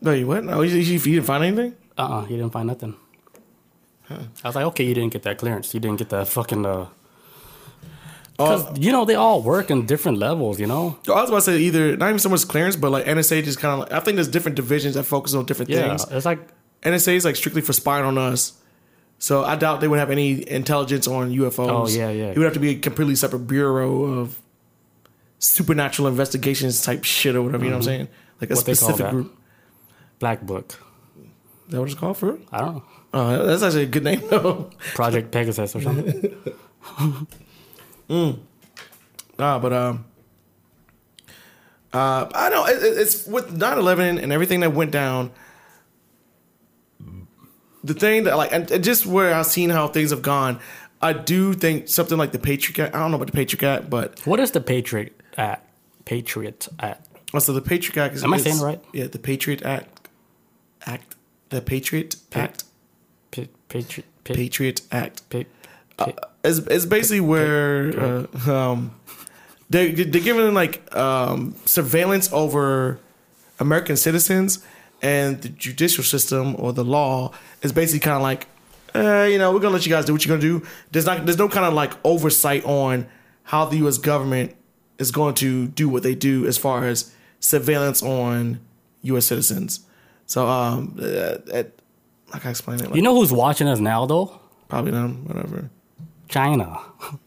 No, 0.00 0.12
you 0.12 0.26
what? 0.26 0.44
No, 0.44 0.60
he 0.60 0.84
didn't 0.98 1.22
find 1.24 1.44
anything. 1.44 1.74
Uh, 1.98 2.02
uh 2.02 2.24
he 2.24 2.36
didn't 2.36 2.52
find 2.52 2.68
nothing." 2.68 2.94
I 4.10 4.18
was 4.44 4.54
like, 4.54 4.66
"Okay, 4.66 4.84
you 4.84 4.94
didn't 4.94 5.12
get 5.12 5.22
that 5.22 5.38
clearance. 5.38 5.72
You 5.74 5.80
didn't 5.80 5.98
get 5.98 6.10
that 6.10 6.28
fucking 6.28 6.64
uh." 6.66 6.86
Because 8.36 8.64
Oh, 8.66 8.74
you 8.76 8.90
know 8.90 9.04
they 9.04 9.14
all 9.14 9.42
work 9.42 9.70
in 9.70 9.86
different 9.86 10.18
levels. 10.18 10.58
You 10.58 10.66
know. 10.66 10.98
I 11.08 11.12
was 11.20 11.28
about 11.30 11.36
to 11.36 11.42
say 11.42 11.58
either 11.58 11.96
not 11.96 12.08
even 12.08 12.18
so 12.18 12.28
much 12.28 12.46
clearance, 12.48 12.74
but 12.76 12.90
like 12.90 13.04
NSA 13.04 13.44
just 13.44 13.58
kind 13.60 13.74
of. 13.74 13.78
Like, 13.88 13.92
I 13.92 14.00
think 14.00 14.16
there's 14.16 14.28
different 14.28 14.56
divisions 14.56 14.94
that 14.96 15.04
focus 15.04 15.34
on 15.34 15.44
different 15.46 15.70
Yeah, 15.70 15.88
things. 15.96 16.04
it's 16.10 16.26
like 16.26 16.40
NSA 16.82 17.14
is 17.14 17.24
like 17.24 17.36
strictly 17.36 17.62
for 17.62 17.72
spying 17.72 18.04
on 18.04 18.18
us. 18.18 18.52
So 19.20 19.44
I 19.44 19.54
doubt 19.56 19.80
they 19.80 19.88
would 19.88 20.00
have 20.00 20.10
any 20.10 20.46
intelligence 20.50 21.06
on 21.06 21.30
UFOs. 21.30 21.68
Oh, 21.70 21.88
yeah, 21.88 22.10
yeah. 22.10 22.30
It 22.30 22.36
would 22.36 22.44
have 22.44 22.52
to 22.54 22.60
be 22.60 22.70
a 22.70 22.74
completely 22.78 23.14
separate 23.14 23.46
bureau 23.46 24.02
of 24.04 24.38
supernatural 25.38 26.08
investigations 26.08 26.82
type 26.82 27.04
shit 27.04 27.36
or 27.36 27.42
whatever. 27.42 27.64
You 27.64 27.70
know 27.70 27.76
what 27.76 27.82
I'm 27.86 27.86
saying? 27.86 28.08
Like 28.40 28.50
a 28.50 28.54
Mm-hmm. 28.54 28.66
What 28.66 28.76
specific 28.76 29.10
group. 29.10 29.38
Black 30.18 30.42
Book. 30.42 30.78
Is 31.66 31.70
that 31.72 31.78
what 31.80 31.88
it's 31.88 31.98
called 31.98 32.18
for? 32.18 32.38
I 32.52 32.58
don't 32.60 32.74
know. 32.76 32.82
Oh, 33.14 33.46
that's 33.46 33.62
actually 33.62 33.84
a 33.84 33.86
good 33.86 34.04
name 34.04 34.22
though. 34.28 34.70
Project 34.94 35.30
Pegasus 35.30 35.74
or 35.76 35.80
something. 35.80 36.34
Ah, 38.10 39.58
but 39.58 39.72
um, 39.72 40.04
uh, 41.92 42.28
I 42.34 42.48
know 42.50 42.66
it, 42.66 42.82
it- 42.82 42.98
it's 42.98 43.26
with 43.26 43.56
9-11 43.58 44.22
and 44.22 44.32
everything 44.32 44.60
that 44.60 44.72
went 44.72 44.90
down. 44.90 45.30
The 47.82 47.94
thing 47.94 48.24
that 48.24 48.36
like, 48.36 48.50
and, 48.52 48.82
just 48.82 49.04
where 49.04 49.34
I've 49.34 49.46
seen 49.46 49.68
how 49.70 49.88
things 49.88 50.10
have 50.10 50.22
gone, 50.22 50.58
I 51.02 51.12
do 51.12 51.52
think 51.52 51.88
something 51.88 52.16
like 52.16 52.32
the 52.32 52.38
Patriot 52.38 52.82
Act. 52.86 52.94
I 52.94 52.98
don't 53.00 53.10
know 53.10 53.16
about 53.16 53.26
the 53.26 53.32
Patriot 53.34 53.62
Act, 53.68 53.90
but 53.90 54.20
what 54.26 54.40
is 54.40 54.52
the 54.52 54.60
Patriot 54.62 55.20
Act? 55.36 55.68
Patriot 56.06 56.66
Act. 56.80 57.06
also 57.34 57.52
the 57.52 57.60
Patriot 57.60 58.02
Act 58.02 58.14
is. 58.14 58.24
Am 58.24 58.32
I 58.32 58.38
saying 58.38 58.60
right? 58.60 58.82
Yeah, 58.94 59.06
the 59.08 59.18
Patriot 59.18 59.62
Act. 59.62 60.08
Act. 60.86 61.14
The 61.50 61.60
Patriot 61.60 62.16
Act. 62.32 62.64
Pa- 63.32 63.42
Patriot. 63.68 64.06
Pa- 64.24 64.34
Patriot 64.34 64.80
Act. 64.90 65.28
pa- 65.28 65.42
pa- 65.98 66.12
It's, 66.44 66.58
it's 66.58 66.86
basically 66.86 67.20
where 67.20 68.26
uh, 68.46 68.50
um, 68.52 68.94
they 69.70 69.92
they're 69.92 70.22
giving 70.22 70.54
like 70.54 70.94
um, 70.94 71.54
surveillance 71.64 72.30
over 72.32 72.98
American 73.58 73.96
citizens 73.96 74.64
and 75.02 75.40
the 75.42 75.48
judicial 75.48 76.04
system 76.04 76.54
or 76.58 76.72
the 76.72 76.84
law 76.84 77.32
is 77.62 77.72
basically 77.72 78.00
kind 78.00 78.16
of 78.16 78.22
like, 78.22 78.46
uh, 78.94 79.24
you 79.24 79.38
know, 79.38 79.52
we're 79.52 79.60
gonna 79.60 79.74
let 79.74 79.86
you 79.86 79.92
guys 79.92 80.04
do 80.04 80.12
what 80.12 80.24
you're 80.24 80.36
gonna 80.36 80.60
do. 80.60 80.66
There's 80.92 81.06
not, 81.06 81.24
there's 81.26 81.38
no 81.38 81.48
kind 81.48 81.66
of 81.66 81.74
like 81.74 81.92
oversight 82.04 82.64
on 82.64 83.06
how 83.44 83.64
the 83.64 83.76
U.S. 83.78 83.98
government 83.98 84.54
is 84.98 85.10
going 85.10 85.34
to 85.34 85.66
do 85.68 85.88
what 85.88 86.02
they 86.02 86.14
do 86.14 86.46
as 86.46 86.56
far 86.56 86.84
as 86.84 87.12
surveillance 87.40 88.02
on 88.02 88.60
U.S. 89.02 89.26
citizens. 89.26 89.80
So, 90.26 90.46
um, 90.46 90.96
uh, 91.00 91.04
uh, 91.04 91.64
I 92.32 92.38
can 92.38 92.50
explain 92.50 92.80
it. 92.80 92.86
Like, 92.86 92.96
You 92.96 93.02
know 93.02 93.14
who's 93.14 93.32
watching 93.32 93.68
us 93.68 93.78
now, 93.78 94.06
though? 94.06 94.40
probably 94.68 94.92
them, 94.92 95.26
whatever. 95.26 95.70
China. 96.28 96.78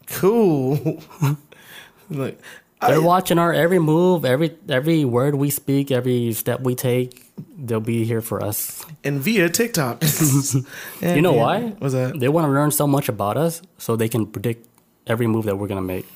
Cool. 0.06 1.02
like, 2.10 2.40
They're 2.80 3.02
watching 3.02 3.38
our 3.38 3.52
every 3.52 3.78
move, 3.78 4.24
every 4.24 4.56
every 4.68 5.04
word 5.04 5.34
we 5.34 5.50
speak, 5.50 5.90
every 5.90 6.32
step 6.32 6.60
we 6.60 6.74
take. 6.74 7.24
They'll 7.56 7.80
be 7.80 8.04
here 8.04 8.20
for 8.20 8.42
us. 8.42 8.84
and 9.04 9.20
via 9.20 9.48
TikTok. 9.48 10.02
You 11.02 11.22
know 11.22 11.32
why? 11.32 11.74
What's 11.78 11.94
that? 11.94 12.18
They 12.18 12.28
want 12.28 12.46
to 12.46 12.52
learn 12.52 12.70
so 12.70 12.86
much 12.86 13.08
about 13.08 13.36
us, 13.36 13.62
so 13.78 13.96
they 13.96 14.08
can 14.08 14.26
predict 14.26 14.66
every 15.06 15.26
move 15.26 15.44
that 15.46 15.56
we're 15.56 15.68
gonna 15.68 15.80
make, 15.80 16.06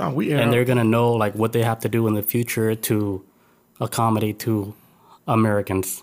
Oh, 0.00 0.10
we 0.10 0.32
and 0.32 0.52
they're 0.52 0.64
gonna 0.64 0.84
know 0.84 1.12
like 1.12 1.34
what 1.34 1.52
they 1.52 1.62
have 1.62 1.80
to 1.80 1.88
do 1.88 2.06
in 2.08 2.14
the 2.14 2.22
future 2.22 2.74
to 2.74 3.22
accommodate 3.80 4.38
to 4.40 4.74
Americans 5.28 6.02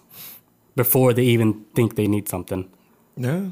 before 0.75 1.13
they 1.13 1.23
even 1.23 1.65
think 1.75 1.95
they 1.95 2.07
need 2.07 2.30
something. 2.30 2.69
Yeah. 3.17 3.49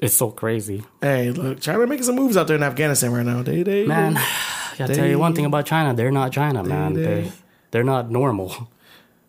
It's 0.00 0.14
so 0.14 0.30
crazy, 0.30 0.84
Hey, 1.00 1.30
look, 1.30 1.60
China 1.60 1.86
making 1.86 2.04
some 2.04 2.16
moves 2.16 2.36
out 2.36 2.46
there 2.48 2.56
in 2.56 2.62
Afghanistan 2.62 3.12
right 3.12 3.24
now. 3.24 3.42
They, 3.42 3.62
they, 3.62 3.86
man. 3.86 4.16
I 4.18 4.74
gotta 4.78 4.94
tell 4.94 5.06
you 5.06 5.18
one 5.18 5.34
thing 5.34 5.46
about 5.46 5.64
China: 5.64 5.94
they're 5.94 6.10
not 6.10 6.32
China, 6.32 6.62
man. 6.62 6.92
they- 6.94 7.02
They 7.04 7.32
they're 7.70 7.84
not 7.84 8.10
normal. 8.10 8.68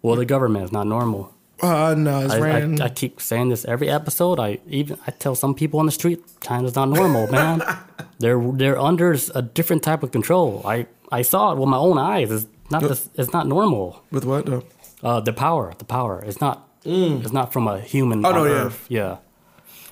Well, 0.01 0.15
the 0.15 0.25
government 0.25 0.65
is 0.65 0.71
not 0.71 0.85
normal. 0.87 1.33
Uh, 1.61 1.95
no, 1.97 2.19
it's 2.25 2.33
I, 2.33 2.39
ran. 2.39 2.79
I, 2.81 2.85
I 2.85 2.89
keep 2.89 3.19
saying 3.19 3.49
this 3.49 3.65
every 3.65 3.89
episode. 3.89 4.39
I 4.39 4.59
even 4.67 4.99
I 5.07 5.11
tell 5.11 5.33
some 5.35 5.55
people 5.55 5.79
on 5.79 5.85
the 5.87 5.91
street, 5.91 6.21
China's 6.41 6.75
not 6.75 6.89
normal, 6.89 7.27
man. 7.31 7.63
they're 8.19 8.39
they're 8.53 8.79
under 8.79 9.15
a 9.33 9.41
different 9.41 9.83
type 9.83 10.03
of 10.03 10.11
control. 10.11 10.61
I, 10.65 10.85
I 11.11 11.23
saw 11.23 11.51
it 11.53 11.57
with 11.57 11.67
my 11.69 11.77
own 11.77 11.97
eyes. 11.97 12.29
It's 12.31 12.45
not 12.69 12.83
this, 12.83 13.09
it's 13.15 13.33
not 13.33 13.47
normal. 13.47 14.03
With 14.11 14.23
what 14.25 14.45
though? 14.45 14.63
Uh, 15.01 15.19
the 15.19 15.33
power, 15.33 15.73
the 15.77 15.85
power. 15.85 16.23
It's 16.25 16.39
not 16.39 16.67
it's 16.83 17.31
not 17.33 17.51
from 17.51 17.67
a 17.67 17.79
human. 17.79 18.23
Oh, 18.25 18.31
no, 18.31 18.41
on 18.43 18.49
yeah. 18.49 18.71
Yeah. 18.89 19.17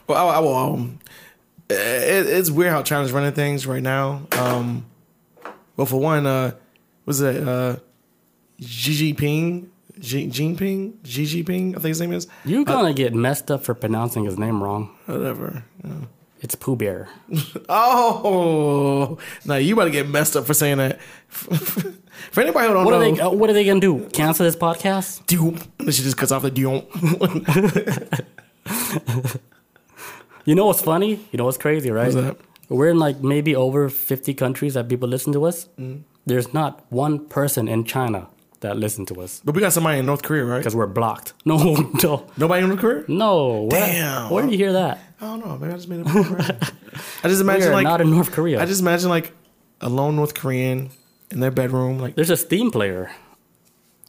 Well, 0.07 0.29
I, 0.29 0.35
I 0.35 0.39
will. 0.39 0.55
Um, 0.55 0.99
it, 1.69 1.75
it's 2.27 2.51
weird 2.51 2.71
how 2.71 2.83
China's 2.83 3.11
running 3.11 3.31
things 3.33 3.65
right 3.65 3.81
now. 3.81 4.21
Um, 4.33 4.85
well, 5.75 5.87
for 5.87 5.99
one, 5.99 6.25
uh, 6.25 6.51
was 7.05 7.21
it 7.21 7.47
uh, 7.47 7.77
Xi 8.61 9.13
Jinping? 9.13 9.67
Xi 10.01 10.27
Jinping? 10.27 10.93
Xi 11.05 11.23
Jinping? 11.43 11.69
I 11.71 11.73
think 11.75 11.83
his 11.85 12.01
name 12.01 12.13
is. 12.13 12.27
You're 12.43 12.65
gonna 12.65 12.93
get 12.93 13.13
messed 13.13 13.49
up 13.49 13.63
for 13.63 13.73
pronouncing 13.73 14.25
his 14.25 14.37
name 14.37 14.61
wrong. 14.61 14.95
Whatever. 15.05 15.63
Yeah. 15.83 15.91
It's 16.41 16.53
Pooh 16.55 16.75
Bear. 16.75 17.09
Oh, 17.69 19.17
now 19.45 19.55
you 19.55 19.73
about 19.73 19.85
to 19.85 19.91
get 19.91 20.07
messed 20.07 20.35
up 20.35 20.45
for 20.45 20.53
saying 20.53 20.77
that. 20.77 21.01
for 21.29 22.41
anybody 22.41 22.67
who 22.67 22.73
don't 22.73 22.85
What 22.85 22.91
know, 22.91 22.97
are 23.01 23.11
they? 23.15 23.19
Uh, 23.19 23.29
what 23.31 23.49
are 23.49 23.53
they 23.53 23.65
gonna 23.65 23.79
do? 23.79 24.07
Cancel 24.13 24.45
this 24.45 24.55
podcast? 24.55 25.25
Doom. 25.25 25.57
She 25.79 26.03
just 26.03 26.17
cuts 26.17 26.31
off 26.31 26.43
the 26.43 26.51
Dion. 26.51 26.85
You 30.45 30.55
know 30.55 30.65
what's 30.67 30.81
funny? 30.81 31.19
You 31.31 31.37
know 31.37 31.45
what's 31.45 31.57
crazy, 31.57 31.91
right? 31.91 32.13
What's 32.13 32.15
that? 32.15 32.37
We're 32.69 32.89
in 32.89 32.99
like 32.99 33.21
maybe 33.21 33.55
over 33.55 33.89
50 33.89 34.33
countries 34.33 34.73
that 34.75 34.87
people 34.89 35.07
listen 35.09 35.33
to 35.33 35.45
us. 35.45 35.67
Mm-hmm. 35.79 36.01
There's 36.25 36.53
not 36.53 36.83
one 36.89 37.25
person 37.27 37.67
in 37.67 37.83
China 37.83 38.27
that 38.61 38.77
listen 38.77 39.05
to 39.05 39.21
us 39.21 39.41
but 39.45 39.53
we 39.53 39.61
got 39.61 39.73
somebody 39.73 39.99
in 39.99 40.05
North 40.07 40.23
Korea, 40.23 40.43
right? 40.45 40.57
because 40.59 40.75
we're 40.75 40.87
blocked. 40.87 41.33
No, 41.45 41.57
no, 42.03 42.25
Nobody 42.37 42.63
in 42.63 42.69
North 42.69 42.81
Korea? 42.81 43.03
no. 43.07 43.63
Where, 43.63 43.79
Damn. 43.85 44.29
Where 44.31 44.43
did 44.43 44.51
you 44.53 44.57
hear 44.57 44.73
that? 44.73 44.99
I 45.21 45.25
don't 45.25 45.45
know. 45.45 45.57
Maybe 45.57 45.73
I 45.73 45.75
just 45.75 45.87
made 45.89 46.01
up. 46.01 46.07
I 46.07 46.13
just 46.13 47.23
We're 47.23 47.41
imagine 47.41 47.71
like 47.73 47.83
not 47.83 48.01
in 48.01 48.09
North 48.09 48.31
Korea. 48.31 48.61
I 48.61 48.65
just 48.65 48.81
imagine 48.81 49.09
like 49.09 49.33
a 49.81 49.89
lone 49.89 50.15
North 50.15 50.33
Korean 50.33 50.89
in 51.31 51.39
their 51.41 51.51
bedroom, 51.51 51.99
like 51.99 52.15
There's 52.15 52.29
a 52.31 52.37
Steam 52.37 52.71
player. 52.71 53.11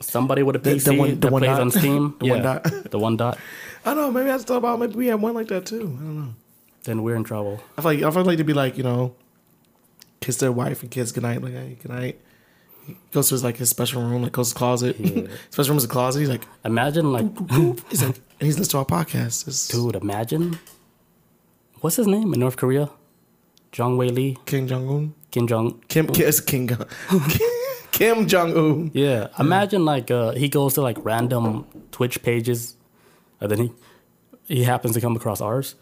Somebody 0.00 0.42
with 0.42 0.56
a 0.56 0.58
The- 0.58 0.70
PC 0.76 0.84
the 0.84 0.94
one- 0.94 1.08
the 1.10 1.16
that 1.16 1.32
one 1.32 1.40
plays 1.42 1.50
dot? 1.56 1.60
on 1.60 1.70
Steam. 1.70 2.14
The 2.20 2.28
one 2.28 2.42
dot? 2.42 2.90
the 2.90 2.98
one 2.98 3.16
dot. 3.16 3.38
I 3.84 3.94
don't 3.94 3.96
know. 3.96 4.10
Maybe 4.10 4.30
I 4.30 4.34
just 4.34 4.46
thought 4.48 4.58
about 4.58 4.78
maybe 4.80 4.94
we 4.94 5.06
had 5.06 5.20
one 5.20 5.34
like 5.34 5.48
that 5.48 5.64
too. 5.66 5.76
I 6.00 6.04
don't 6.04 6.16
know. 6.20 6.34
Then 6.84 7.02
we're 7.02 7.16
in 7.16 7.24
trouble. 7.24 7.60
I 7.78 7.82
feel 7.82 7.92
like 7.94 8.02
I 8.02 8.10
feel 8.10 8.24
like 8.24 8.38
to 8.38 8.44
be 8.44 8.52
like 8.52 8.76
you 8.76 8.82
know, 8.84 9.14
kiss 10.20 10.36
their 10.36 10.52
wife 10.52 10.82
and 10.82 10.90
kids 10.90 11.12
goodnight, 11.12 11.42
like 11.42 11.52
hey, 11.52 11.76
goodnight. 11.82 12.20
He 12.86 12.96
goes 13.10 13.28
to 13.28 13.34
his 13.34 13.42
like 13.42 13.56
his 13.56 13.70
special 13.70 14.02
room, 14.02 14.22
like 14.22 14.32
goes 14.32 14.48
to 14.48 14.54
his 14.54 14.58
closet. 14.58 14.96
Yeah. 15.00 15.22
special 15.50 15.70
room 15.72 15.78
is 15.78 15.84
a 15.84 15.88
closet. 15.88 16.20
He's 16.20 16.28
like, 16.28 16.44
Imagine 16.64 17.12
like, 17.12 17.26
he's 17.90 18.02
like, 18.04 18.16
and 18.38 18.46
he's 18.46 18.58
listening 18.58 18.70
to 18.70 18.78
our 18.78 18.84
podcast. 19.04 19.48
It's 19.48 19.66
dude. 19.72 19.96
Imagine. 19.96 20.58
What's 21.80 21.96
his 21.96 22.06
name 22.06 22.32
in 22.34 22.40
North 22.40 22.56
Korea? 22.56 22.90
Jong 23.72 23.96
Wei 23.96 24.08
Lee, 24.10 24.38
Kim 24.46 24.66
Jong 24.68 24.88
Un. 24.88 25.14
Kim 25.30 25.46
Jong. 25.46 25.82
Kim, 25.88 26.06
Kim, 26.06 26.26
it's 26.28 26.40
King, 26.40 26.68
Kim 27.96 28.26
Jong 28.28 28.52
Un. 28.56 28.90
Yeah, 28.94 29.28
imagine 29.38 29.84
like 29.84 30.10
uh, 30.10 30.32
he 30.32 30.48
goes 30.48 30.74
to 30.74 30.82
like 30.82 30.96
random 31.04 31.64
Twitch 31.92 32.22
pages, 32.22 32.76
and 33.40 33.50
then 33.50 33.58
he 33.58 33.72
he 34.48 34.64
happens 34.64 34.94
to 34.94 35.00
come 35.00 35.16
across 35.16 35.40
ours, 35.40 35.74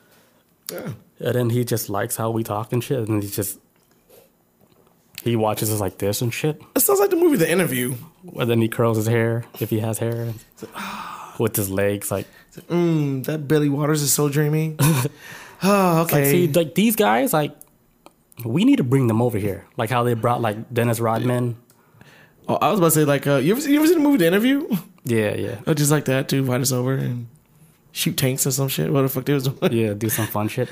Yeah. 0.72 0.92
and 1.18 1.34
then 1.34 1.50
he 1.50 1.64
just 1.64 1.90
likes 1.90 2.16
how 2.16 2.30
we 2.30 2.42
talk 2.44 2.72
and 2.72 2.82
shit, 2.82 3.08
and 3.08 3.22
he 3.22 3.28
just 3.28 3.58
he 5.24 5.36
watches 5.36 5.72
us 5.72 5.80
like 5.80 5.98
this 5.98 6.20
and 6.22 6.32
shit, 6.32 6.60
It 6.76 6.80
sounds 6.80 7.00
like 7.00 7.10
the 7.10 7.16
movie 7.16 7.36
The 7.38 7.50
Interview. 7.50 7.94
and 8.38 8.48
then 8.50 8.60
he 8.60 8.68
curls 8.68 8.96
his 8.98 9.06
hair 9.06 9.44
if 9.60 9.70
he 9.70 9.80
has 9.80 9.98
hair, 9.98 10.32
with 11.38 11.56
his 11.56 11.70
legs 11.70 12.10
like. 12.10 12.26
Mm, 12.70 13.24
that 13.24 13.48
Billy 13.48 13.68
Waters 13.68 14.00
is 14.02 14.12
so 14.12 14.28
dreamy. 14.28 14.76
oh, 14.80 16.06
Like, 16.06 16.12
okay. 16.12 16.30
see, 16.30 16.46
like 16.52 16.74
these 16.76 16.94
guys, 16.94 17.32
like 17.32 17.52
we 18.44 18.64
need 18.64 18.76
to 18.76 18.84
bring 18.84 19.08
them 19.08 19.20
over 19.22 19.38
here, 19.38 19.64
like 19.76 19.90
how 19.90 20.04
they 20.04 20.14
brought 20.14 20.40
like 20.40 20.72
Dennis 20.72 21.00
Rodman. 21.00 21.56
Oh, 22.49 22.57
I 22.57 22.70
was 22.70 22.78
about 22.80 22.86
to 22.88 22.90
say 22.92 23.05
like, 23.05 23.26
uh, 23.26 23.36
you 23.36 23.57
ever 23.57 23.68
you 23.68 23.78
ever 23.78 23.86
seen 23.86 23.99
the 23.99 24.05
movie 24.05 24.18
The 24.18 24.26
Interview? 24.26 24.68
Yeah, 25.07 25.34
yeah, 25.34 25.61
Oh, 25.66 25.74
just 25.74 25.90
like 25.90 26.07
that 26.07 26.30
too. 26.30 26.38
Invite 26.38 26.62
us 26.62 26.72
over 26.72 26.95
and 26.95 27.26
shoot 27.92 28.16
tanks 28.16 28.47
or 28.47 28.51
some 28.53 28.68
shit. 28.68 28.90
What 28.90 29.03
the 29.03 29.09
fuck 29.11 29.26
they 29.26 29.34
was 29.34 29.47
doing? 29.49 29.72
yeah. 29.72 29.92
Do 29.92 30.09
some 30.09 30.26
fun 30.26 30.49
shit. 30.49 30.70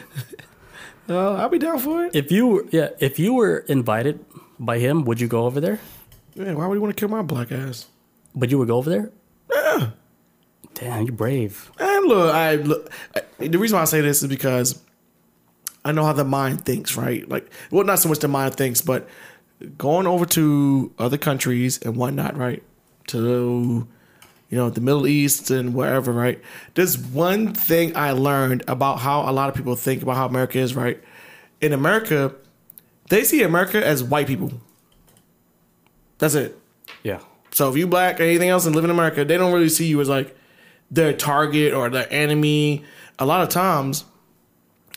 Uh, 1.07 1.35
I'll 1.35 1.51
be 1.51 1.59
down 1.59 1.79
for 1.79 2.07
it. 2.07 2.15
If 2.17 2.33
you 2.33 2.47
were, 2.47 2.65
yeah, 2.71 2.89
if 2.99 3.19
you 3.19 3.35
were 3.35 3.59
invited 3.69 4.25
by 4.59 4.79
him, 4.79 5.05
would 5.05 5.21
you 5.21 5.29
go 5.29 5.45
over 5.45 5.61
there? 5.61 5.81
Yeah, 6.35 6.55
why 6.55 6.67
would 6.67 6.77
you 6.77 6.81
want 6.81 6.97
to 6.97 6.99
kill 6.99 7.11
my 7.11 7.21
black 7.21 7.53
ass? 7.53 7.89
But 8.35 8.51
you 8.51 8.59
would 8.59 8.69
go 8.69 8.77
over 8.79 8.89
there? 8.89 9.11
Yeah. 9.53 9.91
Damn, 10.73 11.05
you 11.05 11.13
brave. 11.13 11.71
And 11.79 12.07
look, 12.07 12.33
I 12.35 12.55
look. 12.55 12.91
I, 13.15 13.49
the 13.49 13.59
reason 13.59 13.77
why 13.77 13.83
I 13.83 13.85
say 13.85 14.01
this 14.01 14.23
is 14.23 14.29
because 14.31 14.81
I 15.85 15.93
know 15.93 16.05
how 16.05 16.15
the 16.15 16.25
mind 16.25 16.65
thinks, 16.65 16.97
right? 16.97 17.29
Like, 17.29 17.51
well, 17.71 17.85
not 17.85 17.99
so 17.99 18.09
much 18.09 18.21
the 18.21 18.29
mind 18.29 18.55
thinks, 18.55 18.81
but 18.81 19.07
going 19.79 20.07
over 20.07 20.25
to 20.27 20.93
other 20.99 21.19
countries 21.19 21.79
and 21.83 21.97
whatnot, 21.97 22.37
right? 22.37 22.63
To 23.09 23.87
you 24.49 24.59
know 24.59 24.71
the 24.71 24.81
Middle 24.81 25.07
East 25.07 25.51
and 25.51 25.75
wherever, 25.75 26.13
right? 26.13 26.41
There's 26.75 26.99
one 26.99 27.55
thing 27.55 27.97
I 27.97 28.13
learned 28.13 28.65
about 28.69 29.01
how 29.01 29.29
a 29.29 29.33
lot 29.33 29.49
of 29.49 29.55
people 29.55 29.77
think 29.77 30.03
about 30.03 30.17
how 30.17 30.27
America 30.27 30.59
is, 30.59 30.75
right? 30.75 31.03
In 31.61 31.73
America, 31.73 32.35
they 33.09 33.25
see 33.25 33.43
America 33.43 33.85
as 33.85 34.03
white 34.03 34.27
people. 34.27 34.53
That's 36.19 36.35
it. 36.35 36.59
Yeah. 37.03 37.21
So 37.51 37.69
if 37.71 37.77
you 37.77 37.87
black 37.87 38.21
or 38.21 38.23
anything 38.25 38.49
else 38.49 38.65
and 38.67 38.75
live 38.75 38.85
in 38.85 38.91
America, 38.91 39.25
they 39.25 39.37
don't 39.37 39.53
really 39.53 39.69
see 39.69 39.87
you 39.87 40.01
as 40.01 40.09
like 40.09 40.37
their 40.91 41.13
target 41.13 41.75
or 41.75 41.91
their 41.91 42.07
enemy. 42.11 42.85
A 43.19 43.27
lot 43.27 43.43
of 43.43 43.49
times, 43.49 44.05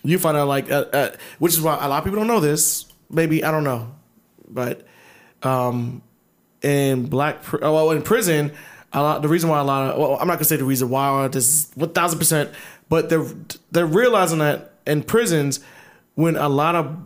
you 0.04 0.20
find 0.20 0.38
out 0.38 0.48
like, 0.48 0.72
uh, 0.72 0.86
uh, 0.94 1.16
which 1.40 1.54
is 1.54 1.62
why 1.62 1.78
a 1.80 1.90
lot 1.90 2.00
of 2.00 2.04
people 2.04 2.20
don't 2.20 2.28
know 2.28 2.40
this. 2.40 2.86
Maybe 3.10 3.44
I 3.44 3.52
don't 3.52 3.64
know, 3.64 3.96
but 4.48 4.86
um, 5.44 6.02
in 6.62 7.08
black, 7.08 7.44
oh, 7.62 7.74
well, 7.74 7.92
in 7.92 8.02
prison, 8.02 8.52
a 8.94 9.02
lot. 9.02 9.22
The 9.22 9.28
reason 9.28 9.50
why 9.50 9.60
a 9.60 9.64
lot 9.64 9.92
of, 9.92 10.00
well, 10.00 10.18
I'm 10.20 10.28
not 10.28 10.36
gonna 10.36 10.46
say 10.46 10.56
the 10.56 10.64
reason 10.64 10.90
why 10.90 11.28
this 11.28 11.48
is 11.48 11.72
one 11.76 11.90
thousand 11.90 12.20
percent, 12.20 12.52
but 12.90 13.10
they're 13.10 13.26
they're 13.72 13.86
realizing 13.86 14.40
that 14.40 14.74
in 14.88 15.04
prisons, 15.04 15.60
when 16.16 16.38
a 16.38 16.48
lot 16.48 16.76
of, 16.76 16.98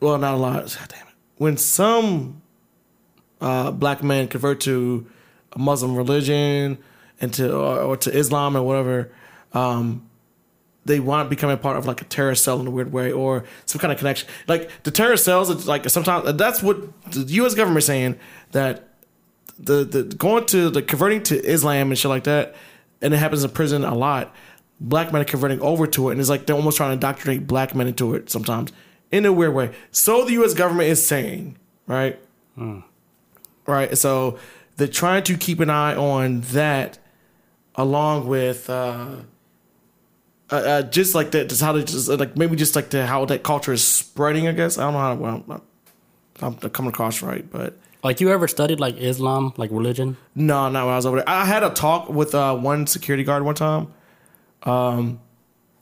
well, 0.00 0.18
not 0.18 0.34
a 0.34 0.36
lot, 0.36 0.76
damn 0.88 1.06
it, 1.06 1.14
when 1.36 1.56
some 1.56 2.42
uh, 3.40 3.70
black 3.70 4.02
men 4.02 4.28
convert 4.28 4.60
to 4.60 5.06
a 5.52 5.58
Muslim 5.58 5.96
religion 5.96 6.78
and 7.20 7.32
to 7.34 7.54
or, 7.54 7.80
or 7.80 7.96
to 7.96 8.14
Islam 8.16 8.56
or 8.56 8.62
whatever, 8.62 9.12
um, 9.52 10.09
they 10.84 11.00
want 11.00 11.26
to 11.26 11.30
become 11.30 11.50
a 11.50 11.56
part 11.56 11.76
of 11.76 11.86
like 11.86 12.00
a 12.00 12.04
terrorist 12.04 12.44
cell 12.44 12.60
in 12.60 12.66
a 12.66 12.70
weird 12.70 12.92
way 12.92 13.12
or 13.12 13.44
some 13.66 13.80
kind 13.80 13.92
of 13.92 13.98
connection. 13.98 14.28
Like 14.48 14.82
the 14.82 14.90
terrorist 14.90 15.24
cells, 15.24 15.50
it's 15.50 15.66
like 15.66 15.88
sometimes 15.90 16.32
that's 16.34 16.62
what 16.62 17.02
the 17.12 17.20
U.S. 17.20 17.54
government 17.54 17.78
is 17.78 17.86
saying 17.86 18.18
that 18.52 18.88
the 19.58 19.84
the 19.84 20.04
going 20.04 20.46
to 20.46 20.70
the 20.70 20.82
converting 20.82 21.22
to 21.24 21.44
Islam 21.44 21.90
and 21.90 21.98
shit 21.98 22.08
like 22.08 22.24
that, 22.24 22.54
and 23.02 23.12
it 23.12 23.18
happens 23.18 23.44
in 23.44 23.50
prison 23.50 23.84
a 23.84 23.94
lot. 23.94 24.34
Black 24.82 25.12
men 25.12 25.20
are 25.20 25.26
converting 25.26 25.60
over 25.60 25.86
to 25.86 26.08
it, 26.08 26.12
and 26.12 26.20
it's 26.20 26.30
like 26.30 26.46
they're 26.46 26.56
almost 26.56 26.78
trying 26.78 26.90
to 26.90 26.94
indoctrinate 26.94 27.46
black 27.46 27.74
men 27.74 27.86
into 27.86 28.14
it 28.14 28.30
sometimes 28.30 28.72
in 29.10 29.26
a 29.26 29.32
weird 29.32 29.54
way. 29.54 29.72
So 29.90 30.24
the 30.24 30.32
U.S. 30.34 30.54
government 30.54 30.88
is 30.88 31.06
saying, 31.06 31.58
right? 31.86 32.18
right? 33.66 33.96
So 33.98 34.38
they're 34.76 34.88
trying 34.88 35.24
to 35.24 35.36
keep 35.36 35.60
an 35.60 35.68
eye 35.68 35.94
on 35.94 36.40
that, 36.52 36.98
along 37.74 38.26
with 38.28 38.70
uh, 38.70 39.16
uh, 40.52 40.56
uh, 40.56 40.82
just 40.82 41.14
like 41.14 41.30
that, 41.32 41.48
just 41.48 41.60
how 41.62 41.72
they 41.72 41.84
just 41.84 42.08
like 42.08 42.36
maybe 42.36 42.56
just 42.56 42.74
like 42.76 42.90
the 42.90 43.06
how 43.06 43.24
that 43.26 43.42
culture 43.42 43.72
is 43.72 43.86
spreading. 43.86 44.48
I 44.48 44.52
guess 44.52 44.78
I 44.78 44.82
don't 44.82 44.92
know 44.94 44.98
how 44.98 45.14
well, 45.14 45.62
I'm, 46.40 46.56
I'm 46.62 46.70
coming 46.70 46.90
across 46.90 47.22
right, 47.22 47.48
but 47.50 47.76
Like 48.02 48.20
you 48.20 48.30
ever 48.30 48.48
studied 48.48 48.80
like 48.80 48.96
Islam, 48.96 49.52
like 49.56 49.70
religion? 49.70 50.16
no, 50.34 50.68
not 50.68 50.84
when 50.86 50.92
I 50.94 50.96
was 50.96 51.06
over 51.06 51.18
there. 51.18 51.28
I 51.28 51.44
had 51.44 51.62
a 51.62 51.70
talk 51.70 52.08
with 52.08 52.34
uh, 52.34 52.56
one 52.56 52.86
security 52.86 53.24
guard 53.24 53.44
one 53.44 53.54
time. 53.54 53.92
Um, 54.62 55.20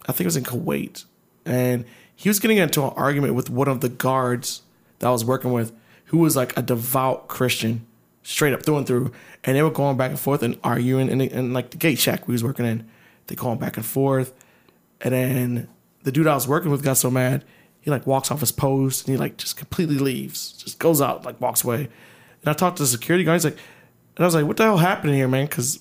I 0.07 0.13
think 0.13 0.21
it 0.23 0.27
was 0.27 0.37
in 0.37 0.45
Kuwait, 0.45 1.05
and 1.45 1.85
he 2.15 2.29
was 2.29 2.39
getting 2.41 2.59
into 2.59 2.83
an 2.85 2.93
argument 2.97 3.35
with 3.35 3.51
one 3.51 3.69
of 3.69 3.81
the 3.81 3.89
guards 3.89 4.63
that 4.99 5.07
I 5.09 5.11
was 5.11 5.25
working 5.25 5.53
with, 5.53 5.73
who 6.07 6.19
was 6.19 6.37
like 6.37 6.57
a 6.59 6.63
devout 6.63 7.29
Christian, 7.29 7.87
straight 8.23 8.53
up 8.53 8.65
through 8.65 8.79
and 8.79 8.87
through. 8.87 9.13
And 9.45 9.57
they 9.57 9.63
were 9.63 9.71
going 9.71 9.97
back 9.97 10.11
and 10.11 10.19
forth 10.19 10.43
and 10.43 10.59
arguing 10.65 11.09
in, 11.09 11.21
in 11.21 11.53
like 11.53 11.71
the 11.71 11.77
gate 11.77 11.99
shack 11.99 12.27
we 12.27 12.33
was 12.33 12.43
working 12.43 12.67
in. 12.67 12.89
They 13.29 13.35
going 13.37 13.59
back 13.59 13.77
and 13.77 13.87
forth, 13.87 14.33
and 15.01 15.15
then 15.15 15.69
the 16.03 16.13
dude 16.13 16.27
I 16.27 16.35
was 16.35 16.49
working 16.49 16.71
with 16.71 16.83
got 16.83 16.97
so 16.97 17.11
mad, 17.11 17.45
he 17.81 17.91
like 17.91 18.07
walks 18.07 18.31
off 18.31 18.41
his 18.41 18.53
post 18.53 19.07
and 19.07 19.15
he 19.15 19.19
like 19.19 19.37
just 19.37 19.57
completely 19.57 19.99
leaves, 19.99 20.53
just 20.53 20.79
goes 20.79 21.01
out, 21.01 21.25
like 21.25 21.41
walks 21.41 21.65
away. 21.65 21.89
And 22.43 22.49
I 22.49 22.53
talked 22.53 22.77
to 22.79 22.83
the 22.83 22.89
security 22.89 23.25
guy. 23.25 23.35
He's 23.35 23.45
like, 23.45 23.59
and 24.17 24.25
I 24.25 24.27
was 24.27 24.35
like, 24.35 24.47
"What 24.47 24.57
the 24.57 24.65
hell 24.65 24.79
happened 24.79 25.15
here, 25.15 25.29
man?" 25.29 25.47
Because 25.47 25.81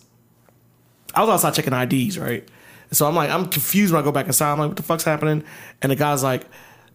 I 1.13 1.22
was 1.22 1.30
outside 1.30 1.55
checking 1.55 1.74
IDs, 1.74 2.20
right? 2.20 2.47
And 2.89 2.97
so 2.97 3.07
I'm 3.07 3.15
like, 3.15 3.30
I'm 3.30 3.47
confused 3.47 3.93
when 3.93 4.01
I 4.01 4.05
go 4.05 4.11
back 4.11 4.28
inside. 4.28 4.51
I'm 4.51 4.59
like, 4.59 4.70
what 4.70 4.78
the 4.78 4.84
fuck's 4.84 5.03
happening? 5.03 5.43
And 5.82 5.91
the 5.91 5.95
guy's 5.95 6.24
like, 6.24 6.45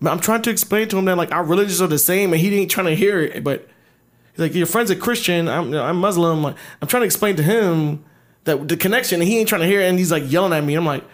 I'm 0.00 0.20
trying 0.20 0.42
to 0.42 0.50
explain 0.50 0.88
to 0.88 0.98
him 0.98 1.04
that 1.04 1.16
like 1.16 1.32
our 1.32 1.44
religions 1.44 1.80
are 1.80 1.86
the 1.86 1.98
same, 1.98 2.32
and 2.32 2.40
he 2.40 2.54
ain't 2.56 2.70
trying 2.70 2.86
to 2.86 2.94
hear 2.94 3.20
it. 3.20 3.44
But 3.44 3.68
he's 4.32 4.40
like, 4.40 4.54
your 4.54 4.66
friend's 4.66 4.90
a 4.90 4.96
Christian. 4.96 5.48
I'm 5.48 5.66
you 5.66 5.70
know, 5.72 5.84
I'm 5.84 5.98
Muslim. 5.98 6.42
Like, 6.42 6.56
I'm 6.80 6.88
trying 6.88 7.02
to 7.02 7.06
explain 7.06 7.36
to 7.36 7.42
him 7.42 8.04
that 8.44 8.68
the 8.68 8.76
connection, 8.76 9.20
and 9.20 9.28
he 9.28 9.38
ain't 9.38 9.48
trying 9.48 9.60
to 9.60 9.66
hear 9.66 9.80
it. 9.80 9.88
And 9.88 9.98
he's 9.98 10.10
like 10.10 10.30
yelling 10.30 10.52
at 10.52 10.64
me. 10.64 10.74
I'm 10.74 10.86
like, 10.86 11.04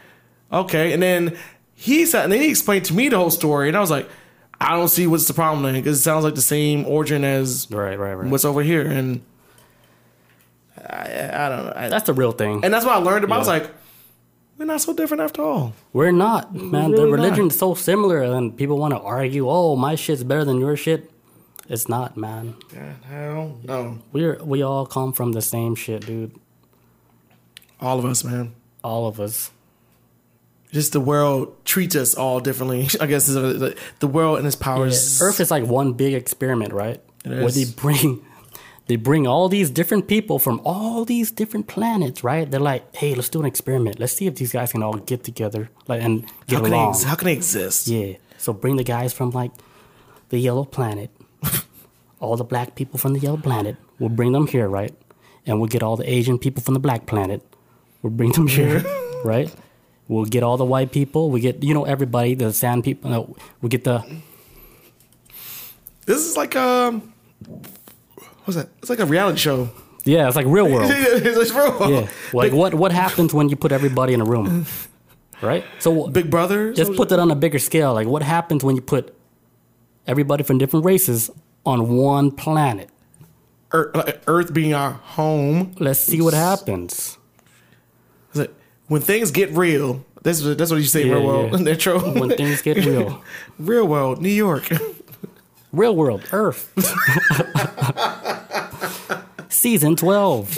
okay. 0.53 0.92
And 0.92 1.03
then 1.03 1.36
he 1.74 2.05
said, 2.07 2.24
and 2.24 2.32
then 2.32 2.40
he 2.40 2.49
explained 2.51 2.84
to 2.86 2.94
me 2.94 3.09
the 3.09 3.16
whole 3.18 3.30
story, 3.30 3.68
and 3.68 3.76
I 3.76 3.80
was 3.80 3.90
like, 3.90 4.09
I 4.61 4.76
don't 4.76 4.88
see 4.88 5.07
what's 5.07 5.26
the 5.28 5.34
problem 5.34 5.62
then, 5.62 5.74
because 5.74 5.99
it 5.99 6.03
sounds 6.03 6.24
like 6.24 6.34
the 6.34 6.42
same 6.42 6.84
origin 6.86 7.22
as 7.24 7.68
Right, 7.70 7.99
right, 7.99 8.14
right. 8.14 8.28
what's 8.30 8.44
over 8.44 8.62
here, 8.62 8.82
and 8.86 9.20
I, 10.76 11.30
I 11.32 11.49
don't 11.49 11.66
know. 11.66 11.72
I, 11.76 11.88
That's 11.88 12.07
the 12.07 12.12
real 12.14 12.32
thing. 12.32 12.64
and 12.64 12.72
that's 12.72 12.84
what 12.84 12.94
I 12.94 12.99
learned 12.99 13.24
about. 13.24 13.36
I 13.36 13.38
was 13.38 13.49
like, 13.49 13.70
we're 14.57 14.64
not 14.64 14.80
so 14.80 14.92
different 14.92 15.22
after 15.22 15.42
all. 15.42 15.72
We're 15.92 16.11
not, 16.11 16.53
man. 16.55 16.90
really 16.90 17.05
the 17.05 17.12
religion 17.12 17.44
not. 17.44 17.53
is 17.53 17.59
so 17.59 17.74
similar, 17.74 18.22
and 18.22 18.57
people 18.57 18.78
want 18.78 18.92
to 18.94 19.01
argue. 19.01 19.49
Oh, 19.49 19.76
my 19.76 19.94
shit's 19.94 20.24
better 20.24 20.44
than 20.44 20.59
your 20.59 20.76
shit. 20.76 21.11
It's 21.68 21.88
not, 21.88 22.16
man. 22.16 22.57
God, 22.74 22.96
hell 23.05 23.59
no. 23.62 23.99
We're 24.12 24.42
we 24.42 24.62
all 24.62 24.86
come 24.86 25.12
from 25.12 25.32
the 25.32 25.42
same 25.42 25.74
shit, 25.76 26.07
dude. 26.07 26.34
All 27.80 27.99
of 28.01 28.05
us, 28.05 28.24
man. 28.24 28.55
All 28.82 29.07
of 29.07 29.20
us. 29.20 29.51
Just 30.72 30.92
the 30.92 31.00
world 31.00 31.64
treats 31.64 31.96
us 31.96 32.14
all 32.14 32.40
differently. 32.40 32.88
I 33.00 33.06
guess 33.06 33.26
the, 33.26 33.76
the 34.00 34.06
world 34.06 34.38
and 34.38 34.46
its 34.46 34.56
powers. 34.56 35.20
Earth 35.22 35.40
is 35.40 35.50
like 35.50 35.64
one 35.64 35.94
big 35.94 36.14
experiment, 36.14 36.72
right? 36.72 37.02
It 37.24 37.30
Where 37.30 37.50
they 37.50 37.64
bring 37.64 38.24
they 38.86 38.96
bring 38.96 39.26
all 39.26 39.48
these 39.48 39.70
different 39.70 40.08
people 40.08 40.38
from 40.38 40.60
all 40.64 41.04
these 41.04 41.30
different 41.30 41.68
planets, 41.68 42.22
right? 42.22 42.50
They're 42.50 42.60
like, 42.60 42.94
hey, 42.96 43.14
let's 43.14 43.28
do 43.28 43.40
an 43.40 43.46
experiment. 43.46 43.98
Let's 43.98 44.12
see 44.12 44.26
if 44.26 44.36
these 44.36 44.52
guys 44.52 44.72
can 44.72 44.82
all 44.82 44.94
get 44.94 45.24
together, 45.24 45.70
like 45.86 46.02
and 46.02 46.22
get 46.46 46.56
how 46.56 46.62
can, 46.62 46.70
they, 46.70 46.76
along. 46.76 46.90
ex- 46.90 47.02
how 47.04 47.14
can 47.14 47.26
they 47.26 47.32
exist? 47.34 47.86
Yeah. 47.88 48.14
So 48.36 48.52
bring 48.52 48.76
the 48.76 48.84
guys 48.84 49.12
from 49.12 49.30
like 49.30 49.52
the 50.28 50.38
yellow 50.38 50.64
planet, 50.64 51.10
all 52.20 52.36
the 52.36 52.44
black 52.44 52.74
people 52.74 52.98
from 52.98 53.14
the 53.14 53.20
yellow 53.20 53.38
planet. 53.38 53.76
We'll 53.98 54.10
bring 54.10 54.32
them 54.32 54.46
here, 54.46 54.68
right? 54.68 54.94
And 55.46 55.58
we'll 55.60 55.68
get 55.68 55.82
all 55.82 55.96
the 55.96 56.08
Asian 56.08 56.38
people 56.38 56.62
from 56.62 56.74
the 56.74 56.80
black 56.80 57.06
planet. 57.06 57.42
We'll 58.02 58.12
bring 58.12 58.32
them 58.32 58.46
here, 58.46 58.84
right? 59.24 59.52
We'll 60.09 60.24
get 60.24 60.42
all 60.42 60.56
the 60.56 60.64
white 60.64 60.90
people. 60.90 61.30
We 61.30 61.40
get 61.40 61.62
you 61.62 61.74
know 61.74 61.84
everybody, 61.84 62.34
the 62.34 62.52
sand 62.52 62.82
people. 62.84 63.11
No, 63.11 63.36
we 63.61 63.68
get 63.68 63.84
the 63.84 64.02
This 66.06 66.18
is 66.26 66.36
like 66.36 66.56
um, 66.56 67.12
what's 68.44 68.56
that? 68.56 68.68
It's 68.78 68.88
like 68.90 69.00
a 69.00 69.06
reality 69.06 69.38
show. 69.38 69.68
yeah. 70.04 70.26
It's 70.26 70.36
like 70.36 70.46
real 70.46 70.70
world. 70.70 70.90
it's 70.94 71.52
real. 71.52 71.90
Yeah. 71.90 72.09
Like 72.32 72.52
what 72.52 72.74
what 72.74 72.92
happens 72.92 73.34
when 73.34 73.48
you 73.50 73.56
put 73.56 73.70
everybody 73.72 74.14
in 74.14 74.20
a 74.22 74.24
room, 74.24 74.64
right? 75.42 75.64
So 75.78 76.09
Big 76.09 76.30
Brother. 76.30 76.72
just 76.72 76.94
put 76.94 77.11
that 77.11 77.18
on 77.18 77.30
a 77.30 77.36
bigger 77.36 77.59
scale. 77.59 77.92
Like 77.92 78.06
what 78.09 78.22
happens 78.22 78.64
when 78.64 78.76
you 78.76 78.82
put 78.82 79.14
everybody 80.06 80.42
from 80.42 80.56
different 80.56 80.86
races 80.86 81.30
on 81.66 81.94
one 81.94 82.30
planet? 82.30 82.88
Earth, 83.72 84.22
Earth 84.26 84.54
being 84.54 84.72
our 84.72 84.92
home. 84.92 85.74
Let's 85.78 86.00
see 86.00 86.22
what 86.22 86.32
happens. 86.32 87.17
When 88.89 89.01
things 89.01 89.30
get 89.30 89.51
real. 89.53 90.05
That's 90.22 90.43
what, 90.43 90.59
that's 90.59 90.70
what 90.70 90.78
you 90.78 90.84
say. 90.86 91.07
Yeah, 91.07 91.14
real 91.14 91.26
world. 91.26 91.66
yeah. 91.66 91.74
True. 91.84 91.99
When 92.01 92.30
things 92.30 92.61
get 92.62 92.76
real. 92.84 93.22
real 93.59 93.86
world. 93.86 94.20
New 94.20 94.28
York. 94.30 94.68
Real 95.70 95.95
world, 95.95 96.24
Earth. 96.32 96.72
Season 99.51 99.97
12. 99.97 100.57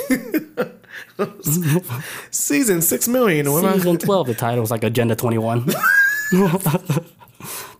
Season 2.31 2.81
six 2.81 3.09
million. 3.09 3.51
What 3.53 3.65
am 3.65 3.71
I- 3.71 3.75
Season 3.75 3.99
12. 3.99 4.27
The 4.29 4.35
title 4.35 4.61
was 4.61 4.71
like 4.71 4.85
Agenda 4.85 5.17
21. 5.17 5.67
the 5.67 5.79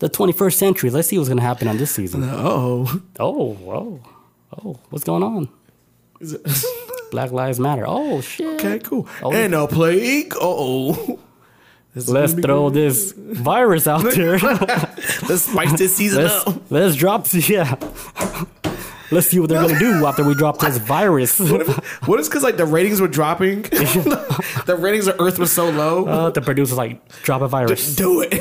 21st 0.09 0.53
century. 0.55 0.89
Let's 0.89 1.07
see 1.07 1.17
what's 1.17 1.29
going 1.29 1.37
to 1.37 1.43
happen 1.43 1.69
on 1.69 1.77
this 1.77 1.91
season. 1.91 2.23
Oh. 2.25 3.01
Oh, 3.17 3.53
whoa. 3.53 4.01
Oh, 4.61 4.77
what's 4.89 5.05
going 5.05 5.23
on? 5.23 5.47
It- 7.11 7.15
Black 7.15 7.31
Lives 7.31 7.59
Matter. 7.59 7.83
Oh, 7.87 8.21
shit. 8.21 8.47
Okay, 8.55 8.79
cool. 8.79 9.07
Oh. 9.21 9.31
And 9.33 9.53
a 9.53 9.67
plague. 9.67 10.33
Uh-oh. 10.35 11.19
Let's 11.93 12.33
throw 12.33 12.69
good. 12.69 12.73
this 12.73 13.11
virus 13.11 13.85
out 13.85 14.03
there. 14.15 14.37
Let's 14.39 15.41
spice 15.41 15.77
this 15.77 15.93
season 15.97 16.23
let's, 16.23 16.47
up. 16.47 16.61
let's 16.71 16.95
drop, 16.95 17.27
yeah. 17.33 17.75
Let's 19.11 19.27
see 19.27 19.41
what 19.41 19.49
they're 19.49 19.67
to 19.67 19.77
do 19.77 20.05
after 20.05 20.23
we 20.23 20.33
drop 20.33 20.59
this 20.59 20.77
virus. 20.77 21.37
What 22.05 22.21
is 22.21 22.29
because 22.29 22.43
like 22.43 22.55
the 22.55 22.65
ratings 22.65 23.01
were 23.01 23.09
dropping? 23.09 23.63
the 23.63 24.77
ratings 24.79 25.07
of 25.07 25.19
Earth 25.19 25.37
was 25.37 25.51
so 25.51 25.69
low. 25.69 26.05
Uh, 26.05 26.29
the 26.29 26.39
producer's 26.39 26.77
like, 26.77 27.05
drop 27.23 27.41
a 27.41 27.49
virus. 27.49 27.93
Do 27.93 28.21
it. 28.21 28.33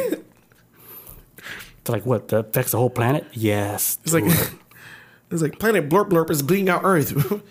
It's 1.81 1.89
like, 1.89 2.07
what? 2.07 2.29
That 2.29 2.39
affects 2.51 2.71
the 2.71 2.79
whole 2.79 2.89
planet? 2.91 3.27
Yes. 3.33 3.99
It's 4.05 4.12
like 4.12 4.25
it's 5.33 5.43
like 5.43 5.59
planet 5.59 5.89
blurp 5.89 6.09
blurp 6.09 6.31
is 6.31 6.43
bleeding 6.43 6.68
out 6.68 6.83
Earth. 6.85 7.43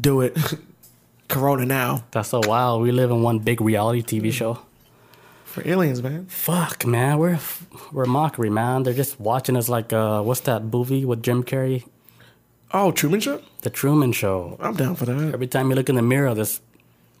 Do 0.00 0.20
it. 0.20 0.36
Corona 1.28 1.64
now 1.64 2.04
That's 2.10 2.28
so 2.28 2.40
wild. 2.44 2.82
We 2.82 2.92
live 2.92 3.10
in 3.10 3.22
one 3.22 3.38
big 3.38 3.60
reality 3.60 4.02
TV 4.02 4.30
show. 4.30 4.58
for 5.44 5.66
aliens, 5.66 6.02
man. 6.02 6.26
Fuck, 6.26 6.86
man. 6.86 7.18
We're 7.18 7.40
we're 7.92 8.04
mockery, 8.04 8.50
man. 8.50 8.82
They're 8.82 8.94
just 8.94 9.18
watching 9.18 9.56
us 9.56 9.68
like 9.68 9.92
uh, 9.92 10.22
what's 10.22 10.40
that 10.40 10.64
movie 10.64 11.04
with 11.04 11.22
Jim 11.22 11.42
Carrey? 11.42 11.84
Oh, 12.72 12.90
Truman 12.90 13.20
Show. 13.20 13.40
The 13.62 13.70
Truman 13.70 14.12
Show. 14.12 14.56
I'm 14.60 14.74
down 14.74 14.96
for 14.96 15.06
that. 15.06 15.32
Every 15.32 15.46
time 15.46 15.70
you 15.70 15.76
look 15.76 15.88
in 15.88 15.94
the 15.94 16.02
mirror, 16.02 16.34
this, 16.34 16.60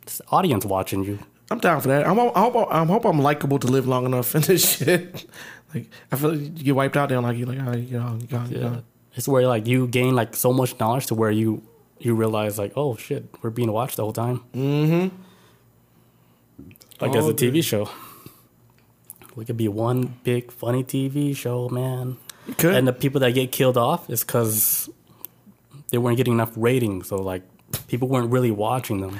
this 0.04 0.20
audience 0.32 0.64
watching 0.64 1.04
you. 1.04 1.20
I'm 1.50 1.60
down 1.60 1.80
for 1.80 1.88
that. 1.88 2.06
I'm, 2.06 2.18
I 2.18 2.40
hope 2.40 2.56
I 2.70 2.84
hope 2.84 3.04
I'm 3.04 3.20
likable 3.20 3.58
to 3.60 3.66
live 3.68 3.86
long 3.86 4.04
enough 4.04 4.34
in 4.36 4.42
this 4.42 4.78
shit. 4.78 5.26
Like 5.72 5.86
I 6.10 6.16
feel 6.16 6.30
like 6.30 6.40
you 6.40 6.64
get 6.64 6.74
wiped 6.74 6.96
out, 6.96 7.08
don't 7.08 7.22
like 7.22 7.36
you. 7.38 7.46
Like 7.46 7.60
oh, 7.60 7.76
you 7.76 7.98
know, 7.98 8.18
you 8.20 8.58
Yeah. 8.60 8.80
It's 9.14 9.28
where 9.28 9.46
like 9.46 9.66
you 9.66 9.86
gain 9.86 10.14
like 10.16 10.34
so 10.34 10.52
much 10.52 10.78
knowledge 10.80 11.06
to 11.06 11.14
where 11.14 11.30
you 11.30 11.62
you 11.98 12.14
realize 12.14 12.58
like, 12.58 12.72
oh 12.76 12.96
shit, 12.96 13.26
we're 13.42 13.50
being 13.50 13.72
watched 13.72 13.96
the 13.96 14.02
whole 14.02 14.12
time. 14.12 14.42
Mm-hmm. 14.54 15.16
Like 17.00 17.14
as 17.16 17.28
a 17.28 17.34
TV 17.34 17.62
show. 17.62 17.88
We 19.34 19.44
could 19.44 19.56
be 19.56 19.68
one 19.68 20.14
big 20.22 20.52
funny 20.52 20.84
TV 20.84 21.36
show, 21.36 21.68
man. 21.68 22.18
Could. 22.58 22.74
And 22.74 22.86
the 22.86 22.92
people 22.92 23.20
that 23.20 23.32
get 23.32 23.50
killed 23.50 23.76
off 23.76 24.08
is 24.08 24.22
because 24.22 24.88
they 25.90 25.98
weren't 25.98 26.16
getting 26.16 26.34
enough 26.34 26.52
ratings. 26.56 27.08
So 27.08 27.16
like 27.16 27.42
people 27.88 28.08
weren't 28.08 28.30
really 28.30 28.50
watching 28.50 29.00
them. 29.00 29.18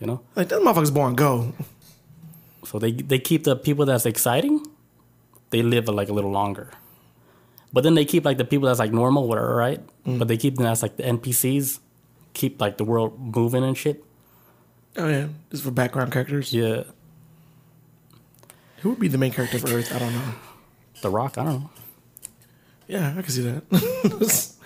You 0.00 0.06
know? 0.06 0.20
like 0.36 0.48
that 0.48 0.60
motherfucker's 0.60 0.90
born 0.90 1.14
go. 1.14 1.52
So 2.64 2.78
they 2.78 2.92
they 2.92 3.18
keep 3.18 3.44
the 3.44 3.56
people 3.56 3.86
that's 3.86 4.06
exciting, 4.06 4.66
they 5.50 5.62
live 5.62 5.88
like 5.88 6.08
a 6.08 6.12
little 6.12 6.30
longer. 6.30 6.70
But 7.72 7.84
then 7.84 7.94
they 7.94 8.04
keep 8.04 8.24
like 8.24 8.38
the 8.38 8.44
people 8.44 8.68
that's 8.68 8.78
like 8.78 8.92
normal, 8.92 9.28
whatever, 9.28 9.54
right? 9.54 9.80
But 10.06 10.28
they 10.28 10.36
keep 10.36 10.56
them 10.56 10.66
as 10.66 10.82
like 10.82 10.96
the 10.96 11.02
NPCs, 11.02 11.80
keep 12.34 12.60
like 12.60 12.76
the 12.76 12.84
world 12.84 13.18
moving 13.34 13.64
and 13.64 13.76
shit. 13.76 14.04
Oh 14.96 15.08
yeah, 15.08 15.28
just 15.50 15.64
for 15.64 15.70
background 15.70 16.12
characters. 16.12 16.52
Yeah, 16.52 16.84
Who 18.80 18.90
would 18.90 19.00
be 19.00 19.08
the 19.08 19.18
main 19.18 19.32
character 19.32 19.58
for 19.58 19.68
Earth? 19.68 19.94
I 19.94 19.98
don't 19.98 20.12
know. 20.12 20.34
The 21.02 21.10
Rock. 21.10 21.38
I 21.38 21.44
don't 21.44 21.60
know. 21.62 21.70
Yeah, 22.86 23.14
I 23.16 23.22
can 23.22 23.30
see 23.30 23.42
that. 23.42 24.50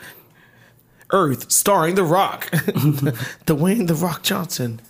Earth, 1.10 1.50
starring 1.50 1.94
The 1.94 2.04
Rock, 2.04 2.50
Dwayne 3.46 3.86
The 3.86 3.94
Rock 3.94 4.22
Johnson. 4.22 4.80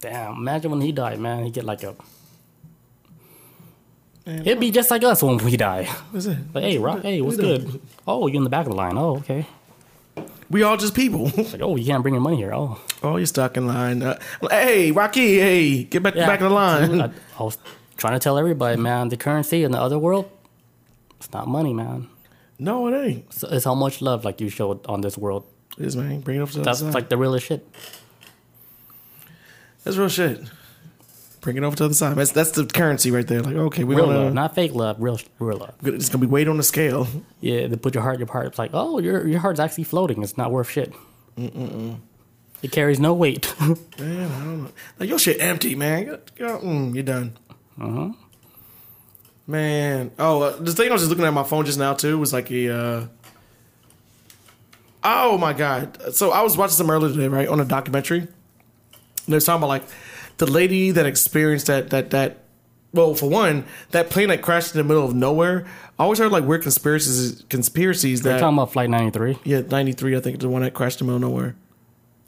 Damn, 0.00 0.36
imagine 0.36 0.70
when 0.70 0.80
he 0.80 0.92
died, 0.92 1.18
man. 1.18 1.44
He 1.44 1.50
get 1.50 1.64
like 1.64 1.82
a. 1.82 1.94
Man, 4.24 4.44
He'd 4.44 4.60
be 4.60 4.70
just 4.70 4.90
like 4.90 5.02
us 5.04 5.22
when 5.22 5.36
we 5.38 5.56
die. 5.56 5.84
What's 6.10 6.26
it? 6.26 6.38
Like, 6.54 6.64
hey, 6.64 6.78
Rock. 6.78 7.02
Hey, 7.02 7.20
what's 7.20 7.36
good? 7.36 7.80
Oh, 8.06 8.26
you're 8.26 8.36
in 8.36 8.44
the 8.44 8.50
back 8.50 8.66
of 8.66 8.72
the 8.72 8.76
line. 8.76 8.96
Oh, 8.96 9.16
okay. 9.18 9.46
We 10.50 10.62
all 10.62 10.76
just 10.76 10.94
people. 10.94 11.24
Like, 11.36 11.60
oh, 11.60 11.76
you 11.76 11.84
can't 11.84 12.02
bring 12.02 12.14
your 12.14 12.22
money 12.22 12.36
here. 12.36 12.54
Oh, 12.54 12.80
oh, 13.02 13.16
you're 13.16 13.26
stuck 13.26 13.56
in 13.56 13.66
line. 13.66 14.02
Uh, 14.02 14.18
hey, 14.50 14.90
Rocky, 14.92 15.38
hey, 15.38 15.84
get 15.84 16.02
back 16.02 16.14
yeah. 16.14 16.26
back 16.26 16.40
in 16.40 16.48
the 16.48 16.54
line. 16.54 17.00
I, 17.00 17.10
I 17.38 17.42
was 17.42 17.58
trying 17.96 18.14
to 18.14 18.18
tell 18.18 18.38
everybody, 18.38 18.76
man, 18.80 19.08
the 19.08 19.16
currency 19.16 19.62
in 19.64 19.72
the 19.72 19.80
other 19.80 19.98
world, 19.98 20.30
it's 21.16 21.30
not 21.32 21.48
money, 21.48 21.74
man. 21.74 22.08
no, 22.58 22.86
it 22.88 23.06
ain't. 23.06 23.24
It's, 23.26 23.42
it's 23.42 23.64
how 23.64 23.74
much 23.74 24.00
love 24.00 24.24
like 24.24 24.40
you 24.40 24.48
showed 24.48 24.86
on 24.86 25.00
this 25.02 25.18
world. 25.18 25.44
It 25.78 25.86
is 25.86 25.96
man. 25.96 26.20
Bring 26.20 26.38
it 26.38 26.42
up 26.42 26.50
to 26.50 26.60
That's 26.60 26.80
side. 26.80 26.94
like 26.94 27.08
the 27.08 27.16
realest 27.16 27.46
shit. 27.46 27.66
That's 29.84 29.96
real 29.96 30.08
shit. 30.08 30.40
Bring 31.48 31.56
it 31.56 31.64
over 31.64 31.74
to 31.76 31.84
the 31.84 31.84
other 31.86 31.94
side. 31.94 32.14
That's 32.14 32.32
that's 32.32 32.50
the 32.50 32.66
currency 32.66 33.10
right 33.10 33.26
there. 33.26 33.40
Like, 33.40 33.54
okay, 33.56 33.82
we 33.82 33.94
Real 33.94 34.06
want 34.08 34.18
love, 34.18 34.34
not 34.34 34.54
fake 34.54 34.74
love. 34.74 34.96
Real, 35.00 35.18
real 35.38 35.56
love. 35.56 35.74
It's 35.82 36.10
gonna 36.10 36.20
be 36.20 36.26
weight 36.26 36.46
on 36.46 36.58
the 36.58 36.62
scale. 36.62 37.08
Yeah, 37.40 37.68
they 37.68 37.76
put 37.76 37.94
your 37.94 38.02
heart, 38.02 38.16
in 38.16 38.20
your 38.20 38.28
heart. 38.30 38.48
It's 38.48 38.58
like, 38.58 38.72
oh, 38.74 38.98
your 38.98 39.26
your 39.26 39.40
heart's 39.40 39.58
actually 39.58 39.84
floating. 39.84 40.22
It's 40.22 40.36
not 40.36 40.52
worth 40.52 40.68
shit. 40.68 40.92
It 41.38 42.70
carries 42.70 43.00
no 43.00 43.14
weight. 43.14 43.50
Man, 43.60 43.78
I 43.98 44.44
don't 44.44 44.62
know. 44.64 44.70
Like 44.98 45.08
your 45.08 45.18
shit 45.18 45.40
empty, 45.40 45.74
man. 45.74 46.04
Go- 46.04 46.20
go- 46.36 46.58
mm, 46.58 46.92
you're 46.94 47.02
done. 47.02 47.38
uh-huh. 47.80 48.10
Man, 49.46 50.10
oh, 50.18 50.42
uh, 50.42 50.56
the 50.56 50.72
thing 50.72 50.90
I 50.90 50.92
was 50.92 51.00
just 51.00 51.08
looking 51.08 51.24
at 51.24 51.32
my 51.32 51.44
phone 51.44 51.64
just 51.64 51.78
now 51.78 51.94
too 51.94 52.18
was 52.18 52.34
like 52.34 52.50
a. 52.50 52.68
Uh, 52.68 53.06
oh 55.02 55.38
my 55.38 55.54
god! 55.54 56.12
So 56.14 56.30
I 56.30 56.42
was 56.42 56.58
watching 56.58 56.74
some 56.76 56.90
earlier 56.90 57.10
today, 57.10 57.28
right, 57.28 57.48
on 57.48 57.58
a 57.58 57.64
documentary. 57.64 58.28
They're 59.26 59.40
talking 59.40 59.60
about 59.60 59.68
like 59.68 59.84
the 60.38 60.46
lady 60.46 60.90
that 60.92 61.06
experienced 61.06 61.66
that 61.66 61.90
that 61.90 62.10
that. 62.10 62.44
Well, 62.90 63.14
for 63.14 63.28
one, 63.28 63.64
that 63.90 64.08
plane 64.08 64.28
that 64.28 64.40
crashed 64.40 64.74
in 64.74 64.78
the 64.78 64.84
middle 64.84 65.04
of 65.04 65.14
nowhere. 65.14 65.66
I 65.98 66.04
always 66.04 66.18
heard 66.18 66.32
like 66.32 66.44
weird 66.44 66.62
conspiracies 66.62 67.44
conspiracies 67.50 68.24
We're 68.24 68.32
that 68.32 68.40
talking 68.40 68.56
about 68.56 68.72
Flight 68.72 68.88
93. 68.88 69.38
yeah, 69.44 69.60
ninety 69.60 69.92
three. 69.92 70.16
I 70.16 70.20
think 70.20 70.40
the 70.40 70.48
one 70.48 70.62
that 70.62 70.72
crashed 70.72 71.00
in 71.02 71.06
the 71.06 71.12
middle 71.12 71.28
of 71.28 71.32
nowhere. 71.34 71.54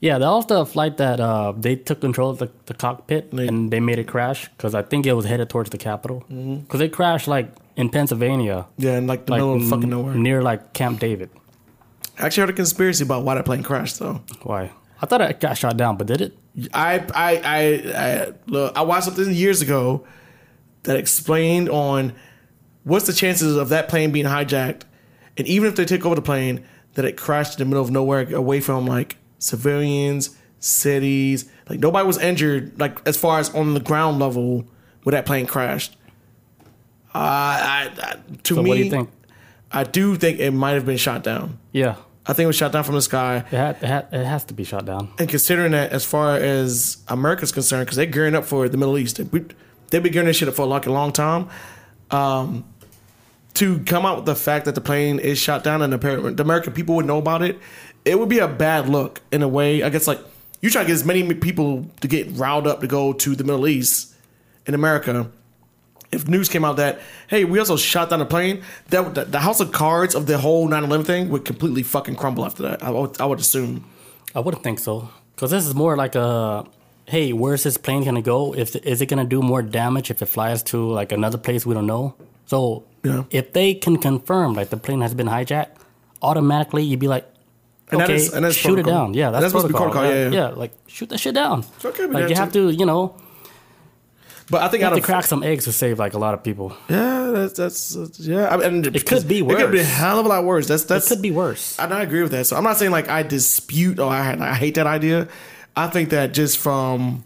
Yeah, 0.00 0.18
that 0.18 0.28
was 0.28 0.46
the 0.46 0.64
flight 0.66 0.96
that 0.98 1.18
uh, 1.20 1.52
they 1.56 1.76
took 1.76 2.00
control 2.00 2.30
of 2.30 2.38
the, 2.38 2.50
the 2.66 2.72
cockpit 2.74 3.30
They- 3.32 3.48
and 3.48 3.70
they 3.70 3.80
made 3.80 3.98
it 3.98 4.06
crash 4.06 4.48
because 4.48 4.74
I 4.74 4.80
think 4.82 5.04
it 5.06 5.12
was 5.12 5.26
headed 5.26 5.48
towards 5.50 5.70
the 5.70 5.78
capital. 5.78 6.20
Because 6.20 6.34
Mm-hmm. 6.34 6.82
it 6.82 6.92
crashed 6.92 7.28
like 7.28 7.48
in 7.76 7.88
Pennsylvania, 7.90 8.66
Yeah, 8.78 8.96
in 8.98 9.06
like 9.06 9.26
the 9.26 9.32
like 9.32 9.40
middle 9.40 9.56
of 9.56 9.68
fucking 9.68 9.88
nowhere. 9.90 10.14
near 10.14 10.42
like 10.42 10.72
Camp 10.74 11.00
David. 11.00 11.28
I 12.18 12.26
actually 12.26 12.42
heard 12.42 12.50
a 12.50 12.54
conspiracy 12.54 13.04
about 13.04 13.24
why 13.24 13.34
that 13.34 13.44
plane 13.46 13.62
crashed 13.62 13.98
though. 13.98 14.20
Why? 14.42 14.70
I 15.01 15.07
thought 15.07 15.20
it 15.20 15.40
got 15.40 15.57
shot 15.57 15.76
down, 15.76 15.96
but 15.96 16.07
did 16.07 16.20
it? 16.20 16.36
I 16.74 16.98
I 17.14 17.36
I, 17.36 17.92
I 17.94 18.32
look. 18.46 18.76
I 18.76 18.82
watched 18.82 19.07
something 19.07 19.32
years 19.32 19.62
ago 19.62 20.07
that 20.82 20.96
explained 20.96 21.68
on 21.68 22.12
what's 22.84 23.07
the 23.07 23.12
chances 23.12 23.57
of 23.57 23.68
that 23.70 23.88
plane 23.88 24.12
being 24.12 24.26
hijacked, 24.26 24.82
and 25.36 25.46
even 25.46 25.68
if 25.68 25.76
they 25.76 25.84
take 25.84 26.05
over 26.05 26.14
the 26.14 26.22
plane, 26.22 26.64
that 26.94 27.05
it 27.05 27.16
crashed 27.16 27.59
in 27.59 27.59
the 27.59 27.64
middle 27.70 27.82
of 27.82 27.90
nowhere, 27.90 28.32
away 28.34 28.61
from 28.61 28.86
like 28.86 29.16
civilians, 29.38 30.36
cities. 30.59 31.51
Like 31.68 31.80
nobody 31.80 32.07
was 32.07 32.18
injured. 32.18 32.78
Like 32.78 33.01
as 33.07 33.16
far 33.16 33.38
as 33.38 33.55
on 33.55 33.74
the 33.74 33.80
ground 33.80 34.18
level 34.18 34.66
where 35.03 35.12
that 35.12 35.26
plane 35.26 35.46
crashed. 35.46 35.96
Uh, 37.14 37.18
I, 37.18 37.90
I 37.98 38.16
to 38.44 38.55
So 38.55 38.62
me, 38.62 38.68
what 38.68 38.76
do 38.76 38.84
you 38.84 38.90
think? 38.90 39.11
I 39.72 39.84
do 39.84 40.16
think 40.16 40.38
it 40.40 40.51
might 40.51 40.72
have 40.72 40.86
been 40.86 40.96
shot 40.96 41.22
down. 41.22 41.59
Yeah, 41.72 41.96
I 42.31 42.33
think 42.33 42.45
it 42.45 42.47
was 42.47 42.57
shot 42.57 42.70
down 42.70 42.85
from 42.85 42.95
the 42.95 43.03
sky. 43.03 43.39
it, 43.39 43.45
had, 43.47 43.76
it, 43.76 43.83
had, 43.83 44.09
it 44.12 44.24
has 44.24 44.45
to 44.45 44.55
be 44.55 44.62
shot 44.62 44.85
down. 44.85 45.12
And 45.18 45.28
considering 45.28 45.72
that, 45.72 45.91
as 45.91 46.05
far 46.05 46.37
as 46.37 46.99
America's 47.09 47.51
concerned, 47.51 47.87
because 47.87 47.97
they're 47.97 48.07
gearing 48.07 48.37
up 48.37 48.45
for 48.45 48.68
the 48.68 48.76
Middle 48.76 48.97
East, 48.99 49.16
they, 49.16 49.24
they've 49.91 50.01
been 50.01 50.12
gearing 50.12 50.28
this 50.28 50.37
shit 50.37 50.47
up 50.47 50.55
for 50.55 50.64
like 50.64 50.87
a 50.87 50.93
long 50.93 51.11
time. 51.12 51.49
Um, 52.12 52.64
to 53.55 53.81
come 53.81 54.07
out 54.07 54.18
with 54.18 54.26
the 54.26 54.37
fact 54.37 54.64
that 54.66 54.76
the 54.76 54.81
plane 54.81 55.18
is 55.18 55.41
shot 55.41 55.64
down 55.64 55.83
and 55.83 55.93
the, 55.93 55.99
the 55.99 56.43
American 56.45 56.72
people 56.72 56.95
would 56.95 57.05
know 57.05 57.18
about 57.18 57.43
it, 57.43 57.59
it 58.05 58.16
would 58.16 58.28
be 58.28 58.39
a 58.39 58.47
bad 58.47 58.89
look 58.89 59.20
in 59.33 59.43
a 59.43 59.49
way. 59.49 59.83
I 59.83 59.89
guess 59.89 60.07
like 60.07 60.20
you 60.61 60.70
try 60.70 60.83
to 60.83 60.87
get 60.87 60.95
as 60.95 61.05
many 61.05 61.35
people 61.35 61.85
to 62.01 62.07
get 62.07 62.28
riled 62.31 62.68
up 62.68 62.81
to 62.81 62.87
go 62.87 63.12
to 63.12 63.35
the 63.35 63.43
Middle 63.43 63.66
East 63.66 64.14
in 64.66 64.74
America. 64.74 65.28
If 66.12 66.26
news 66.28 66.48
came 66.48 66.64
out 66.64 66.76
that 66.76 67.00
hey, 67.28 67.44
we 67.44 67.58
also 67.58 67.76
shot 67.76 68.11
down 68.11 68.20
a 68.20 68.26
plane, 68.26 68.62
that 68.88 69.04
would- 69.04 69.14
the, 69.14 69.24
the 69.24 69.38
house 69.40 69.61
of 69.61 69.70
cards 69.72 70.14
of 70.14 70.26
the 70.26 70.38
whole 70.38 70.68
9/11 70.68 71.04
thing 71.06 71.28
would 71.30 71.44
completely 71.44 71.82
fucking 71.84 72.16
crumble 72.16 72.44
after 72.44 72.62
that. 72.64 72.82
I 72.82 72.90
would, 72.90 73.20
I 73.20 73.26
would 73.26 73.38
assume. 73.40 73.84
I 74.34 74.40
wouldn't 74.40 74.62
think 74.64 74.78
so. 74.80 75.08
Because 75.34 75.50
this 75.52 75.66
is 75.66 75.74
more 75.74 75.96
like 75.96 76.14
a 76.16 76.64
hey, 77.06 77.32
where's 77.32 77.62
this 77.64 77.76
plane 77.76 78.02
going 78.04 78.14
to 78.14 78.22
go? 78.22 78.54
If 78.54 78.76
Is 78.76 79.00
it 79.00 79.08
to 79.08 79.24
do 79.24 79.42
more 79.42 79.62
damage 79.62 80.11
if 80.12 80.22
it 80.22 80.26
flies 80.26 80.62
to 80.64 80.76
like 80.90 81.11
another 81.12 81.38
place 81.38 81.66
we 81.66 81.74
don't 81.74 81.86
know? 81.86 82.14
So 82.46 82.84
Yeah. 83.02 83.24
if 83.30 83.52
they 83.52 83.74
can 83.74 83.96
confirm 83.98 84.54
like 84.54 84.70
the 84.70 84.76
plane 84.76 85.00
has 85.00 85.14
been 85.14 85.26
hijacked, 85.28 85.74
automatically 86.22 86.82
you'd 86.84 87.00
be 87.00 87.08
like, 87.08 87.26
And 87.90 88.00
that 88.00 88.04
okay, 88.11 88.16
is- 88.16 88.32
and 88.34 88.44
that's 88.44 88.54
shoot 88.56 88.78
it 88.78 88.86
down. 88.86 89.14
Yeah, 89.14 89.30
that's, 89.30 89.42
That's 89.42 89.52
supposed 89.52 89.66
to 89.68 89.72
be 89.72 89.76
protocol. 89.76 90.02
protocol, 90.02 90.32
yeah, 90.32 90.48
yeah. 90.50 90.54
like 90.62 90.72
shoot 90.86 91.08
that 91.08 91.18
shit 91.18 91.34
down. 91.34 91.64
okay 91.84 92.06
with 92.06 92.14
like 92.14 92.28
you 92.28 92.36
have 92.36 92.52
to, 92.52 92.70
you 92.70 92.86
know, 92.86 93.14
But 94.51 94.62
I 94.62 94.68
think 94.68 94.80
you 94.80 94.86
out 94.86 94.92
have 94.92 95.01
to 95.01 95.07
crack 95.07 95.24
some 95.24 95.44
eggs 95.44 95.64
to 95.64 95.72
save 95.72 96.01
like 96.01 96.14
a 96.14 96.18
lot 96.18 96.34
of 96.34 96.42
people. 96.42 96.76
yeah, 96.88 97.30
that's 97.32 97.55
that's, 97.94 98.18
yeah. 98.18 98.48
I 98.48 98.68
mean, 98.68 98.84
It 98.84 99.07
could 99.07 99.28
be 99.28 99.42
worse. 99.42 99.61
It 99.61 99.62
could 99.62 99.72
be 99.72 99.78
a 99.80 99.84
hell 99.84 100.18
of 100.18 100.26
a 100.26 100.28
lot 100.28 100.44
worse. 100.44 100.66
That's 100.66 100.90
It 100.90 101.05
could 101.07 101.22
be 101.22 101.30
worse. 101.30 101.78
And 101.78 101.94
I 101.94 102.03
agree 102.03 102.22
with 102.22 102.32
that. 102.32 102.46
So 102.46 102.57
I'm 102.57 102.64
not 102.64 102.76
saying 102.76 102.90
like 102.90 103.09
I 103.09 103.22
dispute 103.22 104.01
or 104.01 104.11
I, 104.11 104.36
I 104.40 104.55
hate 104.55 104.74
that 104.74 104.88
idea. 104.88 105.28
I 105.76 105.86
think 105.86 106.11
that 106.11 106.34
just 106.34 106.59
from 106.59 107.24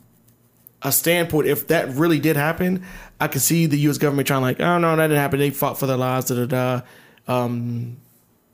a 0.83 0.93
standpoint, 0.93 1.47
if 1.49 1.68
that 1.68 1.89
really 1.95 2.20
did 2.20 2.37
happen, 2.37 2.85
I 3.18 3.29
could 3.29 3.41
see 3.41 3.64
the 3.64 3.79
U.S. 3.79 3.97
government 3.97 4.29
trying 4.29 4.43
like, 4.43 4.61
oh 4.61 4.79
no, 4.79 4.95
that 4.95 5.07
didn't 5.07 5.20
happen. 5.20 5.39
They 5.39 5.51
fought 5.51 5.79
for 5.79 5.87
their 5.87 5.97
lives. 5.97 6.27
Da 6.27 6.45
da 6.45 6.47
da. 6.47 6.83
Um, 7.27 7.97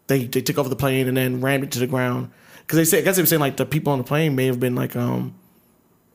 they 0.06 0.26
they 0.26 0.42
took 0.42 0.58
over 0.58 0.68
the 0.68 0.76
plane 0.76 1.08
and 1.08 1.16
then 1.16 1.40
rammed 1.40 1.64
it 1.64 1.72
to 1.72 1.80
the 1.80 1.88
ground 1.88 2.30
because 2.60 2.76
they 2.76 2.84
said 2.84 3.00
I 3.00 3.02
guess 3.02 3.16
they 3.16 3.22
were 3.22 3.26
saying 3.26 3.40
like 3.40 3.56
the 3.56 3.66
people 3.66 3.92
on 3.92 3.98
the 3.98 4.04
plane 4.04 4.36
may 4.36 4.46
have 4.46 4.60
been 4.60 4.76
like 4.76 4.94
um. 4.94 5.34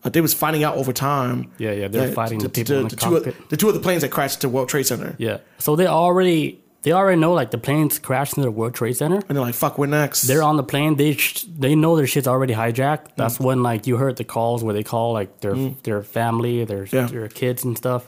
Uh, 0.06 0.10
They 0.10 0.22
was 0.22 0.34
finding 0.34 0.64
out 0.64 0.76
over 0.78 0.93
time. 0.93 1.51
Yeah, 1.58 1.72
yeah, 1.72 1.88
they're 1.89 2.12
fighting 2.14 2.39
the 2.39 2.49
people 2.49 2.78
in 2.78 2.88
the 2.88 2.95
two 2.95 3.16
of, 3.18 3.24
cockpit. 3.26 3.49
the 3.49 3.58
two 3.58 3.68
of 3.68 3.74
the 3.74 3.82
planes 3.82 4.01
that 4.03 4.12
crashed 4.12 4.41
to 4.41 4.49
World 4.49 4.70
Trade 4.70 4.86
Center, 4.86 5.16
Yeah. 5.18 5.39
So 5.58 5.76
they 5.76 5.88
already 5.88 6.62
they 6.84 6.91
already 6.91 7.20
know 7.20 7.34
like 7.34 7.49
the 7.49 7.58
planes 7.58 7.97
crashed 7.97 8.38
into 8.38 8.45
the 8.45 8.51
World 8.51 8.76
Trade 8.76 8.95
Center. 8.95 9.16
and 9.28 9.36
they're 9.36 9.41
like, 9.43 9.56
"Fuck, 9.56 9.80
we're 9.80 9.88
next." 9.88 10.22
they're 10.28 10.43
on 10.43 10.56
the 10.56 10.64
plane. 10.64 10.95
They 10.97 11.14
sh- 11.14 11.45
they 11.49 11.74
know 11.74 11.95
their 11.95 12.06
shit's 12.06 12.28
already 12.28 12.53
hijacked. 12.53 13.06
Mm. 13.08 13.16
That's 13.18 13.39
when 13.39 13.64
like 13.64 13.88
you 13.88 13.97
heard 13.97 14.18
the 14.18 14.24
calls 14.24 14.64
where 14.64 14.74
they 14.76 14.84
call 14.84 15.12
like 15.14 15.39
their 15.41 15.56
their 15.82 16.03
family, 16.03 16.64
their 16.64 16.86
Yeah. 16.86 17.08
their 17.08 17.28
kids 17.28 17.64
and 17.66 17.76
stuff, 17.76 18.08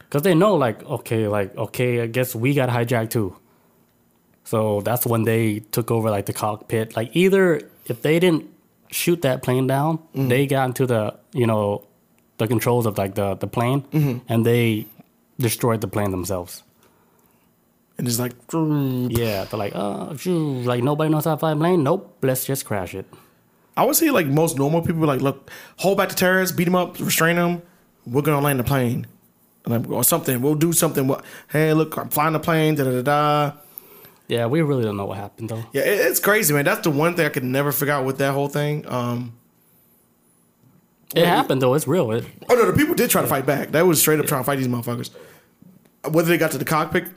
because 0.00 0.20
they 0.22 0.34
know 0.34 0.54
like 0.56 0.84
okay, 0.84 1.26
like 1.26 1.56
okay, 1.56 2.02
I 2.02 2.06
guess 2.06 2.34
we 2.34 2.52
got 2.52 2.68
hijacked 2.68 3.10
too. 3.10 3.34
So 4.44 4.82
that's 4.82 5.06
when 5.06 5.22
they 5.22 5.60
took 5.60 5.90
over 5.90 6.10
like 6.10 6.26
the 6.26 6.32
cockpit. 6.34 6.94
Like 6.96 7.10
either 7.16 7.62
if 7.86 8.02
they 8.02 8.18
didn't 8.20 8.44
shoot 8.92 9.22
that 9.22 9.42
plane 9.42 9.66
down, 9.66 9.98
Mm. 10.14 10.28
they 10.28 10.46
got 10.46 10.64
into 10.66 10.86
the 10.86 11.14
you 11.32 11.46
know 11.46 11.82
the 12.38 12.46
controls 12.46 12.86
of 12.86 12.96
like 12.98 13.14
the 13.14 13.34
the 13.34 13.46
plane 13.46 13.82
Mm-hmm. 13.92 14.18
and 14.28 14.46
they 14.46 14.86
destroyed 15.40 15.80
the 15.80 15.88
plane 15.88 16.10
themselves. 16.12 16.62
and 17.98 18.06
it's 18.08 18.18
like, 18.18 18.32
Yeah, 18.52 19.44
they're 19.44 19.58
like, 19.58 19.72
oh, 19.74 20.14
phew, 20.16 20.62
like 20.62 20.82
nobody 20.82 21.10
knows 21.10 21.24
how 21.24 21.32
to 21.34 21.38
fly 21.38 21.52
a 21.52 21.56
plane. 21.56 21.82
Nope, 21.82 22.16
let's 22.22 22.44
just 22.44 22.64
crash 22.64 22.94
it. 22.94 23.06
I 23.76 23.84
would 23.84 23.96
say 23.96 24.10
like 24.10 24.26
most 24.26 24.56
normal 24.58 24.82
people 24.82 25.06
like, 25.06 25.20
look, 25.22 25.50
hold 25.78 25.98
back 25.98 26.08
the 26.10 26.14
terrorists, 26.14 26.54
beat 26.56 26.64
them 26.64 26.74
up, 26.74 26.98
restrain 27.00 27.36
them. 27.36 27.62
We're 28.06 28.22
gonna 28.22 28.40
land 28.40 28.58
the 28.58 28.64
plane, 28.64 29.06
Like, 29.66 29.88
or 29.88 30.04
something. 30.04 30.42
We'll 30.42 30.56
do 30.56 30.72
something. 30.72 31.06
What? 31.06 31.24
Hey, 31.48 31.72
look, 31.72 31.96
I'm 31.96 32.08
flying 32.10 32.32
the 32.32 32.40
plane. 32.40 32.74
Da 32.74 32.84
da 32.84 32.90
da. 32.90 33.02
da. 33.02 33.52
Yeah, 34.32 34.46
we 34.46 34.62
really 34.62 34.82
don't 34.82 34.96
know 34.96 35.04
what 35.04 35.18
happened 35.18 35.50
though. 35.50 35.62
Yeah, 35.74 35.82
it, 35.82 36.00
it's 36.06 36.18
crazy, 36.18 36.54
man. 36.54 36.64
That's 36.64 36.80
the 36.80 36.88
one 36.90 37.14
thing 37.14 37.26
I 37.26 37.28
could 37.28 37.44
never 37.44 37.70
figure 37.70 37.92
out 37.92 38.06
with 38.06 38.16
that 38.16 38.32
whole 38.32 38.48
thing. 38.48 38.88
Um, 38.88 39.34
It 41.14 41.26
happened 41.26 41.60
though. 41.60 41.74
It's 41.74 41.86
real. 41.86 42.10
It, 42.12 42.24
oh 42.48 42.54
no, 42.54 42.70
the 42.70 42.72
people 42.72 42.94
did 42.94 43.10
try 43.10 43.20
to 43.20 43.28
fight 43.28 43.44
back. 43.44 43.72
That 43.72 43.82
was 43.82 44.00
straight 44.00 44.18
up 44.20 44.24
trying 44.26 44.40
to 44.40 44.46
fight 44.46 44.56
these 44.56 44.68
motherfuckers. 44.68 45.10
Whether 46.10 46.28
they 46.28 46.38
got 46.38 46.50
to 46.52 46.58
the 46.58 46.64
cockpit, 46.64 47.08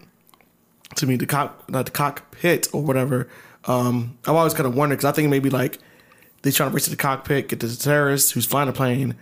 to 0.96 1.08
me, 1.08 1.16
the 1.16 1.26
cock, 1.26 1.70
not 1.70 1.86
the 1.86 1.92
cockpit 1.94 2.68
or 2.74 2.82
whatever. 2.82 3.30
Um, 3.64 4.18
I've 4.28 4.36
always 4.36 4.54
kind 4.54 4.68
of 4.68 4.76
wondered 4.76 4.98
because 4.98 5.10
I 5.10 5.14
think 5.14 5.30
maybe 5.30 5.50
like 5.50 5.80
they 6.42 6.52
trying 6.52 6.70
to 6.70 6.76
race 6.76 6.84
to 6.84 6.90
the 6.90 6.98
cockpit, 6.98 7.48
get 7.48 7.62
to 7.62 7.68
the 7.68 7.78
terrorist 7.78 8.34
who's 8.34 8.46
flying 8.46 8.68
the 8.68 8.74
plane. 8.74 9.16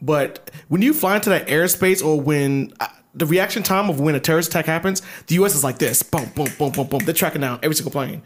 But 0.00 0.50
when 0.68 0.80
you 0.80 0.94
fly 0.94 1.16
into 1.16 1.28
that 1.28 1.48
airspace, 1.48 2.02
or 2.02 2.18
when 2.18 2.72
the 3.18 3.26
reaction 3.26 3.62
time 3.62 3.90
of 3.90 4.00
when 4.00 4.14
a 4.14 4.20
terrorist 4.20 4.50
attack 4.50 4.66
happens, 4.66 5.02
the 5.26 5.34
U.S. 5.36 5.54
is 5.54 5.64
like 5.64 5.78
this: 5.78 6.02
boom, 6.02 6.30
boom, 6.34 6.48
boom, 6.58 6.72
boom, 6.72 6.86
boom. 6.86 7.00
They're 7.00 7.14
tracking 7.14 7.40
down 7.40 7.58
every 7.62 7.74
single 7.74 7.92
plane. 7.92 8.22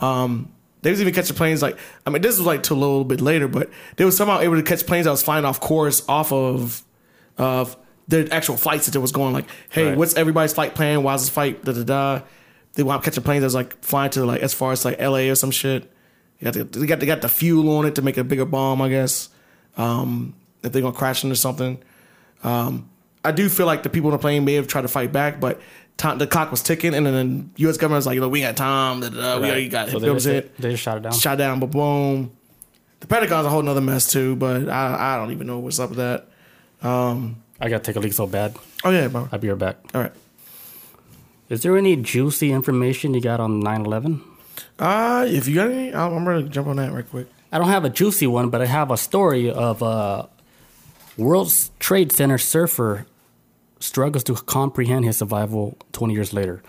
Um, 0.00 0.50
they 0.82 0.90
was 0.90 1.00
even 1.00 1.14
catching 1.14 1.34
planes 1.36 1.62
like 1.62 1.78
I 2.06 2.10
mean, 2.10 2.20
this 2.22 2.36
was 2.36 2.46
like 2.46 2.62
till 2.62 2.76
a 2.76 2.78
little 2.80 3.04
bit 3.04 3.20
later, 3.20 3.48
but 3.48 3.70
they 3.96 4.04
were 4.04 4.10
somehow 4.10 4.40
able 4.40 4.56
to 4.56 4.62
catch 4.62 4.86
planes 4.86 5.04
that 5.06 5.10
was 5.10 5.22
flying 5.22 5.44
off 5.44 5.60
course 5.60 6.02
off 6.08 6.32
of 6.32 6.82
of 7.38 7.76
the 8.06 8.28
actual 8.30 8.56
flights 8.58 8.84
that 8.86 8.92
there 8.92 9.00
was 9.00 9.12
going. 9.12 9.32
Like, 9.32 9.46
hey, 9.70 9.88
Right. 9.88 9.96
what's 9.96 10.14
everybody's 10.14 10.52
flight 10.52 10.74
plan? 10.74 11.02
Why's 11.02 11.22
this 11.22 11.30
flight? 11.30 11.64
Da 11.64 11.72
da 11.72 11.82
da. 11.84 12.20
They 12.74 12.82
wound 12.82 12.98
up 12.98 13.04
catching 13.04 13.22
planes 13.22 13.40
that 13.40 13.46
was 13.46 13.54
like 13.54 13.82
flying 13.82 14.10
to 14.10 14.24
like 14.26 14.42
as 14.42 14.52
far 14.52 14.72
as 14.72 14.84
like 14.84 14.96
L.A. 14.98 15.30
or 15.30 15.34
some 15.36 15.50
shit. 15.50 15.90
They 16.40 16.44
got 16.44 16.54
the, 16.54 16.64
they 16.80 16.86
got 16.86 17.00
they 17.00 17.06
got 17.06 17.22
the 17.22 17.28
fuel 17.30 17.74
on 17.78 17.86
it 17.86 17.94
to 17.94 18.02
make 18.02 18.18
a 18.18 18.24
bigger 18.24 18.44
bomb, 18.44 18.82
I 18.82 18.88
guess. 18.90 19.30
Um, 19.78 20.34
if 20.62 20.72
they're 20.72 20.82
gonna 20.82 20.94
crash 20.94 21.24
into 21.24 21.36
something. 21.36 21.82
Um, 22.42 22.90
I 23.24 23.32
do 23.32 23.48
feel 23.48 23.66
like 23.66 23.82
the 23.82 23.88
people 23.88 24.10
on 24.10 24.12
the 24.12 24.18
plane 24.18 24.44
may 24.44 24.54
have 24.54 24.66
tried 24.66 24.82
to 24.82 24.88
fight 24.88 25.12
back, 25.12 25.40
but 25.40 25.60
time, 25.96 26.18
the 26.18 26.26
clock 26.26 26.50
was 26.50 26.62
ticking, 26.62 26.94
and 26.94 27.06
then 27.06 27.50
the 27.54 27.62
U.S. 27.62 27.76
government 27.76 27.98
was 27.98 28.06
like, 28.06 28.18
"Look, 28.18 28.30
we 28.30 28.40
got 28.40 28.56
time. 28.56 29.00
Da, 29.00 29.08
da, 29.08 29.16
da, 29.16 29.40
We 29.40 29.46
already 29.46 29.68
got 29.68 29.90
so 29.90 29.98
they, 29.98 30.12
just, 30.12 30.26
it. 30.26 30.56
they 30.58 30.70
just 30.72 30.82
shot 30.82 30.98
it 30.98 31.02
down. 31.02 31.12
Shot 31.12 31.38
down, 31.38 31.60
but 31.60 31.70
boom. 31.70 32.32
The 33.00 33.06
Pentagon's 33.06 33.46
a 33.46 33.50
whole 33.50 33.62
nother 33.62 33.80
mess 33.80 34.10
too, 34.10 34.36
but 34.36 34.68
I 34.68 35.14
I 35.14 35.16
don't 35.16 35.32
even 35.32 35.46
know 35.46 35.58
what's 35.58 35.78
up 35.78 35.90
with 35.90 35.98
that. 35.98 36.28
I 37.60 37.68
gotta 37.68 37.80
take 37.80 37.96
a 37.96 38.00
leak 38.00 38.12
so 38.12 38.26
bad. 38.26 38.56
Oh 38.84 38.90
yeah, 38.90 39.08
bro. 39.08 39.28
I'll 39.32 39.38
be 39.38 39.48
right 39.48 39.58
back. 39.58 39.76
All 39.94 40.00
right. 40.02 40.12
Is 41.48 41.62
there 41.62 41.76
any 41.76 41.96
juicy 41.96 42.52
information 42.52 43.14
you 43.14 43.20
got 43.20 43.40
on 43.40 43.62
9/11? 43.62 44.20
Uh, 44.78 45.24
if 45.28 45.46
you 45.46 45.54
got 45.54 45.70
any, 45.70 45.94
I'm 45.94 46.26
I'm 46.26 46.42
to 46.44 46.48
jump 46.48 46.68
on 46.68 46.76
that 46.76 46.92
right 46.92 47.08
quick. 47.08 47.28
I 47.52 47.58
don't 47.58 47.68
have 47.68 47.84
a 47.84 47.90
juicy 47.90 48.26
one, 48.26 48.50
but 48.50 48.60
I 48.60 48.66
have 48.66 48.90
a 48.90 48.96
story 48.96 49.50
of 49.50 49.82
a 49.82 50.28
World 51.16 51.52
Trade 51.78 52.10
Center 52.10 52.38
surfer 52.38 53.06
struggles 53.84 54.24
to 54.24 54.34
comprehend 54.34 55.04
his 55.04 55.16
survival 55.18 55.76
20 55.92 56.14
years 56.14 56.32
later. 56.32 56.62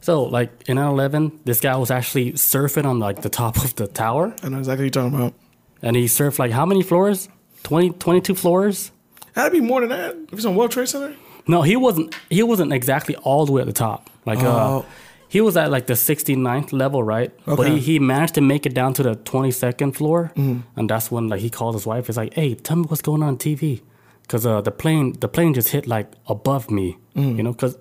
So, 0.00 0.22
like 0.22 0.50
in 0.68 0.76
9/11, 0.76 1.32
this 1.44 1.60
guy 1.60 1.76
was 1.76 1.90
actually 1.90 2.32
surfing 2.34 2.84
on 2.84 2.98
like 2.98 3.22
the 3.22 3.28
top 3.28 3.56
of 3.64 3.74
the 3.74 3.86
tower, 3.86 4.34
I 4.42 4.48
know 4.48 4.58
exactly 4.58 4.86
what 4.86 4.94
you're 4.96 5.02
talking 5.02 5.18
about. 5.18 5.34
and 5.82 5.96
he 5.96 6.04
surfed 6.06 6.38
like 6.38 6.52
how 6.52 6.66
many 6.66 6.82
floors? 6.82 7.28
20, 7.64 7.90
22 7.90 8.34
floors? 8.34 8.92
That'd 9.34 9.52
be 9.52 9.60
more 9.60 9.80
than 9.80 9.90
that. 9.90 10.14
If 10.32 10.34
it's 10.34 10.44
on 10.44 10.54
World 10.56 10.70
Trade 10.70 10.88
Center, 10.88 11.14
No, 11.46 11.62
he 11.62 11.76
wasn't. 11.76 12.14
He 12.30 12.42
wasn't 12.42 12.72
exactly 12.72 13.16
all 13.16 13.46
the 13.46 13.52
way 13.52 13.60
at 13.62 13.66
the 13.66 13.72
top. 13.88 14.10
Like, 14.26 14.42
Oh. 14.42 14.48
uh, 14.48 14.82
he 15.28 15.40
was 15.40 15.56
at 15.56 15.70
like 15.70 15.86
the 15.86 15.94
69th 15.96 16.72
level, 16.72 17.02
right? 17.02 17.30
Okay. 17.46 17.56
But 17.56 17.66
he, 17.68 17.78
he 17.80 17.98
managed 17.98 18.34
to 18.34 18.40
make 18.40 18.64
it 18.66 18.74
down 18.74 18.92
to 18.94 19.02
the 19.02 19.14
22nd 19.16 19.94
floor, 19.94 20.30
and 20.36 20.88
that's 20.90 21.10
when 21.10 21.28
like 21.28 21.40
he 21.40 21.50
called 21.50 21.74
his 21.74 21.86
wife. 21.86 22.06
He's 22.06 22.16
like, 22.16 22.34
"Hey, 22.34 22.54
tell 22.54 22.76
me 22.76 22.84
what's 22.88 23.02
going 23.02 23.22
on, 23.22 23.28
on 23.30 23.36
TV," 23.36 23.80
because 24.28 24.44
uh, 24.44 24.60
the 24.60 24.70
plane 24.70 25.14
the 25.20 25.28
plane 25.28 25.54
just 25.54 25.68
hit 25.68 25.86
like 25.86 26.12
above 26.26 26.70
me, 26.70 26.98
you 27.14 27.42
know, 27.42 27.52
because 27.52 27.78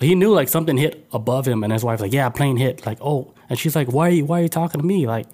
he 0.00 0.14
knew 0.14 0.32
like 0.34 0.48
something 0.48 0.76
hit 0.76 1.06
above 1.12 1.46
him, 1.46 1.62
and 1.62 1.72
his 1.72 1.84
wife's 1.84 2.02
like, 2.02 2.12
"Yeah, 2.12 2.28
plane 2.28 2.56
hit." 2.56 2.84
Like, 2.84 2.98
oh, 3.00 3.32
and 3.48 3.58
she's 3.58 3.76
like, 3.76 3.88
"Why 3.88 4.08
are 4.08 4.10
you 4.10 4.24
why 4.24 4.40
are 4.40 4.42
you 4.42 4.48
talking 4.48 4.80
to 4.80 4.86
me? 4.86 5.06
Like, 5.06 5.26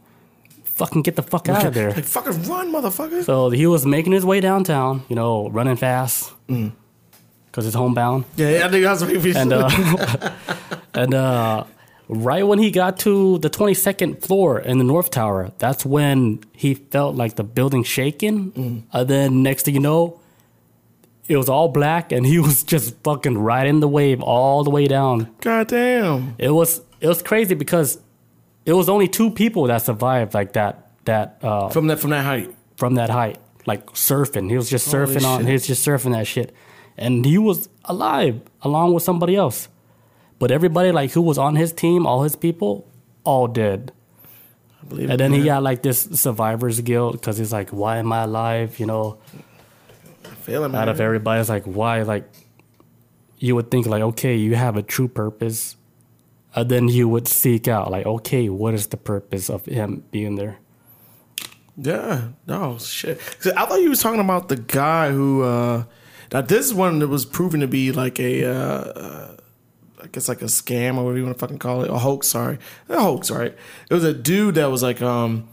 fucking 0.64 1.02
get 1.02 1.16
the 1.16 1.22
fuck 1.22 1.48
out 1.48 1.64
of 1.64 1.74
there." 1.74 1.90
like 1.90 2.04
fucking 2.04 2.42
run, 2.44 2.70
motherfucker. 2.70 3.24
So 3.24 3.48
he 3.50 3.66
was 3.66 3.86
making 3.86 4.12
his 4.12 4.24
way 4.26 4.40
downtown, 4.40 5.04
you 5.08 5.16
know, 5.16 5.48
running 5.48 5.76
fast 5.76 6.32
because 6.46 7.66
it's 7.66 7.74
homebound. 7.74 8.26
yeah, 8.36 8.50
yeah, 8.50 8.66
I 8.66 8.68
think 8.68 8.84
that's 8.84 9.00
what 9.00 9.10
he 9.10 9.32
And 9.34 9.52
uh, 9.52 9.68
and 10.94 11.14
uh, 11.14 11.64
right 12.08 12.46
when 12.46 12.58
he 12.58 12.70
got 12.70 12.98
to 13.00 13.38
the 13.38 13.48
22nd 13.50 14.22
floor 14.24 14.58
in 14.58 14.78
the 14.78 14.84
North 14.84 15.10
Tower, 15.10 15.52
that's 15.58 15.84
when 15.86 16.40
he 16.52 16.74
felt 16.74 17.16
like 17.16 17.36
the 17.36 17.44
building 17.44 17.84
shaking. 17.84 18.86
And 18.92 19.08
then 19.08 19.42
next 19.42 19.64
thing 19.64 19.74
you 19.74 19.80
know, 19.80 20.20
it 21.28 21.36
was 21.36 21.48
all 21.48 21.68
black, 21.68 22.12
and 22.12 22.26
he 22.26 22.38
was 22.46 22.62
just 22.64 22.94
fucking 23.04 23.38
riding 23.38 23.80
the 23.80 23.88
wave 23.88 24.20
all 24.20 24.64
the 24.64 24.70
way 24.70 24.86
down. 24.86 25.28
God 25.40 25.68
damn. 25.68 26.34
It 26.38 26.50
was 26.50 26.80
it 27.00 27.08
was 27.08 27.22
crazy 27.22 27.54
because 27.54 27.98
it 28.66 28.72
was 28.74 28.88
only 28.88 29.08
two 29.08 29.30
people 29.30 29.64
that 29.68 29.78
survived 29.82 30.34
like 30.34 30.52
that 30.54 30.88
that 31.04 31.38
uh, 31.42 31.68
From 31.70 31.86
that 31.88 31.98
from 32.00 32.10
that 32.10 32.24
height. 32.24 32.54
from 32.76 32.96
that 32.96 33.10
height, 33.10 33.38
like 33.66 33.86
surfing. 33.92 34.50
He 34.50 34.56
was 34.56 34.68
just 34.68 34.90
Holy 34.90 35.06
surfing 35.06 35.24
on. 35.24 35.38
shit. 35.40 35.46
He 35.46 35.52
was 35.52 35.66
just 35.66 35.86
surfing 35.86 36.12
that 36.12 36.26
shit, 36.26 36.54
and 36.98 37.24
he 37.24 37.38
was 37.38 37.68
alive 37.84 38.40
along 38.62 38.92
with 38.94 39.02
somebody 39.02 39.34
else. 39.36 39.68
But 40.42 40.50
everybody 40.50 40.90
like 40.90 41.12
who 41.12 41.22
was 41.22 41.38
on 41.38 41.54
his 41.54 41.72
team, 41.72 42.04
all 42.04 42.24
his 42.24 42.34
people, 42.34 42.90
all 43.22 43.46
dead. 43.46 43.92
I 44.82 44.86
believe 44.86 45.08
And 45.10 45.20
then 45.20 45.32
he 45.32 45.44
got 45.44 45.62
like 45.62 45.82
this 45.84 46.02
survivor's 46.20 46.80
guilt 46.80 47.12
because 47.12 47.38
he's 47.38 47.52
like, 47.52 47.70
"Why 47.70 47.98
am 47.98 48.12
I 48.12 48.24
alive?" 48.24 48.80
You 48.80 48.86
know, 48.86 49.18
I 50.24 50.30
feel 50.30 50.64
it, 50.64 50.70
man. 50.70 50.82
out 50.82 50.88
of 50.88 51.00
everybody, 51.00 51.40
it's 51.40 51.48
like, 51.48 51.62
"Why?" 51.62 52.02
Like, 52.02 52.28
you 53.38 53.54
would 53.54 53.70
think 53.70 53.86
like, 53.86 54.02
"Okay, 54.02 54.34
you 54.34 54.56
have 54.56 54.76
a 54.76 54.82
true 54.82 55.06
purpose," 55.06 55.76
and 56.56 56.68
then 56.68 56.88
you 56.88 57.08
would 57.08 57.28
seek 57.28 57.68
out 57.68 57.92
like, 57.92 58.04
"Okay, 58.04 58.48
what 58.48 58.74
is 58.74 58.88
the 58.88 58.96
purpose 58.96 59.48
of 59.48 59.64
him 59.66 60.02
being 60.10 60.34
there?" 60.34 60.58
Yeah. 61.76 62.34
No 62.48 62.78
shit. 62.78 63.20
I 63.56 63.64
thought 63.64 63.80
you 63.80 63.90
was 63.90 64.02
talking 64.02 64.18
about 64.18 64.48
the 64.48 64.56
guy 64.56 65.12
who. 65.12 65.42
uh 65.42 65.84
Now 66.32 66.40
this 66.40 66.74
one 66.74 66.98
that 66.98 67.06
was 67.06 67.24
proven 67.24 67.60
to 67.60 67.68
be 67.68 67.92
like 67.92 68.18
a. 68.18 68.42
Uh, 68.42 68.82
uh, 69.06 69.36
guess 70.12 70.28
like 70.28 70.42
a 70.42 70.46
scam 70.46 70.96
or 70.96 71.04
whatever 71.04 71.18
you 71.18 71.24
want 71.24 71.36
to 71.36 71.40
fucking 71.40 71.58
call 71.58 71.82
it, 71.82 71.90
a 71.90 71.98
hoax. 71.98 72.28
Sorry, 72.28 72.58
a 72.88 73.00
hoax. 73.00 73.30
Right. 73.30 73.56
It 73.90 73.94
was 73.94 74.04
a 74.04 74.14
dude 74.14 74.54
that 74.56 74.66
was 74.66 74.82
like, 74.82 75.02
um, 75.02 75.48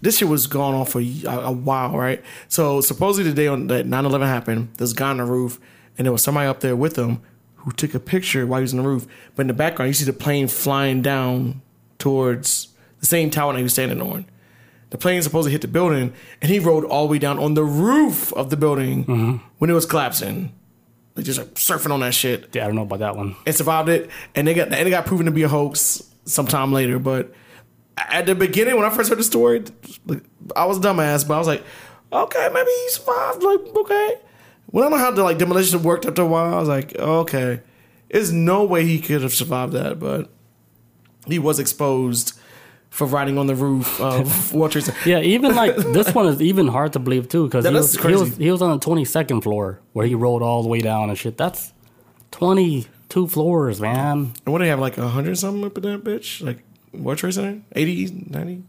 this 0.00 0.18
shit 0.18 0.28
was 0.28 0.46
going 0.46 0.74
on 0.74 0.86
for 0.86 1.00
a, 1.00 1.24
a 1.26 1.52
while, 1.52 1.96
right? 1.96 2.22
So 2.48 2.80
supposedly 2.80 3.30
the 3.30 3.36
day 3.36 3.46
on 3.46 3.66
that 3.68 3.86
9-11 3.86 4.26
happened, 4.26 4.74
this 4.76 4.92
guy 4.92 5.10
on 5.10 5.16
the 5.16 5.24
roof, 5.24 5.58
and 5.96 6.06
there 6.06 6.12
was 6.12 6.22
somebody 6.22 6.46
up 6.46 6.60
there 6.60 6.76
with 6.76 6.96
him 6.96 7.20
who 7.56 7.72
took 7.72 7.94
a 7.94 8.00
picture 8.00 8.46
while 8.46 8.60
he 8.60 8.62
was 8.62 8.74
on 8.74 8.82
the 8.82 8.88
roof. 8.88 9.06
But 9.34 9.42
in 9.42 9.46
the 9.48 9.54
background, 9.54 9.88
you 9.88 9.94
see 9.94 10.04
the 10.04 10.12
plane 10.12 10.48
flying 10.48 11.00
down 11.00 11.62
towards 11.98 12.68
the 13.00 13.06
same 13.06 13.30
tower 13.30 13.52
that 13.52 13.58
he 13.58 13.62
was 13.62 13.72
standing 13.72 14.02
on. 14.02 14.26
The 14.90 14.98
plane 14.98 15.22
supposed 15.22 15.46
to 15.46 15.50
hit 15.50 15.62
the 15.62 15.68
building, 15.68 16.12
and 16.40 16.50
he 16.50 16.58
rode 16.58 16.84
all 16.84 17.06
the 17.06 17.12
way 17.12 17.18
down 17.18 17.38
on 17.38 17.54
the 17.54 17.64
roof 17.64 18.32
of 18.34 18.50
the 18.50 18.56
building 18.56 19.04
when 19.58 19.70
it 19.70 19.72
was 19.72 19.86
collapsing. 19.86 20.52
They 21.14 21.22
just 21.22 21.38
like 21.38 21.54
surfing 21.54 21.92
on 21.92 22.00
that 22.00 22.12
shit 22.12 22.50
Yeah, 22.54 22.64
I 22.64 22.66
don't 22.66 22.74
know 22.76 22.82
about 22.82 22.98
that 22.98 23.16
one. 23.16 23.36
and 23.46 23.54
survived 23.54 23.88
it. 23.88 24.10
And 24.34 24.46
they 24.48 24.54
got 24.54 24.72
and 24.72 24.86
it 24.86 24.90
got 24.90 25.06
proven 25.06 25.26
to 25.26 25.32
be 25.32 25.42
a 25.44 25.48
hoax 25.48 26.02
sometime 26.24 26.72
later. 26.72 26.98
But 26.98 27.32
at 27.96 28.26
the 28.26 28.34
beginning, 28.34 28.74
when 28.76 28.84
I 28.84 28.90
first 28.90 29.08
heard 29.10 29.18
the 29.18 29.24
story, 29.24 29.62
I 30.56 30.64
was 30.64 30.78
a 30.78 30.80
dumbass, 30.80 31.26
but 31.26 31.34
I 31.34 31.38
was 31.38 31.46
like, 31.46 31.62
okay, 32.12 32.48
maybe 32.52 32.70
he 32.70 32.88
survived. 32.90 33.42
Like, 33.42 33.60
okay. 33.76 34.14
When 34.66 34.84
I 34.84 34.88
know 34.88 34.96
how 34.98 35.12
the 35.12 35.22
like 35.22 35.38
demolition 35.38 35.82
worked 35.84 36.04
after 36.04 36.22
a 36.22 36.26
while, 36.26 36.52
I 36.54 36.58
was 36.58 36.68
like, 36.68 36.96
okay, 36.96 37.60
there's 38.10 38.32
no 38.32 38.64
way 38.64 38.84
he 38.84 39.00
could 39.00 39.22
have 39.22 39.32
survived 39.34 39.72
that. 39.74 40.00
But 40.00 40.30
he 41.28 41.38
was 41.38 41.60
exposed 41.60 42.36
for 42.94 43.08
riding 43.08 43.38
on 43.38 43.46
the 43.48 43.56
roof 43.56 44.00
of 44.00 44.28
Center. 44.72 44.94
Yeah, 45.04 45.18
even 45.20 45.54
like 45.56 45.74
this 45.76 46.14
one 46.14 46.26
is 46.28 46.40
even 46.40 46.68
hard 46.68 46.92
to 46.92 47.00
believe 47.00 47.28
too 47.28 47.44
because 47.46 47.64
Yeah, 47.64 47.72
he, 47.72 47.76
was- 47.76 47.94
he 47.96 48.14
was 48.14 48.36
he 48.36 48.50
was 48.52 48.62
on 48.62 48.70
the 48.78 48.78
twenty 48.78 49.04
second 49.04 49.40
floor 49.40 49.80
where 49.94 50.06
he 50.06 50.14
rolled 50.14 50.42
all 50.42 50.62
the 50.62 50.68
way 50.68 50.80
down 50.80 51.08
and 51.10 51.18
shit. 51.18 51.36
That's 51.36 51.72
twenty 52.30 52.86
two 53.08 53.26
floors, 53.26 53.80
man. 53.80 54.32
And 54.44 54.52
what 54.52 54.58
do 54.58 54.64
they 54.64 54.70
have 54.70 54.78
like 54.80 54.96
a 54.98 55.08
hundred 55.08 55.36
something 55.38 55.64
up 55.64 55.76
in 55.76 55.82
that 55.84 56.04
bitch? 56.04 56.40
Like 56.40 56.58
World 56.92 57.18
Trade 57.18 57.34
Center, 57.34 57.60
80, 57.72 58.26
90? 58.30 58.62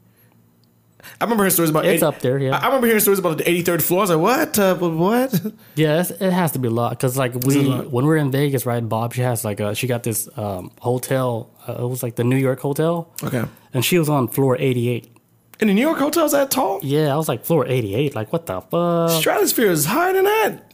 I 1.19 1.23
remember 1.23 1.43
hearing 1.43 1.51
stories 1.51 1.69
about 1.69 1.85
It's 1.85 2.03
80 2.03 2.05
up 2.05 2.19
there, 2.19 2.37
yeah. 2.39 2.57
I 2.57 2.65
remember 2.67 2.87
hearing 2.87 2.99
stories 3.01 3.19
about 3.19 3.37
the 3.37 3.49
eighty 3.49 3.61
third 3.61 3.83
floor. 3.83 3.99
I 3.99 4.01
was 4.03 4.09
like, 4.11 4.19
what? 4.19 4.59
Uh, 4.59 4.75
what? 4.75 5.41
Yeah, 5.75 6.03
it 6.19 6.31
has 6.31 6.51
to 6.53 6.59
be 6.59 6.67
a 6.67 6.71
lot 6.71 6.91
because 6.91 7.17
like 7.17 7.33
we 7.45 7.69
when 7.69 8.05
we're 8.05 8.17
in 8.17 8.31
Vegas, 8.31 8.65
right? 8.65 8.87
Bob, 8.87 9.13
she 9.13 9.21
has 9.21 9.43
like 9.45 9.59
a 9.59 9.75
she 9.75 9.87
got 9.87 10.03
this 10.03 10.27
um, 10.37 10.71
hotel. 10.79 11.49
Uh, 11.67 11.83
it 11.83 11.87
was 11.87 12.01
like 12.03 12.15
the 12.15 12.23
New 12.23 12.37
York 12.37 12.59
hotel, 12.59 13.13
Okay. 13.23 13.43
and 13.73 13.83
she 13.83 13.99
was 13.99 14.09
on 14.09 14.27
floor 14.27 14.55
eighty 14.59 14.89
eight. 14.89 15.11
And 15.59 15.69
the 15.69 15.73
New 15.73 15.81
York 15.81 15.99
hotels 15.99 16.31
that 16.33 16.51
tall? 16.51 16.79
Yeah, 16.83 17.13
I 17.13 17.17
was 17.17 17.27
like 17.29 17.45
floor 17.45 17.65
eighty 17.67 17.95
eight. 17.95 18.13
Like 18.15 18.31
what 18.33 18.45
the 18.45 18.61
fuck? 18.61 19.11
Stratosphere 19.21 19.71
is 19.71 19.85
higher 19.85 20.13
than 20.13 20.23
that. 20.25 20.73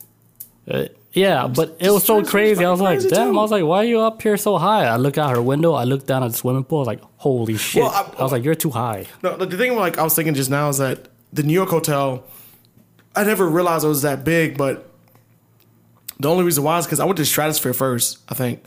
Uh, 0.68 0.86
yeah, 1.14 1.48
but 1.48 1.78
it 1.80 1.92
was 1.92 2.04
so 2.06 2.24
crazy. 2.24 2.64
I 2.64 2.72
was 2.72 2.80
like, 2.82 3.00
damn. 3.02 3.10
too. 3.34 3.40
I 3.40 3.42
was 3.42 3.52
like, 3.52 3.64
why 3.64 3.78
are 3.78 3.84
you 3.86 4.00
up 4.02 4.22
here 4.22 4.38
so 4.38 4.58
high? 4.58 4.86
I 4.86 4.96
look 4.98 5.18
out 5.18 5.32
her 5.36 5.42
window. 5.42 5.74
I 5.74 5.84
look 5.84 6.06
down 6.06 6.24
at 6.24 6.32
the 6.32 6.38
swimming 6.38 6.64
pool. 6.64 6.80
I 6.80 6.82
was 6.82 6.88
like, 6.88 7.02
holy 7.18 7.58
shit. 7.58 7.84
Well, 7.84 7.92
I, 7.92 8.20
I- 8.20 8.24
was 8.24 8.32
like, 8.32 8.44
you're 8.44 8.56
too 8.56 8.70
high. 8.72 9.06
No, 9.22 9.36
the 9.38 9.58
thing 9.58 9.76
like 9.76 9.98
I 9.98 10.04
was 10.04 10.16
thinking 10.16 10.34
just 10.36 10.50
now 10.50 10.70
is 10.70 10.78
that 10.78 11.10
the 11.34 11.44
New 11.44 11.54
York 11.54 11.70
hotel, 11.70 12.24
I 13.16 13.24
never 13.24 13.48
realized 13.48 13.84
it 13.84 13.90
was 13.90 14.04
that 14.04 14.24
big, 14.24 14.58
but 14.58 14.88
the 16.20 16.30
only 16.30 16.44
reason 16.44 16.64
why 16.64 16.78
is 16.78 16.86
because 16.86 17.00
I 17.00 17.06
went 17.06 17.18
to 17.18 17.26
Stratosphere 17.26 17.74
first, 17.74 18.20
I 18.30 18.36
think. 18.36 18.64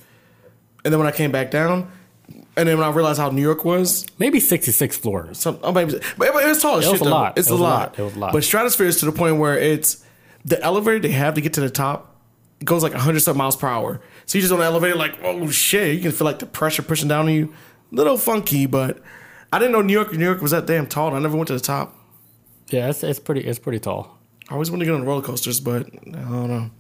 And 0.84 0.92
then 0.92 0.99
when 0.99 1.07
I 1.09 1.12
came 1.12 1.30
back 1.32 1.51
down, 1.51 1.90
and 2.57 2.68
then 2.68 2.78
when 2.78 2.86
I 2.86 2.90
realized 2.90 3.18
how 3.18 3.30
New 3.30 3.42
York 3.42 3.64
was, 3.64 4.07
Maybe 4.18 4.38
sixty 4.40 4.70
six 4.72 4.97
floors. 4.99 5.38
some 5.38 5.59
oh, 5.62 5.72
maybe, 5.72 5.99
but 6.18 6.28
it 6.28 6.34
was 6.47 6.61
tall 6.61 6.78
It 6.78 6.90
was 6.90 7.01
a 7.01 7.05
though. 7.05 7.11
lot. 7.11 7.38
It's 7.38 7.49
It 7.49 7.53
a 7.53 7.57
lot. 7.57 7.61
lot. 7.92 7.99
It 7.99 8.03
was 8.03 8.16
a 8.16 8.18
lot. 8.18 8.32
But 8.32 8.45
Stratosphere 8.45 8.86
is 8.86 8.99
to 9.01 9.07
the 9.07 9.12
point 9.12 9.38
where 9.38 9.59
it's 9.59 10.05
the 10.45 10.62
elevator 10.62 11.01
they 11.01 11.11
have 11.11 11.34
to 11.34 11.40
get 11.40 11.55
to 11.55 11.61
the 11.61 11.70
top 11.70 12.14
it 12.61 12.64
goes 12.64 12.82
like 12.82 12.92
100 12.92 13.20
something 13.20 13.38
miles 13.38 13.57
per 13.57 13.68
hour. 13.68 14.00
So 14.26 14.38
you 14.38 14.42
just 14.42 14.52
on 14.52 14.59
the 14.61 14.64
elevator, 14.64 14.96
like, 14.96 15.18
oh 15.22 15.50
shit, 15.50 15.94
you 15.94 16.00
can 16.00 16.12
feel 16.12 16.24
like 16.24 16.38
the 16.38 16.46
pressure 16.46 16.82
pushing 16.82 17.09
down 17.09 17.26
on 17.26 17.32
you. 17.34 17.55
Little 17.90 18.16
funky, 18.18 18.66
but 18.66 19.02
I 19.52 19.59
didn't 19.59 19.72
know 19.72 19.82
New 19.82 19.92
York, 19.92 20.12
New 20.12 20.24
York 20.24 20.40
was 20.40 20.50
that 20.50 20.66
damn 20.66 20.86
tall. 20.86 21.14
I 21.14 21.18
never 21.18 21.36
went 21.36 21.48
to 21.48 21.55
the 21.55 21.61
top. 21.61 21.96
Yeah, 22.70 22.88
it's, 22.88 23.05
it's 23.05 23.20
pretty. 23.20 23.42
It's 23.42 23.59
pretty 23.59 23.78
tall. 23.78 24.18
I 24.48 24.55
always 24.55 24.70
want 24.70 24.80
to 24.80 24.86
get 24.86 24.94
on 24.94 25.00
the 25.00 25.07
roller 25.07 25.22
coasters, 25.22 25.61
but 25.61 25.86
I 25.86 26.11
don't 26.11 26.48
know. 26.48 26.70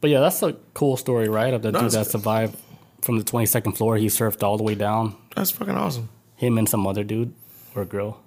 But 0.00 0.10
yeah, 0.10 0.20
that's 0.20 0.42
a 0.42 0.54
cool 0.74 0.96
story, 0.96 1.28
right? 1.28 1.52
Of 1.52 1.62
the 1.62 1.70
dude 1.72 1.90
that 1.92 2.06
survived 2.06 2.56
from 3.02 3.18
the 3.18 3.24
twenty 3.24 3.46
second 3.46 3.72
floor. 3.72 3.96
He 3.96 4.06
surfed 4.06 4.42
all 4.42 4.56
the 4.56 4.62
way 4.62 4.74
down. 4.74 5.16
That's 5.36 5.50
fucking 5.50 5.76
awesome. 5.76 6.08
Him 6.36 6.56
and 6.58 6.68
some 6.68 6.86
other 6.86 7.04
dude 7.04 7.34
or 7.74 7.84
girl. 7.84 8.20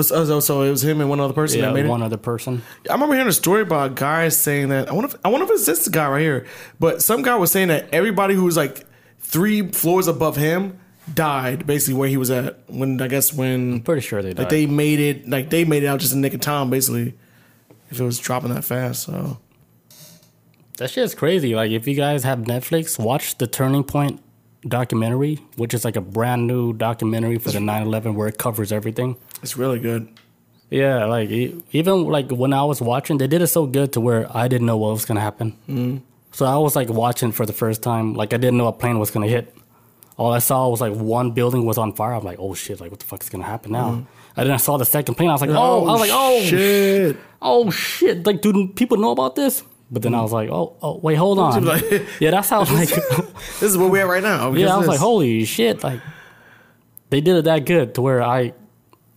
So, 0.00 0.14
uh, 0.14 0.26
so- 0.26 0.40
so 0.40 0.62
it 0.62 0.70
was 0.70 0.84
him 0.84 1.00
and 1.00 1.08
one 1.08 1.20
other 1.20 1.32
person 1.32 1.60
Yeah, 1.60 1.66
that 1.66 1.74
made 1.74 1.86
it 1.86 1.88
one 1.88 2.02
it. 2.02 2.06
other 2.06 2.16
person. 2.18 2.62
I 2.88 2.92
remember 2.92 3.14
hearing 3.14 3.28
a 3.28 3.32
story 3.32 3.62
about 3.62 3.92
a 3.92 3.94
guy 3.94 4.28
saying 4.28 4.68
that 4.68 4.88
I 4.88 4.92
wonder 4.92 5.08
if 5.08 5.16
I 5.24 5.28
wonder 5.28 5.44
if 5.46 5.50
it's 5.52 5.66
this 5.66 5.88
guy 5.88 6.08
right 6.08 6.20
here, 6.20 6.46
but 6.78 7.00
some 7.02 7.22
guy 7.22 7.34
was 7.36 7.50
saying 7.50 7.68
that 7.68 7.88
everybody 7.92 8.34
who 8.34 8.44
was 8.44 8.56
like 8.56 8.84
three 9.18 9.68
floors 9.72 10.06
above 10.06 10.36
him 10.36 10.78
died 11.14 11.66
basically 11.66 11.94
where 11.94 12.08
he 12.08 12.16
was 12.16 12.30
at 12.30 12.58
when 12.66 13.00
I 13.00 13.08
guess 13.08 13.32
when 13.32 13.80
Pretty 13.80 14.00
sure 14.02 14.22
they 14.22 14.30
died. 14.34 14.42
like 14.42 14.48
they 14.50 14.66
made 14.66 14.98
it 15.00 15.28
like 15.28 15.50
they 15.50 15.64
made 15.64 15.82
it 15.82 15.86
out 15.86 16.00
just 16.00 16.12
in 16.12 16.20
the 16.20 16.26
nick 16.26 16.34
of 16.34 16.40
time 16.40 16.68
basically 16.68 17.14
if 17.90 18.00
it 18.00 18.04
was 18.04 18.18
dropping 18.18 18.52
that 18.52 18.64
fast. 18.64 19.04
So 19.04 19.38
That 20.78 20.90
shit 20.90 21.04
is 21.04 21.14
crazy. 21.14 21.54
Like, 21.54 21.70
if 21.70 21.86
you 21.88 21.94
guys 21.94 22.22
have 22.24 22.40
Netflix, 22.40 22.98
watch 22.98 23.38
the 23.38 23.46
Turning 23.46 23.82
Point 23.84 24.20
documentary, 24.68 25.36
which 25.56 25.72
is 25.72 25.84
like 25.86 25.96
a 25.96 26.00
brand 26.02 26.46
new 26.46 26.72
documentary 26.74 27.38
for 27.38 27.50
the 27.50 27.60
9 27.60 27.82
11 27.82 28.14
where 28.14 28.28
it 28.28 28.36
covers 28.36 28.72
everything. 28.72 29.16
It's 29.42 29.56
really 29.56 29.78
good. 29.78 30.08
Yeah, 30.70 31.04
like 31.04 31.30
even 31.30 32.04
like 32.04 32.30
when 32.30 32.52
I 32.52 32.64
was 32.64 32.80
watching, 32.80 33.18
they 33.18 33.28
did 33.28 33.40
it 33.40 33.46
so 33.46 33.66
good 33.66 33.92
to 33.92 34.00
where 34.00 34.26
I 34.36 34.48
didn't 34.48 34.66
know 34.66 34.76
what 34.76 34.92
was 34.92 35.04
gonna 35.04 35.20
happen. 35.20 35.56
Mm. 35.68 36.02
So 36.32 36.44
I 36.44 36.56
was 36.56 36.74
like 36.74 36.88
watching 36.88 37.32
for 37.32 37.46
the 37.46 37.52
first 37.52 37.82
time, 37.82 38.14
like 38.14 38.34
I 38.34 38.36
didn't 38.36 38.58
know 38.58 38.66
a 38.66 38.72
plane 38.72 38.98
was 38.98 39.10
gonna 39.10 39.28
hit. 39.28 39.54
All 40.16 40.32
I 40.32 40.38
saw 40.38 40.68
was 40.68 40.80
like 40.80 40.94
one 40.94 41.32
building 41.32 41.66
was 41.66 41.78
on 41.78 41.92
fire. 41.92 42.14
I'm 42.14 42.24
like, 42.24 42.38
oh 42.40 42.54
shit, 42.54 42.80
like 42.80 42.90
what 42.90 43.00
the 43.00 43.06
fuck 43.06 43.22
is 43.22 43.28
gonna 43.28 43.44
happen 43.44 43.72
now? 43.72 44.06
And 44.36 44.46
then 44.46 44.52
I 44.52 44.56
saw 44.56 44.76
the 44.76 44.84
second 44.84 45.14
plane. 45.14 45.30
I 45.30 45.32
was 45.32 45.40
like, 45.40 45.50
oh, 45.50 45.86
I 45.86 45.92
was 45.92 46.00
like, 46.00 46.10
oh 46.12 46.42
shit. 46.42 47.16
oh 47.40 47.70
shit, 47.70 48.26
like 48.26 48.42
do 48.42 48.68
people 48.68 48.96
know 48.96 49.12
about 49.12 49.36
this? 49.36 49.62
But 49.90 50.02
then 50.02 50.14
I 50.14 50.22
was 50.22 50.32
like, 50.32 50.50
oh, 50.50 50.76
oh 50.82 50.98
wait, 50.98 51.14
hold 51.14 51.38
on. 51.38 51.64
Yeah, 52.20 52.32
that's 52.32 52.48
how 52.48 52.60
like 52.74 52.88
This 52.88 53.62
is 53.62 53.78
where 53.78 53.88
we're 53.88 54.02
at 54.02 54.08
right 54.08 54.22
now. 54.22 54.52
yeah, 54.54 54.74
I 54.74 54.78
was 54.78 54.86
of 54.86 54.88
like, 54.88 55.00
holy 55.00 55.44
shit, 55.44 55.84
like 55.84 56.00
they 57.10 57.20
did 57.20 57.36
it 57.36 57.44
that 57.44 57.66
good 57.66 57.94
to 57.94 58.02
where 58.02 58.20
I 58.20 58.52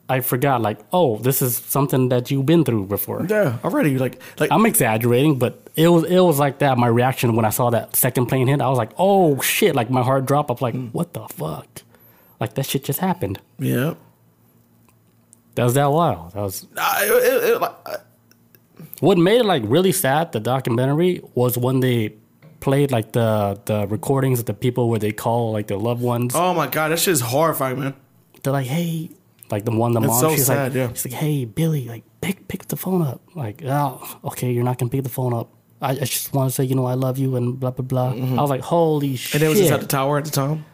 I 0.09 0.21
forgot 0.21 0.61
like, 0.61 0.79
oh, 0.91 1.17
this 1.19 1.41
is 1.41 1.55
something 1.57 2.09
that 2.09 2.31
you've 2.31 2.45
been 2.45 2.63
through 2.63 2.85
before. 2.87 3.25
Yeah, 3.29 3.57
already. 3.63 3.97
Like, 3.97 4.19
like 4.39 4.51
I'm 4.51 4.65
exaggerating, 4.65 5.37
but 5.39 5.67
it 5.75 5.87
was 5.87 6.03
it 6.05 6.19
was 6.19 6.39
like 6.39 6.59
that. 6.59 6.77
My 6.77 6.87
reaction 6.87 7.35
when 7.35 7.45
I 7.45 7.51
saw 7.51 7.69
that 7.69 7.95
second 7.95 8.25
plane 8.27 8.47
hit, 8.47 8.59
I 8.61 8.67
was 8.69 8.77
like, 8.77 8.91
"Oh 8.97 9.39
shit!" 9.41 9.75
Like 9.75 9.89
my 9.89 10.01
heart 10.03 10.25
dropped. 10.25 10.49
I'm 10.49 10.57
like, 10.59 10.73
Hmm. 10.73 10.87
"What 10.87 11.13
the 11.13 11.27
fuck?" 11.27 11.67
Like 12.39 12.55
that 12.55 12.65
shit 12.65 12.83
just 12.85 12.99
happened. 12.99 13.39
yeah. 13.59 13.93
That 15.55 15.63
was 15.65 15.73
that 15.73 15.91
wild. 15.91 16.31
That 16.33 16.41
was 16.41 16.65
I- 16.77 17.03
it- 17.05 17.23
it- 17.33 17.43
it- 17.51 17.61
like, 17.61 17.75
uh, 17.85 17.97
what 19.01 19.17
made 19.17 19.41
it 19.41 19.45
like 19.45 19.63
really 19.65 19.91
sad. 19.91 20.31
The 20.31 20.39
documentary 20.39 21.21
was 21.35 21.57
when 21.57 21.81
they 21.81 22.13
played 22.61 22.91
like 22.91 23.11
the 23.13 23.59
the 23.65 23.87
recordings 23.87 24.39
of 24.39 24.45
the 24.45 24.53
people 24.53 24.89
where 24.89 24.99
they 24.99 25.11
call 25.11 25.51
like 25.51 25.67
their 25.67 25.77
loved 25.77 26.01
ones. 26.01 26.33
oh 26.35 26.53
my 26.53 26.67
god, 26.67 26.89
that 26.91 26.99
shit 26.99 27.11
is 27.13 27.21
horrifying, 27.21 27.79
man. 27.79 27.93
They're 28.43 28.53
like, 28.53 28.67
"Hey," 28.67 29.09
like 29.51 29.65
the 29.65 29.71
one 29.71 29.93
the 29.93 30.01
mom. 30.01 30.19
so 30.19 30.29
she's 30.35 30.45
sad, 30.45 30.73
like, 30.73 30.75
yeah. 30.75 30.87
she's 30.93 31.05
like, 31.11 31.13
"Hey, 31.19 31.45
Billy, 31.45 31.87
like 31.87 32.03
pick 32.21 32.47
pick 32.47 32.67
the 32.67 32.75
phone 32.77 33.01
up." 33.01 33.21
Like, 33.35 33.61
oh, 33.65 34.19
okay, 34.25 34.51
you're 34.51 34.63
not 34.63 34.77
gonna 34.77 34.89
pick 34.91 35.03
the 35.03 35.09
phone 35.09 35.33
up. 35.33 35.49
I, 35.81 35.91
I 35.91 35.95
just 35.95 36.33
want 36.33 36.49
to 36.49 36.53
say, 36.55 36.63
you 36.65 36.75
know, 36.75 36.85
I 36.85 36.93
love 36.95 37.17
you 37.17 37.35
and 37.35 37.59
blah 37.59 37.71
blah 37.71 37.85
blah. 37.85 38.11
I 38.11 38.41
was 38.41 38.49
like, 38.49 38.61
"Holy 38.61 39.15
shit!" 39.15 39.29
Mm-hmm. 39.29 39.35
And 39.37 39.43
it 39.43 39.49
was 39.49 39.59
just 39.59 39.71
at 39.71 39.81
the 39.81 39.87
tower 39.87 40.17
at 40.17 40.25
the 40.25 40.31
time. 40.31 40.65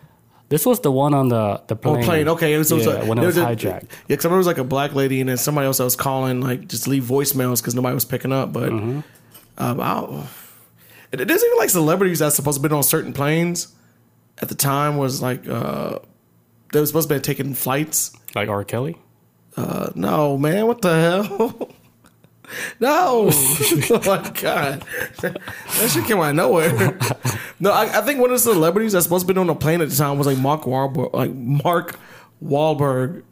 This 0.48 0.64
was 0.66 0.80
the 0.82 0.92
one 0.92 1.14
on 1.16 1.30
the 1.30 1.62
the 1.68 1.74
Oh, 1.76 1.78
plane. 1.78 2.04
plane. 2.04 2.28
Okay, 2.30 2.54
it 2.54 2.58
was, 2.60 2.72
it 2.72 2.76
was 2.76 2.86
yeah, 2.86 3.04
when 3.04 3.18
it 3.18 3.26
was 3.26 3.38
a- 3.38 3.46
hijacked. 3.46 3.84
Yeah, 3.84 3.88
because 4.08 4.26
I 4.26 4.28
remember 4.30 4.36
it 4.36 4.38
was 4.40 4.48
like 4.48 4.58
a 4.60 4.64
black 4.64 4.94
lady 4.94 5.20
and 5.20 5.28
then 5.30 5.38
somebody 5.38 5.66
else 5.66 5.80
that 5.80 5.84
was 5.86 5.96
calling, 5.96 6.42
like 6.42 6.68
just 6.68 6.88
leave 6.88 7.04
voicemails 7.04 7.62
because 7.62 7.74
nobody 7.76 7.96
was 7.96 8.06
picking 8.06 8.32
up. 8.32 8.54
But 8.54 8.72
Mm-hmm. 8.72 9.00
um, 9.58 9.80
I, 9.82 10.28
it, 11.12 11.22
it 11.22 11.32
isn't 11.32 11.48
even 11.48 11.58
like 11.58 11.70
celebrities 11.72 12.20
that's 12.20 12.36
supposed 12.36 12.62
to 12.62 12.68
be 12.70 12.74
on 12.76 12.84
certain 12.84 13.14
planes. 13.14 13.70
At 14.42 14.50
the 14.50 14.56
time, 14.56 14.98
was 14.98 15.22
like 15.22 15.48
uh, 15.48 16.00
they 16.76 16.82
were 16.82 16.86
supposed 16.86 17.08
to 17.08 17.16
be 17.16 17.22
taking 17.22 17.54
flights. 17.54 18.12
Like 18.36 18.50
R. 18.50 18.66
Kelly. 18.66 18.98
Uh, 19.56 19.90
no, 19.96 20.38
man, 20.38 20.68
what 20.68 20.82
the 20.82 20.94
hell? 20.94 21.70
no, 22.82 23.30
oh 23.32 24.02
my 24.06 24.30
god, 24.32 24.84
that 25.22 25.90
shit 25.90 26.04
came 26.06 26.18
out 26.18 26.32
of 26.32 26.36
nowhere. 26.36 26.98
no, 27.62 27.72
I, 27.72 28.00
I 28.00 28.02
think 28.02 28.20
one 28.20 28.30
of 28.30 28.36
the 28.36 28.40
celebrities 28.40 28.92
that's 28.92 29.06
supposed 29.06 29.26
to 29.26 29.34
be 29.34 29.40
on 29.40 29.48
the 29.48 29.56
plane 29.56 29.80
at 29.80 29.90
the 29.90 29.96
time 29.96 30.18
was 30.18 30.28
like 30.28 30.38
Mark 30.38 30.64
Wahlberg. 30.64 31.14
Like 31.14 31.34
Mark 31.34 31.98
Wahlberg. 32.44 33.24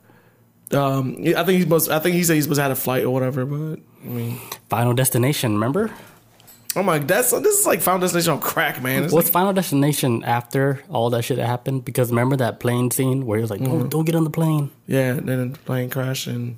Um, 0.71 1.17
I 1.19 1.43
think 1.43 1.49
he's 1.49 1.63
supposed. 1.63 1.91
I 1.91 1.99
think 1.99 2.15
he 2.15 2.23
said 2.23 2.35
he's 2.35 2.45
supposed 2.45 2.59
to 2.59 2.63
have 2.63 2.71
a 2.71 2.75
flight 2.75 3.03
or 3.03 3.09
whatever. 3.09 3.45
But 3.45 3.79
I 4.03 4.07
mean, 4.07 4.39
Final 4.69 4.93
Destination. 4.93 5.53
Remember? 5.53 5.91
Oh 6.75 6.83
my, 6.83 6.99
that's 6.99 7.31
this 7.31 7.59
is 7.59 7.65
like 7.65 7.81
Final 7.81 7.99
Destination 8.01 8.33
on 8.33 8.39
crack, 8.41 8.81
man. 8.81 9.03
It's 9.03 9.13
What's 9.13 9.27
like, 9.27 9.33
Final 9.33 9.53
Destination 9.53 10.23
after 10.23 10.81
all 10.89 11.09
that 11.11 11.23
shit 11.23 11.37
happened? 11.37 11.85
Because 11.85 12.09
remember 12.09 12.35
that 12.37 12.59
plane 12.59 12.91
scene 12.91 13.25
where 13.25 13.37
he 13.37 13.41
was 13.41 13.49
like, 13.51 13.59
Mm-hmm. 13.61 13.71
"Don't 13.79 13.89
don't 13.89 14.05
get 14.05 14.15
on 14.15 14.23
the 14.23 14.29
plane." 14.29 14.71
yeah, 14.87 15.13
and 15.13 15.27
then 15.27 15.51
the 15.53 15.57
plane 15.59 15.89
crash 15.89 16.27
and 16.27 16.57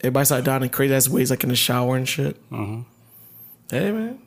everybody 0.00 0.24
started 0.24 0.44
dying 0.44 0.62
in 0.62 0.68
crazy 0.68 0.94
ass 0.94 1.08
ways, 1.08 1.30
like 1.30 1.42
in 1.42 1.48
the 1.50 1.56
shower 1.56 1.96
and 1.96 2.08
shit. 2.08 2.36
Mm-hmm. 2.50 2.82
Hey 3.70 3.90
man, 3.92 4.18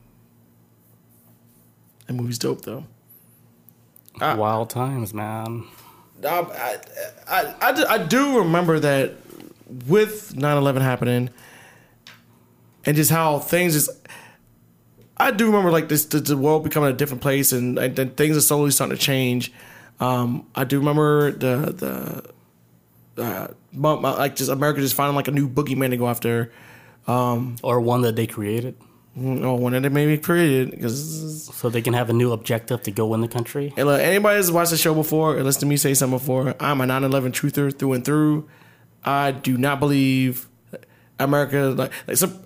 that 2.07 2.13
movie's 2.13 2.39
dope 2.39 2.61
though. 2.61 2.85
Ah. 4.21 4.35
Wild 4.35 4.69
times, 4.69 5.13
man. 5.13 5.65
I, 6.23 6.77
I, 7.27 7.53
I, 7.61 7.71
do- 7.73 7.85
I 7.87 7.97
do 7.97 8.37
remember 8.39 8.79
that 8.79 9.15
with 9.87 10.33
9-11 10.35 10.81
happening 10.81 11.29
and 12.85 12.95
just 12.95 13.11
how 13.11 13.39
things 13.39 13.73
just 13.73 13.89
I 15.17 15.31
do 15.31 15.45
remember 15.45 15.71
like 15.71 15.87
this 15.89 16.05
the, 16.05 16.19
the 16.19 16.37
world 16.37 16.63
becoming 16.63 16.89
a 16.89 16.93
different 16.93 17.21
place 17.21 17.51
and, 17.51 17.77
and 17.77 17.95
then 17.95 18.09
things 18.11 18.35
are 18.37 18.41
slowly 18.41 18.71
starting 18.71 18.97
to 18.97 19.01
change. 19.01 19.51
Um, 19.99 20.45
I 20.55 20.65
do 20.65 20.77
remember 20.79 21.31
the 21.31 22.33
the 23.15 23.23
uh, 23.23 23.47
mo- 23.71 23.99
mo- 23.99 24.15
like 24.15 24.35
just 24.35 24.51
America 24.51 24.81
just 24.81 24.95
finding 24.95 25.15
like 25.15 25.27
a 25.27 25.31
new 25.31 25.47
boogeyman 25.47 25.91
to 25.91 25.97
go 25.97 26.07
after. 26.07 26.51
Or 27.07 27.79
one 27.79 28.01
that 28.01 28.15
they 28.15 28.25
created, 28.27 28.75
Or 29.15 29.57
one 29.59 29.73
that 29.73 29.81
they 29.81 29.89
maybe 29.89 30.17
created 30.17 30.71
because 30.71 31.45
so 31.53 31.69
they 31.69 31.81
can 31.83 31.93
have 31.93 32.09
a 32.09 32.13
new 32.13 32.31
objective 32.31 32.81
to 32.83 32.91
go 32.91 33.13
in 33.13 33.21
the 33.21 33.27
country. 33.27 33.73
And 33.77 33.87
look, 33.87 34.01
anybody 34.01 34.37
that's 34.37 34.51
watched 34.51 34.71
the 34.71 34.77
show 34.77 34.93
before 34.95 35.37
or 35.37 35.43
listened 35.43 35.61
to 35.61 35.65
me 35.67 35.77
say 35.77 35.93
something 35.93 36.17
before, 36.17 36.55
I'm 36.59 36.81
a 36.81 36.85
9/11 36.85 37.31
truther 37.31 37.71
through 37.77 37.93
and 37.93 38.03
through. 38.03 38.49
I 39.03 39.31
do 39.31 39.55
not 39.57 39.79
believe 39.79 40.49
America 41.19 41.73
like, 41.77 41.91
like 42.07 42.17
some. 42.17 42.41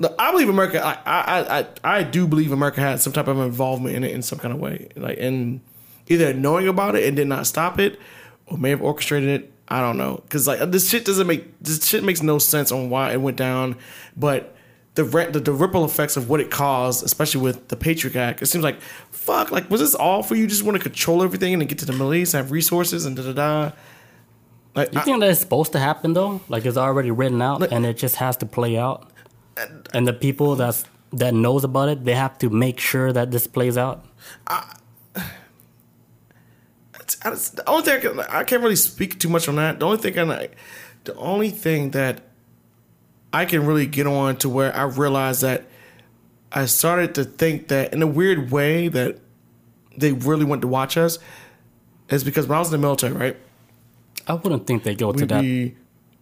Look, 0.00 0.14
I 0.18 0.32
believe 0.32 0.48
America. 0.48 0.84
I, 0.84 0.98
I 1.06 1.58
I 1.60 1.66
I 1.98 2.02
do 2.02 2.26
believe 2.26 2.50
America 2.50 2.80
had 2.80 3.00
some 3.00 3.12
type 3.12 3.28
of 3.28 3.38
involvement 3.38 3.94
in 3.94 4.02
it 4.02 4.10
in 4.10 4.22
some 4.22 4.38
kind 4.40 4.52
of 4.52 4.58
way, 4.58 4.88
like 4.96 5.18
in 5.18 5.60
either 6.08 6.34
knowing 6.34 6.66
about 6.66 6.96
it 6.96 7.04
and 7.06 7.16
did 7.16 7.28
not 7.28 7.46
stop 7.46 7.78
it, 7.78 8.00
or 8.46 8.58
may 8.58 8.70
have 8.70 8.82
orchestrated 8.82 9.28
it. 9.28 9.52
I 9.68 9.80
don't 9.80 9.96
know 9.98 10.16
because 10.24 10.48
like 10.48 10.58
this 10.72 10.90
shit 10.90 11.04
doesn't 11.04 11.28
make 11.28 11.56
this 11.60 11.86
shit 11.86 12.02
makes 12.02 12.22
no 12.22 12.38
sense 12.38 12.72
on 12.72 12.90
why 12.90 13.12
it 13.12 13.20
went 13.20 13.36
down, 13.36 13.76
but 14.16 14.56
the, 14.96 15.04
re- 15.04 15.30
the 15.30 15.38
the 15.38 15.52
ripple 15.52 15.84
effects 15.84 16.16
of 16.16 16.28
what 16.28 16.40
it 16.40 16.50
caused, 16.50 17.04
especially 17.04 17.40
with 17.42 17.68
the 17.68 17.76
Patriot 17.76 18.16
Act, 18.16 18.42
it 18.42 18.46
seems 18.46 18.64
like 18.64 18.80
fuck. 19.12 19.52
Like, 19.52 19.70
was 19.70 19.80
this 19.80 19.94
all 19.94 20.24
for 20.24 20.34
you? 20.34 20.48
Just 20.48 20.64
want 20.64 20.76
to 20.76 20.82
control 20.82 21.22
everything 21.22 21.52
and 21.52 21.62
then 21.62 21.68
get 21.68 21.78
to 21.78 21.86
the 21.86 21.92
Middle 21.92 22.12
East, 22.14 22.32
have 22.32 22.50
resources, 22.50 23.06
and 23.06 23.14
da 23.16 23.22
da 23.22 23.32
da. 23.32 23.72
Like, 24.74 24.92
You 24.92 25.00
I- 25.00 25.02
think 25.04 25.20
that's 25.20 25.38
supposed 25.40 25.72
to 25.72 25.78
happen 25.78 26.12
though? 26.14 26.40
Like 26.48 26.66
it's 26.66 26.76
already 26.76 27.10
written 27.12 27.40
out 27.42 27.72
and 27.72 27.86
it 27.86 27.96
just 27.96 28.16
has 28.16 28.36
to 28.38 28.46
play 28.46 28.76
out. 28.76 29.09
And 29.92 30.06
the 30.06 30.12
people 30.12 30.56
that's 30.56 30.84
that 31.12 31.34
knows 31.34 31.64
about 31.64 31.88
it, 31.88 32.04
they 32.04 32.14
have 32.14 32.38
to 32.38 32.48
make 32.50 32.78
sure 32.78 33.12
that 33.12 33.30
this 33.32 33.46
plays 33.46 33.76
out. 33.76 34.04
I- 34.46 34.76
it's- 37.26 37.48
the 37.50 37.68
only 37.68 37.82
thing 37.82 37.96
I, 37.96 38.00
can, 38.00 38.20
I 38.20 38.44
can't 38.44 38.62
really 38.62 38.76
speak 38.76 39.18
too 39.18 39.28
much 39.28 39.48
on 39.48 39.56
that. 39.56 39.80
The 39.80 39.86
only 39.86 39.98
thing 39.98 40.18
I, 40.30 40.48
the 41.04 41.14
only 41.16 41.50
thing 41.50 41.90
that 41.90 42.22
I 43.32 43.44
can 43.44 43.66
really 43.66 43.86
get 43.86 44.06
on 44.06 44.36
to 44.38 44.48
where 44.48 44.74
I 44.74 44.84
realized 44.84 45.42
that 45.42 45.64
I 46.52 46.66
started 46.66 47.14
to 47.16 47.24
think 47.24 47.68
that 47.68 47.92
in 47.92 48.02
a 48.02 48.06
weird 48.06 48.50
way 48.50 48.88
that 48.88 49.18
they 49.96 50.12
really 50.12 50.44
want 50.44 50.62
to 50.62 50.68
watch 50.68 50.96
us 50.96 51.18
is 52.08 52.24
because 52.24 52.46
when 52.46 52.56
I 52.56 52.58
was 52.60 52.68
in 52.68 52.80
the 52.80 52.86
military, 52.86 53.12
right? 53.12 53.36
I 54.26 54.34
wouldn't 54.34 54.66
think 54.66 54.82
they 54.84 54.94
go 54.94 55.12
to 55.12 55.26
that 55.26 55.42
be 55.42 55.76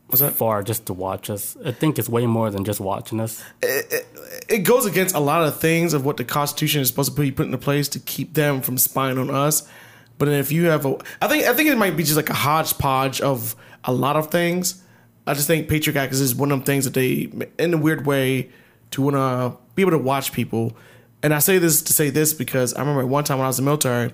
what's 0.08 0.20
that? 0.20 0.32
far 0.32 0.62
just 0.62 0.86
to 0.86 0.92
watch 0.92 1.30
us. 1.30 1.56
I 1.64 1.72
think 1.72 1.98
it's 1.98 2.08
way 2.08 2.26
more 2.26 2.50
than 2.50 2.64
just 2.64 2.80
watching 2.80 3.20
us. 3.20 3.42
it 3.62 4.64
goes 4.64 4.86
against 4.86 5.14
a 5.14 5.20
lot 5.20 5.44
of 5.44 5.60
things 5.60 5.94
of 5.94 6.04
what 6.04 6.16
the 6.16 6.24
Constitution 6.24 6.80
is 6.80 6.88
supposed 6.88 7.14
to 7.14 7.20
be 7.20 7.30
put 7.30 7.46
into 7.46 7.58
place 7.58 7.88
to 7.90 8.00
keep 8.00 8.34
them 8.34 8.60
from 8.60 8.78
spying 8.78 9.18
on 9.18 9.30
us. 9.30 9.68
But 10.16 10.28
if 10.28 10.50
you 10.50 10.66
have 10.66 10.84
a, 10.84 10.96
I 11.22 11.28
think 11.28 11.44
I 11.46 11.54
think 11.54 11.68
it 11.68 11.78
might 11.78 11.96
be 11.96 12.02
just 12.02 12.16
like 12.16 12.30
a 12.30 12.34
hodgepodge 12.34 13.20
of 13.20 13.54
a 13.84 13.92
lot 13.92 14.16
of 14.16 14.30
things. 14.30 14.82
I 15.26 15.34
just 15.34 15.46
think 15.46 15.68
Patriot 15.68 15.96
Act 15.96 16.12
is 16.12 16.20
just 16.20 16.36
one 16.36 16.50
of 16.50 16.58
them 16.58 16.64
things 16.64 16.84
that 16.86 16.94
they, 16.94 17.30
in 17.58 17.74
a 17.74 17.76
weird 17.76 18.06
way, 18.06 18.48
to 18.92 19.02
want 19.02 19.16
to 19.16 19.56
be 19.74 19.82
able 19.82 19.92
to 19.92 19.98
watch 19.98 20.32
people. 20.32 20.76
And 21.22 21.34
I 21.34 21.38
say 21.38 21.58
this 21.58 21.82
to 21.82 21.92
say 21.92 22.10
this 22.10 22.32
because 22.32 22.74
I 22.74 22.80
remember 22.80 23.06
one 23.06 23.24
time 23.24 23.38
when 23.38 23.44
I 23.44 23.48
was 23.48 23.58
in 23.58 23.64
the 23.64 23.70
military, 23.70 24.12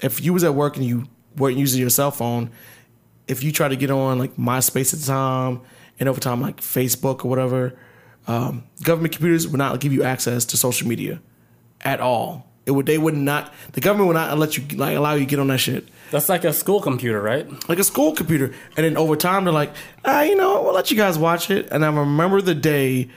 if 0.00 0.22
you 0.22 0.32
was 0.32 0.44
at 0.44 0.54
work 0.54 0.76
and 0.76 0.86
you 0.86 1.08
weren't 1.36 1.58
using 1.58 1.80
your 1.80 1.90
cell 1.90 2.10
phone, 2.10 2.50
if 3.28 3.42
you 3.42 3.52
try 3.52 3.68
to 3.68 3.76
get 3.76 3.90
on 3.90 4.18
like 4.18 4.36
MySpace 4.36 4.94
at 4.94 5.00
the 5.00 5.06
time 5.06 5.60
and 5.98 6.08
over 6.08 6.20
time 6.20 6.40
like 6.40 6.60
Facebook 6.60 7.24
or 7.24 7.28
whatever, 7.28 7.78
um, 8.26 8.64
government 8.82 9.12
computers 9.12 9.46
would 9.48 9.58
not 9.58 9.78
give 9.80 9.92
you 9.92 10.02
access 10.02 10.44
to 10.46 10.56
social 10.56 10.88
media 10.88 11.20
at 11.82 12.00
all. 12.00 12.46
It 12.66 12.72
would 12.72 12.86
they 12.86 12.98
would 12.98 13.14
not 13.14 13.54
the 13.72 13.80
government 13.80 14.08
would 14.08 14.14
not 14.14 14.36
let 14.38 14.56
you 14.56 14.76
like 14.76 14.96
allow 14.96 15.14
you 15.14 15.20
to 15.20 15.26
get 15.26 15.38
on 15.38 15.46
that 15.48 15.58
shit 15.58 15.86
That's 16.10 16.28
like 16.28 16.44
a 16.44 16.52
school 16.52 16.80
computer, 16.80 17.22
right? 17.22 17.46
like 17.68 17.78
a 17.78 17.84
school 17.84 18.12
computer. 18.12 18.46
And 18.76 18.84
then 18.84 18.96
over 18.96 19.14
time 19.14 19.44
they're 19.44 19.54
like, 19.54 19.70
ah, 20.04 20.22
you 20.22 20.34
know, 20.34 20.62
we'll 20.62 20.74
let 20.74 20.90
you 20.90 20.96
guys 20.96 21.16
watch 21.16 21.48
it. 21.48 21.68
And 21.70 21.84
I 21.84 21.88
remember 21.88 22.40
the 22.40 22.56
day 22.56 23.08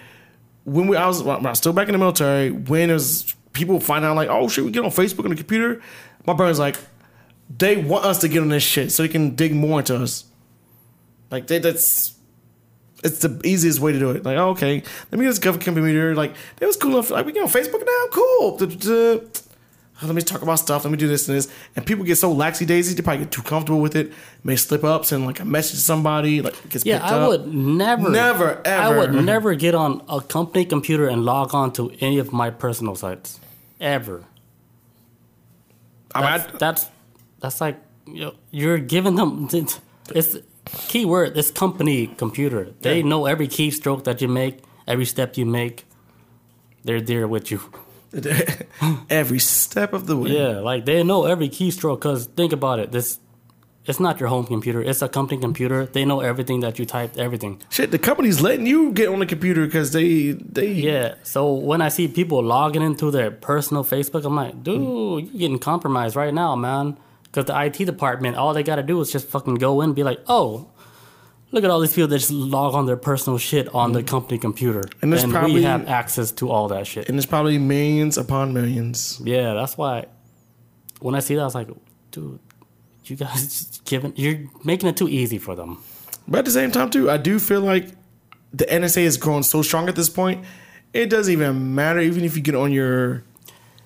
when 0.65 0.87
we 0.87 0.95
I 0.95 1.07
was 1.07 1.23
when 1.23 1.43
I 1.45 1.49
was 1.49 1.57
still 1.57 1.73
back 1.73 1.87
in 1.87 1.93
the 1.93 1.97
military 1.97 2.51
when 2.51 2.91
was 2.91 3.35
people 3.53 3.79
find 3.79 4.05
out 4.05 4.15
like, 4.15 4.29
oh 4.29 4.47
shit, 4.47 4.63
we 4.63 4.69
get 4.71 4.83
on 4.83 4.91
Facebook 4.91 5.23
on 5.23 5.31
the 5.31 5.35
computer. 5.35 5.81
My 6.27 6.33
brother's 6.33 6.59
like, 6.59 6.77
they 7.57 7.77
want 7.77 8.05
us 8.05 8.19
to 8.19 8.27
get 8.27 8.41
on 8.41 8.49
this 8.49 8.63
shit 8.63 8.91
so 8.91 9.03
they 9.03 9.09
can 9.09 9.35
dig 9.35 9.53
more 9.55 9.79
into 9.79 9.95
us. 9.95 10.25
Like 11.31 11.47
they, 11.47 11.59
that's 11.59 12.15
it's 13.03 13.19
the 13.19 13.39
easiest 13.45 13.79
way 13.79 13.91
to 13.93 13.99
do 13.99 14.11
it. 14.11 14.23
Like, 14.25 14.37
oh, 14.37 14.49
okay, 14.49 14.83
let 15.11 15.19
me 15.19 15.25
get 15.25 15.29
this 15.29 15.39
government 15.39 15.63
computer. 15.63 16.15
Like, 16.15 16.33
that 16.57 16.65
was 16.65 16.75
cool 16.75 16.91
enough. 16.91 17.09
Like, 17.11 17.25
we 17.25 17.31
get 17.31 17.43
on 17.43 17.47
Facebook 17.49 17.79
now. 17.85 18.05
Cool. 18.11 18.57
Oh, 20.01 20.05
Let 20.05 20.15
me 20.15 20.21
talk 20.21 20.41
about 20.41 20.59
stuff. 20.59 20.83
Let 20.83 20.91
me 20.91 20.97
do 20.97 21.07
this 21.07 21.27
and 21.29 21.37
this. 21.37 21.47
And 21.77 21.85
people 21.85 22.03
get 22.03 22.17
so 22.17 22.35
laxy 22.35 22.67
daisy, 22.67 22.93
they 22.95 23.01
probably 23.01 23.23
get 23.23 23.31
too 23.31 23.41
comfortable 23.41 23.79
with 23.79 23.95
it. 23.95 24.11
May 24.43 24.57
slip 24.57 24.83
up, 24.83 25.05
send 25.05 25.25
like 25.25 25.39
a 25.39 25.45
message 25.45 25.77
to 25.77 25.81
somebody. 25.81 26.41
Like, 26.41 26.55
gets 26.69 26.85
Yeah, 26.85 27.01
I 27.01 27.19
up. 27.19 27.29
would 27.29 27.53
never, 27.53 28.09
Never, 28.09 28.61
ever. 28.65 28.83
I 28.83 28.97
would 28.97 29.13
never 29.13 29.55
get 29.55 29.75
on 29.75 30.03
a 30.09 30.19
company 30.19 30.65
computer 30.65 31.07
and 31.07 31.23
log 31.23 31.55
on 31.55 31.71
to 31.73 31.91
any 32.01 32.17
of 32.17 32.33
my 32.33 32.49
personal 32.49 32.95
sites, 32.95 33.39
ever. 33.79 34.25
I 36.13 36.21
mean, 36.21 36.29
That's 36.31 36.53
I- 36.53 36.57
that's, 36.57 36.85
that's 37.39 37.61
like 37.61 37.77
you're 38.51 38.79
giving 38.79 39.15
them 39.15 39.47
it's 40.15 40.37
keyword. 40.87 41.37
It's 41.37 41.51
company 41.51 42.07
computer. 42.07 42.73
They 42.81 42.97
Yeah. 42.97 43.05
know 43.05 43.25
every 43.25 43.47
keystroke 43.47 44.03
that 44.05 44.21
you 44.21 44.27
make, 44.27 44.63
every 44.87 45.05
step 45.05 45.37
you 45.37 45.45
make. 45.45 45.85
They're 46.83 47.01
there 47.01 47.27
with 47.27 47.51
you. 47.51 47.59
every 49.09 49.39
step 49.39 49.93
of 49.93 50.07
the 50.07 50.17
way. 50.17 50.31
Yeah, 50.31 50.59
like 50.59 50.85
they 50.85 51.03
know 51.03 51.25
every 51.25 51.49
keystroke. 51.49 52.01
Cause 52.01 52.25
think 52.25 52.53
about 52.53 52.79
it. 52.79 52.91
This, 52.91 53.19
it's 53.85 53.99
not 53.99 54.19
your 54.19 54.29
home 54.29 54.45
computer. 54.45 54.81
It's 54.81 55.01
a 55.01 55.09
company 55.09 55.39
computer. 55.41 55.85
They 55.85 56.05
know 56.05 56.19
everything 56.21 56.59
that 56.61 56.79
you 56.79 56.85
typed. 56.85 57.17
Everything. 57.17 57.61
Shit, 57.69 57.91
the 57.91 57.99
company's 57.99 58.41
letting 58.41 58.65
you 58.67 58.91
get 58.91 59.09
on 59.09 59.19
the 59.19 59.25
computer 59.25 59.65
because 59.65 59.91
they 59.91 60.31
they 60.31 60.71
Yeah. 60.73 61.15
So 61.23 61.53
when 61.53 61.81
I 61.81 61.89
see 61.89 62.07
people 62.07 62.41
logging 62.43 62.81
into 62.81 63.11
their 63.11 63.31
personal 63.31 63.83
Facebook, 63.83 64.25
I'm 64.25 64.35
like, 64.35 64.63
dude, 64.63 64.79
Mm. 64.81 65.21
you're 65.31 65.39
getting 65.39 65.59
compromised 65.59 66.15
right 66.15 66.33
now, 66.33 66.55
man. 66.55 66.97
Because 67.31 67.45
the 67.45 67.59
IT 67.61 67.85
department, 67.85 68.37
all 68.37 68.53
they 68.53 68.63
got 68.63 68.77
to 68.77 68.83
do 68.83 68.99
is 69.01 69.11
just 69.11 69.27
fucking 69.27 69.55
go 69.55 69.81
in 69.81 69.89
and 69.89 69.95
be 69.95 70.03
like, 70.03 70.19
oh, 70.27 70.71
look 71.51 71.63
at 71.63 71.69
all 71.69 71.79
these 71.79 71.93
people 71.93 72.07
that 72.07 72.17
just 72.17 72.31
log 72.31 72.73
on 72.73 72.85
their 72.85 72.97
personal 72.97 73.37
shit 73.37 73.73
on 73.73 73.91
the 73.91 73.99
mm-hmm. 73.99 74.07
company 74.07 74.37
computer. 74.39 74.83
And 75.01 75.11
there's 75.11 75.25
we 75.25 75.31
probably- 75.31 75.63
have 75.63 75.87
access 75.87 76.31
to 76.33 76.49
all 76.49 76.67
that 76.69 76.87
shit. 76.87 77.07
and 77.07 77.17
there's 77.17 77.25
probably 77.25 77.57
millions 77.57 78.17
upon 78.17 78.53
millions. 78.53 79.21
Yeah, 79.23 79.53
that's 79.53 79.77
why 79.77 80.07
when 80.99 81.15
I 81.15 81.19
see 81.19 81.35
that, 81.35 81.41
I 81.41 81.45
was 81.45 81.55
like, 81.55 81.69
dude, 82.11 82.39
you 83.05 83.15
guys 83.15 83.43
just 83.43 83.85
giving, 83.85 84.13
you're 84.15 84.49
making 84.63 84.89
it 84.89 84.97
too 84.97 85.07
easy 85.07 85.37
for 85.37 85.55
them. 85.55 85.83
But 86.27 86.39
at 86.39 86.45
the 86.45 86.51
same 86.51 86.71
time, 86.71 86.89
too, 86.89 87.09
I 87.09 87.17
do 87.17 87.39
feel 87.39 87.61
like 87.61 87.89
the 88.53 88.65
NSA 88.65 89.01
is 89.01 89.17
growing 89.17 89.43
so 89.43 89.61
strong 89.61 89.89
at 89.89 89.95
this 89.95 90.09
point. 90.09 90.45
It 90.93 91.09
doesn't 91.09 91.31
even 91.31 91.75
matter, 91.75 91.99
even 91.99 92.23
if 92.23 92.35
you 92.35 92.41
get 92.41 92.55
on 92.55 92.71
your 92.71 93.23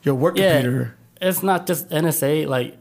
your 0.03 0.15
work 0.15 0.37
Yeah, 0.37 0.61
computer. 0.61 0.95
it's 1.21 1.43
not 1.43 1.67
just 1.67 1.89
NSA. 1.89 2.47
Like 2.47 2.77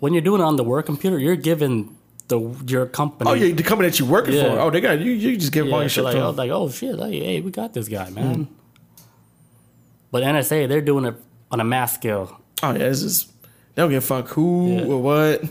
when 0.00 0.12
you're 0.12 0.22
doing 0.22 0.40
it 0.40 0.44
on 0.44 0.56
the 0.56 0.64
work 0.64 0.86
computer, 0.86 1.18
you're 1.18 1.36
giving 1.36 1.96
the 2.28 2.38
your 2.66 2.86
company. 2.86 3.30
Oh 3.30 3.34
yeah, 3.34 3.54
the 3.54 3.62
company 3.62 3.88
that 3.88 3.98
you're 3.98 4.08
working 4.08 4.34
Yeah. 4.34 4.54
for. 4.54 4.60
Oh, 4.60 4.70
they 4.70 4.80
got 4.80 5.00
you. 5.00 5.12
You 5.12 5.36
just 5.36 5.52
give 5.52 5.64
them 5.66 5.74
all 5.74 5.80
your 5.80 5.88
shit. 5.88 6.04
like, 6.04 6.14
to 6.14 6.24
oh, 6.24 6.30
like 6.30 6.50
oh 6.50 6.68
shit, 6.70 6.98
hey, 6.98 7.20
hey, 7.20 7.40
we 7.40 7.50
got 7.50 7.72
this 7.74 7.88
guy, 7.88 8.10
man. 8.10 8.48
But 10.10 10.22
NSA, 10.24 10.68
they're 10.68 10.80
doing 10.80 11.04
it 11.04 11.14
on 11.50 11.60
a 11.60 11.64
mass 11.64 11.94
scale. 11.94 12.40
Oh 12.62 12.72
yeah, 12.72 12.84
it's 12.84 13.02
just 13.02 13.30
they 13.74 13.82
don't 13.82 13.90
give 13.90 14.02
a 14.02 14.06
fuck 14.06 14.28
who 14.28 14.76
Yeah. 14.76 14.84
or 14.86 15.02
what. 15.02 15.42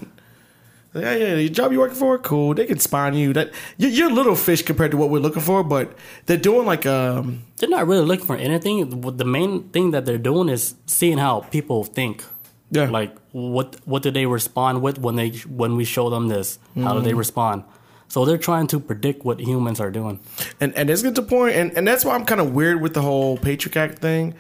Like, 0.92 1.04
yeah, 1.04 1.16
yeah, 1.16 1.36
the 1.36 1.50
job 1.50 1.72
you're 1.72 1.82
working 1.82 1.98
for, 1.98 2.18
cool. 2.18 2.56
They 2.56 2.66
can 2.66 2.80
spy 2.80 3.06
on 3.08 3.14
you. 3.14 3.32
That 3.34 3.52
you're, 3.78 3.92
you're 3.92 4.12
little 4.12 4.36
fish 4.36 4.64
compared 4.64 4.90
to 4.92 4.98
what 4.98 5.12
we're 5.12 5.20
looking 5.20 5.42
for, 5.44 5.64
but 5.64 5.94
they're 6.26 6.36
doing 6.38 6.66
like 6.66 6.86
um 6.88 7.44
They're 7.58 7.70
not 7.70 7.86
really 7.88 8.06
looking 8.06 8.26
for 8.26 8.36
anything. 8.36 8.90
The 9.18 9.26
main 9.26 9.70
thing 9.70 9.92
that 9.92 10.06
they're 10.06 10.18
doing 10.18 10.50
is 10.50 10.74
seeing 10.88 11.20
how 11.20 11.42
people 11.52 11.84
think. 11.84 12.24
Yeah 12.72 12.90
like 12.90 13.16
what 13.32 13.76
what 13.86 14.04
do 14.04 14.12
they 14.12 14.26
respond 14.26 14.82
with 14.82 14.98
when 15.00 15.16
they 15.16 15.30
when 15.48 15.76
we 15.76 15.84
show 15.86 16.10
them 16.10 16.28
this 16.28 16.60
how 16.76 16.94
do 16.94 17.02
they 17.02 17.14
Mm. 17.14 17.18
respond 17.18 17.64
so 18.08 18.26
they're 18.26 18.38
trying 18.40 18.68
to 18.68 18.80
predict 18.80 19.24
what 19.26 19.40
humans 19.40 19.80
are 19.80 19.92
doing 19.92 20.20
and 20.60 20.74
and 20.76 20.90
it's 20.90 21.02
get 21.04 21.16
to 21.16 21.22
point, 21.22 21.56
and 21.56 21.72
and 21.78 21.88
that's 21.88 22.04
why 22.06 22.16
I'm 22.16 22.26
kind 22.26 22.42
of 22.42 22.54
weird 22.54 22.82
with 22.82 22.94
the 22.94 23.02
whole 23.02 23.38
Patriot 23.38 23.78
Act 23.78 24.00
thing. 24.00 24.34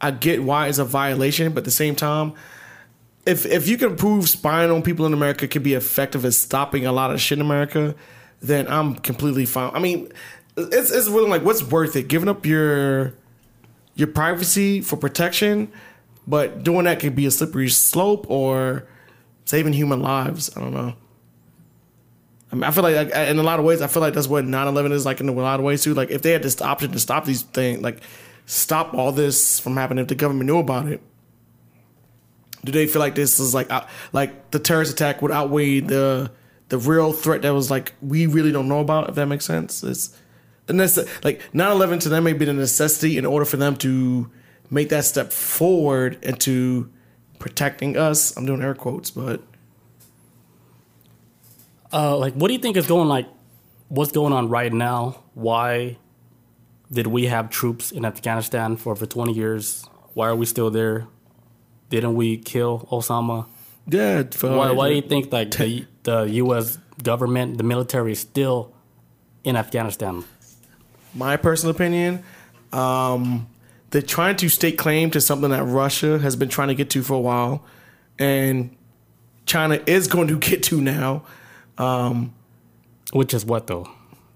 I 0.00 0.10
get 0.10 0.42
why 0.42 0.68
it's 0.68 0.78
a 0.78 0.84
violation, 0.84 1.52
but 1.52 1.58
at 1.60 1.64
the 1.64 1.70
same 1.70 1.94
time, 1.96 2.34
if 3.24 3.44
if 3.46 3.66
you 3.68 3.76
can 3.78 3.96
prove 3.96 4.28
spying 4.28 4.70
on 4.70 4.82
people 4.82 5.06
in 5.06 5.12
America 5.12 5.48
can 5.48 5.62
be 5.62 5.74
effective 5.74 6.24
at 6.24 6.34
stopping 6.34 6.86
a 6.86 6.92
lot 6.92 7.10
of 7.10 7.20
shit 7.20 7.38
in 7.38 7.44
America, 7.44 7.94
then 8.40 8.68
I'm 8.68 8.94
completely 8.96 9.46
fine. 9.46 9.70
I 9.74 9.80
mean, 9.80 10.08
it's 10.56 10.90
it's 10.92 11.08
really 11.08 11.28
like 11.30 11.42
what's 11.44 11.62
worth 11.64 11.96
it? 11.96 12.06
Giving 12.08 12.28
up 12.28 12.46
your 12.46 13.14
your 13.96 14.08
privacy 14.08 14.80
for 14.82 14.96
protection, 14.96 15.72
but 16.26 16.62
doing 16.62 16.84
that 16.84 17.00
could 17.00 17.14
be 17.14 17.26
a 17.26 17.30
slippery 17.30 17.68
slope 17.68 18.26
or 18.28 18.86
saving 19.44 19.72
human 19.72 20.00
lives. 20.00 20.54
I 20.56 20.60
don't 20.60 20.74
know. 20.74 20.94
I, 22.50 22.54
mean, 22.54 22.64
I 22.64 22.70
feel 22.70 22.82
like, 22.82 23.10
in 23.10 23.38
a 23.38 23.42
lot 23.42 23.58
of 23.58 23.64
ways, 23.64 23.82
I 23.82 23.86
feel 23.86 24.00
like 24.00 24.14
that's 24.14 24.28
what 24.28 24.44
9-11 24.44 24.92
is 24.92 25.04
like 25.04 25.20
in 25.20 25.28
a 25.28 25.32
lot 25.32 25.58
of 25.58 25.64
ways 25.64 25.82
too. 25.82 25.94
Like 25.94 26.10
if 26.10 26.22
they 26.22 26.32
had 26.32 26.42
this 26.42 26.60
option 26.60 26.92
to 26.92 26.98
stop 26.98 27.24
these 27.24 27.42
things, 27.42 27.82
like 27.82 28.00
stop 28.46 28.94
all 28.94 29.12
this 29.12 29.58
from 29.60 29.76
happening, 29.76 30.02
if 30.02 30.08
the 30.08 30.14
government 30.14 30.46
knew 30.46 30.58
about 30.58 30.86
it, 30.86 31.00
do 32.64 32.72
they 32.72 32.86
feel 32.86 33.00
like 33.00 33.14
this 33.14 33.38
is 33.38 33.54
like 33.54 33.70
like 34.12 34.50
the 34.50 34.58
terrorist 34.58 34.92
attack 34.92 35.22
would 35.22 35.30
outweigh 35.30 35.80
the 35.80 36.32
the 36.68 36.78
real 36.78 37.12
threat 37.12 37.42
that 37.42 37.54
was 37.54 37.70
like 37.70 37.92
we 38.02 38.26
really 38.26 38.50
don't 38.50 38.68
know 38.68 38.80
about? 38.80 39.08
If 39.08 39.14
that 39.14 39.26
makes 39.26 39.44
sense, 39.44 39.84
it's 39.84 40.16
and 40.68 40.80
that's 40.80 40.96
like 41.22 41.40
9-11 41.52 42.00
to 42.00 42.08
them 42.08 42.24
may 42.24 42.32
be 42.32 42.48
a 42.48 42.52
necessity 42.52 43.18
in 43.18 43.24
order 43.24 43.44
for 43.44 43.56
them 43.56 43.76
to 43.76 44.28
make 44.70 44.88
that 44.90 45.04
step 45.04 45.32
forward 45.32 46.18
into 46.24 46.90
protecting 47.38 47.96
us. 47.96 48.36
I'm 48.36 48.46
doing 48.46 48.62
air 48.62 48.74
quotes, 48.74 49.10
but 49.10 49.42
uh 51.92 52.16
like 52.16 52.34
what 52.34 52.48
do 52.48 52.54
you 52.54 52.58
think 52.60 52.76
is 52.76 52.86
going 52.86 53.08
like 53.08 53.26
what's 53.88 54.12
going 54.12 54.32
on 54.32 54.48
right 54.48 54.72
now? 54.72 55.22
Why 55.34 55.98
did 56.92 57.06
we 57.06 57.26
have 57.26 57.50
troops 57.50 57.92
in 57.92 58.04
afghanistan 58.04 58.76
for 58.76 58.96
for 58.96 59.06
20 59.06 59.32
years? 59.32 59.84
Why 60.14 60.28
are 60.28 60.36
we 60.36 60.46
still 60.46 60.70
there? 60.70 61.06
Didn't 61.90 62.14
we 62.14 62.38
kill 62.38 62.88
osama? 62.90 63.46
Yeah. 63.88 64.24
for- 64.32 64.56
why, 64.56 64.72
why 64.72 64.88
do 64.88 64.94
you 64.96 65.02
think 65.02 65.32
like 65.32 65.50
the, 65.52 65.86
the 66.02 66.24
us 66.26 66.78
government 67.02 67.58
the 67.58 67.64
military 67.64 68.12
is 68.12 68.20
still 68.20 68.72
in 69.44 69.56
afghanistan? 69.56 70.24
My 71.14 71.36
personal 71.36 71.74
opinion, 71.74 72.22
um, 72.72 73.46
they're 73.90 74.02
trying 74.02 74.36
to 74.36 74.48
stake 74.48 74.78
claim 74.78 75.10
to 75.12 75.20
something 75.20 75.50
that 75.50 75.64
Russia 75.64 76.18
has 76.18 76.36
been 76.36 76.48
trying 76.48 76.68
to 76.68 76.74
get 76.74 76.90
to 76.90 77.02
for 77.02 77.14
a 77.14 77.20
while, 77.20 77.64
and 78.18 78.76
China 79.46 79.80
is 79.86 80.06
going 80.08 80.28
to 80.28 80.38
get 80.50 80.62
to 80.64 80.80
now. 80.80 81.22
which 83.12 83.32
is 83.34 83.44
what 83.44 83.66
though 83.66 83.88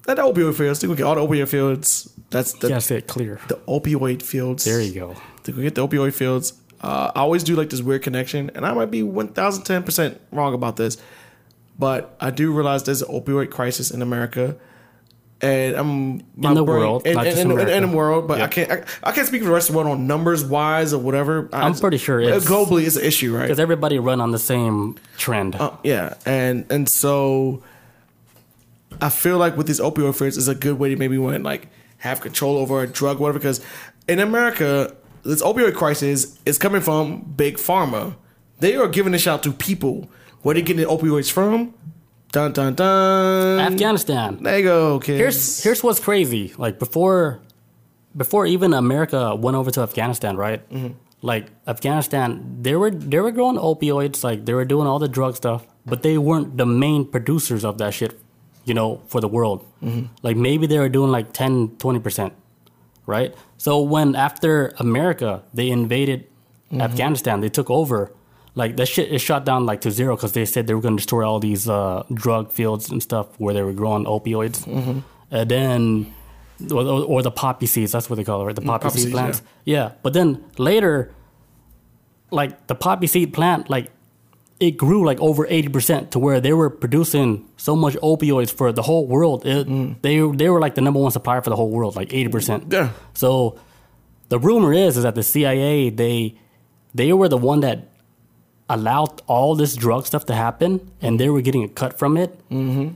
That 0.07 0.17
the 0.17 0.23
opioid 0.23 0.55
fields, 0.55 0.81
they 0.81 0.87
go 0.87 0.95
get 0.95 1.05
all 1.07 1.15
the 1.15 1.21
opioid 1.27 1.49
fields. 1.49 2.13
That's 2.31 2.53
the, 2.55 2.69
gotta 2.69 2.97
it 2.97 3.07
clear 3.09 3.41
the 3.49 3.57
opioid 3.67 4.23
fields. 4.23 4.65
there 4.65 4.81
you 4.81 4.95
go 4.95 5.17
To 5.45 5.53
get 5.53 5.75
the 5.75 5.87
opioid 5.87 6.13
fields. 6.15 6.55
Uh, 6.81 7.13
I 7.15 7.21
always 7.21 7.43
do 7.45 7.57
like 7.57 7.69
this 7.71 7.83
weird 7.83 8.03
connection, 8.03 8.51
and 8.55 8.65
I 8.65 8.73
might 8.73 8.91
be 8.91 9.03
one 9.03 9.29
thousand 9.29 9.65
ten 9.65 9.83
percent 9.83 10.21
wrong 10.31 10.55
about 10.55 10.77
this, 10.77 10.97
but 11.79 12.17
I 12.21 12.31
do 12.31 12.53
realize 12.53 12.85
there's 12.85 13.03
an 13.03 13.13
opioid 13.13 13.51
crisis 13.51 13.91
in 13.91 14.01
America. 14.01 14.57
And 15.43 15.75
I'm 15.75 16.21
In 16.43 16.55
the 16.55 16.63
world, 16.63 17.07
in, 17.07 17.15
not 17.15 17.27
in, 17.27 17.39
in, 17.69 17.91
the 17.91 17.97
world, 17.97 18.29
but 18.29 18.43
I 18.43 18.47
can't. 18.49 18.71
I, 18.71 18.85
I 19.03 19.13
can't 19.13 19.27
speak 19.27 19.41
for 19.41 19.49
the 19.49 19.55
rest 19.55 19.71
of 19.71 19.73
the 19.73 19.79
world 19.79 19.91
on 19.91 20.07
numbers 20.07 20.45
wise 20.45 20.93
or 20.93 20.99
whatever. 21.01 21.49
I 21.53 21.63
I'm 21.63 21.75
pretty 21.75 21.97
sure 21.97 22.21
it's- 22.21 22.45
globally 22.45 22.87
it's 22.87 22.97
an 22.97 23.05
issue, 23.05 23.35
right? 23.35 23.43
because 23.45 23.59
everybody 23.59 23.99
run 23.99 24.21
on 24.21 24.33
the 24.33 24.39
same 24.39 24.97
trend 25.17 25.55
Uh, 25.57 25.71
yeah, 25.83 26.15
and 26.27 26.67
and 26.71 26.87
so 26.89 27.63
I 29.01 29.09
feel 29.09 29.39
like 29.39 29.57
with 29.57 29.67
these 29.67 29.81
opioid 29.81 30.15
fears 30.17 30.37
is 30.37 30.49
a 30.49 30.55
good 30.55 30.79
way 30.79 30.91
to 30.91 30.97
maybe 30.97 31.17
want 31.17 31.43
like 31.43 31.69
have 31.99 32.21
control 32.21 32.59
over 32.59 32.83
a 32.83 32.87
drug, 32.87 33.19
whatever. 33.19 33.39
Because 33.39 33.61
in 34.09 34.19
America, 34.21 34.95
this 35.23 35.43
opioid 35.43 35.75
crisis 35.75 36.39
is 36.45 36.59
coming 36.59 36.83
from 36.83 37.21
big 37.37 37.57
pharma. 37.57 38.15
They 38.59 38.77
are 38.77 38.89
giving 38.89 39.13
this 39.13 39.27
out 39.27 39.43
to 39.45 39.53
people. 39.53 40.11
Where 40.43 40.55
they 40.55 40.63
getting 40.63 40.83
the 40.83 40.89
opioids 40.89 41.31
from? 41.31 41.75
Dun 42.33 42.53
dun 42.53 42.75
dun. 42.75 43.59
afghanistan 43.59 44.39
There 44.41 44.59
you 44.59 44.65
go, 44.65 45.01
kids. 45.01 45.19
here's 45.19 45.63
here's 45.65 45.83
what's 45.83 45.99
crazy. 45.99 46.55
Like 46.57 46.79
before, 46.79 47.41
before 48.17 48.47
even 48.47 48.73
America 48.73 49.35
went 49.35 49.57
over 49.57 49.71
to 49.73 49.81
Afghanistan, 49.83 50.37
right? 50.37 50.63
Mm-hmm. 50.71 50.95
Like 51.23 51.51
Afghanistan, 51.67 52.59
they 52.63 52.77
were 52.77 52.91
they 52.91 53.19
were 53.19 53.33
growing 53.33 53.57
opioids, 53.57 54.23
like 54.23 54.47
they 54.47 54.55
were 54.55 54.65
doing 54.65 54.87
all 54.87 54.99
the 54.99 55.09
drug 55.09 55.35
stuff, 55.37 55.67
but 55.85 56.03
they 56.03 56.19
weren't 56.19 56.57
the 56.57 56.67
main 56.67 57.05
producers 57.05 57.65
of 57.65 57.79
that 57.79 57.95
shit, 57.95 58.19
you 58.65 58.75
know, 58.75 59.03
for 59.07 59.21
the 59.21 59.29
world. 59.29 59.67
Mm-hmm. 59.83 60.07
Like 60.23 60.37
maybe 60.37 60.67
they 60.67 60.79
were 60.79 60.89
doing 60.89 61.11
like 61.11 61.33
10, 61.33 61.77
20 61.79 61.99
percent, 61.99 62.33
right? 63.07 63.35
So 63.59 63.81
when 63.83 64.15
after 64.15 64.73
America 64.79 65.43
they 65.53 65.69
invaded 65.69 66.27
mm-hmm. 66.71 66.81
Afghanistan, 66.81 67.41
they 67.41 67.51
took 67.51 67.69
over. 67.71 68.13
Like 68.55 68.77
that 68.77 68.87
shit 68.87 69.13
is 69.13 69.23
shot 69.23 69.45
down 69.45 69.67
like 69.67 69.83
to 69.83 69.91
zero 69.91 70.17
because 70.17 70.33
they 70.33 70.45
said 70.45 70.67
they 70.67 70.75
were 70.75 70.81
going 70.81 70.97
to 70.97 71.01
destroy 71.01 71.27
all 71.27 71.39
these 71.39 71.69
uh, 71.69 72.03
drug 72.13 72.51
fields 72.51 72.91
and 72.91 73.03
stuff 73.03 73.29
where 73.39 73.55
they 73.55 73.63
were 73.63 73.73
growing 73.73 74.05
opioids, 74.05 74.65
mm-hmm. 74.65 75.01
and 75.31 75.51
then 75.51 76.15
or, 76.71 76.83
or, 77.05 77.23
the 77.23 77.31
poppy 77.31 77.67
seeds. 77.67 77.93
That's 77.93 78.11
what 78.11 78.17
they 78.17 78.25
call 78.25 78.43
it, 78.43 78.45
right? 78.45 78.55
The 78.55 78.63
mm, 78.63 78.67
poppy, 78.67 78.83
poppy 78.85 78.95
seed 78.95 79.03
seeds, 79.05 79.13
plants. 79.13 79.43
Yeah. 79.65 79.93
but 80.03 80.13
then 80.13 80.45
later, 80.59 81.13
like 82.31 82.67
the 82.67 82.75
poppy 82.75 83.07
seed 83.07 83.33
plant, 83.33 83.71
like 83.71 83.91
it 84.59 84.73
grew 84.73 85.07
like 85.07 85.19
over 85.21 85.47
80% 85.47 86.11
to 86.11 86.19
where 86.19 86.41
they 86.41 86.53
were 86.53 86.69
producing 86.69 87.49
so 87.57 87.75
much 87.75 87.95
opioids 87.95 88.53
for 88.53 88.73
the 88.73 88.83
whole 88.83 89.07
world. 89.07 89.47
It, 89.47 89.67
mm. 89.67 90.01
They 90.03 90.21
they 90.37 90.51
were 90.51 90.61
like 90.61 90.75
the 90.75 90.83
number 90.83 91.01
one 91.01 91.11
supplier 91.11 91.41
for 91.41 91.51
the 91.51 91.57
whole 91.57 91.71
world, 91.71 91.97
like 91.97 92.11
80%. 92.11 92.73
Yeah. 92.73 92.91
So 93.15 93.59
the 94.29 94.39
rumor 94.39 94.73
is 94.73 94.97
is 94.97 95.03
that 95.05 95.15
the 95.15 95.23
CIA 95.23 95.91
they 95.91 96.39
they 96.95 97.13
were 97.13 97.29
the 97.29 97.39
one 97.39 97.61
that 97.61 97.89
allowed 98.71 99.23
all 99.27 99.55
this 99.55 99.75
drug 99.77 100.07
stuff 100.07 100.25
to 100.27 100.35
happen, 100.35 100.91
and 101.03 101.21
they 101.21 101.29
were 101.29 101.43
getting 101.43 101.65
a 101.65 101.69
cut 101.69 101.99
from 101.99 102.17
it 102.17 102.39
mm-hmm. 102.49 102.95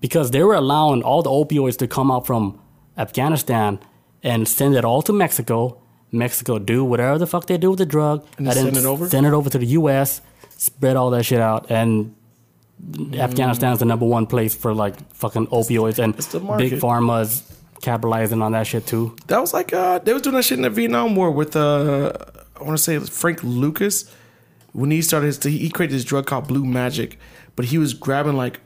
because 0.00 0.30
they 0.30 0.42
were 0.42 0.54
allowing 0.54 1.02
all 1.02 1.22
the 1.22 1.30
opioids 1.30 1.76
to 1.78 1.86
come 1.86 2.10
out 2.10 2.26
from 2.26 2.58
Afghanistan 2.96 3.78
and 4.22 4.48
send 4.48 4.74
it 4.74 4.84
all 4.84 5.02
to 5.02 5.12
Mexico. 5.12 5.78
Mexico 6.12 6.58
do 6.58 6.84
whatever 6.84 7.18
the 7.18 7.26
fuck 7.26 7.46
they 7.46 7.58
do 7.58 7.70
with 7.70 7.78
the 7.78 7.86
drug, 7.86 8.24
And 8.38 8.46
then 8.46 8.54
send 8.54 8.76
it 8.76 8.84
over? 8.84 9.08
Send 9.08 9.26
it 9.26 9.32
over 9.32 9.50
to 9.50 9.58
the 9.58 9.66
U.S. 9.80 10.20
Spread 10.56 10.96
all 10.96 11.10
that 11.10 11.24
shit 11.24 11.40
out, 11.40 11.70
and 11.70 12.14
Afghanistan 13.14 13.72
is 13.72 13.78
the 13.78 13.84
number 13.84 14.06
one 14.06 14.26
place 14.26 14.54
for 14.54 14.72
like 14.72 14.94
fucking 15.12 15.48
opioids, 15.48 15.98
and 15.98 16.16
big 16.58 16.80
pharma's 16.80 17.42
capitalizing 17.82 18.40
on 18.42 18.52
that 18.52 18.66
shit 18.66 18.86
too. 18.86 19.14
That 19.26 19.40
was 19.40 19.52
like 19.52 19.72
uh, 19.72 19.98
they 19.98 20.12
was 20.12 20.22
doing 20.22 20.36
that 20.36 20.44
shit 20.44 20.58
in 20.58 20.62
the 20.62 20.70
Vietnam 20.70 21.14
War 21.16 21.30
with 21.30 21.56
uh, 21.56 22.12
I 22.58 22.62
want 22.62 22.76
to 22.76 22.82
say 22.82 22.98
Frank 22.98 23.42
Lucas 23.42 24.10
when 24.76 24.90
he 24.90 25.00
started 25.00 25.26
his 25.26 25.42
he 25.42 25.70
created 25.70 25.94
this 25.94 26.04
drug 26.04 26.26
called 26.26 26.46
Blue 26.46 26.64
Magic, 26.64 27.18
but 27.56 27.66
he 27.66 27.78
was 27.78 27.94
grabbing 27.94 28.36
like 28.36 28.60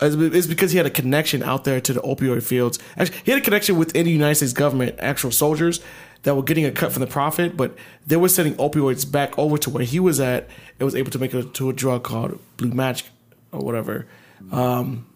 it's 0.00 0.46
because 0.46 0.70
he 0.70 0.76
had 0.76 0.86
a 0.86 0.90
connection 0.90 1.42
out 1.42 1.64
there 1.64 1.80
to 1.80 1.92
the 1.92 2.00
opioid 2.02 2.44
fields. 2.44 2.78
Actually, 2.96 3.18
he 3.24 3.32
had 3.32 3.40
a 3.40 3.44
connection 3.44 3.76
within 3.76 4.04
the 4.04 4.12
United 4.12 4.36
States 4.36 4.52
government, 4.52 4.94
actual 5.00 5.32
soldiers 5.32 5.80
that 6.22 6.36
were 6.36 6.42
getting 6.44 6.64
a 6.64 6.70
cut 6.70 6.92
from 6.92 7.00
the 7.00 7.08
profit, 7.08 7.56
but 7.56 7.76
they 8.06 8.16
were 8.16 8.28
sending 8.28 8.54
opioids 8.54 9.10
back 9.10 9.36
over 9.36 9.58
to 9.58 9.70
where 9.70 9.84
he 9.84 9.98
was 9.98 10.20
at. 10.20 10.48
It 10.78 10.84
was 10.84 10.94
able 10.94 11.10
to 11.10 11.18
make 11.18 11.34
it 11.34 11.52
to 11.54 11.68
a 11.68 11.72
drug 11.72 12.04
called 12.04 12.38
Blue 12.56 12.70
Magic 12.70 13.08
or 13.50 13.58
whatever. 13.60 14.06
Um, 14.52 15.06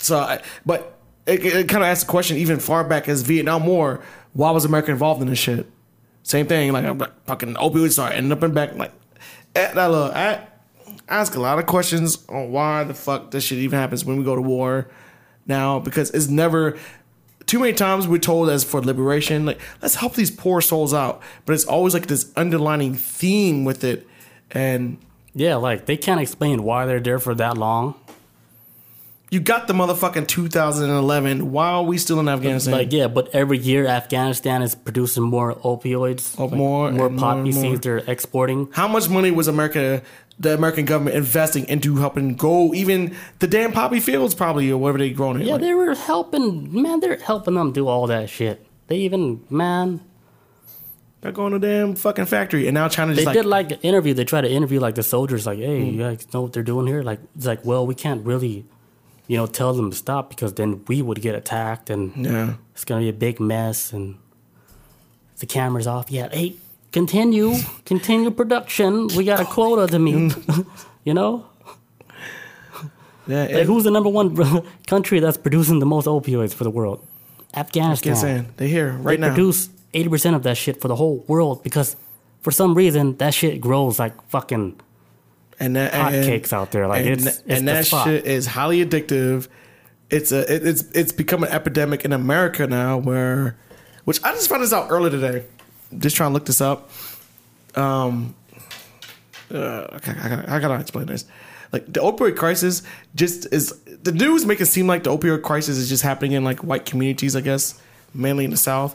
so, 0.00 0.18
I, 0.18 0.42
but 0.66 0.98
it, 1.26 1.44
it 1.44 1.68
kind 1.68 1.84
of 1.84 1.88
asks 1.88 2.02
the 2.02 2.10
question, 2.10 2.36
even 2.38 2.58
far 2.58 2.82
back 2.82 3.08
as 3.08 3.22
Vietnam 3.22 3.66
War, 3.66 4.02
why 4.32 4.50
was 4.50 4.64
America 4.64 4.90
involved 4.90 5.22
in 5.22 5.28
this 5.28 5.38
shit? 5.38 5.70
Same 6.24 6.48
thing, 6.48 6.72
like 6.72 6.84
fucking 7.26 7.54
opioids 7.54 8.02
are 8.02 8.10
ending 8.10 8.32
up 8.32 8.42
in 8.42 8.52
back. 8.52 8.74
Like, 8.74 8.92
now 9.54 9.88
look, 9.88 10.14
I 10.14 10.46
ask 11.08 11.34
a 11.34 11.40
lot 11.40 11.58
of 11.58 11.66
questions 11.66 12.24
on 12.28 12.52
why 12.52 12.84
the 12.84 12.94
fuck 12.94 13.30
this 13.30 13.44
shit 13.44 13.58
even 13.58 13.78
happens 13.78 14.04
when 14.04 14.16
we 14.16 14.24
go 14.24 14.34
to 14.34 14.42
war 14.42 14.88
now 15.46 15.78
because 15.78 16.10
it's 16.10 16.28
never. 16.28 16.78
Too 17.44 17.58
many 17.58 17.72
times 17.72 18.06
we're 18.06 18.18
told 18.18 18.48
as 18.48 18.62
for 18.64 18.80
liberation, 18.80 19.44
like 19.44 19.60
let's 19.82 19.96
help 19.96 20.14
these 20.14 20.30
poor 20.30 20.60
souls 20.60 20.94
out, 20.94 21.20
but 21.44 21.54
it's 21.54 21.64
always 21.64 21.92
like 21.92 22.06
this 22.06 22.32
underlining 22.36 22.94
theme 22.94 23.64
with 23.64 23.84
it, 23.84 24.06
and 24.52 24.96
Yeah, 25.34 25.56
like 25.56 25.86
they 25.86 25.96
can't 25.96 26.20
explain 26.20 26.62
why 26.62 26.86
they're 26.86 27.00
there 27.00 27.18
for 27.18 27.34
that 27.34 27.58
long. 27.58 27.94
You 29.32 29.40
got 29.40 29.66
the 29.66 29.72
motherfucking 29.72 30.28
2011. 30.28 31.50
Why 31.52 31.70
are 31.70 31.82
we 31.82 31.96
still 31.96 32.20
in 32.20 32.28
Afghanistan? 32.28 32.74
Like 32.74 32.92
yeah, 32.92 33.08
but 33.08 33.34
every 33.34 33.56
year 33.58 33.86
Afghanistan 33.86 34.60
is 34.62 34.74
producing 34.74 35.22
more 35.24 35.54
opioids, 35.56 36.34
Oh, 36.38 36.44
like, 36.44 36.54
more 36.54 36.92
more 36.92 37.08
poppy 37.10 37.50
seeds 37.52 37.80
they're 37.80 37.98
exporting. 37.98 38.68
How 38.72 38.86
much 38.86 39.08
money 39.08 39.30
was 39.30 39.48
America, 39.48 40.02
the 40.38 40.52
American 40.54 40.84
government, 40.84 41.16
investing 41.16 41.66
into 41.68 41.96
helping 41.96 42.34
grow 42.34 42.72
even 42.74 43.16
the 43.38 43.46
damn 43.46 43.72
poppy 43.72 44.00
fields, 44.00 44.34
probably 44.34 44.70
or 44.70 44.76
whatever 44.76 44.98
they 44.98 45.10
growing 45.10 45.40
it? 45.40 45.46
Yeah, 45.46 45.54
like, 45.54 45.62
they 45.62 45.72
were 45.74 45.94
helping. 45.94 46.82
Man, 46.82 47.00
they're 47.00 47.16
helping 47.18 47.54
them 47.54 47.72
do 47.72 47.88
all 47.88 48.06
that 48.08 48.28
shit. 48.28 48.66
They 48.88 48.96
even 48.98 49.42
man, 49.48 50.02
they're 51.22 51.32
going 51.32 51.52
to 51.52 51.58
damn 51.58 51.94
fucking 51.94 52.26
factory, 52.26 52.66
and 52.66 52.74
now 52.74 52.88
China 52.88 53.14
they 53.14 53.22
just 53.24 53.32
did 53.34 53.46
like, 53.46 53.70
like 53.70 53.78
an 53.78 53.88
interview. 53.88 54.12
They 54.12 54.24
try 54.24 54.42
to 54.42 54.50
interview 54.50 54.78
like 54.80 54.96
the 54.96 55.02
soldiers, 55.02 55.46
like, 55.46 55.58
hey, 55.58 55.80
Hmm. 55.88 55.94
you 55.94 55.98
guys 56.02 56.26
know 56.34 56.42
what 56.42 56.52
they're 56.52 56.62
doing 56.62 56.86
here? 56.86 57.02
Like, 57.02 57.20
it's 57.36 57.46
like, 57.46 57.64
well, 57.64 57.86
we 57.86 57.94
can't 57.94 58.26
really, 58.26 58.66
you 59.32 59.38
know, 59.38 59.46
tell 59.46 59.72
them 59.72 59.90
to 59.90 59.96
stop 59.96 60.28
because 60.28 60.52
then 60.60 60.84
we 60.88 61.00
would 61.00 61.22
get 61.22 61.34
attacked 61.34 61.88
and 61.88 62.12
yeah, 62.14 62.52
it's 62.74 62.84
gonna 62.84 63.00
be 63.00 63.08
a 63.08 63.14
big 63.14 63.40
mess 63.40 63.90
and 63.90 64.18
the 65.38 65.46
camera's 65.46 65.86
off. 65.86 66.10
Yeah, 66.10 66.28
hey, 66.30 66.56
continue, 66.92 67.54
continue 67.86 68.30
production. 68.30 69.08
We 69.16 69.24
got 69.24 69.40
a 69.40 69.46
quota 69.46 69.90
to 69.90 69.98
meet. 69.98 70.36
you 71.04 71.14
know, 71.14 71.46
yeah. 73.26 73.46
like 73.50 73.64
who's 73.64 73.84
the 73.84 73.90
number 73.90 74.10
one 74.10 74.36
country 74.86 75.18
that's 75.18 75.38
producing 75.38 75.78
the 75.78 75.86
most 75.86 76.06
opioids 76.06 76.52
for 76.52 76.64
the 76.64 76.70
world? 76.78 77.02
Afghanistan. 77.56 78.12
Afghanistan, 78.12 78.54
they 78.58 78.68
here 78.68 78.90
They 78.98 79.02
right 79.02 79.18
now. 79.18 79.28
produce 79.28 79.70
eighty 79.94 80.10
percent 80.10 80.36
of 80.36 80.42
that 80.42 80.58
shit 80.58 80.78
for 80.78 80.88
the 80.88 80.96
whole 80.96 81.24
world 81.26 81.62
because 81.62 81.96
for 82.42 82.50
some 82.50 82.74
reason 82.74 83.16
that 83.16 83.32
shit 83.32 83.62
grows 83.62 83.98
like 83.98 84.12
fucking 84.28 84.78
and 85.62 85.76
that 85.76 85.92
hotcakes 85.92 86.52
out 86.52 86.70
there. 86.72 86.86
Like 86.86 87.06
and, 87.06 87.08
it's, 87.14 87.26
it's 87.26 87.42
and 87.46 87.68
that 87.68 87.86
shit 87.86 88.26
is 88.26 88.46
highly 88.46 88.84
addictive. 88.84 89.48
It's 90.10 90.32
a 90.32 90.40
it, 90.52 90.66
it's 90.66 90.82
it's 90.92 91.12
become 91.12 91.44
an 91.44 91.50
epidemic 91.50 92.04
in 92.04 92.12
America 92.12 92.66
now, 92.66 92.98
where 92.98 93.56
which 94.04 94.22
I 94.24 94.32
just 94.32 94.48
found 94.48 94.62
this 94.62 94.72
out 94.72 94.90
earlier 94.90 95.10
today. 95.10 95.44
Just 95.96 96.16
trying 96.16 96.30
to 96.30 96.34
look 96.34 96.46
this 96.46 96.60
up. 96.60 96.90
Um, 97.74 98.34
uh, 99.52 99.86
I, 99.90 99.98
gotta, 99.98 100.20
I, 100.20 100.28
gotta, 100.28 100.52
I 100.52 100.58
gotta 100.58 100.80
explain 100.80 101.06
this. 101.06 101.24
Like 101.72 101.86
the 101.86 102.00
opioid 102.00 102.36
crisis, 102.36 102.82
just 103.14 103.52
is 103.52 103.72
the 104.02 104.12
news 104.12 104.44
make 104.44 104.60
it 104.60 104.66
seem 104.66 104.86
like 104.86 105.04
the 105.04 105.16
opioid 105.16 105.42
crisis 105.42 105.78
is 105.78 105.88
just 105.88 106.02
happening 106.02 106.32
in 106.32 106.44
like 106.44 106.60
white 106.60 106.84
communities, 106.84 107.36
I 107.36 107.40
guess, 107.40 107.80
mainly 108.12 108.44
in 108.44 108.50
the 108.50 108.56
South. 108.56 108.94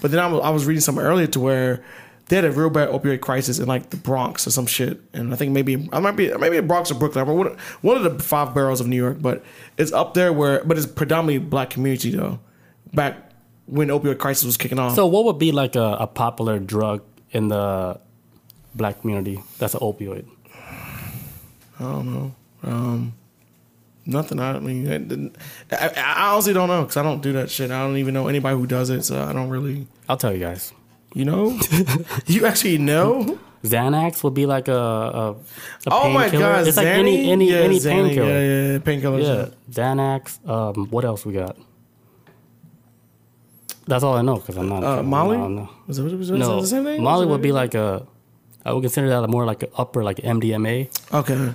But 0.00 0.10
then 0.10 0.20
I 0.20 0.26
was, 0.26 0.40
I 0.42 0.50
was 0.50 0.66
reading 0.66 0.80
something 0.80 1.04
earlier 1.04 1.28
to 1.28 1.40
where 1.40 1.84
they 2.28 2.36
had 2.36 2.44
a 2.44 2.52
real 2.52 2.70
bad 2.70 2.88
opioid 2.88 3.20
crisis 3.20 3.58
in 3.58 3.66
like 3.66 3.90
the 3.90 3.96
Bronx 3.96 4.46
or 4.46 4.50
some 4.50 4.66
shit, 4.66 5.00
and 5.12 5.32
I 5.32 5.36
think 5.36 5.52
maybe 5.52 5.88
I 5.92 6.00
might 6.00 6.16
be 6.16 6.32
maybe 6.38 6.56
in 6.56 6.66
Bronx 6.66 6.90
or 6.90 6.94
Brooklyn, 6.94 7.26
but 7.26 7.34
one, 7.34 7.56
one 7.82 7.96
of 7.96 8.02
the 8.04 8.22
five 8.22 8.54
boroughs 8.54 8.80
of 8.80 8.86
New 8.88 8.96
York. 8.96 9.18
But 9.20 9.44
it's 9.76 9.92
up 9.92 10.14
there 10.14 10.32
where, 10.32 10.62
but 10.64 10.76
it's 10.78 10.86
predominantly 10.86 11.38
black 11.46 11.70
community 11.70 12.10
though. 12.10 12.38
Back 12.94 13.16
when 13.66 13.88
opioid 13.88 14.18
crisis 14.18 14.44
was 14.44 14.56
kicking 14.56 14.78
off. 14.78 14.94
So 14.94 15.06
what 15.06 15.24
would 15.24 15.38
be 15.38 15.52
like 15.52 15.76
a, 15.76 15.96
a 16.00 16.06
popular 16.06 16.58
drug 16.58 17.02
in 17.30 17.48
the 17.48 17.98
black 18.74 19.00
community 19.00 19.42
that's 19.58 19.74
an 19.74 19.80
opioid? 19.80 20.26
I 21.78 21.84
don't 21.84 22.12
know. 22.12 22.34
Um, 22.62 23.14
nothing. 24.06 24.38
I 24.40 24.58
mean, 24.60 24.86
I, 24.88 24.98
didn't- 24.98 25.36
I, 25.70 25.92
I 25.96 26.32
honestly 26.32 26.52
don't 26.52 26.68
know 26.68 26.82
because 26.82 26.96
I 26.96 27.02
don't 27.02 27.22
do 27.22 27.32
that 27.34 27.50
shit. 27.50 27.70
I 27.70 27.80
don't 27.80 27.96
even 27.96 28.14
know 28.14 28.28
anybody 28.28 28.56
who 28.56 28.66
does 28.66 28.90
it, 28.90 29.02
so 29.04 29.22
I 29.22 29.32
don't 29.32 29.48
really. 29.48 29.86
I'll 30.08 30.16
tell 30.16 30.32
you 30.32 30.38
guys. 30.40 30.72
You 31.14 31.24
know, 31.26 31.58
you 32.26 32.46
actually 32.46 32.78
know. 32.78 33.38
Xanax 33.62 34.24
would 34.24 34.34
be 34.34 34.44
like 34.46 34.66
a 34.66 34.72
a, 34.74 35.30
a 35.32 35.36
Oh 35.86 36.10
my 36.10 36.28
painkiller. 36.28 36.42
god, 36.52 36.66
It's 36.66 36.76
like 36.76 36.86
any 36.86 37.30
any 37.30 37.50
yeah, 37.50 37.58
any 37.58 37.78
painkiller. 37.78 38.26
Yeah, 38.28 38.40
yeah, 38.40 38.72
yeah, 38.72 38.78
painkillers. 38.78 39.22
Yeah, 39.22 39.54
Xanax. 39.70 40.48
Um, 40.48 40.86
what 40.90 41.04
else 41.04 41.24
we 41.24 41.32
got? 41.34 41.56
That's 43.86 44.04
all 44.04 44.14
I 44.14 44.22
know 44.22 44.36
because 44.36 44.56
I'm 44.56 44.68
not. 44.68 44.82
Uh, 44.84 45.02
Molly. 45.02 45.36
no, 45.36 45.68
Was 45.86 45.98
it, 45.98 46.02
was 46.02 46.12
it, 46.12 46.18
was 46.18 46.30
no. 46.30 46.58
it 46.58 46.60
the 46.62 46.66
same 46.66 46.84
thing? 46.84 47.02
Molly 47.02 47.26
would 47.26 47.42
be 47.42 47.52
like 47.52 47.74
a. 47.74 48.06
I 48.64 48.72
would 48.72 48.82
consider 48.82 49.08
that 49.08 49.28
more 49.28 49.44
like 49.44 49.62
an 49.64 49.70
upper, 49.76 50.04
like 50.04 50.18
MDMA, 50.18 50.88
Okay. 51.12 51.52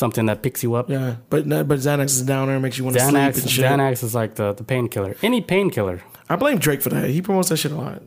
Something 0.00 0.26
that 0.26 0.42
picks 0.42 0.64
you 0.64 0.74
up. 0.74 0.90
Yeah, 0.90 1.16
but 1.28 1.48
but 1.48 1.78
Xanax 1.78 2.06
is 2.06 2.22
down 2.22 2.48
there 2.48 2.56
and 2.56 2.62
makes 2.62 2.76
you 2.76 2.84
want 2.84 2.96
to 2.96 3.02
sleep 3.02 3.14
and 3.14 3.50
shit. 3.50 3.64
Xanax 3.64 4.02
is 4.02 4.14
like 4.14 4.34
the, 4.34 4.52
the 4.54 4.64
painkiller. 4.64 5.14
Any 5.22 5.40
painkiller. 5.40 6.02
I 6.28 6.34
blame 6.34 6.58
Drake 6.58 6.82
for 6.82 6.88
that. 6.88 7.08
He 7.10 7.22
promotes 7.22 7.50
that 7.50 7.58
shit 7.58 7.70
a 7.70 7.76
lot. 7.76 8.02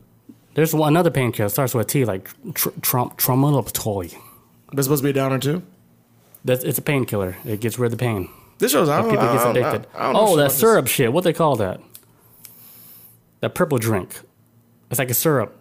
There's 0.54 0.74
one, 0.74 0.92
another 0.92 1.10
painkiller 1.10 1.48
starts 1.48 1.74
with 1.74 1.86
a 1.86 1.88
T, 1.88 2.04
like 2.04 2.28
tr- 2.54 2.68
Trump 2.82 3.16
Tromoloptoi. 3.18 4.14
But 4.68 4.78
it's 4.78 4.86
supposed 4.86 5.02
to 5.02 5.04
be 5.04 5.10
a 5.10 5.12
downer 5.14 5.38
too. 5.38 5.62
That's 6.44 6.62
it's 6.64 6.78
a 6.78 6.82
painkiller. 6.82 7.36
It 7.46 7.60
gets 7.60 7.78
rid 7.78 7.92
of 7.92 7.98
the 7.98 8.04
pain. 8.04 8.28
This 8.58 8.72
shows 8.72 8.88
I 8.88 9.00
don't, 9.00 9.10
People 9.10 9.24
I 9.26 9.32
get 9.32 9.38
don't, 9.38 9.46
I 9.46 9.50
addicted. 9.50 9.88
don't, 9.92 10.00
I 10.00 10.04
don't 10.04 10.12
know 10.12 10.20
oh, 10.20 10.26
that 10.26 10.32
about 10.34 10.48
this. 10.50 10.58
syrup 10.58 10.86
shit. 10.88 11.12
What 11.12 11.24
they 11.24 11.32
call 11.32 11.56
that? 11.56 11.80
That 13.40 13.54
purple 13.54 13.78
drink. 13.78 14.20
It's 14.90 14.98
like 14.98 15.10
a 15.10 15.14
syrup. 15.14 15.56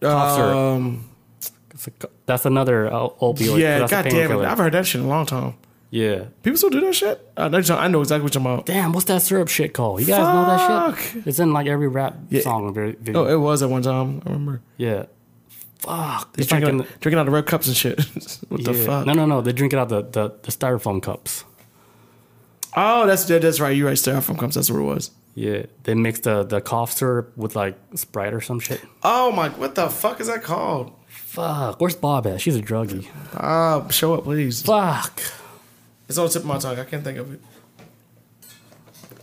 cough 0.00 0.36
syrup. 0.36 0.54
Um, 0.54 1.04
It's 1.86 2.04
a, 2.04 2.08
that's 2.26 2.44
another 2.46 2.86
uh, 2.92 3.08
opioid. 3.20 3.58
yeah, 3.58 3.86
god 3.86 4.04
damn 4.04 4.30
it. 4.32 4.44
I've 4.44 4.58
heard 4.58 4.72
that 4.74 4.86
shit 4.86 5.00
in 5.00 5.06
a 5.06 5.10
long 5.10 5.26
time. 5.26 5.54
Yeah. 5.90 6.24
People 6.42 6.56
still 6.56 6.70
do 6.70 6.80
that 6.80 6.92
shit. 6.94 7.24
I 7.36 7.48
know, 7.48 7.58
I 7.76 7.86
know 7.86 8.00
exactly 8.00 8.24
what 8.24 8.34
you're 8.34 8.42
talking 8.42 8.52
about. 8.54 8.66
Damn, 8.66 8.92
what's 8.92 9.06
that 9.06 9.22
syrup 9.22 9.48
shit 9.48 9.74
called? 9.74 10.00
You 10.00 10.06
guys 10.06 10.18
know 10.18 10.44
that 10.44 10.98
shit? 10.98 11.26
It's 11.26 11.38
in 11.38 11.52
like 11.52 11.68
every 11.68 11.86
rap 11.86 12.16
Yeah. 12.30 12.40
song 12.40 12.74
video. 12.74 12.96
Oh, 13.24 13.32
it 13.32 13.36
was 13.36 13.62
at 13.62 13.70
one 13.70 13.82
time. 13.82 14.20
I 14.26 14.30
remember. 14.30 14.60
yeah. 14.76 15.04
Fuck. 15.78 16.34
Like 16.36 16.48
drinking, 16.48 16.68
in 16.70 16.76
the- 16.78 16.86
drinking 17.00 17.18
out 17.20 17.28
of 17.28 17.32
red 17.32 17.46
cups 17.46 17.68
and 17.68 17.76
shit. 17.76 18.00
what 18.48 18.64
the 18.64 18.74
fuck? 18.74 19.06
No, 19.06 19.12
no, 19.12 19.24
no. 19.26 19.40
They 19.40 19.52
drink 19.52 19.72
it 19.72 19.78
out 19.78 19.88
the, 19.90 20.02
the, 20.02 20.30
the 20.42 20.50
styrofoam 20.50 21.00
cups. 21.02 21.44
Oh, 22.76 23.06
that's 23.06 23.26
that's 23.26 23.60
right. 23.60 23.76
You're 23.76 23.86
right. 23.86 23.96
Styrofoam 23.96 24.38
cups. 24.38 24.56
That's 24.56 24.70
what 24.70 24.80
it 24.80 24.82
was. 24.84 25.10
Yeah. 25.36 25.66
They 25.84 25.94
mix 25.94 26.20
the, 26.20 26.42
the 26.42 26.60
cough 26.60 26.90
syrup 26.92 27.36
with 27.36 27.54
like 27.54 27.78
Sprite 27.94 28.34
or 28.34 28.40
some 28.40 28.58
shit. 28.60 28.80
Oh 29.02 29.30
my! 29.30 29.48
What 29.50 29.74
the 29.76 29.88
fuck 29.88 30.20
is 30.20 30.26
that 30.26 30.42
called? 30.42 30.92
Fuck. 31.34 31.80
Where's 31.80 31.96
Bob 31.96 32.28
at? 32.28 32.40
She's 32.40 32.54
a 32.54 32.62
druggie. 32.62 33.08
Ah, 33.34 33.88
show 33.88 34.14
up, 34.14 34.22
please. 34.22 34.62
Fuck. 34.62 35.20
It's 36.08 36.16
on 36.16 36.26
the 36.26 36.32
tip 36.32 36.42
of 36.42 36.46
my 36.46 36.58
tongue. 36.58 36.78
I 36.78 36.84
can't 36.84 37.02
think 37.02 37.18
of 37.18 37.34
it. 37.34 37.40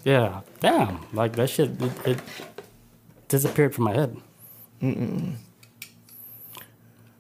Yeah. 0.04 0.42
Damn. 0.60 1.06
Like 1.14 1.38
that 1.38 1.50
shit, 1.50 1.70
it, 1.82 1.92
it 2.06 2.20
disappeared 3.30 3.74
from 3.74 3.86
my 3.86 3.94
head. 3.94 4.18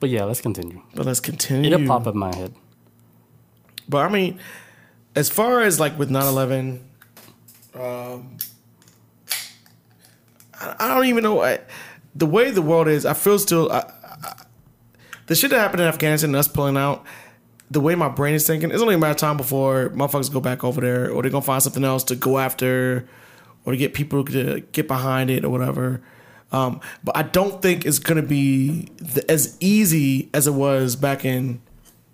But 0.01 0.09
yeah, 0.09 0.25
let's 0.25 0.41
continue. 0.41 0.81
But 0.93 1.05
let's 1.05 1.21
continue. 1.21 1.71
It'll 1.71 1.87
pop 1.87 2.05
up 2.05 2.13
in 2.13 2.19
my 2.19 2.35
head. 2.35 2.53
But 3.87 3.99
I 3.99 4.09
mean, 4.09 4.39
as 5.15 5.29
far 5.29 5.61
as 5.61 5.79
like 5.79 5.97
with 5.97 6.09
9-11, 6.09 6.81
um, 7.75 8.37
I, 10.59 10.75
I 10.79 10.93
don't 10.93 11.05
even 11.05 11.23
know. 11.23 11.41
I, 11.41 11.59
the 12.13 12.25
way 12.25 12.51
the 12.51 12.61
world 12.61 12.89
is, 12.89 13.05
I 13.05 13.13
feel 13.13 13.39
still. 13.39 13.71
I, 13.71 13.77
I, 13.79 14.00
the 15.31 15.35
shit 15.35 15.49
that 15.51 15.59
happened 15.59 15.79
in 15.79 15.87
Afghanistan 15.87 16.31
and 16.31 16.35
us 16.35 16.49
pulling 16.49 16.75
out, 16.75 17.05
the 17.69 17.79
way 17.79 17.95
my 17.95 18.09
brain 18.09 18.35
is 18.35 18.45
thinking, 18.45 18.69
it's 18.69 18.81
only 18.81 18.95
a 18.95 18.97
matter 18.97 19.11
of 19.11 19.17
time 19.17 19.37
before 19.37 19.89
motherfuckers 19.91 20.29
go 20.29 20.41
back 20.41 20.65
over 20.65 20.81
there 20.81 21.09
or 21.09 21.21
they're 21.21 21.31
going 21.31 21.41
to 21.41 21.45
find 21.45 21.63
something 21.63 21.85
else 21.85 22.03
to 22.03 22.17
go 22.17 22.37
after 22.37 23.07
or 23.63 23.71
to 23.71 23.77
get 23.77 23.93
people 23.93 24.25
to 24.25 24.59
get 24.73 24.89
behind 24.89 25.29
it 25.29 25.45
or 25.45 25.49
whatever. 25.49 26.01
Um, 26.51 26.81
but 27.01 27.15
I 27.15 27.23
don't 27.23 27.61
think 27.61 27.85
it's 27.85 27.97
going 27.97 28.21
to 28.21 28.27
be 28.27 28.89
the, 28.97 29.23
as 29.31 29.55
easy 29.61 30.29
as 30.33 30.47
it 30.47 30.51
was 30.51 30.97
back 30.97 31.23
in 31.23 31.61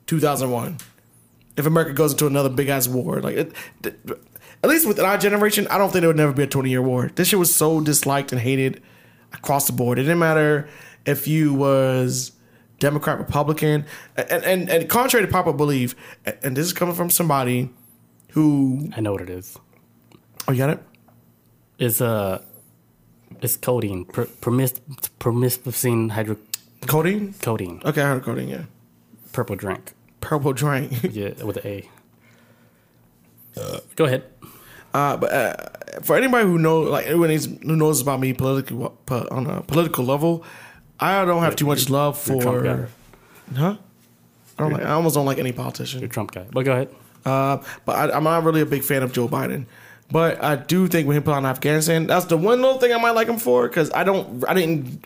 2001 0.05 0.77
if 1.57 1.65
America 1.65 1.93
goes 1.93 2.11
into 2.11 2.27
another 2.27 2.49
big 2.49 2.69
ass 2.69 2.87
war. 2.87 3.19
Like, 3.19 3.35
it, 3.35 3.53
at 4.63 4.69
least 4.69 4.87
with 4.87 4.99
our 4.99 5.17
generation, 5.17 5.65
I 5.69 5.79
don't 5.79 5.89
think 5.89 6.01
there 6.01 6.09
would 6.09 6.17
never 6.17 6.33
be 6.33 6.43
a 6.43 6.47
20 6.47 6.69
year 6.69 6.83
war. 6.83 7.09
This 7.15 7.29
shit 7.29 7.39
was 7.39 7.55
so 7.55 7.81
disliked 7.81 8.31
and 8.31 8.39
hated 8.39 8.79
across 9.33 9.65
the 9.65 9.73
board. 9.73 9.97
It 9.97 10.03
didn't 10.03 10.19
matter 10.19 10.69
if 11.03 11.27
you 11.27 11.55
was 11.55 12.33
Democrat, 12.79 13.17
Republican, 13.17 13.85
and 14.15 14.43
and, 14.43 14.69
and 14.69 14.89
contrary 14.89 15.25
to 15.25 15.31
popular 15.31 15.57
belief, 15.57 15.95
and 16.43 16.55
this 16.55 16.65
is 16.65 16.73
coming 16.73 16.93
from 16.95 17.09
somebody 17.09 17.69
who 18.31 18.89
I 18.95 19.01
know 19.01 19.11
what 19.13 19.21
it 19.21 19.29
is. 19.29 19.57
oh 20.47 20.51
you 20.51 20.57
got 20.59 20.69
it. 20.71 20.79
It's 21.79 22.01
uh, 22.01 22.41
it's 23.41 23.55
codeine, 23.57 24.05
per, 24.05 24.25
permis, 24.41 24.73
permiscin 25.19 26.11
hydro 26.11 26.37
Codeine. 26.87 27.33
codeine, 27.41 27.81
Okay, 27.85 28.01
I 28.01 28.05
heard 28.09 28.23
codeine. 28.23 28.47
Yeah, 28.49 28.63
purple 29.33 29.55
drink. 29.55 29.93
purple 30.21 30.53
drink. 30.53 30.91
Yeah, 31.13 31.33
with 31.43 31.57
an 31.57 31.67
A. 31.67 31.89
Go 33.95 34.05
ahead. 34.05 34.23
Uh, 34.93 35.17
but 35.17 35.31
uh, 35.33 35.55
for 36.01 36.15
anybody 36.15 36.45
who 36.45 36.57
knows, 36.57 36.89
like 36.89 37.05
anyone 37.07 37.29
who 37.29 37.75
knows 37.75 38.01
about 38.01 38.19
me 38.19 38.33
political 38.33 38.89
po- 39.05 39.27
on 39.31 39.47
a 39.47 39.61
political 39.61 40.05
level, 40.05 40.43
I 40.99 41.25
don't 41.25 41.43
have 41.43 41.55
too 41.55 41.65
much 41.65 41.89
love 41.89 42.21
You're 42.27 42.41
Trump 42.41 42.57
for. 42.57 42.63
guy. 42.63 42.85
Huh? 43.55 43.77
I 44.57 44.63
don't 44.63 44.73
like. 44.73 44.81
I 44.83 44.91
almost 44.91 45.15
don't 45.15 45.25
like 45.25 45.37
any 45.37 45.51
politician. 45.51 45.99
You're 45.99 46.09
a. 46.09 46.11
Trump 46.11 46.31
guy. 46.31 46.45
But 46.51 46.65
go 46.65 46.71
ahead. 46.73 46.89
Uh, 47.25 47.57
but 47.85 47.95
I, 47.95 48.15
I'm 48.17 48.23
not 48.23 48.43
really 48.43 48.61
a 48.61 48.65
big 48.65 48.83
fan 48.83 49.03
of 49.03 49.11
Joe 49.13 49.27
Biden. 49.27 49.65
But 50.09 50.41
I 50.43 50.55
do 50.55 50.87
think 50.87 51.07
when 51.07 51.15
he 51.17 51.21
put 51.21 51.33
on 51.33 51.45
Afghanistan, 51.45 52.07
that's 52.07 52.25
the 52.25 52.37
one 52.37 52.61
little 52.61 52.79
thing 52.79 52.93
I 52.93 52.97
might 52.97 53.11
like 53.11 53.27
him 53.27 53.37
for 53.37 53.67
because 53.67 53.91
I 53.91 54.03
don't, 54.05 54.43
I 54.47 54.53
didn't, 54.53 55.05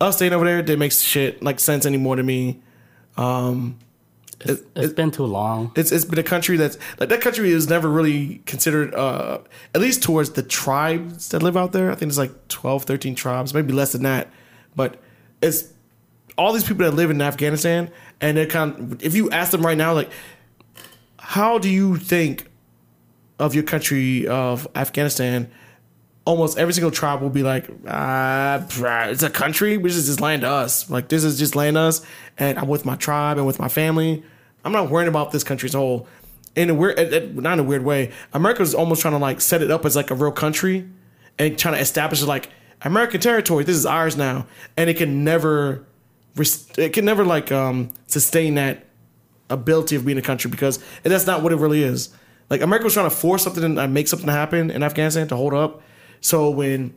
us 0.00 0.16
staying 0.16 0.32
over 0.32 0.44
there 0.44 0.60
didn't 0.62 0.80
make 0.80 0.90
shit 0.92 1.42
like 1.42 1.60
sense 1.60 1.86
anymore 1.86 2.16
to 2.16 2.24
me. 2.24 2.60
Um, 3.16 3.78
It's, 4.40 4.62
it's 4.74 4.92
been 4.92 5.12
too 5.12 5.24
long. 5.24 5.72
it's 5.76 5.92
it's 5.92 6.04
been 6.04 6.18
a 6.18 6.22
country 6.24 6.56
that's 6.58 6.76
like 6.98 7.08
that 7.08 7.20
country 7.22 7.50
is 7.50 7.68
never 7.70 7.88
really 7.88 8.42
considered 8.44 8.92
uh 8.94 9.38
at 9.74 9.80
least 9.80 10.02
towards 10.02 10.30
the 10.30 10.42
tribes 10.42 11.28
that 11.30 11.42
live 11.42 11.56
out 11.56 11.72
there. 11.72 11.90
I 11.90 11.94
think 11.94 12.10
it's 12.10 12.18
like 12.18 12.48
12, 12.48 12.82
13 12.84 13.14
tribes, 13.14 13.54
maybe 13.54 13.72
less 13.72 13.92
than 13.92 14.02
that. 14.02 14.28
But 14.74 15.00
it's 15.42 15.72
all 16.38 16.52
these 16.52 16.64
people 16.64 16.84
that 16.84 16.94
live 16.94 17.10
in 17.10 17.20
Afghanistan 17.22 17.90
and 18.20 18.36
they're 18.36 18.46
kind 18.46 18.92
of, 18.92 19.02
if 19.02 19.14
you 19.14 19.30
ask 19.30 19.52
them 19.52 19.64
right 19.64 19.76
now 19.78 19.92
like 19.94 20.10
how 21.18 21.58
do 21.58 21.68
you 21.68 21.96
think 21.96 22.48
of 23.38 23.54
your 23.54 23.64
country 23.64 24.26
of 24.28 24.66
Afghanistan? 24.74 25.50
Almost 26.24 26.58
every 26.58 26.72
single 26.72 26.90
tribe 26.90 27.20
will 27.20 27.30
be 27.30 27.42
like, 27.42 27.68
ah, 27.86 28.64
it's 29.08 29.22
a 29.22 29.30
country. 29.30 29.76
which 29.76 29.92
is 29.92 30.06
just 30.06 30.20
land 30.20 30.42
to 30.42 30.48
us. 30.48 30.90
Like 30.90 31.08
this 31.08 31.22
is 31.24 31.38
just 31.38 31.54
land 31.54 31.74
to 31.76 31.80
us, 31.80 32.04
and 32.38 32.58
I'm 32.58 32.66
with 32.68 32.84
my 32.84 32.96
tribe 32.96 33.38
and 33.38 33.46
with 33.46 33.58
my 33.60 33.68
family. 33.68 34.24
I'm 34.64 34.72
not 34.72 34.90
worrying 34.90 35.08
about 35.08 35.30
this 35.30 35.44
country 35.44 35.68
as 35.68 35.74
a 35.74 35.78
whole. 35.78 36.08
In 36.56 36.70
a 36.70 36.74
weird, 36.74 36.98
it- 36.98 37.12
it- 37.12 37.34
not 37.36 37.52
in 37.54 37.58
a 37.60 37.62
weird 37.62 37.84
way, 37.84 38.10
America's 38.32 38.74
almost 38.74 39.02
trying 39.02 39.14
to 39.14 39.18
like 39.18 39.40
set 39.40 39.62
it 39.62 39.70
up 39.70 39.84
as 39.84 39.94
like 39.94 40.10
a 40.10 40.14
real 40.16 40.32
country, 40.32 40.88
and 41.38 41.56
trying 41.58 41.74
to 41.74 41.80
establish 41.80 42.22
it 42.22 42.26
like 42.26 42.48
American 42.86 43.20
territory. 43.20 43.64
This 43.64 43.76
is 43.76 43.86
ours 43.86 44.16
now, 44.16 44.46
and 44.76 44.88
it 44.88 44.96
can 44.96 45.24
never, 45.24 45.84
it 46.38 46.92
can 46.92 47.04
never 47.04 47.24
like 47.24 47.52
um 47.52 47.90
sustain 48.06 48.54
that 48.54 48.86
ability 49.50 49.96
of 49.96 50.04
being 50.04 50.18
a 50.18 50.22
country 50.22 50.50
because 50.50 50.82
that's 51.02 51.26
not 51.26 51.42
what 51.42 51.52
it 51.52 51.56
really 51.56 51.82
is. 51.82 52.10
Like 52.50 52.60
America 52.60 52.84
was 52.84 52.94
trying 52.94 53.10
to 53.10 53.14
force 53.14 53.42
something 53.42 53.78
and 53.78 53.94
make 53.94 54.08
something 54.08 54.28
happen 54.28 54.70
in 54.70 54.82
Afghanistan 54.82 55.28
to 55.28 55.36
hold 55.36 55.54
up. 55.54 55.82
So 56.20 56.50
when 56.50 56.94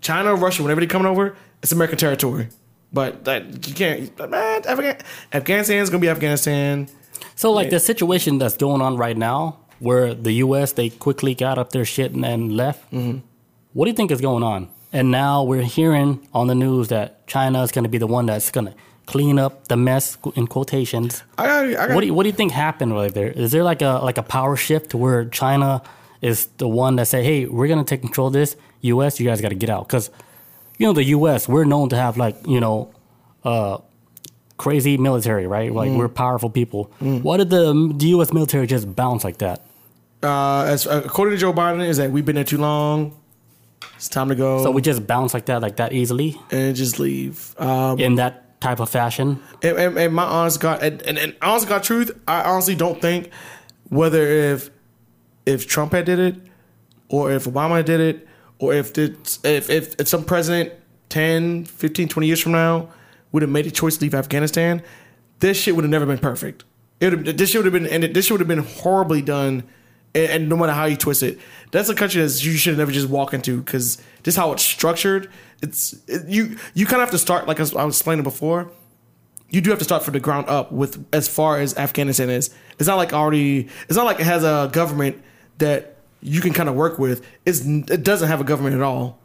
China 0.00 0.32
or 0.32 0.36
Russia, 0.36 0.62
whenever 0.62 0.80
they 0.80 0.86
coming 0.86 1.06
over, 1.06 1.36
it's 1.62 1.72
American 1.72 1.98
territory. 1.98 2.48
But 2.92 3.24
that 3.24 3.68
you 3.68 3.74
can't. 3.74 4.30
Man, 4.30 4.62
Afghan, 4.66 4.96
Afghanistan 5.32 5.84
gonna 5.86 5.98
be 5.98 6.08
Afghanistan. 6.08 6.88
So, 7.36 7.52
like 7.52 7.70
the 7.70 7.80
situation 7.80 8.38
that's 8.38 8.56
going 8.56 8.82
on 8.82 8.96
right 8.96 9.16
now, 9.16 9.60
where 9.78 10.14
the 10.14 10.32
U.S. 10.32 10.72
they 10.72 10.90
quickly 10.90 11.34
got 11.34 11.58
up 11.58 11.70
their 11.70 11.84
shit 11.84 12.12
and, 12.12 12.24
and 12.24 12.56
left. 12.56 12.90
Mm-hmm. 12.92 13.18
What 13.72 13.84
do 13.84 13.90
you 13.90 13.96
think 13.96 14.10
is 14.10 14.20
going 14.20 14.42
on? 14.42 14.68
And 14.92 15.10
now 15.10 15.44
we're 15.44 15.62
hearing 15.62 16.26
on 16.34 16.48
the 16.48 16.54
news 16.54 16.88
that 16.88 17.26
China 17.26 17.62
is 17.62 17.70
going 17.70 17.84
to 17.84 17.88
be 17.90 17.98
the 17.98 18.06
one 18.08 18.26
that's 18.26 18.50
going 18.50 18.66
to 18.66 18.74
clean 19.06 19.38
up 19.38 19.68
the 19.68 19.76
mess 19.76 20.16
in 20.34 20.46
quotations. 20.46 21.22
I 21.38 21.46
got. 21.46 21.64
I 21.64 21.72
got 21.74 21.90
What 21.94 22.00
do 22.00 22.06
you, 22.06 22.14
what 22.14 22.24
do 22.24 22.28
you 22.28 22.34
think 22.34 22.52
happened 22.52 22.94
right 22.94 23.12
there? 23.12 23.28
Is 23.28 23.52
there 23.52 23.62
like 23.64 23.82
a 23.82 24.00
like 24.02 24.18
a 24.18 24.22
power 24.22 24.56
shift 24.56 24.90
to 24.90 24.96
where 24.96 25.24
China 25.26 25.82
is 26.20 26.46
the 26.58 26.68
one 26.68 26.96
that 26.96 27.06
say, 27.06 27.22
"Hey, 27.22 27.46
we're 27.46 27.68
gonna 27.68 27.84
take 27.84 28.00
control 28.02 28.28
of 28.28 28.32
this." 28.32 28.56
U.S., 28.82 29.20
you 29.20 29.26
guys 29.26 29.40
got 29.40 29.50
to 29.50 29.54
get 29.54 29.68
out 29.70 29.86
because 29.86 30.10
you 30.78 30.86
know 30.86 30.92
the 30.92 31.04
U.S. 31.04 31.48
We're 31.48 31.64
known 31.64 31.88
to 31.90 31.96
have 31.96 32.16
like 32.16 32.36
you 32.46 32.60
know 32.60 32.92
uh, 33.44 33.78
crazy 34.56 34.96
military, 34.96 35.46
right? 35.46 35.72
Like 35.72 35.90
we're 35.90 36.08
powerful 36.08 36.50
people. 36.50 36.84
Why 37.00 37.36
did 37.36 37.50
the 37.50 37.92
the 37.96 38.06
U.S. 38.16 38.32
military 38.32 38.66
just 38.66 38.94
bounce 38.96 39.22
like 39.24 39.38
that? 39.38 39.62
uh, 40.22 40.62
as 40.64 40.86
according 40.86 41.34
to 41.34 41.40
Joe 41.40 41.52
Biden, 41.52 41.86
is 41.86 41.96
that 41.96 42.10
we've 42.10 42.24
been 42.24 42.34
there 42.34 42.44
too 42.44 42.58
long. 42.58 43.16
It's 43.96 44.08
time 44.08 44.28
to 44.28 44.34
go 44.34 44.62
So 44.62 44.70
we 44.70 44.82
just 44.82 45.06
bounce 45.06 45.34
like 45.34 45.46
that, 45.46 45.62
like 45.62 45.76
that 45.76 45.92
easily 45.92 46.40
and 46.50 46.74
just 46.74 46.98
leave. 46.98 47.54
Um, 47.58 47.98
in 47.98 48.16
that 48.16 48.60
type 48.60 48.80
of 48.80 48.90
fashion. 48.90 49.42
and, 49.62 49.76
and, 49.78 49.98
and 49.98 50.14
my 50.14 50.24
honest 50.24 50.60
God, 50.60 50.82
and, 50.82 51.02
and, 51.02 51.18
and 51.18 51.36
honest 51.42 51.68
God 51.68 51.82
truth, 51.82 52.10
I 52.28 52.42
honestly 52.42 52.74
don't 52.74 53.00
think 53.00 53.30
whether 53.88 54.26
if 54.26 54.70
if 55.46 55.66
Trump 55.66 55.92
had 55.92 56.04
did 56.04 56.18
it, 56.18 56.36
or 57.08 57.32
if 57.32 57.44
Obama 57.44 57.84
did 57.84 58.00
it, 58.00 58.28
or 58.58 58.72
if 58.74 58.96
it's, 58.96 59.38
if, 59.44 59.68
if 59.70 59.98
if 59.98 60.08
some 60.08 60.24
president 60.24 60.72
10, 61.08 61.64
15, 61.64 62.08
20 62.08 62.26
years 62.26 62.40
from 62.40 62.52
now 62.52 62.88
would 63.32 63.42
have 63.42 63.50
made 63.50 63.66
a 63.66 63.70
choice 63.70 63.96
to 63.96 64.02
leave 64.02 64.14
Afghanistan, 64.14 64.82
this 65.40 65.56
shit 65.56 65.74
would 65.74 65.84
have 65.84 65.90
never 65.90 66.06
been 66.06 66.18
perfect. 66.18 66.64
It 67.00 67.10
would 67.10 67.38
this 67.38 67.50
shit 67.50 67.64
would 67.64 67.72
have 67.72 67.82
been 67.82 67.90
and 67.90 68.14
this 68.14 68.26
shit 68.26 68.32
would 68.32 68.40
have 68.40 68.48
been 68.48 68.58
horribly 68.82 69.22
done. 69.22 69.64
And, 70.14 70.30
and 70.30 70.48
no 70.48 70.56
matter 70.56 70.72
how 70.72 70.86
you 70.86 70.96
twist 70.96 71.22
it, 71.22 71.38
that's 71.70 71.88
a 71.88 71.94
country 71.94 72.20
that 72.20 72.44
you 72.44 72.52
should 72.52 72.76
never 72.76 72.92
just 72.92 73.08
walk 73.08 73.32
into 73.32 73.60
because 73.60 74.02
just 74.22 74.36
how 74.36 74.52
it's 74.52 74.62
structured. 74.62 75.30
It's 75.62 75.94
it, 76.08 76.26
you 76.28 76.56
you 76.74 76.86
kind 76.86 77.02
of 77.02 77.08
have 77.08 77.10
to 77.10 77.18
start 77.18 77.46
like 77.46 77.58
I 77.60 77.62
was, 77.62 77.74
explaining 77.74 78.24
before 78.24 78.70
you 79.50 79.60
do 79.60 79.70
have 79.70 79.78
to 79.80 79.84
start 79.84 80.04
from 80.04 80.14
the 80.14 80.20
ground 80.20 80.48
up 80.48 80.72
with 80.72 81.04
as 81.12 81.28
far 81.28 81.58
as 81.58 81.76
Afghanistan 81.76 82.30
is. 82.30 82.54
It's 82.78 82.86
not 82.86 82.96
like 82.96 83.12
already. 83.12 83.68
It's 83.88 83.96
not 83.96 84.06
like 84.06 84.20
it 84.20 84.26
has 84.26 84.44
a 84.44 84.70
government 84.72 85.22
that 85.58 85.96
you 86.22 86.40
can 86.40 86.52
kind 86.52 86.68
of 86.68 86.74
work 86.74 86.98
with. 86.98 87.26
It's 87.44 87.60
it 87.66 88.02
doesn't 88.02 88.28
have 88.28 88.40
a 88.40 88.44
government 88.44 88.76
at 88.76 88.82
all, 88.82 89.18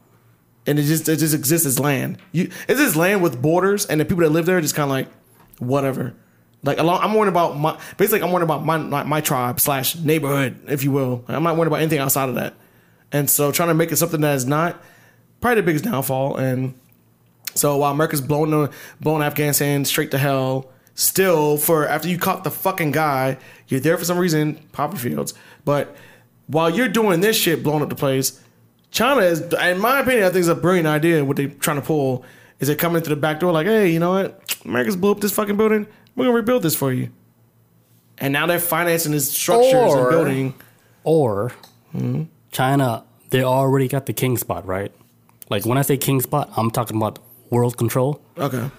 and 0.65 0.79
it 0.79 0.83
just 0.83 1.07
it 1.07 1.17
just 1.17 1.35
exists 1.35 1.65
as 1.65 1.79
land. 1.79 2.17
You 2.31 2.49
it's 2.67 2.79
just 2.79 2.95
land 2.95 3.21
with 3.21 3.41
borders, 3.41 3.85
and 3.85 4.01
the 4.01 4.05
people 4.05 4.23
that 4.23 4.31
live 4.31 4.45
there 4.45 4.59
just 4.59 4.75
kind 4.75 4.85
of 4.85 4.91
like 4.91 5.07
whatever. 5.59 6.15
Like 6.65 6.79
I'm 6.79 7.13
worried 7.13 7.29
about 7.29 7.57
my 7.57 7.79
basically 7.97 8.23
I'm 8.23 8.31
worried 8.31 8.43
about 8.43 8.65
my 8.65 8.77
my, 8.77 9.03
my 9.03 9.21
tribe 9.21 9.59
slash 9.59 9.95
neighborhood, 9.95 10.59
if 10.67 10.83
you 10.83 10.91
will. 10.91 11.23
I'm 11.27 11.43
not 11.43 11.55
worried 11.55 11.67
about 11.67 11.79
anything 11.79 11.99
outside 11.99 12.27
of 12.27 12.35
that, 12.35 12.55
and 13.11 13.29
so 13.29 13.51
trying 13.51 13.69
to 13.69 13.75
make 13.75 13.91
it 13.91 13.97
something 13.97 14.21
that 14.21 14.35
is 14.35 14.45
not 14.45 14.81
probably 15.41 15.61
the 15.61 15.65
biggest 15.65 15.85
downfall 15.85 16.37
and. 16.37 16.73
So 17.53 17.77
while 17.77 17.93
America's 17.93 18.19
blowing 18.19 18.51
the 18.51 18.69
blowing 18.99 19.23
Afghanistan 19.23 19.85
straight 19.85 20.11
to 20.11 20.17
hell, 20.17 20.69
still 20.93 21.55
for 21.55 21.87
after 21.87 22.09
you 22.09 22.17
caught 22.17 22.43
the 22.43 22.51
fucking 22.51 22.91
guy, 22.91 23.37
you're 23.69 23.79
there 23.79 23.97
for 23.97 24.03
some 24.03 24.17
reason, 24.17 24.55
poppy 24.73 24.97
fields. 24.97 25.33
But 25.63 25.95
while 26.47 26.69
you're 26.69 26.89
doing 26.89 27.21
this 27.21 27.37
shit, 27.37 27.63
blowing 27.63 27.81
up 27.81 27.87
the 27.87 27.95
place, 27.95 28.41
China 28.91 29.21
is, 29.21 29.41
in 29.53 29.79
my 29.79 30.01
opinion, 30.01 30.25
I 30.25 30.29
think 30.29 30.39
it's 30.39 30.47
a 30.47 30.55
brilliant 30.55 30.87
idea. 30.87 31.23
What 31.23 31.37
they're 31.37 31.47
trying 31.47 31.79
to 31.79 31.85
pull 31.85 32.25
is 32.65 32.69
it 32.69 32.79
coming 32.79 32.97
into 32.97 33.09
the 33.11 33.15
back 33.15 33.39
door 33.39 33.51
like, 33.51 33.67
hey, 33.67 33.91
you 33.91 33.99
know 33.99 34.11
what? 34.11 34.57
America's 34.65 34.95
blew 34.95 35.11
up 35.11 35.19
this 35.21 35.31
fucking 35.31 35.55
building. 35.55 35.85
We're 36.15 36.25
gonna 36.25 36.35
rebuild 36.35 36.63
this 36.63 36.75
for 36.75 36.91
you. 36.91 37.09
And 38.17 38.33
now 38.33 38.47
they're 38.47 38.59
financing 38.59 39.11
this 39.11 39.29
structures 39.29 39.73
Or- 39.93 39.99
and 39.99 40.09
building. 40.09 40.53
Or. 41.03 41.51
China, 42.51 43.03
they 43.29 43.43
already 43.43 43.87
got 43.87 44.05
the 44.07 44.13
king 44.13 44.37
spot, 44.37 44.65
right? 44.65 44.91
Like 45.49 45.65
when 45.65 45.77
I 45.77 45.83
say 45.83 45.97
king 45.97 46.19
spot, 46.21 46.49
I'm 46.57 46.71
talking 46.71 46.97
about 46.97 47.19
world 47.51 47.77
control. 47.77 48.19
Okay. 48.37 48.71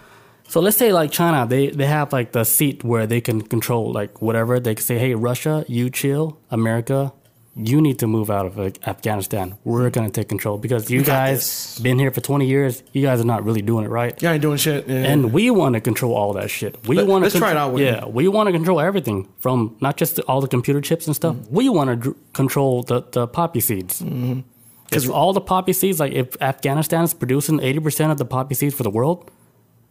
So 0.48 0.60
let's 0.60 0.76
say 0.76 0.92
like 0.92 1.10
China, 1.12 1.46
they 1.46 1.68
they 1.70 1.86
have 1.86 2.12
like 2.12 2.32
the 2.32 2.44
seat 2.44 2.82
where 2.84 3.06
they 3.06 3.20
can 3.20 3.42
control 3.42 3.92
like 3.92 4.20
whatever. 4.20 4.58
They 4.60 4.74
can 4.74 4.84
say, 4.84 4.98
"Hey, 4.98 5.14
Russia, 5.14 5.64
you 5.68 5.90
chill. 5.90 6.38
America, 6.50 7.12
you 7.56 7.80
need 7.80 7.98
to 8.00 8.06
move 8.06 8.30
out 8.30 8.44
of 8.44 8.58
like, 8.58 8.86
Afghanistan. 8.86 9.56
We're 9.64 9.88
gonna 9.88 10.10
take 10.10 10.28
control 10.28 10.58
because 10.58 10.90
you 10.90 11.02
guys 11.02 11.78
been 11.78 11.98
here 11.98 12.10
for 12.10 12.20
20 12.20 12.46
years. 12.46 12.82
You 12.92 13.02
guys 13.02 13.20
are 13.20 13.24
not 13.24 13.44
really 13.44 13.62
doing 13.62 13.84
it 13.84 13.88
right. 13.88 14.20
Y'all 14.22 14.32
ain't 14.32 14.42
doing 14.42 14.58
shit. 14.58 14.86
Yeah. 14.86 14.96
And 14.96 15.32
we 15.32 15.50
want 15.50 15.74
to 15.74 15.80
control 15.80 16.14
all 16.14 16.34
that 16.34 16.50
shit. 16.50 16.86
We 16.86 16.96
Let- 16.96 17.06
want 17.06 17.22
to 17.22 17.26
let's 17.26 17.36
try 17.36 17.52
it 17.52 17.56
out 17.56 17.72
with 17.72 17.82
Yeah, 17.82 18.04
we 18.04 18.28
want 18.28 18.48
to 18.48 18.52
control 18.52 18.78
everything 18.80 19.28
from 19.40 19.76
not 19.80 19.96
just 19.96 20.16
the, 20.16 20.22
all 20.24 20.40
the 20.40 20.48
computer 20.48 20.80
chips 20.82 21.06
and 21.06 21.16
stuff. 21.16 21.34
Mm-hmm. 21.36 21.54
We 21.54 21.68
want 21.70 21.88
to 21.90 21.96
dr- 21.96 22.16
control 22.34 22.82
the, 22.82 23.02
the 23.10 23.26
poppy 23.26 23.60
seeds. 23.60 24.02
Mm-hmm. 24.02 24.40
Because 24.84 25.08
all 25.08 25.32
the 25.32 25.40
poppy 25.40 25.72
seeds, 25.72 25.98
like 25.98 26.12
if 26.12 26.40
Afghanistan 26.40 27.04
is 27.04 27.14
producing 27.14 27.58
80% 27.58 28.10
of 28.12 28.18
the 28.18 28.24
poppy 28.24 28.54
seeds 28.54 28.74
for 28.74 28.82
the 28.84 28.90
world, 28.90 29.30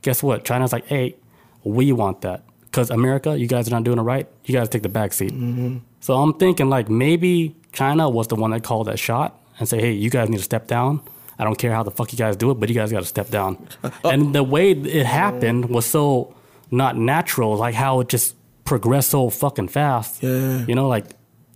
guess 0.04 0.24
what? 0.24 0.46
China's 0.46 0.72
like, 0.72 0.86
hey, 0.86 1.16
we 1.64 1.92
want 1.92 2.22
that. 2.22 2.44
Because 2.76 2.90
America, 2.90 3.38
you 3.40 3.48
guys 3.48 3.70
are 3.70 3.72
not 3.72 3.86
doing 3.86 4.00
it 4.00 4.02
right. 4.02 4.28
You 4.44 4.54
guys 4.54 4.68
take 4.68 4.84
the 4.84 4.90
back 4.90 5.14
seat. 5.14 5.32
Mm-hmm. 5.32 5.78
So 6.02 6.16
I'm 6.16 6.34
thinking 6.34 6.68
like 6.70 6.90
maybe 6.90 7.56
China 7.72 8.10
was 8.10 8.28
the 8.28 8.36
one 8.36 8.52
that 8.52 8.64
called 8.66 8.88
that 8.88 9.00
shot 9.00 9.42
and 9.60 9.70
say, 9.70 9.80
hey, 9.80 9.94
you 9.94 10.10
guys 10.10 10.28
need 10.28 10.40
to 10.40 10.44
step 10.44 10.68
down. 10.68 11.00
I 11.40 11.46
don't 11.46 11.58
care 11.58 11.72
how 11.72 11.84
the 11.84 11.92
fuck 11.92 12.12
you 12.12 12.18
guys 12.18 12.36
do 12.36 12.52
it, 12.52 12.56
but 12.56 12.68
you 12.68 12.76
guys 12.76 12.92
got 12.92 13.00
to 13.00 13.06
step 13.06 13.30
down. 13.30 13.66
and 14.04 14.36
the 14.36 14.44
way 14.44 14.72
it 14.72 15.06
happened 15.06 15.70
was 15.70 15.86
so 15.86 16.36
not 16.70 16.98
natural, 16.98 17.56
like 17.56 17.76
how 17.76 18.02
it 18.02 18.10
just 18.10 18.36
progressed 18.66 19.12
so 19.12 19.30
fucking 19.30 19.70
fast. 19.70 20.22
Yeah. 20.22 20.66
You 20.66 20.76
know, 20.76 20.90
like 20.90 21.06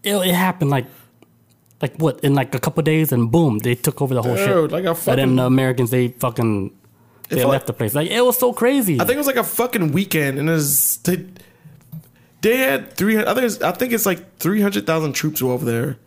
it, 0.04 0.16
it 0.16 0.34
happened 0.34 0.70
like 0.72 0.86
like 1.82 1.98
what 1.98 2.22
in 2.22 2.34
like 2.34 2.56
a 2.56 2.60
couple 2.60 2.82
days 2.82 3.12
and 3.12 3.30
boom, 3.30 3.60
they 3.60 3.76
took 3.76 4.02
over 4.02 4.14
the 4.14 4.22
whole 4.22 4.36
Dude, 4.38 4.48
shit. 4.48 4.72
like 4.72 4.86
and 4.86 4.98
fucking- 4.98 5.16
then 5.18 5.36
the 5.36 5.44
Americans, 5.46 5.90
they 5.92 6.08
fucking 6.10 6.72
they 7.30 7.46
left 7.46 7.68
the 7.68 7.74
place. 7.74 7.96
Like 7.96 8.10
it 8.10 8.22
was 8.22 8.38
so 8.38 8.54
crazy. 8.54 9.00
I 9.00 9.06
think 9.06 9.16
it 9.16 9.18
was 9.18 9.28
like 9.28 9.36
a 9.36 9.44
fucking 9.44 9.92
weekend, 9.92 10.40
and 10.40 10.50
it 10.50 10.52
was, 10.52 10.98
they 10.98 11.26
they 12.42 12.58
had 12.58 12.94
three. 12.94 13.18
I 13.18 13.34
think 13.34 13.46
it's, 13.46 13.62
I 13.62 13.72
think 13.72 13.94
it's 13.94 14.06
like 14.06 14.38
three 14.38 14.62
hundred 14.62 14.86
thousand 14.86 15.14
troops 15.14 15.42
were 15.42 15.52
over 15.52 15.66
there 15.66 15.98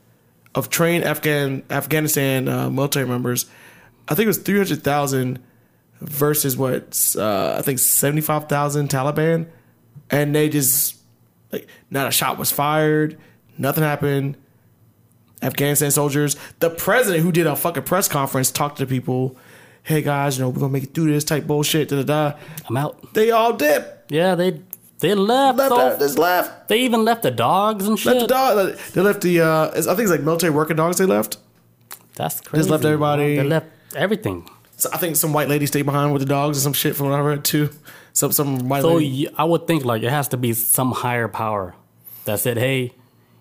of 0.55 0.69
trained 0.71 1.05
Afghan 1.05 1.63
Afghanistan 1.71 2.49
uh, 2.49 2.71
military 2.71 3.07
members. 3.07 3.47
I 4.09 4.15
think 4.15 4.25
it 4.25 4.29
was 4.29 4.39
three 4.39 4.59
hundred 4.59 4.83
thousand 4.83 5.39
versus 6.01 6.57
what 6.57 7.15
uh, 7.17 7.57
I 7.59 7.63
think 7.63 7.79
seventy 7.79 8.23
five 8.23 8.49
thousand 8.49 8.89
Taliban, 8.91 9.47
and 10.11 10.35
they 10.35 10.49
just 10.49 10.97
like 11.53 11.69
not 11.91 12.09
a 12.09 12.11
shot 12.11 12.39
was 12.39 12.51
fired, 12.51 13.19
nothing 13.59 13.85
happened. 13.85 14.37
Afghanistan 15.43 15.91
soldiers. 15.91 16.37
The 16.61 16.71
president, 16.71 17.25
who 17.25 17.33
did 17.33 17.49
a 17.49 17.57
fucking 17.57 17.83
press 17.83 18.07
conference, 18.07 18.53
talked 18.53 18.79
to 18.79 18.87
people. 18.87 19.37
Hey 19.85 20.01
guys, 20.03 20.39
you 20.39 20.45
know 20.45 20.51
we're 20.51 20.61
gonna 20.61 20.73
make 20.73 20.85
it 20.85 20.95
through 20.95 21.11
this 21.13 21.25
type 21.25 21.47
bullshit. 21.47 21.89
Da 21.89 22.03
da 22.03 22.03
da. 22.33 22.39
I'm 22.69 22.77
out. 22.77 23.15
They 23.15 23.31
all 23.33 23.53
dip. 23.53 24.05
Yeah, 24.09 24.35
they 24.37 24.61
they 25.01 25.15
left. 25.15 25.59
Left. 25.59 25.75
that- 25.75 25.99
just 25.99 26.19
left. 26.19 26.69
they 26.69 26.81
even 26.83 27.05
left 27.05 27.23
the 27.23 27.31
dogs 27.33 27.89
and 27.89 27.99
shit. 27.99 28.15
Left 28.15 28.21
the 28.21 28.27
dog. 28.35 28.77
They 28.93 29.01
left 29.01 29.21
the. 29.23 29.41
Uh, 29.41 29.69
I 29.71 29.81
think 29.81 30.01
it's 30.01 30.11
like 30.11 30.21
military 30.23 30.53
working 30.53 30.77
dogs. 30.77 30.99
They 30.99 31.07
left. 31.07 31.39
That's 32.15 32.41
crazy. 32.41 32.69
left 32.71 32.85
everybody- 32.85 33.37
They 33.37 33.43
left 33.43 33.67
everything. 33.97 34.49
So 34.77 34.89
I 34.93 34.99
think 34.99 35.17
some 35.17 35.33
white 35.33 35.49
lady 35.49 35.67
stayed 35.67 35.83
behind 35.87 36.13
with 36.13 36.23
the 36.23 36.27
dogs 36.29 36.59
and 36.59 36.63
some 36.63 36.73
shit 36.73 36.95
from 36.97 37.09
what 37.11 37.19
I 37.19 37.21
read 37.23 37.45
too. 37.45 37.71
Some 38.13 38.31
some 38.33 38.69
white 38.69 38.83
So 38.83 38.95
lady. 38.95 39.29
I 39.37 39.45
would 39.45 39.67
think 39.67 39.85
like 39.85 40.03
it 40.03 40.11
has 40.11 40.29
to 40.29 40.37
be 40.37 40.53
some 40.53 40.93
higher 40.93 41.27
power 41.29 41.75
that 42.25 42.39
said, 42.39 42.57
"Hey, 42.59 42.93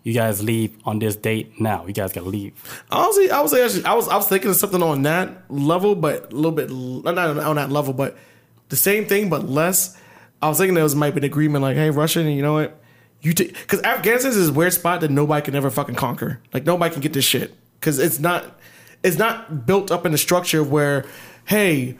you 0.03 0.13
guys 0.13 0.43
leave 0.43 0.75
on 0.85 0.99
this 0.99 1.15
date 1.15 1.59
now. 1.59 1.85
You 1.85 1.93
guys 1.93 2.13
gotta 2.13 2.29
leave." 2.29 2.53
Honestly, 2.89 3.31
I 3.31 3.41
was 3.41 3.53
actually 3.53 3.85
I 3.85 3.93
was 3.93 4.07
I 4.07 4.15
was 4.15 4.27
thinking 4.27 4.49
of 4.49 4.55
something 4.55 4.81
on 4.81 5.03
that 5.03 5.51
level, 5.51 5.95
but 5.95 6.31
a 6.31 6.35
little 6.35 6.51
bit 6.51 6.69
not 6.71 7.17
on 7.37 7.55
that 7.55 7.71
level, 7.71 7.93
but 7.93 8.17
the 8.69 8.75
same 8.75 9.05
thing 9.05 9.29
but 9.29 9.47
less. 9.47 9.97
I 10.41 10.49
was 10.49 10.57
thinking 10.57 10.73
there 10.73 10.83
was 10.83 10.95
might 10.95 11.11
be 11.11 11.19
an 11.19 11.23
agreement 11.25 11.61
like, 11.61 11.77
hey, 11.77 11.91
Russia, 11.91 12.23
you 12.23 12.41
know 12.41 12.53
what? 12.53 12.81
You 13.21 13.33
take 13.33 13.53
because 13.53 13.81
Afghanistan 13.83 14.31
is 14.31 14.37
this 14.37 14.49
weird 14.49 14.73
spot 14.73 15.01
that 15.01 15.11
nobody 15.11 15.43
can 15.45 15.55
ever 15.55 15.69
fucking 15.69 15.95
conquer. 15.95 16.41
Like 16.53 16.65
nobody 16.65 16.91
can 16.91 17.01
get 17.01 17.13
this 17.13 17.25
shit 17.25 17.53
because 17.79 17.99
it's 17.99 18.19
not 18.19 18.59
it's 19.03 19.17
not 19.17 19.65
built 19.65 19.91
up 19.91 20.05
in 20.05 20.11
the 20.11 20.17
structure 20.17 20.63
where, 20.63 21.05
hey, 21.45 21.97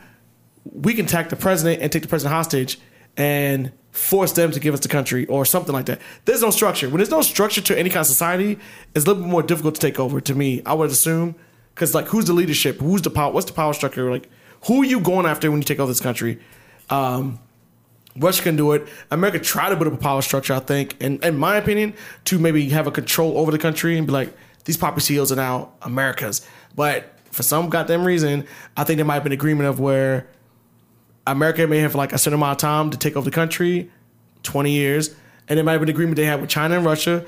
we 0.63 0.93
can 0.93 1.05
attack 1.05 1.29
the 1.29 1.35
president 1.35 1.81
and 1.81 1.91
take 1.91 2.03
the 2.03 2.07
president 2.07 2.33
hostage 2.33 2.79
and 3.17 3.71
force 3.91 4.31
them 4.31 4.51
to 4.51 4.59
give 4.59 4.73
us 4.73 4.79
the 4.79 4.87
country 4.87 5.25
or 5.27 5.45
something 5.45 5.73
like 5.73 5.85
that. 5.85 5.99
There's 6.25 6.41
no 6.41 6.49
structure. 6.49 6.87
When 6.89 6.97
there's 6.97 7.11
no 7.11 7.21
structure 7.21 7.61
to 7.61 7.77
any 7.77 7.89
kind 7.89 8.01
of 8.01 8.07
society, 8.07 8.57
it's 8.95 9.05
a 9.05 9.07
little 9.09 9.23
bit 9.23 9.29
more 9.29 9.43
difficult 9.43 9.75
to 9.75 9.81
take 9.81 9.99
over. 9.99 10.21
To 10.21 10.35
me, 10.35 10.61
I 10.65 10.73
would 10.73 10.89
assume 10.89 11.35
because 11.75 11.93
like 11.93 12.07
who's 12.07 12.25
the 12.25 12.33
leadership? 12.33 12.79
Who's 12.79 13.01
the 13.01 13.09
power? 13.09 13.31
What's 13.31 13.47
the 13.47 13.53
power 13.53 13.73
structure? 13.73 14.09
Like 14.09 14.29
who 14.65 14.81
are 14.81 14.85
you 14.85 14.99
going 14.99 15.25
after 15.25 15.49
when 15.49 15.59
you 15.59 15.65
take 15.65 15.79
over 15.79 15.91
this 15.91 15.99
country? 15.99 16.39
Um, 16.89 17.39
Russia 18.15 18.43
can 18.43 18.55
do 18.55 18.73
it. 18.73 18.87
America 19.09 19.39
tried 19.39 19.69
to 19.69 19.75
build 19.75 19.87
up 19.87 19.99
a 19.99 20.01
power 20.01 20.21
structure, 20.21 20.53
I 20.53 20.59
think, 20.59 20.95
and 20.99 21.23
in 21.23 21.37
my 21.37 21.55
opinion, 21.55 21.93
to 22.25 22.37
maybe 22.37 22.67
have 22.69 22.87
a 22.87 22.91
control 22.91 23.37
over 23.37 23.51
the 23.51 23.57
country 23.57 23.97
and 23.97 24.05
be 24.05 24.13
like, 24.13 24.33
these 24.65 24.77
poppy 24.77 25.01
seals 25.01 25.31
are 25.31 25.37
now 25.37 25.71
America's. 25.81 26.45
But 26.75 27.17
for 27.31 27.43
some 27.43 27.69
goddamn 27.69 28.03
reason, 28.03 28.45
I 28.75 28.83
think 28.83 28.97
there 28.97 29.05
might 29.05 29.15
have 29.15 29.23
been 29.23 29.31
agreement 29.31 29.69
of 29.69 29.79
where 29.79 30.27
America 31.27 31.67
may 31.67 31.79
have 31.79 31.95
like 31.95 32.13
a 32.13 32.17
certain 32.17 32.39
amount 32.39 32.53
of 32.53 32.57
time 32.57 32.89
to 32.89 32.97
take 32.97 33.15
over 33.15 33.25
the 33.25 33.33
country, 33.33 33.91
20 34.43 34.71
years, 34.71 35.15
and 35.47 35.57
there 35.57 35.63
might 35.63 35.73
have 35.73 35.81
an 35.83 35.89
agreement 35.89 36.15
they 36.15 36.25
had 36.25 36.41
with 36.41 36.49
China 36.49 36.77
and 36.77 36.85
Russia. 36.85 37.25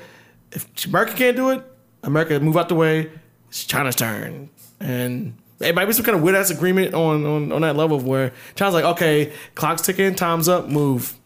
If 0.52 0.86
America 0.86 1.14
can't 1.14 1.36
do 1.36 1.50
it, 1.50 1.62
America 2.02 2.38
move 2.40 2.56
out 2.56 2.68
the 2.68 2.74
way. 2.74 3.10
It's 3.48 3.64
China's 3.64 3.96
turn, 3.96 4.50
and 4.80 5.36
it 5.60 5.74
might 5.74 5.86
be 5.86 5.92
some 5.92 6.04
kind 6.04 6.16
of 6.16 6.22
weird 6.22 6.36
ass 6.36 6.50
agreement 6.50 6.94
on, 6.94 7.24
on 7.24 7.52
on 7.52 7.62
that 7.62 7.76
level 7.76 7.96
of 7.96 8.04
where 8.06 8.32
China's 8.56 8.74
like, 8.74 8.84
okay, 8.84 9.32
clock's 9.54 9.82
ticking, 9.82 10.14
time's 10.14 10.48
up, 10.48 10.68
move, 10.68 11.16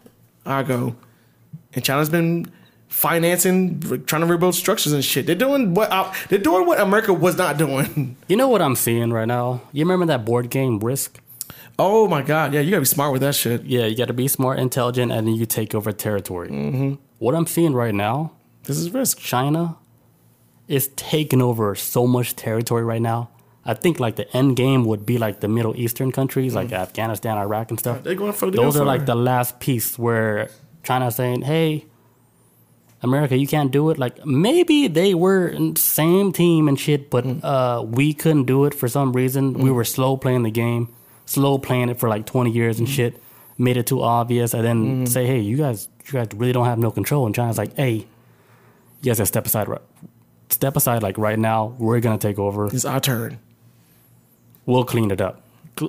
I 0.44 0.62
go, 0.62 0.94
and 1.72 1.84
China's 1.84 2.10
been 2.10 2.50
financing, 2.88 3.80
trying 4.06 4.22
to 4.22 4.26
rebuild 4.26 4.54
structures 4.54 4.92
and 4.92 5.04
shit. 5.04 5.26
They're 5.26 5.34
doing 5.34 5.74
what 5.74 6.14
they're 6.28 6.38
doing 6.38 6.66
what 6.66 6.80
America 6.80 7.12
was 7.12 7.36
not 7.36 7.56
doing. 7.56 8.16
You 8.28 8.36
know 8.36 8.48
what 8.48 8.60
I'm 8.60 8.76
seeing 8.76 9.10
right 9.10 9.26
now? 9.28 9.62
You 9.72 9.84
remember 9.84 10.06
that 10.06 10.24
board 10.24 10.50
game 10.50 10.78
Risk? 10.80 11.20
Oh 11.78 12.08
my 12.08 12.22
god, 12.22 12.52
yeah, 12.54 12.60
you 12.60 12.70
gotta 12.70 12.80
be 12.80 12.86
smart 12.86 13.12
with 13.12 13.22
that 13.22 13.34
shit. 13.36 13.64
Yeah, 13.64 13.86
you 13.86 13.96
got 13.96 14.08
to 14.08 14.12
be 14.12 14.26
smart, 14.26 14.58
intelligent, 14.58 15.12
and 15.12 15.26
then 15.26 15.34
you 15.34 15.46
take 15.46 15.74
over 15.74 15.92
territory. 15.92 16.48
Mm-hmm. 16.48 16.94
What 17.18 17.34
I'm 17.36 17.46
seeing 17.46 17.72
right 17.72 17.94
now, 17.94 18.32
This 18.64 18.78
is 18.78 18.90
risk. 18.92 19.18
China 19.18 19.76
is 20.66 20.88
taking 20.96 21.40
over 21.40 21.74
so 21.76 22.06
much 22.06 22.34
territory 22.34 22.84
right 22.84 23.00
now. 23.00 23.30
I 23.64 23.74
think 23.74 24.00
like 24.00 24.16
the 24.16 24.34
end 24.36 24.56
game 24.56 24.84
would 24.86 25.06
be 25.06 25.18
like 25.18 25.40
the 25.40 25.48
Middle 25.48 25.76
Eastern 25.76 26.10
countries, 26.10 26.54
like 26.54 26.72
Afghanistan, 26.72 27.36
Iraq, 27.38 27.70
and 27.70 27.78
stuff. 27.78 28.02
They're 28.02 28.14
going 28.14 28.32
for 28.32 28.50
Those 28.50 28.76
are 28.76 28.84
like 28.84 29.06
the 29.06 29.14
last 29.14 29.60
piece 29.60 29.98
where 29.98 30.48
China's 30.82 31.14
saying, 31.16 31.42
"Hey, 31.42 31.84
America, 33.02 33.36
you 33.36 33.46
can't 33.46 33.70
do 33.70 33.90
it." 33.90 33.98
Like 33.98 34.24
maybe 34.26 34.88
they 34.88 35.14
were 35.14 35.46
in 35.48 35.74
the 35.74 35.80
same 35.80 36.32
team 36.32 36.66
and 36.66 36.78
shit, 36.80 37.08
but 37.10 37.24
uh, 37.44 37.84
we 37.86 38.14
couldn't 38.14 38.44
do 38.46 38.64
it 38.64 38.74
for 38.74 38.88
some 38.88 39.12
reason. 39.12 39.52
We 39.54 39.70
were 39.70 39.84
slow 39.84 40.16
playing 40.16 40.42
the 40.44 40.50
game, 40.50 40.88
slow 41.28 41.58
playing 41.58 41.90
it 41.90 42.00
for 42.00 42.08
like 42.08 42.26
twenty 42.26 42.50
years 42.50 42.78
and 42.78 42.88
mm-hmm. 42.88 42.94
shit. 42.94 43.22
Made 43.58 43.76
it 43.76 43.86
too 43.86 44.02
obvious, 44.02 44.54
and 44.54 44.64
then 44.64 44.84
mm-hmm. 44.84 45.04
say, 45.06 45.26
"Hey, 45.26 45.40
you 45.40 45.56
guys, 45.56 45.88
you 46.06 46.12
guys 46.12 46.28
really 46.34 46.52
don't 46.52 46.64
have 46.64 46.78
no 46.78 46.90
control." 46.90 47.26
And 47.26 47.34
China's 47.34 47.58
like, 47.58 47.74
"Hey, 47.76 47.92
you 47.92 48.06
guys 49.02 49.18
gotta 49.18 49.26
step 49.26 49.46
aside, 49.46 49.68
right? 49.68 49.80
Step 50.48 50.76
aside, 50.76 51.02
like 51.02 51.18
right 51.18 51.38
now. 51.38 51.74
We're 51.78 52.00
gonna 52.00 52.18
take 52.18 52.38
over. 52.38 52.66
It's 52.66 52.84
our 52.84 53.00
turn. 53.00 53.38
We'll 54.64 54.84
clean 54.84 55.10
it 55.10 55.20
up 55.20 55.42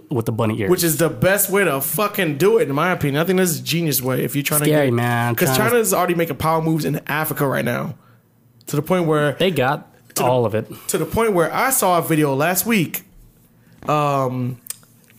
with 0.09 0.25
the 0.25 0.31
bunny 0.31 0.59
ears." 0.59 0.71
Which 0.71 0.83
is 0.83 0.97
the 0.97 1.09
best 1.09 1.51
way 1.51 1.63
to 1.63 1.79
fucking 1.79 2.37
do 2.37 2.57
it, 2.57 2.67
in 2.67 2.75
my 2.75 2.91
opinion. 2.91 3.21
I 3.21 3.25
think 3.25 3.37
this 3.37 3.51
is 3.51 3.59
a 3.59 3.63
genius 3.63 4.01
way 4.01 4.23
if 4.23 4.35
you're 4.35 4.43
trying 4.43 4.63
Scary, 4.63 4.87
to 4.87 4.91
get, 4.91 4.93
man. 4.93 5.33
Because 5.33 5.55
China's- 5.55 5.71
China's 5.71 5.93
already 5.93 6.15
making 6.15 6.37
power 6.37 6.61
moves 6.61 6.85
in 6.85 6.99
Africa 7.07 7.47
right 7.47 7.63
now, 7.63 7.95
to 8.65 8.75
the 8.75 8.81
point 8.81 9.05
where 9.05 9.33
they 9.33 9.51
got 9.51 9.93
all 10.19 10.45
of 10.45 10.55
it. 10.55 10.67
to 10.87 10.97
the 10.97 11.05
point 11.05 11.33
where 11.33 11.53
I 11.53 11.69
saw 11.69 11.99
a 11.99 12.01
video 12.01 12.33
last 12.33 12.65
week. 12.65 13.03
Um, 13.87 14.59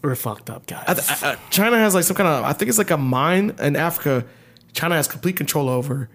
We're 0.03 0.15
fucked 0.15 0.49
up, 0.51 0.67
guys. 0.67 0.85
I 0.89 0.95
th- 0.95 1.23
I- 1.23 1.33
I- 1.33 1.37
China 1.51 1.79
has 1.79 1.95
like 1.95 2.05
some 2.05 2.17
kind 2.17 2.29
of 2.29 2.45
I 2.45 2.53
think 2.53 2.69
it's 2.69 2.79
like 2.79 2.91
a 2.91 2.97
mine 2.97 3.55
in 3.61 3.77
Africa. 3.77 4.25
China 4.73 4.95
has 4.95 5.07
complete 5.09 5.37
control 5.37 5.69
over, 5.69 6.09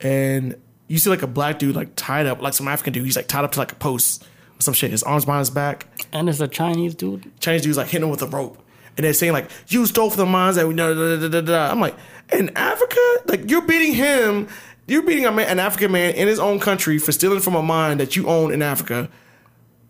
and 0.00 0.54
you 0.88 0.98
see 0.98 1.10
like 1.10 1.22
a 1.22 1.26
black 1.26 1.58
dude 1.58 1.74
like 1.74 1.90
tied 1.96 2.26
up, 2.26 2.40
like 2.42 2.54
some 2.54 2.68
African 2.68 2.92
dude. 2.92 3.04
He's 3.04 3.16
like 3.16 3.26
tied 3.28 3.44
up 3.44 3.52
to 3.52 3.58
like 3.58 3.72
a 3.72 3.76
post 3.76 4.22
or 4.58 4.60
some 4.60 4.74
shit. 4.74 4.90
His 4.90 5.02
arms 5.02 5.24
behind 5.24 5.40
his 5.40 5.50
back. 5.50 5.86
and 6.12 6.28
there's 6.28 6.40
a 6.40 6.48
Chinese 6.48 6.94
dude. 6.94 7.30
Chinese 7.40 7.62
dudes 7.62 7.76
like 7.78 7.88
hitting 7.88 8.04
him 8.04 8.10
with 8.10 8.22
a 8.22 8.26
rope, 8.26 8.58
and 8.96 9.04
they're 9.04 9.12
saying 9.14 9.32
like, 9.32 9.50
"You 9.68 9.86
stole 9.86 10.10
from 10.10 10.18
the 10.18 10.26
mines 10.26 10.56
that 10.56 10.68
we 10.68 10.74
know." 10.74 10.94
Da, 10.94 11.16
da, 11.16 11.28
da, 11.28 11.40
da, 11.40 11.46
da. 11.66 11.70
I'm 11.72 11.80
like, 11.80 11.96
in 12.32 12.50
Africa, 12.56 13.00
like 13.26 13.50
you're 13.50 13.62
beating 13.62 13.94
him, 13.94 14.46
you're 14.86 15.02
beating 15.02 15.26
a 15.26 15.32
man, 15.32 15.48
an 15.48 15.58
African 15.58 15.90
man 15.92 16.14
in 16.14 16.28
his 16.28 16.38
own 16.38 16.60
country 16.60 16.98
for 16.98 17.10
stealing 17.12 17.40
from 17.40 17.54
a 17.56 17.62
mine 17.62 17.98
that 17.98 18.14
you 18.14 18.28
own 18.28 18.52
in 18.52 18.62
Africa. 18.62 19.08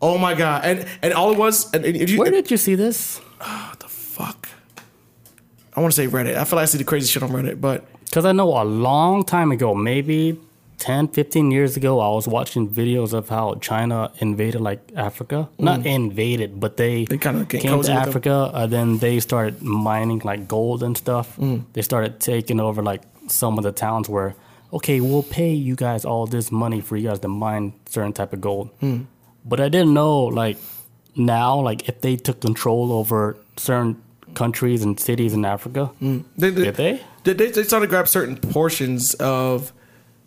Oh 0.00 0.16
my 0.16 0.34
god! 0.34 0.64
And 0.64 0.86
and 1.02 1.12
all 1.12 1.32
it 1.32 1.38
was, 1.38 1.72
and 1.74 1.84
if 1.84 2.08
you, 2.10 2.18
Where 2.18 2.30
did 2.30 2.50
you 2.50 2.56
see 2.56 2.76
this? 2.76 3.20
Fuck, 3.88 4.48
I 5.74 5.80
want 5.80 5.92
to 5.92 5.96
say 5.96 6.06
Reddit. 6.08 6.36
I 6.36 6.44
feel 6.44 6.56
like 6.56 6.64
I 6.64 6.66
see 6.66 6.78
the 6.78 6.84
crazy 6.84 7.06
shit 7.06 7.22
on 7.22 7.30
Reddit, 7.30 7.60
but 7.60 7.84
Because 8.04 8.24
I 8.26 8.32
know 8.32 8.60
a 8.60 8.64
long 8.64 9.24
time 9.24 9.52
ago, 9.52 9.74
maybe 9.74 10.38
10, 10.78 11.08
15 11.08 11.50
years 11.50 11.76
ago, 11.76 12.00
I 12.00 12.08
was 12.08 12.28
watching 12.28 12.68
videos 12.68 13.12
of 13.14 13.28
how 13.28 13.54
China 13.54 14.10
invaded 14.18 14.60
like 14.60 14.80
Africa. 14.96 15.48
Not 15.58 15.86
invaded, 15.86 16.60
but 16.60 16.76
they, 16.76 17.04
Mm. 17.04 17.08
They 17.08 17.18
kinda 17.18 17.44
came 17.46 17.82
to. 17.82 17.92
Africa 17.92 18.50
and 18.52 18.70
then 18.72 18.98
they 18.98 19.20
started 19.20 19.62
mining 19.62 20.20
like 20.24 20.46
gold 20.48 20.82
and 20.82 20.96
stuff. 20.96 21.36
Mm. 21.38 21.64
They 21.72 21.82
started 21.82 22.20
taking 22.20 22.60
over 22.60 22.82
like 22.82 23.02
some 23.28 23.56
of 23.58 23.64
the 23.64 23.72
towns 23.72 24.08
where 24.08 24.34
okay, 24.74 25.00
we'll 25.00 25.22
pay 25.22 25.52
you 25.52 25.74
guys 25.76 26.02
all 26.04 26.26
this 26.26 26.50
money 26.50 26.80
for 26.80 26.96
you 26.96 27.08
guys 27.08 27.20
to 27.20 27.28
mine 27.28 27.72
certain 27.86 28.12
type 28.12 28.32
of 28.32 28.40
gold. 28.40 28.70
Hmm. 28.80 29.02
But 29.44 29.60
I 29.60 29.68
didn't 29.68 29.92
know 29.92 30.20
like 30.24 30.56
now, 31.16 31.58
like 31.60 31.88
if 31.88 32.00
they 32.00 32.16
took 32.16 32.40
control 32.40 32.92
over 32.92 33.36
certain 33.56 34.02
countries 34.34 34.82
and 34.82 34.98
cities 34.98 35.34
in 35.34 35.44
Africa, 35.44 35.90
They, 36.00 36.50
they, 36.50 36.64
did 36.64 36.74
they? 36.76 37.00
They, 37.24 37.32
they, 37.34 37.50
they 37.50 37.62
started 37.64 37.86
to 37.86 37.90
grab 37.90 38.08
certain 38.08 38.36
portions 38.36 39.14
of 39.14 39.72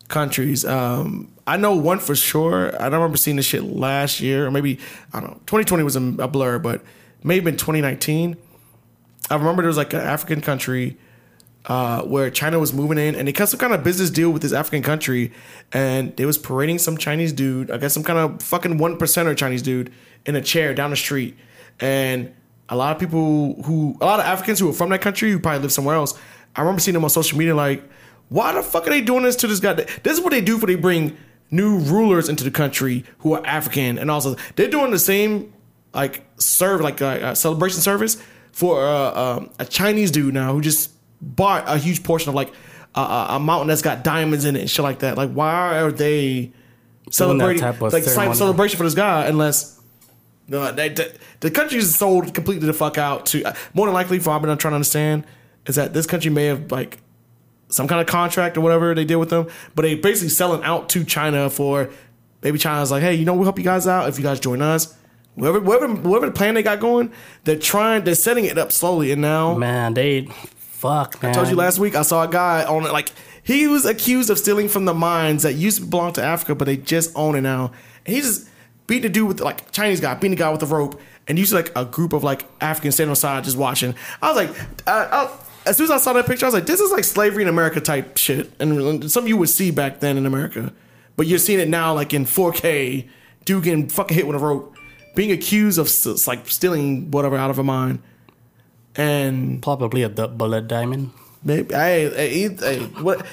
countries. 0.08 0.64
Um, 0.64 1.32
I 1.46 1.56
know 1.56 1.74
one 1.74 1.98
for 1.98 2.14
sure. 2.14 2.74
I 2.80 2.84
don't 2.88 3.00
remember 3.00 3.16
seeing 3.16 3.36
this 3.36 3.46
shit 3.46 3.64
last 3.64 4.20
year, 4.20 4.46
or 4.46 4.50
maybe 4.50 4.78
I 5.12 5.20
don't 5.20 5.30
know. 5.30 5.40
2020 5.46 5.82
was 5.84 5.96
a, 5.96 6.02
a 6.18 6.28
blur, 6.28 6.58
but 6.58 6.82
maybe 7.22 7.48
in 7.48 7.56
2019. 7.56 8.36
I 9.28 9.34
remember 9.34 9.62
there 9.62 9.68
was 9.68 9.76
like 9.76 9.92
an 9.92 10.00
African 10.00 10.40
country 10.40 10.96
uh, 11.66 12.02
where 12.02 12.30
China 12.30 12.58
was 12.60 12.72
moving 12.72 12.96
in, 12.98 13.16
and 13.16 13.26
they 13.26 13.32
cut 13.32 13.48
some 13.48 13.58
kind 13.58 13.72
of 13.72 13.82
business 13.82 14.08
deal 14.10 14.30
with 14.30 14.42
this 14.42 14.52
African 14.52 14.82
country, 14.82 15.32
and 15.72 16.16
they 16.16 16.24
was 16.24 16.38
parading 16.38 16.78
some 16.78 16.96
Chinese 16.96 17.32
dude, 17.32 17.70
I 17.70 17.78
guess 17.78 17.92
some 17.92 18.04
kind 18.04 18.18
of 18.18 18.40
fucking 18.42 18.78
one 18.78 18.96
percenter 18.98 19.36
Chinese 19.36 19.62
dude, 19.62 19.92
in 20.26 20.36
a 20.36 20.42
chair 20.42 20.74
down 20.74 20.90
the 20.90 20.96
street, 20.96 21.36
and 21.80 22.34
a 22.68 22.76
lot 22.76 22.94
of 22.94 23.00
people 23.00 23.62
who, 23.62 23.96
a 24.00 24.04
lot 24.04 24.20
of 24.20 24.26
Africans 24.26 24.58
who 24.58 24.68
are 24.68 24.72
from 24.72 24.90
that 24.90 25.00
country 25.00 25.30
who 25.30 25.38
probably 25.38 25.62
live 25.62 25.72
somewhere 25.72 25.94
else, 25.94 26.18
I 26.54 26.60
remember 26.60 26.80
seeing 26.80 26.94
them 26.94 27.04
on 27.04 27.10
social 27.10 27.38
media 27.38 27.54
like, 27.54 27.82
why 28.28 28.52
the 28.52 28.62
fuck 28.62 28.86
are 28.86 28.90
they 28.90 29.00
doing 29.00 29.22
this 29.22 29.36
to 29.36 29.46
this 29.46 29.60
guy? 29.60 29.72
This 29.74 30.18
is 30.18 30.20
what 30.20 30.30
they 30.30 30.40
do 30.40 30.58
for 30.58 30.66
they 30.66 30.74
bring 30.74 31.16
new 31.50 31.78
rulers 31.78 32.28
into 32.28 32.42
the 32.42 32.50
country 32.50 33.04
who 33.18 33.34
are 33.34 33.46
African, 33.46 33.98
and 33.98 34.10
also 34.10 34.36
they're 34.56 34.68
doing 34.68 34.90
the 34.90 34.98
same 34.98 35.52
like 35.94 36.24
serve 36.38 36.80
like 36.80 37.00
a, 37.00 37.30
a 37.30 37.36
celebration 37.36 37.80
service 37.80 38.20
for 38.52 38.86
uh, 38.86 39.36
um, 39.36 39.50
a 39.58 39.64
Chinese 39.64 40.10
dude 40.10 40.34
now 40.34 40.52
who 40.52 40.60
just 40.60 40.90
bought 41.20 41.64
a 41.66 41.78
huge 41.78 42.02
portion 42.02 42.28
of 42.28 42.34
like 42.34 42.52
a, 42.94 43.26
a, 43.30 43.40
mountain 43.40 43.68
that's 43.68 43.82
got 43.82 44.02
diamonds 44.02 44.44
in 44.44 44.56
it 44.56 44.60
and 44.60 44.70
shit 44.70 44.82
like 44.82 45.00
that. 45.00 45.16
Like, 45.16 45.30
why 45.30 45.78
are 45.78 45.92
they 45.92 46.52
celebrating 47.10 47.62
like 47.62 48.04
celebration 48.34 48.76
for 48.76 48.84
this 48.84 48.94
guy 48.94 49.26
unless 49.26 49.75
no, 50.48 50.70
they, 50.72 50.90
the, 50.90 51.14
the 51.40 51.50
country 51.50 51.78
is 51.78 51.94
sold 51.96 52.32
completely 52.34 52.66
the 52.66 52.72
fuck 52.72 52.98
out 52.98 53.26
to 53.26 53.44
uh, 53.44 53.54
more 53.74 53.86
than 53.86 53.94
likely 53.94 54.18
for 54.18 54.30
what 54.30 54.48
I'm 54.48 54.58
trying 54.58 54.72
to 54.72 54.76
understand 54.76 55.24
is 55.66 55.74
that 55.74 55.92
this 55.92 56.06
country 56.06 56.30
may 56.30 56.46
have 56.46 56.70
like 56.70 56.98
some 57.68 57.88
kind 57.88 58.00
of 58.00 58.06
contract 58.06 58.56
or 58.56 58.60
whatever 58.60 58.94
they 58.94 59.04
did 59.04 59.16
with 59.16 59.30
them, 59.30 59.48
but 59.74 59.82
they 59.82 59.94
basically 59.96 60.28
selling 60.28 60.62
out 60.62 60.88
to 60.90 61.04
China 61.04 61.50
for 61.50 61.90
maybe 62.42 62.58
China's 62.58 62.90
like, 62.90 63.02
hey, 63.02 63.14
you 63.14 63.24
know, 63.24 63.34
we'll 63.34 63.44
help 63.44 63.58
you 63.58 63.64
guys 63.64 63.86
out 63.86 64.08
if 64.08 64.18
you 64.18 64.22
guys 64.24 64.38
join 64.38 64.62
us. 64.62 64.96
Whatever, 65.34 65.60
whatever, 65.60 65.94
whatever 65.94 66.26
the 66.26 66.32
plan 66.32 66.54
they 66.54 66.62
got 66.62 66.80
going, 66.80 67.12
they're 67.44 67.58
trying, 67.58 68.04
they're 68.04 68.14
setting 68.14 68.44
it 68.46 68.56
up 68.56 68.72
slowly, 68.72 69.10
and 69.12 69.20
now 69.20 69.54
Man, 69.54 69.92
they 69.94 70.28
fuck 70.56 71.22
man. 71.22 71.32
I 71.32 71.34
told 71.34 71.48
you 71.48 71.56
last 71.56 71.78
week 71.78 71.94
I 71.94 72.02
saw 72.02 72.22
a 72.22 72.28
guy 72.28 72.64
on 72.64 72.84
it 72.84 72.92
like 72.92 73.10
he 73.42 73.66
was 73.66 73.84
accused 73.84 74.30
of 74.30 74.38
stealing 74.38 74.68
from 74.68 74.86
the 74.86 74.94
mines 74.94 75.42
that 75.42 75.54
used 75.54 75.78
to 75.78 75.86
belong 75.86 76.12
to 76.14 76.22
Africa, 76.22 76.54
but 76.54 76.64
they 76.64 76.76
just 76.76 77.12
own 77.14 77.34
it 77.36 77.42
now. 77.42 77.72
And 78.06 78.14
he 78.16 78.22
just 78.22 78.48
beat 78.86 79.00
the 79.00 79.08
dude 79.08 79.28
with 79.28 79.40
like 79.40 79.70
Chinese 79.72 80.00
guy, 80.00 80.14
beating 80.14 80.32
the 80.32 80.36
guy 80.36 80.50
with 80.50 80.60
the 80.60 80.66
rope, 80.66 81.00
and 81.28 81.38
you 81.38 81.44
see 81.44 81.54
like 81.54 81.72
a 81.76 81.84
group 81.84 82.12
of 82.12 82.22
like 82.24 82.44
Africans 82.60 82.94
standing 82.94 83.10
on 83.10 83.16
side 83.16 83.44
just 83.44 83.56
watching. 83.56 83.94
I 84.22 84.32
was 84.32 84.36
like, 84.36 84.60
uh, 84.86 85.08
I, 85.10 85.68
as 85.68 85.76
soon 85.76 85.84
as 85.84 85.90
I 85.90 85.98
saw 85.98 86.12
that 86.12 86.26
picture, 86.26 86.46
I 86.46 86.48
was 86.48 86.54
like, 86.54 86.66
this 86.66 86.80
is 86.80 86.92
like 86.92 87.04
slavery 87.04 87.42
in 87.42 87.48
America 87.48 87.80
type 87.80 88.16
shit, 88.16 88.52
and 88.60 89.10
something 89.10 89.28
you 89.28 89.36
would 89.36 89.48
see 89.48 89.70
back 89.70 90.00
then 90.00 90.16
in 90.16 90.26
America, 90.26 90.72
but 91.16 91.26
you're 91.26 91.38
seeing 91.38 91.60
it 91.60 91.68
now 91.68 91.92
like 91.94 92.14
in 92.14 92.24
4K, 92.24 93.08
dude 93.44 93.64
getting 93.64 93.88
fucking 93.88 94.16
hit 94.16 94.26
with 94.26 94.36
a 94.36 94.38
rope, 94.38 94.76
being 95.14 95.32
accused 95.32 95.78
of 95.78 96.26
like 96.26 96.48
stealing 96.48 97.10
whatever 97.10 97.36
out 97.36 97.50
of 97.50 97.58
a 97.58 97.64
mine, 97.64 98.02
and 98.94 99.62
Probably 99.62 100.02
a 100.02 100.08
bullet 100.08 100.68
diamond. 100.68 101.10
Maybe 101.44 101.74
hey, 101.74 102.10
hey, 102.10 102.48
hey, 102.56 102.78
what 103.02 103.24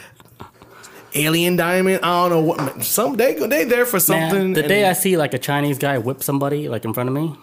alien 1.16 1.56
diamond? 1.56 2.00
I 2.04 2.28
don't 2.28 2.30
know 2.30 2.42
what. 2.42 2.84
Some 2.84 3.16
they 3.16 3.34
they 3.36 3.64
there 3.64 3.86
for 3.86 4.00
something. 4.00 4.40
Man, 4.40 4.54
the 4.54 4.64
day 4.64 4.86
I 4.86 4.94
see 4.94 5.18
like 5.18 5.34
a 5.34 5.40
Chinese 5.40 5.78
guy 5.78 5.98
whip 5.98 6.24
somebody 6.24 6.70
like 6.70 6.86
in 6.86 6.94
front 6.94 7.10
of 7.10 7.16
me, 7.16 7.36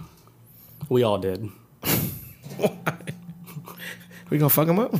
we 0.88 1.02
all 1.02 1.18
did. 1.18 1.48
we 4.30 4.38
gonna 4.38 4.48
fuck 4.50 4.68
him 4.68 4.78
up. 4.78 4.94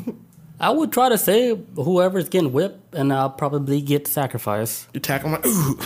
I 0.58 0.70
would 0.70 0.92
try 0.92 1.08
to 1.08 1.16
save 1.16 1.64
whoever's 1.74 2.28
getting 2.28 2.52
whipped, 2.52 2.94
and 2.94 3.12
I'll 3.12 3.30
probably 3.30 3.80
get 3.80 4.06
sacrificed. 4.06 4.88
You 4.92 5.00
tackle 5.00 5.30
him 5.30 5.34
like 5.36 5.46
ooh. 5.46 5.78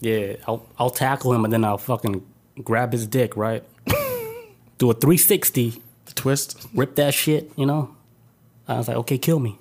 Yeah, 0.00 0.36
I'll 0.48 0.66
I'll 0.78 0.90
tackle 0.90 1.32
him 1.32 1.44
and 1.44 1.52
then 1.52 1.64
I'll 1.64 1.78
fucking 1.78 2.24
grab 2.62 2.92
his 2.92 3.06
dick, 3.06 3.36
right? 3.36 3.62
Do 4.78 4.90
a 4.90 4.94
360, 4.94 5.82
The 6.06 6.12
twist, 6.12 6.66
rip 6.74 6.94
that 6.96 7.12
shit, 7.12 7.52
you 7.56 7.66
know? 7.66 7.94
I 8.66 8.78
was 8.78 8.88
like, 8.88 8.96
okay, 8.98 9.18
kill 9.18 9.38
me. 9.38 9.58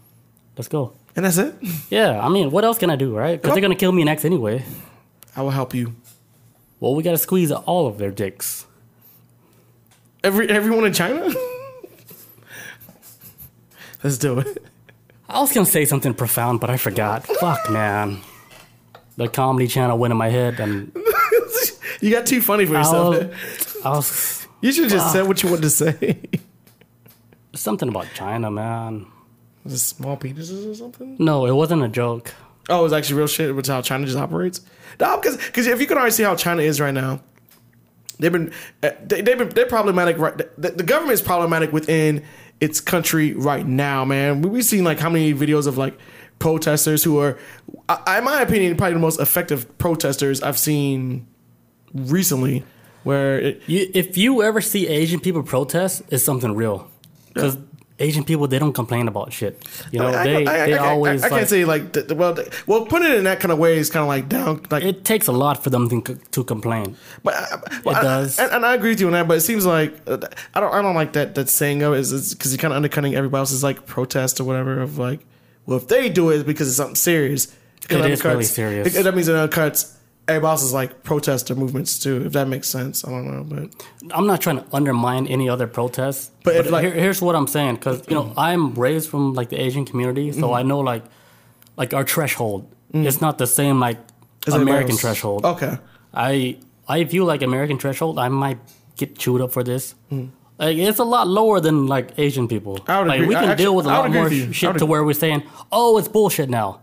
Let's 0.56 0.68
go. 0.68 0.94
And 1.20 1.26
that's 1.26 1.38
it. 1.38 1.54
Yeah, 1.90 2.18
I 2.26 2.30
mean, 2.30 2.50
what 2.50 2.64
else 2.64 2.78
can 2.78 2.90
I 2.90 2.96
do, 2.96 3.14
right? 3.14 3.40
Because 3.40 3.54
they're 3.54 3.62
gonna 3.62 3.76
kill 3.76 3.92
me 3.92 4.06
next 4.06 4.24
anyway. 4.24 4.64
I 5.36 5.42
will 5.42 5.50
help 5.50 5.74
you. 5.74 5.96
Well, 6.80 6.96
we 6.96 7.04
gotta 7.04 7.18
squeeze 7.18 7.52
all 7.52 7.88
of 7.88 7.98
their 7.98 8.10
dicks. 8.10 8.66
Every 10.24 10.50
everyone 10.50 10.86
in 10.86 10.94
China. 10.94 11.30
Let's 14.02 14.18
do 14.18 14.40
it. 14.40 14.64
I 15.28 15.42
was 15.42 15.52
gonna 15.52 15.66
say 15.66 15.84
something 15.84 16.14
profound, 16.14 16.62
but 16.62 16.70
I 16.70 16.78
forgot. 16.78 17.28
Fuck, 17.28 17.70
man. 17.70 18.22
The 19.18 19.28
comedy 19.28 19.68
channel 19.68 19.98
went 19.98 20.14
in 20.14 20.18
my 20.18 20.30
head, 20.30 20.62
and 20.62 20.96
You 22.00 22.12
got 22.12 22.26
too 22.26 22.40
funny 22.42 22.66
for 22.66 22.78
I 22.78 22.80
yourself. 22.80 23.18
was, 23.18 23.78
I 23.84 23.90
was 23.90 24.48
you 24.62 24.72
should 24.72 24.86
have 24.86 24.94
just 24.94 25.08
ah. 25.08 25.12
said 25.12 25.28
what 25.28 25.44
you 25.44 25.50
wanted 25.50 25.64
to 25.64 25.70
say. 25.70 26.20
something 27.56 27.90
about 27.90 28.08
China, 28.14 28.50
man. 28.50 29.06
Was 29.64 29.74
it 29.74 29.80
small 29.80 30.18
penises 30.18 30.70
or 30.70 30.76
something? 30.76 31.18
No, 31.20 31.46
it 31.46 31.52
wasn't 31.52 31.84
a 31.84 31.88
joke. 31.88 32.34
Oh, 32.70 32.86
it's 32.86 32.94
actually 32.94 33.18
real 33.18 33.28
shit. 33.28 33.56
Which 33.56 33.68
how 33.68 33.82
China 33.82 34.06
just 34.06 34.18
operates. 34.18 34.62
No, 35.00 35.18
because 35.18 35.38
because 35.38 35.68
if 35.68 35.82
you 35.82 35.88
can 35.88 35.98
already 35.98 36.12
see 36.12 36.24
how 36.24 36.36
China 36.36 36.62
is 36.62 36.80
right 36.80 36.94
now, 36.94 37.22
they've 38.20 38.32
been 38.32 38.52
uh, 38.84 38.92
they, 39.06 39.22
they've 39.22 39.38
been 39.38 39.50
they're 39.50 39.66
problematic. 39.66 40.18
Right, 40.18 40.38
the, 40.38 40.72
the 40.72 40.84
government 40.84 41.14
is 41.14 41.22
problematic 41.22 41.74
within 41.74 42.24
its 42.60 42.80
country 42.80 43.34
right 43.34 43.66
now, 43.66 44.06
man. 44.06 44.42
We, 44.42 44.50
we've 44.50 44.66
seen 44.66 44.84
like 44.84 45.00
how 45.00 45.10
many 45.10 45.34
videos 45.34 45.68
of 45.68 45.78
like 45.78 45.98
protesters 46.40 47.04
who 47.04 47.20
are, 47.20 47.38
I, 47.90 48.20
in 48.20 48.24
my 48.24 48.42
opinion, 48.42 48.78
probably 48.78 48.94
the 48.94 49.00
most 49.00 49.20
effective 49.20 49.78
protesters 49.78 50.42
I've 50.42 50.58
seen 50.58 51.28
recently. 51.94 52.64
Where 53.04 53.40
it, 53.40 53.62
You, 53.66 53.90
if 53.94 54.18
you 54.18 54.44
ever 54.44 54.62
see 54.62 54.88
Asian 54.88 55.20
people 55.22 55.42
protest, 55.44 56.04
it's 56.10 56.24
something 56.24 56.54
real. 56.54 56.90
Because 57.34 57.58
Asian 58.00 58.24
people, 58.24 58.48
they 58.48 58.60
don't 58.60 58.74
complain 58.74 59.08
about 59.08 59.34
shit. 59.34 59.62
You 59.92 60.00
know, 60.00 60.08
I, 60.08 60.24
they, 60.24 60.46
I, 60.48 60.64
I, 60.64 60.66
they 60.68 60.78
I- 60.78 60.90
always 60.90 61.22
I, 61.24 61.28
like, 61.28 61.38
can't 61.40 61.50
say 61.50 61.66
like 61.66 61.92
the, 61.94 62.02
the- 62.04 62.16
well 62.16 62.38
well 62.66 62.86
putting 62.86 63.12
it 63.12 63.18
in 63.18 63.24
that 63.26 63.40
kind 63.42 63.52
of 63.52 63.60
way 63.60 63.78
is 63.78 63.90
kind 63.90 64.02
of 64.04 64.08
like 64.08 64.30
down 64.30 64.66
like 64.72 64.84
it 64.84 65.04
takes 65.04 65.28
a 65.28 65.32
lot 65.34 65.62
for 65.64 65.70
them 65.70 65.90
to, 65.90 66.16
to 66.16 66.44
complain. 66.44 66.96
But 67.24 67.36
well, 67.84 67.96
It 67.96 68.00
I- 68.00 68.04
does. 68.04 68.40
and, 68.40 68.52
and 68.54 68.66
I 68.66 68.74
agree 68.76 68.92
with 68.92 69.02
you 69.02 69.08
on 69.08 69.14
that. 69.14 69.28
But 69.28 69.38
it 69.38 69.42
seems 69.42 69.66
like 69.66 69.94
uh, 70.08 70.18
I 70.54 70.60
don't. 70.62 70.74
I 70.74 70.82
don't 70.82 70.96
like 70.96 71.14
that. 71.14 71.36
That 71.36 71.50
saying 71.50 71.82
of 71.84 71.94
it 71.94 72.00
is 72.00 72.34
because 72.34 72.52
you're 72.54 72.58
kind 72.60 72.72
of 72.74 72.78
undercutting 72.78 73.16
everybody 73.16 73.40
else's 73.40 73.64
like 73.64 73.86
protest 73.86 74.40
or 74.40 74.46
whatever. 74.46 74.80
Of 74.80 74.98
like, 74.98 75.20
well, 75.66 75.78
if 75.78 75.88
they 75.88 76.10
do 76.10 76.30
it 76.30 76.46
because 76.46 76.68
it's 76.70 76.78
something 76.78 76.96
serious, 76.96 77.54
It 77.90 78.00
is 78.10 78.24
really 78.24 78.44
serious. 78.46 78.96
it- 78.96 79.04
that 79.04 79.14
means 79.14 79.28
it 79.28 79.34
undercuts 79.34 79.94
everybody 80.30 80.62
is 80.62 80.74
like 80.74 80.92
protester 81.04 81.56
movements 81.56 82.00
too. 82.00 82.16
If 82.28 82.32
that 82.34 82.48
makes 82.48 82.68
sense, 82.68 83.04
I 83.06 83.10
don't 83.10 83.28
know, 83.34 83.44
but 83.44 83.64
I'm 84.18 84.28
not 84.28 84.40
trying 84.42 84.58
to 84.62 84.66
undermine 84.80 85.28
any 85.28 85.48
other 85.50 85.68
protests, 85.68 86.32
But 86.44 86.56
but, 86.64 86.72
like- 86.72 86.86
here, 86.86 86.94
here's 86.94 87.22
what 87.22 87.36
I'm 87.36 87.48
saying 87.48 87.76
because 87.76 87.98
you 88.10 88.16
know 88.16 88.34
I'm 88.38 88.74
raised 88.76 89.10
from 89.10 89.34
like 89.34 89.50
the 89.50 89.60
Asian 89.68 89.86
community, 89.86 90.30
Mm-hmm. 90.30 90.40
so 90.42 90.54
I 90.54 90.64
know 90.64 90.80
like 90.80 91.04
like 91.78 91.94
our 91.98 92.06
threshold. 92.06 92.62
It's 92.94 93.22
not 93.22 93.38
the 93.38 93.48
same 93.48 93.80
like 93.88 93.98
everybody 94.48 94.72
American 94.72 94.98
threshold. 94.98 95.46
Okay, 95.46 95.78
I 96.14 96.58
I 96.88 97.04
view 97.04 97.24
like 97.26 97.42
American 97.44 97.78
threshold. 97.78 98.18
I 98.20 98.30
might 98.30 98.60
get 98.98 99.18
chewed 99.18 99.42
up 99.42 99.52
for 99.52 99.64
this. 99.64 99.96
Hmm. 100.10 100.26
Like 100.58 100.78
it's 100.78 101.00
a 101.00 101.04
lot 101.16 101.28
lower 101.28 101.60
than 101.62 101.88
like 101.88 102.08
Asian 102.18 102.48
people. 102.48 102.74
I 102.88 103.00
would 103.00 103.08
like 103.08 103.20
agree. 103.22 103.28
we 103.30 103.36
can 103.36 103.44
actually- 103.50 103.64
deal 103.64 103.76
with 103.76 103.86
a 103.86 103.90
lot 103.90 104.12
more 104.12 104.30
shit 104.60 104.78
to 104.80 104.86
where 104.86 105.04
we're 105.06 105.14
saying, 105.26 105.44
oh, 105.72 105.98
it's 106.00 106.08
bullshit 106.10 106.50
now. 106.50 106.82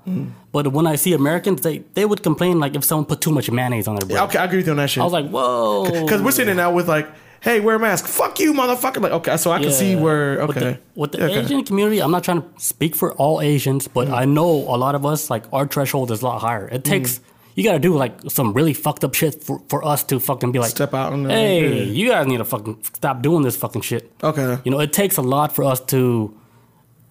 But 0.57 0.69
when 0.69 0.87
I 0.87 0.97
see 0.97 1.13
Americans, 1.13 1.61
they 1.61 1.77
they 1.93 2.07
would 2.07 2.23
complain 2.23 2.59
like 2.59 2.75
if 2.79 2.83
someone 2.83 3.05
put 3.05 3.21
too 3.21 3.31
much 3.31 3.51
mayonnaise 3.51 3.87
on 3.87 3.97
their 3.97 4.07
bread. 4.09 4.23
okay, 4.27 4.39
I 4.39 4.45
agree 4.47 4.61
with 4.61 4.67
you 4.69 4.73
on 4.73 4.79
that 4.79 4.89
shit. 4.89 5.03
I 5.03 5.05
was 5.05 5.13
like, 5.13 5.29
whoa, 5.29 5.85
because 5.85 6.23
we're 6.23 6.31
sitting 6.31 6.57
now 6.57 6.71
with 6.73 6.89
like, 6.89 7.07
hey, 7.43 7.61
wear 7.61 7.77
a 7.77 7.79
mask. 7.79 8.07
Fuck 8.07 8.41
you, 8.41 8.55
motherfucker. 8.55 9.03
Like, 9.03 9.13
okay, 9.13 9.37
so 9.37 9.51
I 9.53 9.59
can 9.61 9.71
see 9.71 9.93
Yeah. 9.93 10.01
where 10.01 10.47
With 10.47 10.57
okay 10.57 10.61
the, 10.61 11.01
with 11.01 11.13
the 11.13 11.25
Okay. 11.27 11.41
Asian 11.41 11.63
community, 11.63 11.99
I'm 12.01 12.11
not 12.11 12.25
trying 12.25 12.41
to 12.41 12.49
speak 12.57 12.97
for 12.97 13.13
all 13.21 13.43
Asians, 13.43 13.87
but 13.87 14.09
mm. 14.09 14.15
I 14.23 14.25
know 14.25 14.49
a 14.49 14.79
lot 14.85 14.95
of 14.95 15.05
us, 15.05 15.29
like 15.29 15.45
our 15.53 15.67
threshold 15.67 16.11
is 16.11 16.23
a 16.23 16.25
lot 16.25 16.41
higher. 16.41 16.67
It 16.73 16.85
takes 16.85 17.19
mm. 17.19 17.23
you 17.55 17.63
got 17.63 17.73
to 17.73 17.79
do 17.89 17.93
like 17.95 18.15
some 18.29 18.55
really 18.55 18.73
fucked 18.73 19.05
up 19.05 19.13
shit 19.15 19.45
for, 19.45 19.61
for 19.69 19.85
us 19.85 20.05
to 20.05 20.19
fucking 20.19 20.53
be 20.53 20.59
like, 20.59 20.71
Step 20.71 20.95
out 20.95 21.13
on 21.13 21.25
the- 21.25 21.31
hey, 21.35 21.85
yeah. 21.85 21.99
you 21.99 22.09
guys 22.09 22.27
need 22.27 22.39
to 22.39 22.47
fucking 22.47 22.79
stop 22.95 23.21
doing 23.21 23.43
this 23.43 23.57
fucking 23.57 23.83
shit. 23.83 24.11
Okay. 24.23 24.59
You 24.65 24.71
know, 24.71 24.81
it 24.81 24.95
takes 24.95 25.19
a 25.19 25.23
lot 25.35 25.55
for 25.55 25.65
us 25.65 25.81
to 25.93 26.33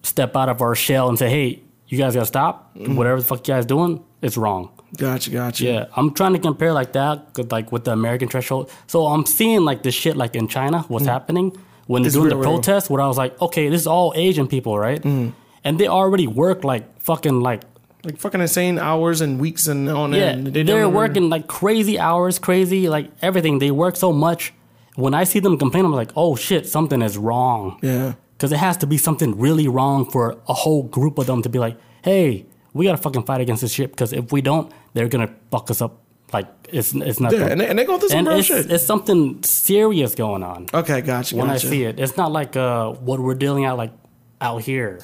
step 0.02 0.34
out 0.34 0.48
of 0.48 0.60
our 0.62 0.74
shell 0.74 1.08
and 1.08 1.16
say, 1.16 1.30
hey, 1.30 1.62
you 1.88 1.98
guys 1.98 2.14
gotta 2.14 2.26
stop. 2.26 2.74
Mm-hmm. 2.76 2.96
Whatever 2.96 3.20
the 3.20 3.26
fuck 3.26 3.46
you 3.46 3.54
guys 3.54 3.66
doing, 3.66 4.02
it's 4.22 4.36
wrong. 4.36 4.70
Gotcha, 4.96 5.30
gotcha. 5.30 5.64
Yeah, 5.64 5.86
I'm 5.96 6.14
trying 6.14 6.32
to 6.32 6.38
compare 6.38 6.72
like 6.72 6.92
that, 6.92 7.32
'cause, 7.32 7.50
like 7.50 7.72
with 7.72 7.84
the 7.84 7.92
American 7.92 8.28
threshold. 8.28 8.70
So 8.86 9.06
I'm 9.06 9.26
seeing 9.26 9.64
like 9.64 9.82
this 9.82 9.94
shit 9.94 10.16
like 10.16 10.34
in 10.34 10.48
China, 10.48 10.84
what's 10.88 11.06
mm. 11.06 11.10
happening 11.10 11.52
when 11.86 12.02
they're 12.02 12.08
It's 12.08 12.16
doing 12.16 12.30
the 12.30 12.40
protests. 12.40 12.90
Where 12.90 13.00
I 13.00 13.06
was 13.06 13.18
like, 13.18 13.40
okay, 13.40 13.68
this 13.68 13.82
is 13.82 13.86
all 13.86 14.12
Asian 14.16 14.46
people, 14.48 14.78
right? 14.78 15.02
Mm. 15.02 15.32
And 15.64 15.78
they 15.78 15.88
already 15.88 16.26
work 16.26 16.64
like 16.64 17.00
fucking 17.00 17.40
like 17.40 17.62
like 18.04 18.18
fucking 18.18 18.40
insane 18.40 18.78
hours 18.78 19.20
and 19.20 19.40
weeks 19.40 19.66
and 19.66 19.88
on 19.88 20.12
Yeah, 20.12 20.26
end. 20.26 20.46
They 20.48 20.62
they're 20.62 20.88
working 20.88 21.28
like 21.28 21.48
crazy 21.48 21.98
hours, 21.98 22.38
crazy 22.38 22.88
like 22.88 23.10
everything. 23.20 23.58
They 23.58 23.70
work 23.70 23.96
so 23.96 24.12
much. 24.12 24.52
When 24.94 25.12
I 25.12 25.24
see 25.24 25.40
them 25.40 25.58
complain, 25.58 25.84
I'm 25.84 25.92
like, 25.92 26.12
oh 26.16 26.36
shit, 26.36 26.66
something 26.66 27.02
is 27.02 27.18
wrong. 27.18 27.78
Yeah. 27.82 28.14
Because 28.36 28.52
it 28.52 28.58
has 28.58 28.76
to 28.78 28.86
be 28.86 28.98
something 28.98 29.38
really 29.38 29.66
wrong 29.68 30.08
for 30.10 30.38
a 30.48 30.52
whole 30.54 30.82
group 30.82 31.18
of 31.18 31.26
them 31.26 31.40
to 31.42 31.48
be 31.48 31.58
like, 31.58 31.76
hey, 32.04 32.44
we 32.74 32.84
gotta 32.84 32.98
fucking 32.98 33.22
fight 33.24 33.40
against 33.40 33.62
this 33.62 33.72
shit. 33.72 33.90
Because 33.90 34.12
if 34.12 34.30
we 34.32 34.40
don't, 34.42 34.70
they're 34.92 35.08
gonna 35.08 35.30
fuck 35.50 35.70
us 35.70 35.80
up. 35.80 36.02
Like 36.32 36.46
it's 36.68 36.92
it's 36.94 37.20
nothing. 37.20 37.40
Yeah, 37.40 37.46
and 37.46 37.60
they, 37.60 37.68
and 37.68 37.78
they 37.78 37.84
go 37.84 37.98
through 37.98 38.08
some 38.10 38.18
And 38.18 38.28
real 38.28 38.38
it's, 38.38 38.48
shit. 38.48 38.70
it's 38.70 38.84
something 38.84 39.42
serious 39.44 40.14
going 40.14 40.42
on. 40.42 40.66
okay, 40.74 41.00
gotcha. 41.00 41.36
when 41.36 41.46
gotcha. 41.46 41.66
I 41.66 41.70
see 41.70 41.84
it, 41.84 42.00
it's 42.00 42.16
not 42.16 42.32
like 42.32 42.56
uh, 42.56 42.92
what 42.92 43.20
we're 43.20 43.36
dealing 43.36 43.64
out 43.64 43.78
like 43.78 43.92
out 44.40 44.62
here. 44.62 45.00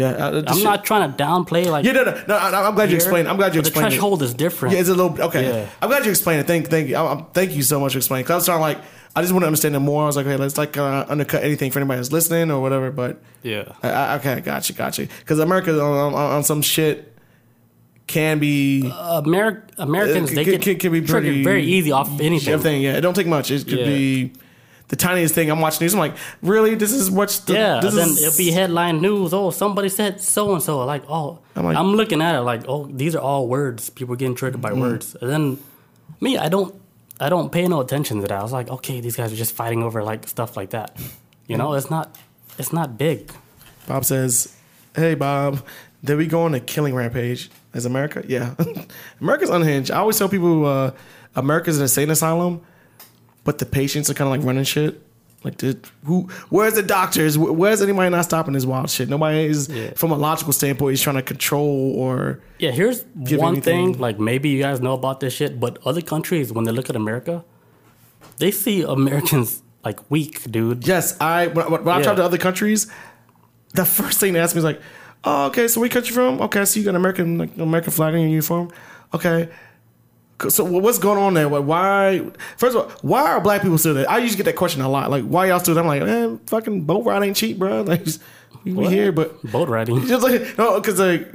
Yeah, 0.00 0.10
uh, 0.26 0.42
I'm 0.46 0.54
shit- 0.54 0.64
not 0.64 0.84
trying 0.84 1.12
to 1.12 1.22
downplay 1.24 1.66
like. 1.66 1.84
Yeah, 1.84 1.92
no, 1.92 2.04
no, 2.04 2.22
no. 2.28 2.34
I- 2.36 2.66
I'm 2.68 2.74
glad 2.74 2.90
you 2.90 2.96
explained. 2.96 3.28
I'm 3.28 3.36
glad 3.36 3.54
you 3.54 3.60
but 3.60 3.64
The 3.64 3.70
explained. 3.70 3.92
it. 3.92 3.96
threshold 3.96 4.22
is 4.22 4.34
different. 4.34 4.74
Yeah, 4.74 4.80
it's 4.80 4.88
a 4.88 4.94
little 4.94 5.20
okay. 5.28 5.44
Yeah. 5.46 5.68
I'm 5.82 5.88
glad 5.88 6.04
you 6.04 6.10
explained 6.10 6.40
it. 6.40 6.46
Thank, 6.46 6.68
thank 6.68 6.88
you. 6.88 6.96
I, 6.96 7.14
I, 7.14 7.24
thank 7.32 7.52
you 7.54 7.62
so 7.62 7.78
much 7.80 7.92
for 7.92 7.98
explaining. 7.98 8.24
Cause 8.26 8.32
I 8.32 8.36
was 8.36 8.46
trying 8.46 8.60
like 8.60 8.78
I 9.16 9.22
just 9.22 9.32
want 9.32 9.42
to 9.42 9.46
understand 9.48 9.74
it 9.74 9.80
more. 9.80 10.04
I 10.04 10.06
was 10.06 10.16
like, 10.16 10.26
okay, 10.26 10.36
let's 10.36 10.56
like 10.56 10.76
uh, 10.76 11.04
undercut 11.08 11.42
anything 11.42 11.70
for 11.72 11.80
anybody 11.80 11.98
that's 11.98 12.12
listening 12.12 12.50
or 12.50 12.60
whatever. 12.62 12.90
But 12.92 13.20
yeah. 13.42 13.64
I, 13.82 13.88
I, 13.90 14.16
okay, 14.16 14.40
gotcha, 14.40 14.72
gotcha. 14.72 15.08
Because 15.18 15.38
America 15.40 15.72
on, 15.80 16.14
on, 16.14 16.14
on 16.14 16.44
some 16.44 16.62
shit 16.62 17.08
can 18.06 18.38
be 18.40 18.82
Ameri- 18.86 19.62
Americans 19.78 20.32
It 20.32 20.34
they 20.34 20.44
can- 20.44 20.60
can- 20.60 20.78
can 20.78 20.92
be 20.92 21.00
triggered 21.00 21.22
pretty- 21.30 21.44
very 21.44 21.64
easy 21.64 21.92
off 21.92 22.20
anything. 22.20 22.52
everything. 22.52 22.82
Yeah, 22.82 22.96
it 22.96 23.00
don't 23.02 23.14
take 23.14 23.26
much. 23.26 23.50
It 23.50 23.66
could 23.68 23.78
Yeah. 23.80 23.84
be 23.86 24.32
the 24.90 24.96
tiniest 24.96 25.34
thing. 25.34 25.50
I'm 25.50 25.60
watching 25.60 25.84
news. 25.84 25.94
I'm 25.94 26.00
like, 26.00 26.16
really? 26.42 26.74
This 26.74 26.92
is 26.92 27.10
what's 27.10 27.40
the, 27.40 27.54
Yeah, 27.54 27.80
This 27.80 27.94
then 27.94 28.08
is, 28.08 28.22
it'll 28.22 28.36
be 28.36 28.50
headline 28.52 29.00
news. 29.00 29.32
Oh, 29.32 29.50
somebody 29.50 29.88
said 29.88 30.20
so 30.20 30.52
and 30.52 30.62
so. 30.62 30.84
Like, 30.84 31.02
oh, 31.08 31.38
I'm 31.56 31.64
like, 31.64 31.76
I'm, 31.76 31.94
looking 31.94 32.20
at 32.20 32.34
it 32.34 32.40
like, 32.42 32.64
oh, 32.68 32.86
these 32.86 33.14
are 33.16 33.20
all 33.22 33.48
words. 33.48 33.88
People 33.88 34.14
getting 34.16 34.34
triggered 34.34 34.60
Mm-hmm. 34.60 34.74
by 34.76 34.80
words. 34.80 35.16
And 35.20 35.30
then 35.30 35.58
me, 36.20 36.36
I 36.38 36.48
don't, 36.48 36.74
I 37.18 37.28
don't 37.28 37.50
pay 37.50 37.66
no 37.68 37.80
attention 37.80 38.20
to 38.20 38.28
that. 38.28 38.38
I 38.38 38.42
was 38.42 38.52
like, 38.52 38.68
okay, 38.68 39.00
these 39.00 39.16
guys 39.16 39.32
are 39.32 39.36
just 39.36 39.54
fighting 39.54 39.82
over 39.82 40.02
like 40.02 40.26
stuff 40.28 40.56
like 40.56 40.70
that. 40.70 40.96
You 41.46 41.56
know, 41.56 41.72
it's 41.74 41.90
not, 41.90 42.16
it's 42.58 42.72
not 42.72 42.96
big. 42.98 43.32
Bob 43.86 44.04
says, 44.04 44.54
"Hey, 44.94 45.14
Bob, 45.14 45.64
did 46.04 46.16
we 46.16 46.26
go 46.26 46.42
on 46.42 46.54
a 46.54 46.60
killing 46.60 46.94
rampage 46.94 47.50
as 47.74 47.84
America? 47.86 48.24
Yeah, 48.26 48.54
America's 49.20 49.50
unhinged. 49.50 49.90
I 49.90 49.98
always 49.98 50.16
tell 50.18 50.28
people 50.28 50.64
uh, 50.66 50.92
America's 51.34 51.76
an 51.78 51.82
insane 51.82 52.08
asylum, 52.10 52.60
but 53.44 53.58
the 53.58 53.66
patients 53.66 54.10
are 54.10 54.14
kind 54.14 54.28
of 54.32 54.36
like 54.38 54.46
running 54.46 54.64
shit. 54.64 55.00
Like, 55.42 55.56
the, 55.56 55.78
who? 56.04 56.28
Where's 56.50 56.74
the 56.74 56.82
doctors? 56.82 57.38
Where's 57.38 57.80
anybody 57.80 58.10
not 58.10 58.26
stopping 58.26 58.52
this 58.52 58.66
wild 58.66 58.90
shit? 58.90 59.08
Nobody 59.08 59.46
is, 59.46 59.68
Yeah. 59.70 59.92
from 59.96 60.12
a 60.12 60.16
logical 60.16 60.52
standpoint, 60.52 60.92
is 60.92 61.00
trying 61.00 61.16
to 61.16 61.22
control 61.22 61.94
or 61.96 62.40
Yeah, 62.58 62.72
here's 62.72 63.04
one 63.14 63.54
anything- 63.54 63.94
thing. 63.94 63.98
Like 63.98 64.20
maybe 64.20 64.50
you 64.50 64.60
guys 64.60 64.80
know 64.82 64.92
about 64.92 65.20
this 65.20 65.32
shit, 65.32 65.58
but 65.58 65.78
other 65.86 66.02
countries 66.02 66.52
when 66.52 66.64
they 66.64 66.72
look 66.72 66.90
at 66.90 66.96
America, 66.96 67.42
they 68.36 68.50
see 68.50 68.82
Americans 68.82 69.62
like 69.82 69.98
weak, 70.10 70.42
dude. 70.50 70.86
Yes, 70.86 71.16
I 71.20 71.46
when, 71.46 71.70
when 71.70 71.88
I 71.88 71.96
Yeah. 71.98 72.02
travel 72.02 72.16
to 72.16 72.24
other 72.24 72.36
countries, 72.38 72.86
the 73.72 73.86
first 73.86 74.20
thing 74.20 74.34
they 74.34 74.40
ask 74.40 74.54
me 74.54 74.58
is 74.58 74.64
like, 74.64 74.80
"Oh, 75.24 75.46
okay, 75.46 75.68
so 75.68 75.80
where 75.80 75.86
you 75.86 75.90
country 75.90 76.12
from? 76.12 76.38
Okay, 76.42 76.60
I 76.60 76.64
see 76.64 76.80
you 76.80 76.84
got 76.84 76.90
an 76.90 76.96
American 76.96 77.38
like 77.38 77.56
American 77.56 77.92
flag 77.92 78.12
on 78.12 78.20
your 78.20 78.28
uniform. 78.28 78.68
Okay, 79.14 79.48
so 80.48 80.64
what's 80.64 80.98
going 80.98 81.18
on 81.18 81.34
there? 81.34 81.48
Why- 81.48 81.58
Why? 81.58 82.30
First 82.56 82.76
of 82.76 82.82
all, 82.84 82.90
why 83.02 83.22
are 83.32 83.40
black 83.40 83.62
people 83.62 83.78
still 83.78 83.94
there? 83.94 84.08
I 84.10 84.18
used 84.18 84.32
to 84.32 84.36
get 84.38 84.44
that 84.44 84.56
question 84.56 84.80
a 84.80 84.88
lot. 84.88 85.10
Like, 85.10 85.24
why 85.24 85.46
y'all 85.48 85.60
still 85.60 85.74
there? 85.74 85.82
I'm 85.84 85.88
like, 85.88 86.02
man, 86.02 86.38
fucking 86.46 86.82
boat 86.82 87.04
ride 87.04 87.22
ain't 87.22 87.36
cheap, 87.36 87.58
bro. 87.58 87.82
Like, 87.90 88.06
we 88.64 88.88
here, 88.88 89.10
but 89.12 89.42
Boat 89.50 89.68
riding. 89.68 90.06
just 90.06 90.22
like 90.22 90.58
no, 90.58 90.78
because 90.80 90.98
like 90.98 91.32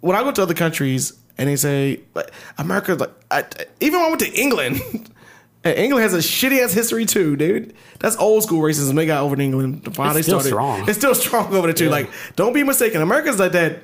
when 0.00 0.14
I 0.14 0.22
go 0.22 0.30
to 0.32 0.42
other 0.42 0.52
countries 0.54 1.14
and 1.38 1.48
they 1.48 1.56
say 1.56 2.00
like 2.14 2.30
America, 2.58 2.94
like 2.94 3.10
I, 3.30 3.44
even 3.80 3.98
when 4.00 4.06
I 4.06 4.08
went 4.10 4.20
to 4.20 4.32
England, 4.32 4.80
and 5.64 5.78
England 5.78 6.02
has 6.02 6.12
a 6.12 6.18
shitty 6.18 6.62
ass 6.62 6.72
history 6.74 7.06
too, 7.06 7.34
dude. 7.36 7.72
That's 7.98 8.16
old 8.18 8.42
school 8.42 8.60
racism 8.60 8.94
they 8.94 9.06
got 9.06 9.22
over 9.22 9.34
in 9.34 9.40
England. 9.40 9.82
It's 9.86 9.96
they 9.96 10.22
still 10.22 10.40
started. 10.40 10.48
strong. 10.48 10.88
It's 10.88 10.98
still 10.98 11.14
strong 11.14 11.54
over 11.54 11.66
there 11.68 11.72
too. 11.74 11.84
Yeah. 11.86 11.90
Like, 11.92 12.10
don't 12.36 12.52
be 12.52 12.62
mistaken. 12.62 13.00
America's 13.00 13.38
like 13.38 13.52
that 13.52 13.82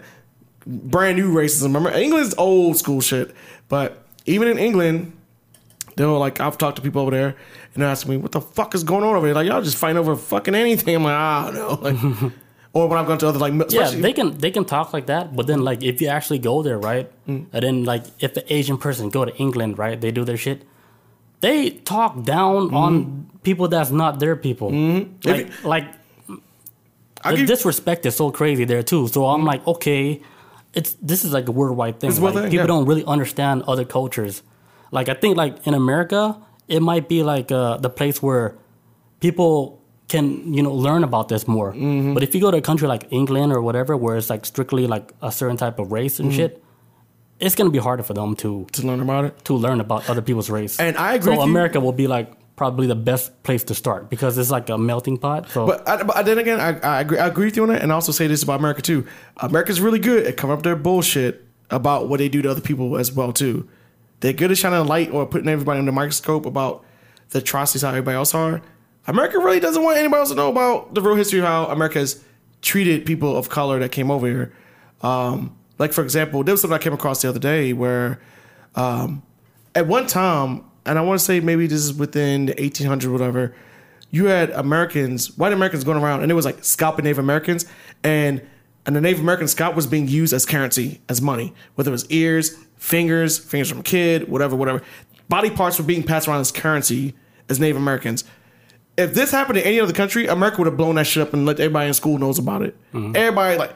brand 0.67 1.17
new 1.17 1.33
racism. 1.33 1.65
Remember, 1.65 1.91
England's 1.91 2.35
old 2.37 2.77
school 2.77 3.01
shit, 3.01 3.35
but 3.69 4.02
even 4.27 4.49
in 4.49 4.59
England. 4.59 5.13
They 5.95 6.07
were 6.07 6.17
like, 6.17 6.41
I've 6.41 6.57
talked 6.57 6.77
to 6.77 6.83
people 6.83 7.03
over 7.03 7.11
there, 7.11 7.37
and 7.75 7.83
they're 7.83 7.89
asking 7.91 8.13
me, 8.13 8.17
"What 8.17 8.33
the 8.33 8.41
fuck 8.41 8.75
is 8.75 8.83
going 8.83 9.05
on 9.05 9.15
over 9.15 9.27
here?" 9.27 9.35
Like, 9.35 9.47
y'all 9.47 9.61
just 9.61 9.77
fighting 9.77 9.99
over 9.99 10.17
fucking 10.17 10.55
anything. 10.55 10.95
I'm 10.97 11.05
like, 11.05 11.13
I 11.13 11.51
don't 11.51 11.55
know. 11.55 11.75
Like, 12.23 12.33
or 12.73 12.89
when 12.89 12.99
I've 12.99 13.07
gone 13.07 13.19
to 13.19 13.29
other 13.29 13.39
like, 13.39 13.53
Yeah, 13.71 13.91
they 13.91 14.15
can 14.15 14.39
they 14.39 14.51
can 14.51 14.65
talk 14.65 14.95
like 14.95 15.05
that, 15.07 15.37
but 15.37 15.47
then 15.47 15.61
like 15.63 15.83
if 15.83 16.01
you 16.01 16.09
actually 16.09 16.39
go 16.39 16.63
there, 16.63 16.79
right, 16.79 17.11
Mm. 17.29 17.45
and 17.53 17.63
then 17.63 17.85
like 17.85 18.05
if 18.21 18.33
the 18.33 18.43
Asian 18.51 18.79
person 18.79 19.11
go 19.11 19.27
to 19.27 19.37
England, 19.37 19.77
right, 19.77 20.01
they 20.01 20.11
do 20.11 20.25
their 20.25 20.39
shit, 20.39 20.63
they 21.41 21.69
talk 21.71 22.25
down 22.25 22.69
Mm-hmm. 22.69 22.77
on 22.77 23.31
people 23.43 23.69
that's 23.69 23.91
not 23.91 24.19
their 24.19 24.35
people. 24.35 24.71
Like 24.71 25.49
If 25.49 25.65
like 25.65 25.85
the 27.23 27.37
give- 27.37 27.47
disrespect 27.49 28.07
is 28.07 28.17
so 28.17 28.31
crazy 28.31 28.65
there 28.65 28.83
too. 28.83 29.09
So 29.09 29.27
I'm 29.27 29.45
like, 29.45 29.67
okay, 29.67 30.23
it's 30.75 30.95
this 30.95 31.25
is 31.25 31.33
like 31.33 31.49
a 31.49 31.53
worldwide 31.53 32.01
thing. 32.01 32.11
It's 32.11 32.19
a 32.19 32.23
world 32.23 32.35
Like, 32.35 32.45
thing, 32.45 32.51
people 32.53 32.65
yeah. 32.65 32.75
don't 32.75 32.87
really 32.87 33.05
understand 33.05 33.63
other 33.67 33.85
cultures. 33.85 34.43
Like 34.91 35.09
I 35.09 35.15
think 35.15 35.37
like 35.37 35.67
in 35.67 35.75
America, 35.75 36.37
it 36.69 36.81
might 36.81 37.09
be 37.09 37.23
like 37.23 37.51
uh, 37.53 37.77
the 37.79 37.91
place 37.91 38.23
where 38.23 38.57
people 39.21 39.81
can 40.09 40.53
you 40.53 40.63
know 40.63 40.73
learn 40.75 41.05
about 41.05 41.29
this 41.29 41.47
more. 41.49 41.73
Mm-hmm. 41.73 42.15
But 42.15 42.23
if 42.23 42.35
you 42.35 42.41
go 42.41 42.51
to 42.51 42.59
a 42.59 42.61
country 42.63 42.87
like 42.89 43.07
England 43.11 43.53
or 43.53 43.63
whatever, 43.63 43.97
where 43.97 44.17
it's 44.17 44.29
like 44.31 44.45
strictly 44.45 44.87
like 44.87 45.13
a 45.23 45.31
certain 45.33 45.57
type 45.57 45.79
of 45.79 45.93
race 45.93 46.15
Mm-hmm. 46.15 46.25
and 46.25 46.35
shit, 46.35 46.63
it's 47.41 47.55
gonna 47.55 47.71
be 47.71 47.79
harder 47.79 48.03
for 48.03 48.15
them 48.15 48.37
to 48.37 48.67
to 48.73 48.83
learn 48.87 49.01
about 49.01 49.25
it. 49.25 49.45
to 49.45 49.55
learn 49.55 49.81
about 49.81 50.09
other 50.11 50.23
people's 50.23 50.51
race. 50.51 50.79
And 50.79 50.97
I 50.97 51.15
agree 51.15 51.33
So 51.35 51.39
with 51.39 51.47
you. 51.47 51.53
America 51.53 51.81
will 51.81 51.93
be 51.93 52.07
like 52.07 52.33
probably 52.63 52.87
the 52.87 52.95
best 52.95 53.43
place 53.43 53.65
to 53.65 53.75
start 53.75 54.09
because 54.09 54.39
it's 54.39 54.53
like 54.53 54.69
a 54.69 54.79
melting 54.79 55.19
pot. 55.19 55.51
So 55.51 55.67
But, 55.67 55.89
I, 55.89 56.01
but 56.05 56.25
then 56.25 56.39
again, 56.39 56.61
I, 56.61 56.79
I 56.79 57.01
agree. 57.01 57.19
I 57.19 57.27
agree 57.27 57.47
with 57.47 57.57
you 57.57 57.65
on 57.65 57.71
that, 57.71 57.83
and 57.83 57.91
I 57.91 57.97
also 57.97 58.13
say 58.13 58.29
this 58.29 58.45
about 58.45 58.61
America 58.61 58.81
too. 58.81 59.05
America's 59.39 59.81
really 59.81 59.99
good 59.99 60.25
at 60.29 60.37
covering 60.37 60.59
up 60.59 60.63
their 60.63 60.77
bullshit 60.77 61.45
about 61.71 62.09
what 62.09 62.19
they 62.19 62.29
do 62.29 62.41
to 62.41 62.49
other 62.49 62.61
people 62.61 62.97
as 62.99 63.11
well 63.11 63.33
too. 63.33 63.69
They're 64.21 64.33
good 64.33 64.53
at 64.53 64.59
shining 64.59 64.79
a 64.79 64.85
light 64.85 65.11
or 65.11 65.27
putting 65.27 65.49
everybody 65.49 65.81
under 65.81 65.91
the 65.91 65.95
microscope 65.97 66.47
about 66.47 66.85
the 67.31 67.41
atrocities 67.41 67.83
how 67.83 67.89
everybody 67.89 68.15
else 68.15 68.33
are. 68.33 68.63
America 69.09 69.39
really 69.41 69.59
doesn't 69.59 69.83
want 69.83 69.99
anybody 69.99 70.21
else 70.21 70.29
to 70.29 70.37
know 70.37 70.49
about 70.49 70.95
the 70.95 71.03
real 71.03 71.17
history 71.17 71.41
of 71.41 71.47
how 71.47 71.67
America 71.67 71.99
has 71.99 72.23
treated 72.61 73.05
people 73.05 73.37
of 73.37 73.49
color 73.49 73.81
that 73.81 73.91
came 73.91 74.09
over 74.09 74.29
here. 74.29 74.55
Um, 75.01 75.57
like 75.81 75.93
for 75.93 76.05
example, 76.05 76.45
there 76.45 76.53
was 76.53 76.61
something 76.61 76.77
I 76.77 76.79
came 76.79 76.93
across 76.93 77.23
the 77.23 77.29
other 77.29 77.41
day 77.41 77.73
where 77.73 78.21
um, 78.77 79.25
at 79.75 79.89
one 79.89 80.07
time, 80.07 80.65
and 80.85 80.99
I 80.99 81.03
want 81.03 81.21
to 81.21 81.25
say 81.25 81.41
maybe 81.41 81.67
this 81.67 81.81
is 81.81 81.95
within 81.95 82.47
the 82.47 82.55
1800s, 82.55 83.11
whatever, 83.11 83.55
you 84.11 84.27
had 84.27 84.51
Americans, 84.51 85.37
white 85.39 85.53
Americans 85.53 85.85
going 85.85 86.03
around, 86.03 86.23
and 86.23 86.31
it 86.31 86.35
was 86.35 86.45
like 86.45 86.63
scalping 86.63 87.05
Native 87.05 87.19
Americans, 87.19 87.67
and 88.05 88.47
and 88.85 88.97
the 88.97 89.01
Native 89.01 89.21
American 89.21 89.49
scalp 89.49 89.77
was 89.77 89.87
being 89.87 90.09
used 90.09 90.33
as 90.33 90.45
currency, 90.45 91.01
as 91.09 91.23
money, 91.23 91.55
whether 91.77 91.91
it 91.91 91.93
was 91.93 92.11
ears, 92.11 92.57
fingers, 92.77 93.39
fingers 93.39 93.71
from 93.71 93.81
a 93.81 93.83
kid, 93.83 94.29
whatever, 94.29 94.57
whatever. 94.57 94.83
Body 95.29 95.51
parts 95.51 95.79
were 95.79 95.85
being 95.85 96.03
passed 96.03 96.27
around 96.27 96.41
as 96.41 96.51
currency 96.51 97.15
as 97.49 97.61
Native 97.61 97.77
Americans. 97.77 98.25
If 98.97 99.15
this 99.15 99.31
happened 99.31 99.59
in 99.59 99.65
any 99.65 99.81
other 99.81 99.93
country, 99.93 100.27
America 100.27 100.59
would 100.59 100.67
have 100.67 100.77
blown 100.77 100.97
that 100.97 101.07
shit 101.07 101.23
up 101.23 101.33
and 101.33 101.47
let 101.47 101.61
everybody 101.61 101.89
in 101.89 101.95
school 101.95 102.19
knows 102.19 102.39
about 102.39 102.63
it. 102.63 102.77
Mm-hmm. 102.93 103.17
Everybody 103.17 103.57
like 103.57 103.75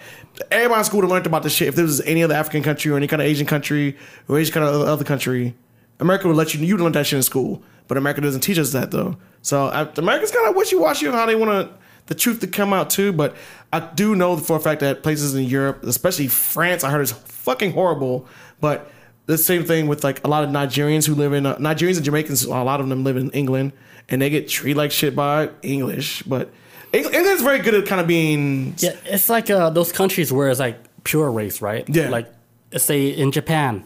everybody 0.51 0.81
in 0.81 0.85
school 0.85 0.99
would 0.99 1.05
have 1.05 1.13
learned 1.13 1.27
about 1.27 1.43
this 1.43 1.55
shit. 1.55 1.69
If 1.69 1.77
this 1.77 1.85
was 1.85 2.01
any 2.03 2.23
other 2.23 2.35
African 2.35 2.63
country 2.63 2.93
or 2.93 2.97
any 2.97 3.07
kind 3.07 3.23
of 3.23 3.29
Asian 3.29 3.47
country 3.47 3.97
or 4.29 4.39
any 4.39 4.51
kind 4.51 4.67
of 4.67 4.83
other 4.83 5.05
country, 5.05 5.55
America 6.01 6.27
would 6.29 6.37
let 6.37 6.55
you 6.55 6.65
you 6.65 6.77
learn 6.77 6.93
that 6.93 7.07
shit 7.07 7.17
in 7.17 7.23
school. 7.23 7.63
But 7.89 7.97
America 7.99 8.21
doesn't 8.21 8.41
teach 8.41 8.59
us 8.59 8.73
that 8.73 8.91
though. 8.91 9.17
So 9.43 9.67
I, 9.67 9.89
America's 9.97 10.31
kind 10.31 10.49
of 10.49 10.57
wishy 10.57 10.77
washy 10.77 11.07
on 11.07 11.15
how 11.15 11.27
they 11.27 11.35
want 11.37 11.51
to 11.51 11.75
the 12.07 12.15
truth 12.15 12.41
to 12.41 12.47
come 12.47 12.73
out 12.73 12.91
too. 12.91 13.13
But 13.13 13.37
I 13.73 13.81
do 13.81 14.15
know 14.15 14.37
for 14.37 14.57
a 14.57 14.61
fact 14.61 14.81
that 14.81 15.03
places 15.03 15.35
in 15.35 15.45
Europe, 15.45 15.83
especially 15.85 16.29
France, 16.29 16.85
I 16.85 16.91
heard 16.91 17.03
is 17.03 17.13
fucking 17.13 17.73
horrible. 17.73 18.27
But 18.61 18.91
the 19.27 19.39
same 19.39 19.65
thing 19.65 19.87
with 19.87 20.05
like 20.05 20.25
a 20.25 20.29
lot 20.29 20.45
of 20.45 20.51
Nigerians 20.51 21.07
who 21.07 21.15
live 21.15 21.33
in 21.33 21.47
uh, 21.47 21.57
Nigerians 21.57 21.97
and 21.97 22.05
Jamaicans. 22.05 22.45
A 22.45 22.51
lot 22.51 22.81
of 22.81 22.89
them 22.89 23.05
live 23.05 23.17
in 23.17 23.31
England, 23.31 23.73
and 24.09 24.21
they 24.23 24.31
get 24.31 24.49
treated 24.49 24.77
like 24.77 24.93
shit 24.93 25.15
by 25.15 25.51
English. 25.63 26.23
But 26.23 26.51
Eng- 26.93 27.13
England's 27.13 27.43
very 27.43 27.59
good 27.59 27.75
at 27.75 27.87
kind 27.87 28.01
of 28.01 28.07
being 28.07 28.75
Yeah, 28.79 28.97
it's 29.05 29.29
like 29.29 29.51
uh, 29.51 29.71
those 29.71 29.93
countries 29.93 30.33
where 30.33 30.49
it's 30.49 30.61
like 30.61 30.79
pure 31.05 31.31
race, 31.31 31.61
right? 31.61 31.89
Yeah. 31.89 32.09
Like, 32.09 32.33
say 32.77 33.09
in 33.09 33.33
Japan, 33.33 33.85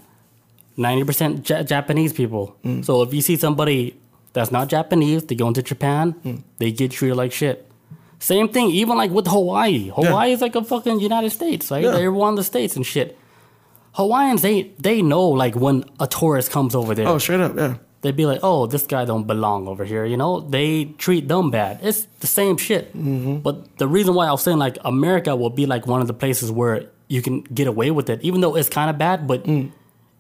90% 0.81 1.49
ja- 1.49 1.63
Japanese 1.63 2.13
people. 2.13 2.57
Mm. 2.65 2.85
So 2.85 3.03
if 3.03 3.13
you 3.15 3.21
see 3.23 3.37
somebody 3.37 3.95
that's 4.33 4.51
not 4.51 4.69
Japanese, 4.69 5.25
they 5.27 5.35
go 5.35 5.49
into 5.49 5.63
Japan, 5.63 6.15
Mm. 6.25 6.43
they 6.59 6.71
get 6.73 6.91
treated 6.91 7.17
like 7.17 7.33
shit. 7.33 7.67
Same 8.19 8.49
thing, 8.49 8.71
even 8.71 8.97
like 8.97 9.11
with 9.11 9.27
Hawaii. 9.29 9.91
Hawaii 9.95 10.33
is 10.33 10.41
like 10.41 10.55
a 10.55 10.65
fucking 10.65 11.01
United 11.01 11.31
States, 11.31 11.71
right? 11.71 11.85
Yeah. 11.85 11.93
They're 11.93 12.13
one 12.13 12.31
of 12.35 12.37
the 12.37 12.45
states 12.45 12.77
and 12.77 12.85
shit. 12.85 13.17
Hawaiians, 13.93 14.43
they 14.43 14.71
they 14.79 15.03
know 15.03 15.27
like 15.29 15.55
when 15.57 15.85
a 15.99 16.07
tourist 16.07 16.51
comes 16.53 16.75
over 16.75 16.95
there, 16.95 17.09
oh 17.09 17.19
straight 17.19 17.41
up 17.41 17.57
yeah. 17.57 17.75
they'd 18.03 18.15
be 18.17 18.25
like, 18.27 18.39
"Oh, 18.43 18.67
this 18.67 18.87
guy 18.87 19.05
don't 19.05 19.27
belong 19.27 19.67
over 19.67 19.85
here." 19.85 20.05
You 20.07 20.17
know, 20.17 20.41
they 20.41 20.85
treat 20.99 21.27
them 21.29 21.51
bad. 21.51 21.81
It's 21.83 22.07
the 22.21 22.27
same 22.29 22.57
shit. 22.57 22.85
Mm-hmm. 22.97 23.37
But 23.39 23.79
the 23.79 23.89
reason 23.89 24.15
why 24.15 24.27
I 24.27 24.31
was 24.31 24.43
saying 24.43 24.59
like 24.59 24.79
America 24.85 25.35
will 25.35 25.51
be 25.51 25.67
like 25.67 25.87
one 25.89 26.01
of 26.01 26.07
the 26.07 26.15
places 26.15 26.53
where 26.53 26.87
you 27.09 27.21
can 27.21 27.41
get 27.53 27.67
away 27.67 27.91
with 27.91 28.09
it, 28.09 28.21
even 28.23 28.41
though 28.43 28.55
it's 28.55 28.69
kind 28.69 28.91
of 28.91 28.97
bad. 28.99 29.27
But 29.27 29.43
Mm. 29.45 29.73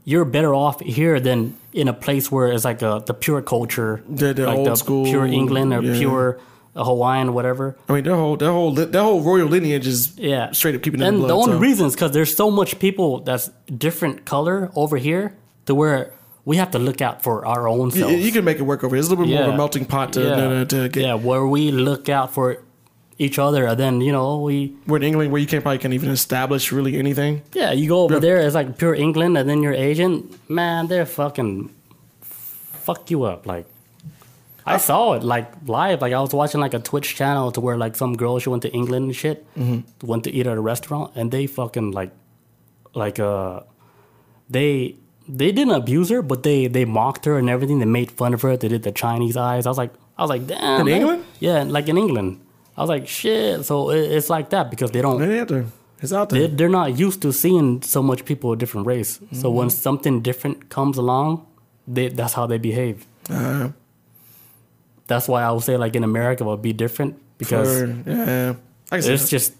You're 0.05 0.25
better 0.25 0.55
off 0.55 0.81
here 0.81 1.21
than 1.21 1.57
in 1.73 1.87
a 1.89 1.93
place 1.93 2.31
where 2.33 2.49
it's 2.53 2.65
like 2.65 2.83
a 2.83 3.03
the 3.07 3.15
pure 3.15 3.43
culture, 3.43 4.03
The- 4.09 4.33
the 4.35 4.47
like 4.47 4.59
old 4.59 4.79
school, 4.79 5.05
pure 5.05 5.27
England 5.27 5.73
or 5.73 5.83
yeah. 5.83 5.99
pure 5.99 6.39
Hawaiian, 6.75 7.33
whatever. 7.35 7.77
I 7.89 7.93
mean, 7.95 8.05
their 8.05 8.17
whole 8.17 8.37
their 8.37 8.51
whole 8.53 8.73
their 8.73 9.03
whole 9.03 9.21
royal 9.21 9.49
lineage 9.49 9.87
is 9.87 10.17
Yeah, 10.17 10.53
straight 10.53 10.75
up 10.77 10.83
keeping 10.83 11.01
it 11.01 11.05
in 11.05 11.09
And 11.09 11.17
the 11.17 11.27
blood. 11.27 11.31
the 11.31 11.35
only 11.43 11.53
so. 11.55 11.59
reason 11.59 11.87
is 11.87 11.95
because 11.95 12.13
there's 12.13 12.35
so 12.35 12.51
much 12.51 12.79
people 12.79 13.21
that's 13.21 13.51
different 13.77 14.25
color 14.25 14.71
over 14.75 14.97
here 14.97 15.37
to 15.67 15.75
where 15.75 16.13
we 16.45 16.57
have 16.57 16.71
to 16.71 16.79
look 16.79 17.01
out 17.03 17.23
for 17.23 17.45
our 17.45 17.69
own 17.69 17.91
You, 17.91 18.01
selves. 18.01 18.25
you 18.27 18.33
can 18.33 18.45
make 18.45 18.59
it 18.59 18.63
work 18.63 18.83
over 18.85 18.95
here. 18.97 19.01
It's 19.01 19.09
a 19.09 19.11
little 19.15 19.27
bit 19.27 19.35
more 19.35 19.45
of 19.49 19.55
a 19.55 19.57
melting 19.57 19.85
pot 19.85 20.13
to, 20.15 20.23
yeah. 20.23 20.37
to, 20.37 20.65
to 20.67 20.89
get. 20.89 21.03
yeah, 21.03 21.15
where 21.15 21.47
we 21.47 21.71
look 21.71 22.09
out 22.09 22.33
for 22.33 22.63
each 23.27 23.39
other, 23.39 23.63
and 23.71 23.79
then 23.79 24.01
you 24.01 24.13
know 24.17 24.41
we 24.49 24.73
We're 24.87 24.97
in 24.97 25.03
England 25.11 25.31
where 25.33 25.41
you 25.41 25.47
can't 25.47 25.63
probably 25.63 25.79
can't 25.79 25.95
even 25.95 26.11
establish 26.11 26.73
really 26.73 26.97
anything. 26.99 27.43
yeah 27.61 27.71
you 27.81 27.87
go 27.89 27.99
over 28.05 28.15
Yeah. 28.15 28.21
there 28.27 28.39
it's 28.47 28.55
like 28.61 28.79
pure 28.79 28.95
England, 29.07 29.37
and 29.39 29.47
then 29.49 29.63
you're 29.63 29.75
Asian, 29.89 30.13
man, 30.49 30.87
they're 30.89 31.07
fucking 31.21 31.71
fuck 32.87 33.11
you 33.11 33.25
up 33.25 33.47
like. 33.47 33.67
I 34.67 34.77
saw 34.77 35.15
it 35.17 35.23
like 35.25 35.49
live. 35.67 36.01
Like 36.05 36.13
I 36.13 36.21
was 36.21 36.33
watching 36.33 36.61
like 36.61 36.75
a 36.75 36.79
Twitch 36.79 37.17
channel 37.17 37.51
to 37.53 37.61
where 37.61 37.77
like 37.77 37.97
some 37.97 38.15
girl 38.17 38.39
she 38.39 38.49
went 38.51 38.63
to 38.63 38.71
England 38.81 39.05
and 39.07 39.17
shit, 39.17 39.39
Mm-hmm. 39.57 40.07
went 40.07 40.23
to 40.25 40.31
eat 40.31 40.47
at 40.47 40.57
a 40.57 40.61
restaurant, 40.61 41.13
and 41.17 41.31
they 41.33 41.47
fucking 41.47 41.91
like, 41.93 42.13
like 42.95 43.19
uh, 43.19 43.61
they 44.49 44.97
they 45.29 45.51
didn't 45.53 45.75
abuse 45.75 46.09
her, 46.11 46.23
but 46.23 46.43
they 46.43 46.69
they 46.69 46.85
mocked 46.85 47.25
her 47.25 47.37
and 47.39 47.49
everything. 47.51 47.79
They 47.81 47.87
made 48.01 48.11
fun 48.13 48.35
of 48.35 48.43
her. 48.43 48.57
They 48.57 48.69
did 48.69 48.83
the 48.83 48.93
Chinese 48.93 49.37
eyes. 49.37 49.67
I 49.67 49.71
was 49.71 49.79
like, 49.79 49.93
I 50.19 50.23
was 50.23 50.31
like, 50.31 50.47
damn. 50.47 50.81
In 50.81 50.87
man. 50.87 51.01
England? 51.01 51.25
Yeah, 51.41 51.63
like 51.65 51.89
in 51.89 51.97
England. 51.99 52.41
I 52.81 52.83
was 52.83 52.89
like, 52.89 53.07
shit. 53.07 53.65
So 53.67 53.91
it, 53.91 54.11
it's 54.17 54.31
like 54.31 54.49
that 54.51 54.71
because 54.71 54.91
they 54.91 55.03
don't. 55.03 55.21
They 55.21 55.37
have 55.37 55.49
to. 55.49 55.67
It's 56.01 56.13
out 56.15 56.31
there. 56.31 56.49
They, 56.49 56.65
are 56.65 56.69
not 56.71 56.99
used 56.99 57.21
to 57.23 57.33
seeing 57.33 57.83
so 57.83 58.03
much 58.03 58.25
people 58.25 58.53
of 58.53 58.59
different 58.59 58.87
race. 58.87 59.19
So 59.19 59.49
Mm-hmm. 59.49 59.57
when 59.59 59.69
something 59.71 60.23
different 60.23 60.71
comes 60.71 60.97
along, 60.97 61.47
they 61.87 62.09
that's 62.09 62.33
how 62.33 62.47
they 62.47 62.59
behave. 62.59 63.05
Uh, 63.29 63.69
That's 65.07 65.27
why 65.29 65.43
I 65.43 65.51
would 65.51 65.63
say 65.63 65.77
like 65.77 65.97
in 65.97 66.05
America 66.05 66.45
it 66.45 66.47
would 66.47 66.63
be 66.63 66.73
different 66.73 67.17
because 67.39 67.81
for- 67.81 68.11
yeah, 68.11 68.55
I 68.91 68.97
can 68.97 69.03
see 69.03 69.09
there's 69.09 69.29
just 69.29 69.53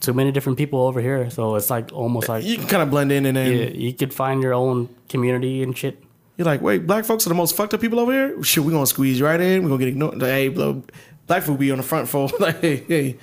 too 0.00 0.12
many 0.12 0.30
different 0.32 0.58
people 0.58 0.80
over 0.86 1.00
here. 1.00 1.30
So 1.30 1.56
it's 1.56 1.70
like 1.70 1.92
almost 1.92 2.28
like 2.28 2.44
you 2.44 2.56
can 2.58 2.68
kind 2.68 2.82
of 2.82 2.90
blend 2.90 3.10
in 3.10 3.26
and 3.26 3.36
then 3.36 3.50
you, 3.52 3.88
you 3.88 3.92
could 3.94 4.12
find 4.14 4.42
your 4.42 4.54
own 4.54 4.88
community 5.08 5.62
and 5.64 5.76
shit. 5.76 5.98
you're 6.36 6.44
like, 6.46 6.60
wait, 6.60 6.86
black 6.86 7.04
folks 7.04 7.26
are 7.26 7.30
the 7.30 7.34
most 7.34 7.56
fucked 7.56 7.74
up 7.74 7.80
people 7.80 7.98
over 7.98 8.12
here. 8.12 8.42
Shit, 8.44 8.62
we're 8.64 8.70
gonna 8.70 8.86
squeeze 8.86 9.20
right 9.22 9.40
in. 9.40 9.62
We're 9.62 9.70
gonna 9.70 9.78
get 9.84 9.88
ignored. 9.88 10.18
Like, 10.20 10.30
hey, 10.30 10.48
bro, 10.48 10.82
black 11.28 11.44
folk 11.44 11.58
be 11.58 11.70
on 11.70 11.76
the 11.78 11.84
front 11.84 12.08
fold. 12.08 12.32
like, 12.40 12.60
hey, 12.60 12.76
hey, 12.88 13.16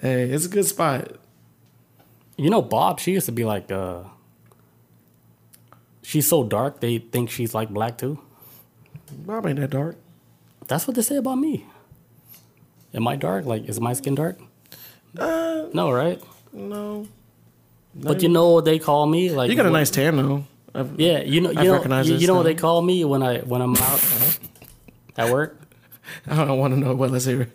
hey, 0.00 0.22
it's 0.30 0.44
a 0.44 0.48
good 0.48 0.66
spot. 0.66 1.12
You 2.36 2.50
know, 2.50 2.60
Bob, 2.60 3.00
she 3.00 3.12
used 3.12 3.26
to 3.26 3.32
be 3.32 3.44
like, 3.44 3.70
uh, 3.72 4.02
she's 6.02 6.28
so 6.28 6.44
dark, 6.44 6.80
they 6.80 6.98
think 6.98 7.30
she's 7.30 7.54
like 7.54 7.70
black 7.70 7.98
too. 7.98 8.18
Bob 9.10 9.46
ain't 9.46 9.58
that 9.60 9.70
dark. 9.70 9.96
That's 10.68 10.86
what 10.86 10.96
they 10.96 11.02
say 11.02 11.16
about 11.16 11.36
me. 11.36 11.66
Am 12.94 13.06
I 13.08 13.16
dark? 13.16 13.44
Like, 13.46 13.68
is 13.68 13.80
my 13.80 13.92
skin 13.94 14.14
dark? 14.14 14.38
Uh, 15.18 15.66
No, 15.72 15.90
right? 15.90 16.20
no. 16.52 17.06
But 17.94 18.22
you 18.22 18.30
know 18.30 18.50
what 18.52 18.64
they 18.64 18.78
call 18.78 19.06
me? 19.06 19.30
Like, 19.30 19.50
You 19.50 19.56
got 19.56 19.66
a 19.66 19.70
what- 19.70 19.78
nice 19.78 19.90
tan 19.90 20.16
though. 20.16 20.44
I've- 20.74 20.94
Yeah, 20.96 21.20
you 21.22 21.42
know, 21.42 21.50
you 21.50 21.74
I've 21.74 21.86
know, 21.86 22.00
you, 22.00 22.14
you 22.14 22.26
know 22.26 22.34
what 22.36 22.44
they 22.44 22.54
call 22.54 22.80
me 22.80 23.04
when 23.04 23.22
I 23.22 23.40
when 23.40 23.60
I'm 23.60 23.76
out 23.76 24.38
at 25.18 25.30
work. 25.30 25.60
I 26.26 26.44
don't 26.44 26.58
want 26.58 26.74
to 26.74 26.80
know 26.80 26.94
what. 26.94 27.10
Let's 27.10 27.24
hear 27.24 27.42
it. 27.42 27.50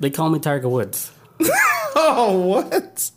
They 0.00 0.10
call 0.10 0.28
me 0.30 0.38
Tiger 0.38 0.68
Woods. 0.68 1.12
Oh, 1.98 2.38
what? 2.40 3.10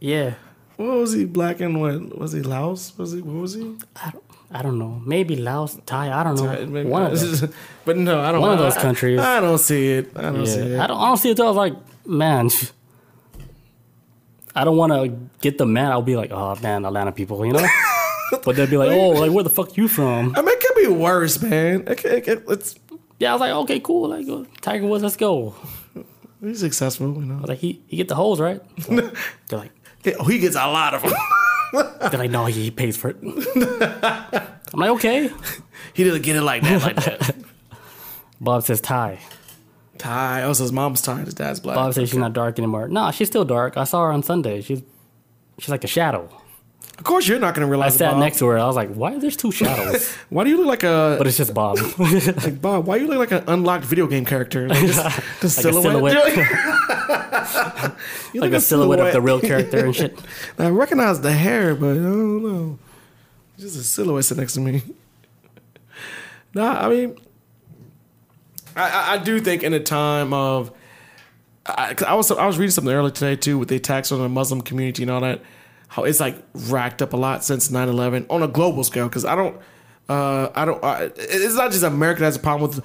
Yeah, 0.00 0.34
What 0.76 0.96
was 0.98 1.12
he? 1.12 1.24
Black 1.24 1.60
and 1.60 1.80
what? 1.80 2.18
Was 2.18 2.32
he 2.32 2.42
Laos? 2.42 2.92
Was 2.98 3.12
he? 3.12 3.20
What 3.20 3.40
was 3.42 3.54
he? 3.54 3.76
I 3.94 4.10
don't, 4.10 4.24
I 4.50 4.60
don't 4.62 4.76
know. 4.76 5.00
Maybe 5.06 5.36
Laos, 5.36 5.78
Thai. 5.86 6.10
I 6.12 6.24
don't 6.24 6.34
know. 6.34 6.66
Maybe- 6.66 6.88
One 6.88 7.02
of 7.04 7.10
those. 7.12 7.42
but 7.84 7.96
no, 7.96 8.20
I 8.20 8.32
don't. 8.32 8.40
One 8.40 8.50
of 8.54 8.58
those 8.58 8.74
countries. 8.76 9.20
I, 9.20 9.38
don't 9.40 9.58
see 9.58 9.92
it. 9.92 10.10
I 10.16 10.22
don't 10.22 10.44
see 10.46 10.58
it. 10.60 10.70
Yeah, 10.72 10.82
I 10.84 10.88
don't. 10.88 11.00
I 11.00 11.06
don't 11.06 11.16
see 11.16 11.30
it. 11.30 11.38
I 11.38 11.44
was 11.44 11.56
like, 11.56 11.74
man, 12.04 12.50
I 14.56 14.64
don't 14.64 14.76
want 14.76 14.92
to 14.92 15.16
get 15.40 15.58
the 15.58 15.66
man. 15.66 15.92
I'll 15.92 16.02
be 16.02 16.16
like, 16.16 16.32
oh 16.32 16.56
man, 16.56 16.84
Atlanta 16.84 17.12
people, 17.12 17.46
you 17.46 17.52
know. 17.52 17.66
but 18.44 18.56
they'll 18.56 18.66
be 18.66 18.76
like, 18.76 18.90
oh, 18.90 19.10
like 19.10 19.30
where 19.30 19.44
the 19.44 19.50
fuck 19.50 19.76
you 19.76 19.86
from? 19.88 20.34
I 20.36 20.42
mean, 20.42 20.58
be 20.88 20.92
worse, 20.92 21.40
man. 21.42 21.84
It, 21.88 21.98
could- 21.98 22.12
it, 22.12 22.24
could- 22.24 22.44
it's 22.48 22.76
Yeah, 23.18 23.30
I 23.30 23.34
was 23.34 23.40
like, 23.40 23.52
okay, 23.52 23.80
cool. 23.80 24.08
Like 24.10 24.28
uh, 24.28 24.44
Tiger 24.60 24.86
Woods, 24.86 25.02
let's 25.02 25.16
go. 25.16 25.54
he's 26.40 26.60
successful, 26.60 27.14
you 27.14 27.22
know. 27.26 27.36
I 27.36 27.40
was 27.40 27.48
like, 27.48 27.58
he 27.58 27.82
he 27.86 27.96
get 27.96 28.08
the 28.08 28.14
holes 28.14 28.40
right. 28.40 28.60
So 28.82 28.94
they're 29.48 29.58
like, 29.58 29.72
Oh, 30.18 30.24
he 30.24 30.38
gets 30.38 30.54
a 30.56 30.66
lot 30.66 30.92
of 30.94 31.02
them. 31.02 31.12
they're 32.10 32.18
like, 32.20 32.30
no, 32.30 32.44
he, 32.44 32.64
he 32.64 32.70
pays 32.70 32.96
for 32.96 33.08
it. 33.10 33.16
I'm 34.74 34.80
like, 34.80 34.90
okay. 34.90 35.30
he 35.94 36.04
doesn't 36.04 36.22
get 36.22 36.36
it 36.36 36.42
like 36.42 36.62
that, 36.62 36.82
like 36.82 36.96
that. 36.96 37.34
Bob 38.40 38.62
says 38.64 38.80
Thai. 38.82 39.18
Ty, 39.96 40.42
oh, 40.42 40.52
so 40.52 40.64
his 40.64 40.72
mom's 40.72 41.00
Thai, 41.00 41.20
his 41.20 41.32
dad's 41.34 41.60
black. 41.60 41.76
Bob 41.76 41.94
says 41.94 42.10
she's 42.10 42.18
not 42.18 42.32
dark 42.34 42.58
anymore. 42.58 42.88
Nah, 42.88 43.10
she's 43.12 43.28
still 43.28 43.44
dark. 43.46 43.76
I 43.78 43.84
saw 43.84 44.02
her 44.04 44.12
on 44.12 44.22
Sunday. 44.22 44.60
She's 44.60 44.82
she's 45.58 45.70
like 45.70 45.84
a 45.84 45.88
shadow. 45.88 46.28
Of 46.96 47.02
course, 47.04 47.26
you're 47.26 47.38
not 47.40 47.54
gonna 47.54 47.66
realize. 47.66 48.00
I 48.00 48.04
realize. 48.04 48.10
sat 48.10 48.10
Bob. 48.12 48.20
next 48.20 48.38
to 48.38 48.46
her. 48.46 48.58
I 48.58 48.66
was 48.66 48.76
like, 48.76 48.90
why 48.94 49.14
are 49.14 49.18
there's 49.18 49.36
two 49.36 49.50
shadows? 49.50 50.14
Why 50.30 50.44
do 50.44 50.50
you 50.50 50.56
look 50.58 50.66
like 50.66 50.82
a 50.84 51.16
but 51.18 51.26
it's 51.26 51.36
just 51.36 51.52
Bob. 51.52 51.76
like 51.98 52.60
Bob? 52.62 52.86
Why 52.86 52.98
do 52.98 53.04
you 53.04 53.10
look 53.10 53.18
like 53.18 53.32
an 53.32 53.44
unlocked 53.48 53.84
video 53.84 54.06
game 54.06 54.24
character? 54.24 54.68
Like, 54.74 54.80
just, 54.80 55.04
Like 55.04 55.44
a 55.44 55.48
silhouette. 55.50 56.14
You 58.32 58.40
like 58.40 58.50
look 58.50 58.58
a 58.58 58.60
silhouette 58.60 59.00
of 59.00 59.12
the 59.12 59.20
real 59.20 59.40
character 59.40 59.84
and 59.84 59.94
shit. 59.94 60.18
I 60.58 60.68
recognize 60.68 61.20
the 61.20 61.32
hair, 61.32 61.74
but 61.74 61.90
I 61.90 61.94
don't 61.94 62.42
know. 62.42 62.78
Just 63.58 63.76
a 63.76 63.82
silhouette 63.82 64.24
sitting 64.24 64.42
next 64.42 64.54
to 64.54 64.60
me. 64.60 64.82
nah, 66.54 66.86
I 66.86 66.88
mean, 66.88 67.16
I, 68.76 68.82
I, 68.90 69.12
I 69.14 69.18
do 69.18 69.40
think 69.40 69.62
in 69.62 69.72
a 69.74 69.80
time 69.80 70.32
of, 70.32 70.72
I, 71.66 71.94
'cause 71.94 72.06
I 72.08 72.14
was 72.14 72.30
I 72.30 72.46
was 72.46 72.58
reading 72.58 72.70
something 72.72 72.92
earlier 72.92 73.10
today 73.12 73.36
too 73.36 73.58
with 73.58 73.68
the 73.68 73.76
attacks 73.76 74.10
on 74.12 74.20
the 74.20 74.28
Muslim 74.28 74.60
community 74.62 75.02
and 75.02 75.10
all 75.10 75.20
that, 75.20 75.40
how 75.94 76.02
it's 76.04 76.20
like 76.20 76.36
racked 76.68 77.00
up 77.02 77.12
a 77.12 77.16
lot 77.16 77.44
since 77.44 77.68
9-11 77.68 78.26
on 78.28 78.42
a 78.42 78.48
global 78.48 78.82
scale. 78.84 79.06
Because 79.08 79.24
I 79.24 79.34
don't, 79.36 79.56
uh, 80.08 80.48
I 80.54 80.64
don't, 80.64 80.82
uh, 80.82 81.08
it's 81.16 81.54
not 81.54 81.70
just 81.70 81.84
America 81.84 82.20
that 82.20 82.26
has 82.26 82.36
a 82.36 82.40
problem 82.40 82.70
with. 82.70 82.84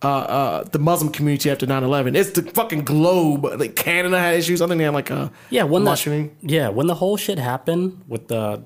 Uh, 0.00 0.06
uh, 0.08 0.64
the 0.70 0.78
Muslim 0.78 1.10
community 1.10 1.50
after 1.50 1.66
9-11. 1.66 2.16
It's 2.16 2.30
the 2.30 2.42
fucking 2.42 2.84
globe. 2.84 3.42
Like 3.44 3.74
Canada 3.74 4.16
had 4.16 4.36
issues. 4.36 4.62
I 4.62 4.68
think 4.68 4.78
they 4.78 4.84
had 4.84 4.94
like 4.94 5.10
a 5.10 5.32
Yeah, 5.50 5.64
when 5.64 5.82
mushrooming. 5.82 6.36
yeah, 6.40 6.68
when 6.68 6.86
the 6.86 6.94
whole 6.94 7.16
shit 7.16 7.36
happened 7.36 8.00
with 8.06 8.28
the 8.28 8.62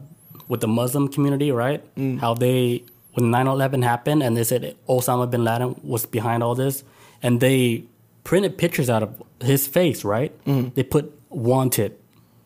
with 0.49 0.61
the 0.61 0.69
Muslim 0.69 1.09
community, 1.09 1.51
right? 1.51 1.81
Mm. 1.97 2.21
How 2.21 2.35
they 2.35 2.85
when 3.15 3.31
9/11 3.33 3.83
happened 3.83 4.23
and 4.23 4.37
they 4.37 4.45
said 4.45 4.77
Osama 4.87 5.31
bin 5.31 5.43
Laden 5.43 5.81
was 5.83 6.05
behind 6.05 6.43
all 6.43 6.55
this, 6.55 6.85
and 7.23 7.41
they 7.41 7.85
printed 8.25 8.59
pictures 8.59 8.91
out 8.91 9.03
of 9.03 9.11
his 9.41 9.67
face, 9.67 10.05
right? 10.05 10.33
Mm. 10.45 10.75
They 10.75 10.83
put 10.83 11.19
wanted, 11.31 11.97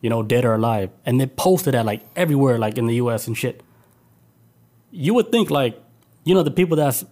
you 0.01 0.09
know, 0.09 0.23
dead 0.23 0.45
or 0.45 0.53
alive, 0.55 0.89
and 1.05 1.19
they 1.19 1.25
posted 1.27 1.73
that 1.73 1.85
like 1.85 2.01
everywhere, 2.15 2.57
like 2.57 2.77
in 2.77 2.85
the 2.87 2.95
U.S. 2.95 3.27
and 3.27 3.37
shit. 3.37 3.61
You 4.91 5.13
would 5.15 5.31
think 5.31 5.49
like, 5.49 5.81
you 6.23 6.33
know, 6.33 6.43
the 6.43 6.51
people 6.51 6.77
that's 6.77 7.03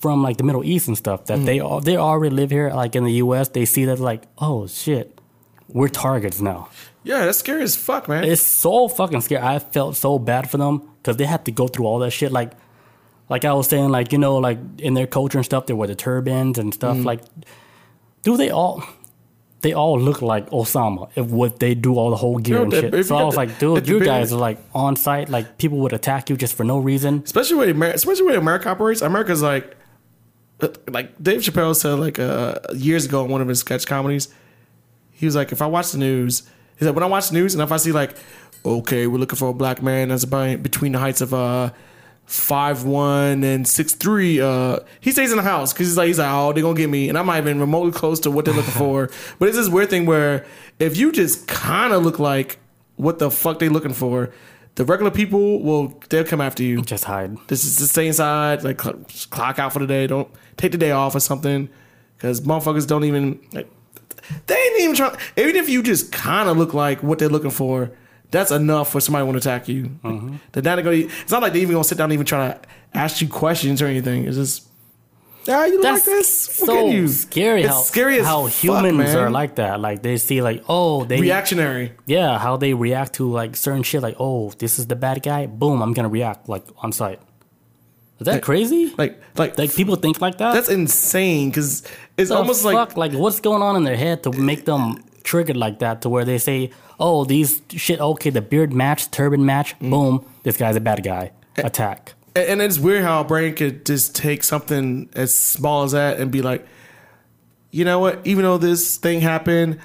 from 0.00 0.22
like 0.22 0.36
the 0.36 0.44
Middle 0.44 0.64
East 0.64 0.88
and 0.88 0.96
stuff 0.96 1.24
Mm. 1.24 1.26
that 1.26 1.38
they 1.46 1.60
all 1.60 1.80
they 1.80 1.96
already 1.96 2.34
live 2.34 2.50
here, 2.50 2.70
like 2.70 2.94
in 2.96 3.04
the 3.04 3.12
U.S. 3.14 3.48
They 3.48 3.64
see 3.64 3.84
that 3.86 3.98
like, 3.98 4.22
oh 4.38 4.66
shit, 4.66 5.20
we're 5.68 5.88
targets 5.88 6.40
now. 6.40 6.68
Yeah, 7.04 7.24
that's 7.24 7.38
scary 7.38 7.62
as 7.62 7.74
fuck, 7.76 8.08
man. 8.08 8.24
It's 8.24 8.42
so 8.42 8.88
fucking 8.88 9.22
scary. 9.22 9.42
I 9.42 9.58
felt 9.58 9.96
so 9.96 10.18
bad 10.18 10.50
for 10.50 10.58
them 10.58 10.82
because 10.98 11.16
they 11.16 11.24
had 11.24 11.44
to 11.46 11.52
go 11.52 11.66
through 11.68 11.86
all 11.86 11.98
that 12.00 12.10
shit. 12.10 12.32
Like, 12.32 12.52
like 13.28 13.44
I 13.44 13.52
was 13.54 13.68
saying, 13.68 13.88
like 13.90 14.12
you 14.12 14.18
know, 14.18 14.36
like 14.36 14.58
in 14.78 14.94
their 14.94 15.06
culture 15.06 15.38
and 15.38 15.44
stuff, 15.44 15.66
they 15.66 15.74
wear 15.74 15.88
the 15.88 15.94
turbans 15.94 16.58
and 16.58 16.72
stuff. 16.72 16.96
Like, 16.98 17.22
do 18.22 18.36
they 18.36 18.50
all? 18.50 18.82
They 19.60 19.72
all 19.72 19.98
look 19.98 20.22
like 20.22 20.48
Osama 20.50 21.10
if 21.16 21.26
what 21.26 21.58
they 21.58 21.74
do 21.74 21.96
all 21.96 22.10
the 22.10 22.16
whole 22.16 22.38
gear 22.38 22.62
and 22.62 22.72
shit. 22.72 23.06
So 23.06 23.16
I 23.16 23.24
was 23.24 23.36
like, 23.36 23.58
dude, 23.58 23.88
you 23.88 23.98
guys 24.04 24.32
are 24.32 24.38
like 24.38 24.58
on 24.72 24.94
site. 24.94 25.28
Like 25.28 25.58
people 25.58 25.78
would 25.78 25.92
attack 25.92 26.30
you 26.30 26.36
just 26.36 26.54
for 26.54 26.62
no 26.64 26.78
reason. 26.78 27.22
especially 27.24 27.70
America, 27.70 27.96
especially 27.96 28.26
where 28.26 28.38
America 28.38 28.68
operates. 28.68 29.02
America's 29.02 29.42
like, 29.42 29.76
uh, 30.60 30.68
like 30.88 31.20
Dave 31.20 31.40
Chappelle 31.40 31.74
said 31.74 31.94
like 31.94 32.18
uh, 32.20 32.56
years 32.74 33.04
ago 33.06 33.24
in 33.24 33.30
one 33.30 33.40
of 33.40 33.48
his 33.48 33.58
sketch 33.60 33.84
comedies. 33.86 34.28
He 35.10 35.26
was 35.26 35.34
like, 35.34 35.50
if 35.50 35.60
I 35.60 35.66
watch 35.66 35.90
the 35.90 35.98
news, 35.98 36.48
he 36.78 36.84
said 36.84 36.94
when 36.94 37.02
I 37.02 37.08
watch 37.08 37.28
the 37.30 37.34
news 37.34 37.54
and 37.54 37.62
if 37.62 37.72
I 37.72 37.78
see 37.78 37.90
like, 37.90 38.16
okay, 38.64 39.08
we're 39.08 39.18
looking 39.18 39.36
for 39.36 39.48
a 39.48 39.54
black 39.54 39.82
man 39.82 40.10
that's 40.10 40.22
about 40.22 40.62
between 40.62 40.92
the 40.92 41.00
heights 41.00 41.20
of 41.20 41.34
uh 41.34 41.70
five 42.28 42.84
one 42.84 43.42
and 43.42 43.66
six 43.66 43.94
three. 43.94 44.40
Uh, 44.40 44.78
he 45.00 45.10
stays 45.10 45.30
in 45.30 45.38
the 45.38 45.42
house 45.42 45.72
because 45.72 45.88
he's 45.88 45.96
like 45.96 46.06
he's 46.08 46.18
like 46.18 46.30
oh 46.30 46.52
they're 46.52 46.62
gonna 46.62 46.76
get 46.76 46.90
me, 46.90 47.08
and 47.08 47.16
I'm 47.18 47.26
not 47.26 47.38
even 47.38 47.58
remotely 47.58 47.92
close 47.92 48.20
to 48.20 48.30
what 48.30 48.44
they're 48.44 48.54
looking 48.54 48.72
for. 48.72 49.10
But 49.38 49.48
it's 49.48 49.56
this 49.56 49.68
weird 49.68 49.90
thing 49.90 50.06
where 50.06 50.44
if 50.78 50.96
you 50.96 51.10
just 51.10 51.48
kind 51.48 51.92
of 51.92 52.04
look 52.04 52.18
like 52.18 52.58
what 52.96 53.18
the 53.18 53.30
fuck 53.30 53.58
they 53.58 53.68
looking 53.68 53.94
for, 53.94 54.30
the 54.74 54.84
regular 54.84 55.10
people 55.10 55.62
will 55.62 55.98
they'll 56.10 56.24
come 56.24 56.40
after 56.40 56.62
you. 56.62 56.82
Just 56.82 57.04
hide. 57.04 57.36
This 57.48 57.64
is 57.64 57.76
just 57.76 57.92
stay 57.92 58.06
inside, 58.06 58.62
like 58.62 58.80
cl- 58.80 59.00
clock 59.30 59.58
out 59.58 59.72
for 59.72 59.78
the 59.78 59.86
day. 59.86 60.06
Don't 60.06 60.28
take 60.56 60.72
the 60.72 60.78
day 60.78 60.90
off 60.90 61.14
or 61.14 61.20
something, 61.20 61.68
because 62.16 62.42
motherfuckers 62.42 62.86
don't 62.86 63.04
even. 63.04 63.40
Like, 63.52 63.70
they 64.46 64.54
ain't 64.54 64.80
even 64.82 64.96
trying. 64.96 65.16
Even 65.36 65.56
if 65.56 65.68
you 65.70 65.82
just 65.82 66.12
kind 66.12 66.48
of 66.50 66.58
look 66.58 66.74
like 66.74 67.02
what 67.02 67.18
they're 67.18 67.30
looking 67.30 67.50
for, 67.50 67.90
that's 68.30 68.50
enough 68.50 68.92
for 68.92 69.00
somebody 69.00 69.22
to 69.22 69.26
want 69.26 69.42
to 69.42 69.48
attack 69.48 69.68
you. 69.68 69.84
Mm-hmm. 70.04 70.36
They're 70.52 70.62
not 70.62 70.82
gonna. 70.84 70.96
It's 70.96 71.30
not 71.30 71.42
like 71.42 71.52
they 71.52 71.60
even 71.60 71.74
gonna 71.74 71.84
sit 71.84 71.98
down 71.98 72.06
and 72.06 72.12
even 72.14 72.26
try 72.26 72.48
to 72.48 72.60
ask 72.94 73.20
you 73.20 73.28
questions 73.28 73.80
or 73.82 73.86
anything. 73.86 74.24
It's 74.24 74.36
just. 74.36 74.64
Ah, 75.50 75.64
you 75.64 75.80
That's 75.80 76.06
like 76.06 76.16
this. 76.16 76.60
Look 76.60 76.66
so 76.68 76.88
at 76.88 76.92
you. 76.94 77.08
scary. 77.08 77.62
It's 77.62 77.70
how, 77.70 77.80
scary 77.80 78.18
as 78.20 78.26
how 78.26 78.48
fuck, 78.48 78.52
humans 78.52 78.98
man. 78.98 79.16
are 79.16 79.30
like 79.30 79.54
that. 79.54 79.80
Like 79.80 80.02
they 80.02 80.18
see, 80.18 80.42
like 80.42 80.62
oh, 80.68 81.04
they 81.04 81.20
reactionary. 81.22 81.92
yeah, 82.04 82.38
how 82.38 82.58
they 82.58 82.74
react 82.74 83.14
to 83.14 83.30
like 83.30 83.56
certain 83.56 83.82
shit. 83.82 84.02
Like 84.02 84.16
oh, 84.18 84.50
this 84.58 84.78
is 84.78 84.88
the 84.88 84.96
bad 84.96 85.22
guy. 85.22 85.46
Boom, 85.46 85.80
I'm 85.80 85.94
gonna 85.94 86.10
react 86.10 86.50
like 86.50 86.64
on 86.78 86.92
sight. 86.92 87.20
Is 88.20 88.24
that 88.26 88.42
crazy? 88.42 88.92
Like, 88.98 89.22
like, 89.36 89.56
Like 89.56 89.72
people 89.74 89.94
think 89.94 90.20
like 90.20 90.38
that. 90.38 90.52
that's 90.52 90.68
insane 90.68 91.50
because 91.50 91.84
it's 92.16 92.30
The 92.30 92.36
almost 92.36 92.64
like 92.64 92.96
like 92.96 93.12
what's 93.12 93.38
going 93.40 93.62
on 93.62 93.76
in 93.76 93.84
their 93.84 93.96
head 93.96 94.24
to 94.24 94.32
make 94.32 94.64
them 94.64 94.96
triggered 95.24 95.56
like 95.56 95.78
that 95.80 96.02
to 96.02 96.08
where 96.08 96.24
they 96.24 96.38
say, 96.38 96.70
"Oh, 96.98 97.24
these 97.24 97.62
shit. 97.70 98.00
Okay, 98.00 98.30
the 98.30 98.42
beard 98.42 98.72
match, 98.72 99.10
turban 99.10 99.44
match. 99.44 99.78
Mm. 99.80 99.90
Boom, 99.90 100.24
this 100.42 100.56
guy's 100.56 100.76
a 100.76 100.80
bad 100.80 101.02
guy. 101.02 101.32
Attack." 101.56 102.14
And 102.36 102.60
it's 102.62 102.78
weird 102.78 103.02
how 103.02 103.20
a 103.20 103.24
brain 103.24 103.54
could 103.54 103.84
just 103.84 104.14
take 104.14 104.44
something 104.44 105.08
as 105.14 105.34
small 105.34 105.82
as 105.82 105.92
that 105.92 106.20
and 106.20 106.30
be 106.30 106.40
like, 106.42 106.64
you 107.72 107.84
know 107.84 107.98
what? 107.98 108.20
Even 108.24 108.44
though 108.44 108.58
this 108.58 108.96
thing 108.96 109.20
happened, 109.20 109.78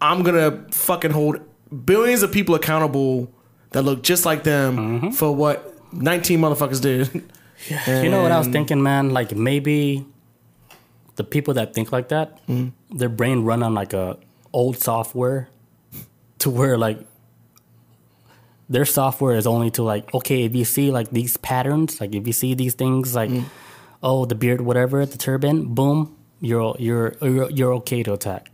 I'm 0.00 0.22
gonna 0.22 0.64
fucking 0.70 1.10
hold 1.10 1.40
billions 1.84 2.22
of 2.22 2.30
people 2.30 2.54
accountable 2.54 3.32
that 3.70 3.82
look 3.82 4.02
just 4.04 4.24
like 4.24 4.44
them 4.44 4.76
Mm-hmm. 4.76 5.10
for 5.10 5.34
what 5.34 5.74
19 5.92 6.38
motherfuckers 6.40 6.80
did. 6.80 7.24
You 7.86 8.10
know 8.10 8.20
what 8.22 8.30
I 8.30 8.36
was 8.38 8.48
thinking, 8.48 8.82
man? 8.82 9.10
Like 9.10 9.34
maybe 9.34 10.04
the 11.16 11.24
people 11.24 11.54
that 11.54 11.72
think 11.74 11.92
like 11.92 12.08
that, 12.08 12.46
Mm-hmm. 12.46 12.98
their 12.98 13.08
brain 13.08 13.42
run 13.42 13.62
on 13.62 13.72
like 13.74 13.92
a 13.94 14.18
old 14.54 14.78
software 14.78 15.48
to 16.38 16.48
where 16.50 16.78
like 16.78 16.98
their 18.68 18.84
software 18.86 19.36
is 19.36 19.46
only 19.46 19.70
to 19.72 19.82
like 19.82 20.12
okay 20.14 20.44
if 20.44 20.54
you 20.54 20.64
see 20.64 20.90
like 20.90 21.10
these 21.10 21.36
patterns 21.36 22.00
like 22.00 22.14
if 22.14 22.26
you 22.26 22.32
see 22.32 22.54
these 22.54 22.74
things 22.74 23.14
like 23.14 23.30
Mm. 23.30 23.44
oh 24.02 24.24
the 24.24 24.34
beard 24.34 24.60
whatever 24.60 25.04
the 25.04 25.18
turban 25.18 25.74
boom 25.74 26.14
you're 26.40 26.74
you're 26.78 27.14
you're, 27.20 27.50
you're 27.50 27.74
okay 27.74 28.02
to 28.02 28.12
attack 28.14 28.50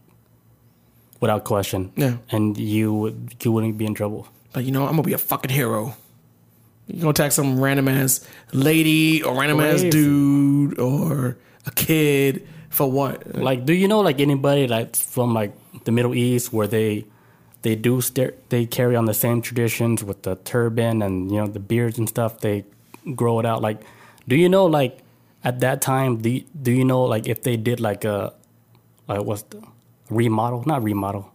without 1.20 1.44
question 1.44 1.92
Yeah. 1.96 2.16
and 2.30 2.56
you 2.58 2.92
would 2.94 3.36
you 3.44 3.52
wouldn't 3.52 3.76
be 3.78 3.86
in 3.86 3.94
trouble 3.94 4.26
but 4.52 4.64
you 4.64 4.72
know, 4.72 4.82
I'm 4.82 4.96
gonna 4.98 5.02
be 5.06 5.12
a 5.12 5.18
fucking 5.18 5.52
hero. 5.52 5.94
you're 6.88 7.00
gonna 7.02 7.10
attack 7.10 7.30
some 7.30 7.60
random 7.62 7.86
ass 7.86 8.26
lady 8.52 9.22
or 9.22 9.38
random 9.38 9.60
ass 9.60 9.82
dude 9.82 10.76
or 10.80 11.36
a 11.66 11.70
kid 11.70 12.48
for 12.68 12.90
what? 12.90 13.36
Like, 13.36 13.64
do 13.64 13.72
you 13.72 13.86
know 13.86 14.00
like 14.00 14.18
anybody 14.18 14.66
that's 14.66 14.98
from 15.00 15.34
like 15.34 15.52
the 15.84 15.92
Middle 15.92 16.14
East 16.14 16.52
where 16.52 16.66
they 16.66 17.04
they 17.62 17.74
do 17.76 18.00
st- 18.00 18.48
they 18.50 18.64
carry 18.66 18.96
on 18.96 19.04
the 19.04 19.14
same 19.14 19.42
traditions 19.42 20.02
with 20.02 20.22
the 20.22 20.36
turban 20.36 21.02
and 21.02 21.30
you 21.30 21.38
know 21.38 21.46
the 21.46 21.60
beards 21.60 21.98
and 21.98 22.08
stuff? 22.08 22.40
They 22.40 22.64
grow 23.14 23.38
it 23.40 23.46
out. 23.46 23.62
Like, 23.62 23.80
do 24.28 24.36
you 24.36 24.48
know 24.48 24.66
like 24.66 24.98
at 25.44 25.60
that 25.60 25.80
time? 25.82 26.18
Do 26.18 26.30
you, 26.30 26.44
do 26.60 26.72
you 26.72 26.84
know 26.84 27.02
like 27.02 27.26
if 27.28 27.42
they 27.42 27.56
did 27.56 27.80
like 27.80 28.04
a 28.04 28.32
like 29.08 29.22
what's 29.22 29.42
the 29.42 29.62
remodel? 30.08 30.64
Not 30.66 30.82
remodel. 30.82 31.30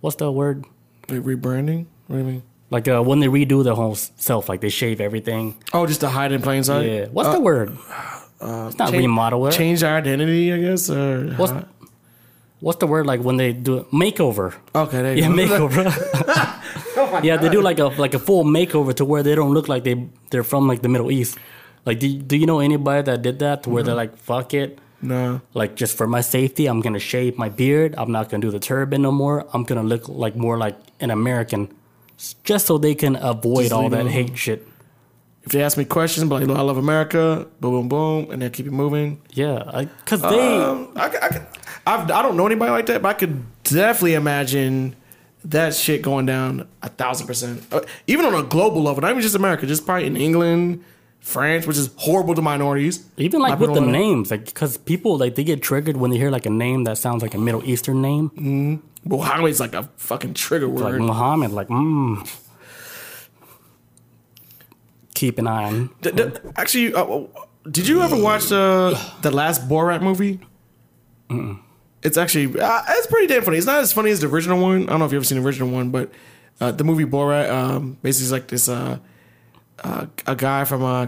What's 0.00 0.16
the 0.16 0.30
word? 0.30 0.64
Like 1.08 1.20
rebranding? 1.22 1.86
What 2.06 2.16
do 2.16 2.22
you 2.22 2.24
mean? 2.24 2.42
Like 2.70 2.88
uh, 2.88 3.02
when 3.02 3.20
they 3.20 3.26
redo 3.26 3.62
the 3.62 3.74
whole 3.74 3.94
self, 3.94 4.48
like 4.48 4.60
they 4.62 4.70
shave 4.70 5.00
everything. 5.00 5.56
Oh, 5.74 5.86
just 5.86 6.00
to 6.00 6.08
hide 6.08 6.32
in 6.32 6.40
plain 6.40 6.64
sight. 6.64 6.86
Yeah. 6.86 7.06
What's 7.08 7.28
the 7.30 7.40
word? 7.40 7.76
Uh, 8.40 8.66
it's 8.68 8.78
not 8.78 8.90
Change- 8.90 9.02
remodel. 9.02 9.50
Change 9.50 9.80
their 9.80 9.94
identity, 9.96 10.52
I 10.52 10.58
guess. 10.58 10.88
Or 10.90 11.34
What's 11.34 11.52
what's 12.64 12.78
the 12.78 12.86
word 12.86 13.04
like 13.06 13.20
when 13.26 13.36
they 13.36 13.52
do 13.52 13.78
it? 13.78 13.90
makeover? 13.90 14.54
okay, 14.74 15.02
there 15.02 15.14
you 15.14 15.22
Yeah, 15.22 15.28
go. 15.28 15.68
makeover. 15.68 15.84
yeah, 17.28 17.36
they 17.36 17.48
do 17.50 17.60
like 17.60 17.78
a 17.78 17.86
like 18.04 18.14
a 18.14 18.18
full 18.18 18.44
makeover 18.44 18.94
to 18.96 19.04
where 19.04 19.22
they 19.22 19.34
don't 19.34 19.52
look 19.52 19.68
like 19.68 19.82
they 19.84 19.96
they're 20.30 20.44
from 20.52 20.66
like 20.70 20.80
the 20.82 20.88
Middle 20.88 21.10
East. 21.10 21.38
Like, 21.84 21.98
do 21.98 22.06
do 22.30 22.36
you 22.36 22.46
know 22.46 22.60
anybody 22.60 23.02
that 23.10 23.22
did 23.22 23.38
that 23.40 23.64
to 23.64 23.70
where 23.70 23.82
they're 23.82 23.98
like, 23.98 24.16
fuck 24.16 24.54
it, 24.54 24.78
No. 25.02 25.40
like 25.54 25.74
just 25.74 25.96
for 25.98 26.06
my 26.06 26.20
safety, 26.22 26.66
I'm 26.70 26.80
gonna 26.80 27.00
shave 27.02 27.36
my 27.36 27.48
beard. 27.48 27.94
I'm 27.98 28.12
not 28.12 28.28
gonna 28.30 28.40
do 28.46 28.50
the 28.52 28.60
turban 28.62 29.02
no 29.02 29.10
more. 29.10 29.46
I'm 29.52 29.64
gonna 29.64 29.82
look 29.82 30.08
like 30.08 30.36
more 30.36 30.56
like 30.56 30.78
an 31.00 31.10
American, 31.10 31.68
just 32.44 32.66
so 32.66 32.78
they 32.78 32.94
can 32.94 33.16
avoid 33.16 33.62
Just 33.62 33.72
all 33.74 33.88
that 33.90 34.02
alone. 34.06 34.12
hate 34.12 34.38
shit. 34.38 34.66
If 35.44 35.50
they 35.50 35.62
ask 35.64 35.76
me 35.76 35.84
questions, 35.84 36.28
but 36.30 36.46
like, 36.46 36.56
I 36.56 36.62
love 36.62 36.76
America, 36.78 37.48
boom, 37.58 37.72
boom, 37.74 37.88
boom, 37.88 38.30
and 38.30 38.40
then 38.42 38.50
keep 38.54 38.66
it 38.66 38.72
moving. 38.72 39.18
Yeah, 39.34 39.82
because 40.04 40.22
they 40.22 40.38
Um, 40.62 40.92
I, 40.94 41.10
c- 41.10 41.18
I, 41.20 41.28
c- 41.34 41.40
I've, 41.86 42.10
I 42.10 42.22
don't 42.22 42.36
know 42.36 42.46
anybody 42.46 42.70
like 42.70 42.86
that, 42.86 43.02
but 43.02 43.08
I 43.08 43.14
could 43.14 43.44
definitely 43.64 44.14
imagine 44.14 44.94
that 45.44 45.74
shit 45.74 46.02
going 46.02 46.26
down 46.26 46.68
a 46.82 46.88
thousand 46.88 47.26
percent. 47.26 47.62
Uh, 47.72 47.80
even 48.06 48.24
on 48.24 48.34
a 48.34 48.42
global 48.42 48.82
level, 48.82 49.00
not 49.00 49.10
even 49.10 49.22
just 49.22 49.34
America, 49.34 49.66
just 49.66 49.84
probably 49.84 50.06
in 50.06 50.16
England, 50.16 50.84
France, 51.20 51.66
which 51.66 51.76
is 51.76 51.90
horrible 51.96 52.34
to 52.34 52.42
minorities. 52.42 53.04
even 53.16 53.40
like 53.40 53.58
with 53.58 53.74
the 53.74 53.80
on 53.80 53.90
names, 53.92 54.30
like 54.30 54.44
because 54.44 54.76
people 54.76 55.18
like 55.18 55.34
they 55.34 55.44
get 55.44 55.62
triggered 55.62 55.96
when 55.96 56.10
they 56.10 56.18
hear 56.18 56.30
like 56.30 56.46
a 56.46 56.50
name 56.50 56.84
that 56.84 56.98
sounds 56.98 57.22
like 57.22 57.34
a 57.34 57.38
Middle 57.38 57.64
Eastern 57.64 58.00
name, 58.00 58.82
Muhammad's 59.04 59.60
like 59.60 59.74
a 59.74 59.88
fucking 59.96 60.34
trigger 60.34 60.68
word. 60.68 60.82
like. 60.82 61.00
Muhammad. 61.00 61.50
Like, 61.52 61.68
mm. 61.68 62.38
Keep 65.14 65.38
an 65.38 65.46
eye 65.46 65.64
on. 65.64 65.90
D- 66.00 66.10
d- 66.10 66.30
actually, 66.56 66.94
uh, 66.94 67.22
did 67.70 67.86
you 67.86 68.02
ever 68.02 68.16
watch 68.16 68.50
uh, 68.50 68.96
the 69.20 69.30
last 69.30 69.68
Borat 69.68 70.02
movie? 70.02 70.40
It's 72.02 72.16
actually 72.16 72.60
uh, 72.60 72.82
it's 72.88 73.06
pretty 73.06 73.26
damn 73.28 73.42
funny. 73.42 73.58
It's 73.58 73.66
not 73.66 73.80
as 73.80 73.92
funny 73.92 74.10
as 74.10 74.20
the 74.20 74.26
original 74.26 74.60
one. 74.60 74.84
I 74.84 74.86
don't 74.90 74.98
know 74.98 75.04
if 75.06 75.12
you've 75.12 75.20
ever 75.20 75.24
seen 75.24 75.38
the 75.40 75.46
original 75.46 75.70
one, 75.70 75.90
but 75.90 76.10
uh, 76.60 76.72
the 76.72 76.84
movie 76.84 77.04
Borat 77.04 77.50
um, 77.50 77.96
basically 78.02 78.24
is 78.26 78.32
like 78.32 78.48
this 78.48 78.68
uh, 78.68 78.98
uh, 79.84 80.06
a 80.26 80.34
guy 80.34 80.64
from 80.64 80.82
uh, 80.82 81.06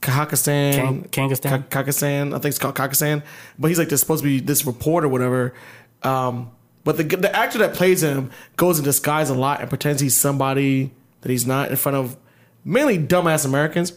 Kazakhstan, 0.00 1.10
Kang- 1.10 1.30
Kangastan? 1.30 1.70
Ka- 1.70 1.82
Kazakhstan. 1.82 2.28
I 2.28 2.38
think 2.38 2.46
it's 2.46 2.58
called 2.58 2.74
Kazakhstan, 2.74 3.22
but 3.58 3.68
he's 3.68 3.78
like 3.78 3.88
this 3.88 4.00
supposed 4.00 4.22
to 4.22 4.28
be 4.28 4.40
this 4.40 4.64
reporter, 4.66 5.06
or 5.06 5.10
whatever. 5.10 5.54
Um, 6.02 6.50
but 6.84 6.98
the 6.98 7.04
the 7.04 7.34
actor 7.34 7.58
that 7.58 7.74
plays 7.74 8.02
him 8.02 8.30
goes 8.56 8.78
in 8.78 8.84
disguise 8.84 9.30
a 9.30 9.34
lot 9.34 9.60
and 9.60 9.68
pretends 9.68 10.00
he's 10.02 10.14
somebody 10.16 10.92
that 11.22 11.30
he's 11.30 11.46
not 11.46 11.70
in 11.70 11.76
front 11.76 11.96
of 11.96 12.16
mainly 12.64 12.98
dumbass 12.98 13.44
Americans. 13.44 13.92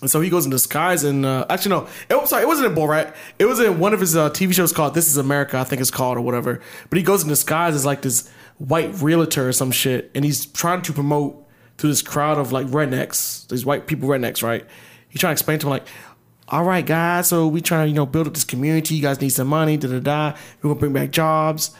And 0.00 0.10
so 0.10 0.20
he 0.20 0.30
goes 0.30 0.44
in 0.44 0.50
disguise 0.50 1.04
and 1.04 1.26
uh, 1.26 1.46
actually 1.50 1.70
no, 1.70 1.88
it 2.08 2.28
sorry, 2.28 2.42
it 2.44 2.46
wasn't 2.46 2.68
in 2.68 2.74
Borat. 2.74 3.14
It 3.38 3.44
was 3.44 3.60
in 3.60 3.78
one 3.78 3.92
of 3.92 4.00
his 4.00 4.16
uh, 4.16 4.30
TV 4.30 4.54
shows 4.54 4.72
called 4.72 4.94
This 4.94 5.08
Is 5.08 5.16
America, 5.16 5.58
I 5.58 5.64
think 5.64 5.80
it's 5.80 5.90
called 5.90 6.16
or 6.16 6.22
whatever. 6.22 6.60
But 6.88 6.96
he 6.96 7.02
goes 7.02 7.22
in 7.22 7.28
disguise 7.28 7.74
as 7.74 7.84
like 7.84 8.02
this 8.02 8.30
white 8.58 9.00
realtor 9.00 9.48
or 9.48 9.52
some 9.52 9.70
shit, 9.70 10.10
and 10.14 10.24
he's 10.24 10.46
trying 10.46 10.82
to 10.82 10.92
promote 10.92 11.46
to 11.78 11.86
this 11.86 12.02
crowd 12.02 12.38
of 12.38 12.52
like 12.52 12.66
rednecks, 12.66 13.48
these 13.48 13.64
white 13.64 13.86
people 13.86 14.08
rednecks, 14.08 14.42
right? 14.42 14.64
He's 15.08 15.20
trying 15.20 15.30
to 15.30 15.34
explain 15.34 15.58
to 15.60 15.66
them 15.66 15.70
like, 15.70 15.86
all 16.48 16.64
right, 16.64 16.84
guys, 16.84 17.28
so 17.28 17.46
we 17.46 17.60
trying 17.60 17.86
to 17.86 17.88
you 17.88 17.94
know 17.94 18.06
build 18.06 18.26
up 18.26 18.34
this 18.34 18.44
community. 18.44 18.96
You 18.96 19.02
guys 19.02 19.20
need 19.20 19.30
some 19.30 19.48
money, 19.48 19.76
da 19.76 19.88
da 19.88 20.00
da. 20.00 20.38
We're 20.62 20.70
gonna 20.70 20.80
bring 20.80 20.92
back 20.92 21.10
jobs, 21.10 21.70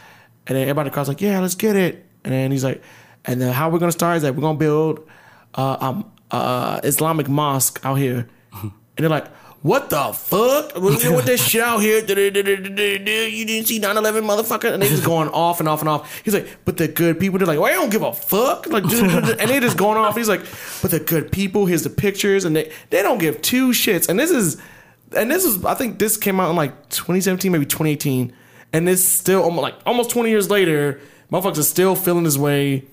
and 0.47 0.57
then 0.57 0.63
everybody 0.63 0.91
crowd's 0.91 1.09
like, 1.09 1.21
yeah, 1.21 1.41
let's 1.41 1.55
get 1.55 1.77
it. 1.77 2.07
And 2.25 2.33
then 2.33 2.51
he's 2.51 2.65
like, 2.65 2.83
and 3.25 3.41
then 3.41 3.53
how 3.53 3.69
we're 3.71 3.79
gonna 3.79 3.93
start 3.93 4.19
is 4.19 4.23
that 4.23 4.35
we're 4.35 4.43
gonna 4.43 4.59
build 4.59 5.09
uh, 5.55 5.77
um, 5.81 6.13
uh, 6.31 6.81
Islamic 6.85 7.29
mosque 7.29 7.81
out 7.85 7.97
here, 7.97 8.29
and 8.63 8.73
they're 8.97 9.09
like, 9.09 9.29
what 9.63 9.91
the 9.91 10.13
fuck? 10.15 10.75
What 10.77 11.05
what 11.11 11.27
this 11.27 11.47
shit 11.47 11.61
out 11.61 11.81
here? 11.83 11.99
You 11.99 12.05
didn't 12.05 13.67
see 13.67 13.79
9/11, 13.79 14.23
motherfucker? 14.23 14.73
And 14.73 14.83
they 14.83 14.89
just 14.89 15.05
going 15.05 15.29
off 15.29 15.61
and 15.61 15.69
off 15.69 15.81
and 15.81 15.89
off. 15.89 16.23
He's 16.25 16.33
like, 16.33 16.49
but 16.65 16.79
the 16.79 16.89
good 16.89 17.21
people. 17.21 17.39
They're 17.39 17.47
like, 17.47 17.59
well, 17.59 17.71
I 17.71 17.75
don't 17.75 17.91
give 17.91 18.03
a 18.03 18.13
fuck. 18.13 18.67
Like, 18.67 18.85
and 18.85 19.51
they 19.51 19.61
just 19.61 19.77
going 19.77 19.99
off. 19.99 20.17
He's 20.17 20.29
like, 20.29 20.41
but 20.81 20.91
the 20.93 21.01
good 21.01 21.31
people. 21.31 21.67
Here's 21.67 21.83
the 21.83 21.91
pictures, 21.91 22.47
and 22.47 22.57
they 22.57 22.73
they 22.89 23.03
don't 23.03 23.19
give 23.19 23.43
two 23.43 23.71
shits. 23.71 24.09
And 24.09 24.19
this 24.19 24.31
is, 24.31 24.57
and 25.15 25.31
this 25.31 25.45
is, 25.45 25.63
I 25.65 25.75
think 25.75 25.99
this 25.99 26.17
came 26.17 26.41
out 26.41 26.49
in 26.49 26.57
like 26.57 26.89
2017, 26.89 27.53
maybe 27.53 27.67
2018, 27.67 28.33
and 28.73 28.89
this 28.89 29.07
still 29.07 29.43
almost 29.43 29.63
like 29.63 29.75
almost 29.85 30.11
20 30.11 30.31
years 30.31 30.49
later. 30.49 31.01
Motherfuckers 31.31 31.59
are 31.59 31.63
still 31.65 31.95
feeling 31.95 32.25
his 32.25 32.39
way 32.39 32.87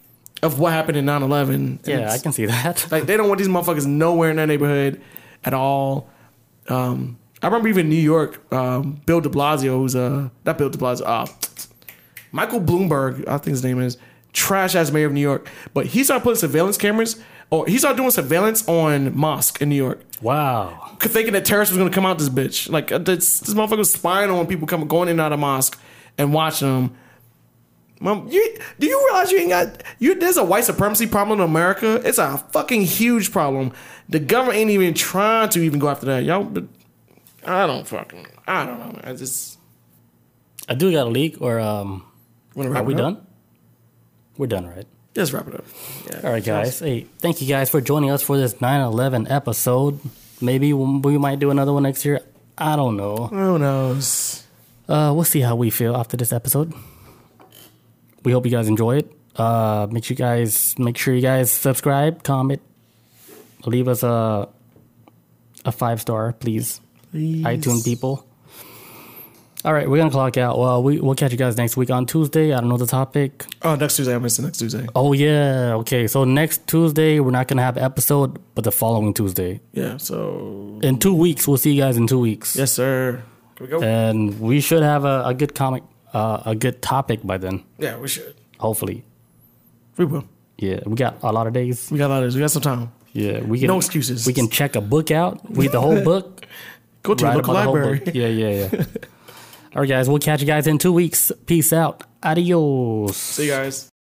of 0.43 0.59
what 0.59 0.73
happened 0.73 0.97
in 0.97 1.05
9/11. 1.05 1.53
And 1.55 1.79
Yeah, 1.85 2.11
I 2.11 2.17
can 2.17 2.31
see 2.31 2.45
that. 2.45 2.87
like 2.91 3.05
they 3.05 3.17
don't 3.17 3.27
want 3.27 3.39
these 3.39 3.47
motherfuckers 3.47 3.85
nowhere 3.85 4.29
in 4.29 4.35
their 4.37 4.47
neighborhood 4.47 5.01
at 5.43 5.53
all. 5.53 6.09
Um, 6.69 7.17
I 7.41 7.47
remember 7.47 7.67
even 7.69 7.85
in 7.85 7.89
New 7.89 7.95
York, 8.01 8.51
um, 8.53 9.01
Bill 9.05 9.21
De 9.21 9.29
Blasio, 9.29 9.77
who's 9.77 9.95
uh 9.95 10.29
not 10.45 10.57
Bill 10.57 10.69
De 10.69 10.77
Blasio, 10.77 11.03
uh, 11.05 11.25
Michael 12.31 12.59
Bloomberg, 12.61 13.27
I 13.27 13.37
think 13.37 13.51
his 13.53 13.63
name 13.63 13.79
is, 13.81 13.97
trash 14.33 14.75
ass 14.75 14.91
mayor 14.91 15.07
of 15.07 15.13
New 15.13 15.21
York, 15.21 15.49
but 15.73 15.85
he 15.87 16.03
started 16.03 16.23
putting 16.23 16.37
surveillance 16.37 16.77
cameras, 16.77 17.15
or 17.49 17.65
he 17.67 17.77
started 17.77 17.97
doing 17.97 18.11
surveillance 18.11 18.67
on 18.67 19.15
mosque 19.17 19.61
in 19.61 19.69
New 19.69 19.75
York, 19.75 20.01
Wow. 20.21 20.97
thinking 20.99 21.33
that 21.33 21.45
terrorists 21.45 21.71
was 21.73 21.77
gonna 21.77 21.89
come 21.93 22.05
out 22.05 22.17
this 22.19 22.29
bitch. 22.29 22.69
Like 22.69 22.91
uh, 22.91 22.97
this, 22.97 23.39
this 23.39 23.53
motherfucker 23.53 23.77
was 23.77 23.93
spying 23.93 24.29
on 24.29 24.45
people 24.47 24.67
coming 24.67 24.87
going 24.87 25.07
in 25.07 25.13
and 25.13 25.21
out 25.21 25.31
of 25.31 25.39
mosque 25.39 25.79
and 26.17 26.33
watching 26.33 26.67
them. 26.67 26.95
Mom, 27.99 28.27
you, 28.27 28.57
do 28.79 28.87
you 28.87 29.05
realize 29.07 29.31
you 29.31 29.39
ain't 29.39 29.49
got 29.49 29.83
you? 29.99 30.15
There's 30.19 30.37
a 30.37 30.43
white 30.43 30.65
supremacy 30.65 31.07
problem 31.07 31.39
in 31.39 31.45
America. 31.45 32.01
It's 32.05 32.17
a 32.19 32.37
fucking 32.37 32.83
huge 32.83 33.31
problem. 33.31 33.73
The 34.07 34.19
government 34.19 34.59
ain't 34.59 34.69
even 34.71 34.93
trying 34.93 35.49
to 35.49 35.61
even 35.61 35.79
go 35.79 35.89
after 35.89 36.05
that, 36.07 36.23
y'all. 36.23 36.43
But 36.43 36.65
I 37.45 37.65
don't 37.65 37.87
fucking. 37.87 38.27
I 38.47 38.65
don't 38.65 38.79
know. 38.79 39.01
I 39.03 39.13
just 39.13 39.57
I 40.69 40.75
do 40.75 40.91
got 40.91 41.07
a 41.07 41.09
leak, 41.09 41.37
or 41.41 41.59
um, 41.59 42.05
are 42.55 42.83
we 42.83 42.93
up? 42.93 42.99
done? 42.99 43.27
We're 44.37 44.47
done, 44.47 44.67
right? 44.67 44.85
Let's 45.15 45.31
wrap 45.33 45.47
it 45.47 45.55
up. 45.55 45.65
Yeah. 46.11 46.21
All 46.23 46.31
right, 46.31 46.43
guys. 46.43 46.79
Hey, 46.79 47.07
thank 47.17 47.41
you 47.41 47.47
guys 47.47 47.71
for 47.71 47.81
joining 47.81 48.11
us 48.11 48.21
for 48.21 48.37
this 48.37 48.53
9/11 48.55 49.31
episode. 49.31 49.99
Maybe 50.39 50.73
we 50.73 51.17
might 51.17 51.39
do 51.39 51.49
another 51.49 51.73
one 51.73 51.83
next 51.83 52.05
year. 52.05 52.21
I 52.57 52.75
don't 52.75 52.97
know. 52.97 53.27
Who 53.27 53.57
knows? 53.57 54.43
Uh, 54.87 55.11
we'll 55.15 55.23
see 55.25 55.41
how 55.41 55.55
we 55.55 55.69
feel 55.69 55.95
after 55.95 56.15
this 56.17 56.31
episode. 56.31 56.73
We 58.27 58.33
hope 58.33 58.45
you 58.45 58.51
guys 58.51 58.67
enjoy 58.67 58.97
it. 58.97 59.09
Uh, 59.37 59.87
make 59.89 60.03
sure 60.03 60.13
you 60.15 60.17
guys 60.17 60.77
make 60.77 60.97
sure 60.97 61.15
you 61.15 61.21
guys 61.21 61.49
subscribe, 61.49 62.23
comment, 62.23 62.59
leave 63.65 63.87
us 63.87 64.03
a 64.03 64.49
a 65.63 65.71
five 65.71 66.01
star, 66.01 66.33
please. 66.33 66.81
Please. 67.11 67.45
iTunes 67.45 67.85
people. 67.85 68.27
All 69.63 69.71
right, 69.71 69.89
we're 69.89 69.95
gonna 69.95 70.11
clock 70.11 70.35
out. 70.35 70.59
Well, 70.59 70.83
we 70.83 70.99
we'll 70.99 71.15
catch 71.15 71.31
you 71.31 71.37
guys 71.37 71.55
next 71.55 71.77
week 71.77 71.89
on 71.89 72.05
Tuesday. 72.05 72.51
I 72.51 72.59
don't 72.59 72.67
know 72.67 72.75
the 72.75 72.85
topic. 72.85 73.45
Oh, 73.61 73.75
next 73.75 73.95
Tuesday. 73.95 74.13
I 74.13 74.17
missed 74.17 74.39
it 74.39 74.41
next 74.41 74.57
Tuesday. 74.57 74.85
Oh 74.93 75.13
yeah, 75.13 75.75
okay. 75.75 76.05
So 76.07 76.25
next 76.25 76.67
Tuesday 76.67 77.21
we're 77.21 77.31
not 77.31 77.47
gonna 77.47 77.63
have 77.63 77.77
episode, 77.77 78.39
but 78.55 78.65
the 78.65 78.73
following 78.73 79.13
Tuesday. 79.13 79.61
Yeah. 79.71 79.95
So 79.95 80.81
In 80.83 80.99
two 80.99 81.13
weeks, 81.15 81.47
we'll 81.47 81.55
see 81.63 81.71
you 81.71 81.81
guys 81.81 81.95
in 81.95 82.07
two 82.07 82.19
weeks. 82.19 82.57
yes, 82.57 82.73
sir. 82.73 83.23
Can 83.55 83.65
we 83.67 83.69
go? 83.71 83.81
And 83.81 84.37
we 84.41 84.59
should 84.59 84.83
have 84.83 85.05
a, 85.05 85.23
a 85.27 85.33
good 85.33 85.55
comic, 85.55 85.83
uh, 86.13 86.41
a 86.45 86.55
good 86.55 86.81
topic 86.81 87.19
by 87.23 87.37
then. 87.37 87.63
yeah, 87.77 87.97
we 87.97 88.07
should. 88.07 88.35
Hopefully. 88.59 89.03
We 89.97 90.05
will. 90.05 90.25
Yeah, 90.57 90.79
we 90.85 90.95
got 90.95 91.17
a 91.21 91.31
lot 91.31 91.47
of 91.47 91.53
days. 91.53 91.89
We 91.91 91.97
got 91.97 92.11
others. 92.11 92.35
We 92.35 92.41
got 92.41 92.51
some 92.51 92.61
time. 92.61 92.91
Yeah, 93.13 93.41
we 93.41 93.59
can. 93.59 93.67
No 93.67 93.77
excuses. 93.77 94.25
We 94.25 94.33
can 94.33 94.49
check 94.49 94.75
a 94.75 94.81
book 94.81 95.11
out, 95.11 95.39
read 95.55 95.71
the 95.71 95.81
whole 95.81 96.03
book, 96.03 96.45
Go 97.03 97.15
to 97.15 97.25
write 97.25 97.31
the 97.33 97.37
local 97.37 97.53
the 97.53 97.59
library. 97.65 98.01
Yeah, 98.13 98.27
yeah, 98.27 98.67
yeah. 98.71 98.85
All 99.75 99.81
right, 99.81 99.89
guys. 99.89 100.09
We'll 100.09 100.19
catch 100.19 100.41
you 100.41 100.47
guys 100.47 100.67
in 100.67 100.77
two 100.77 100.93
weeks. 100.93 101.31
Peace 101.45 101.71
out. 101.71 102.03
Adios. 102.23 103.15
See 103.15 103.45
you 103.45 103.51
guys. 103.51 103.89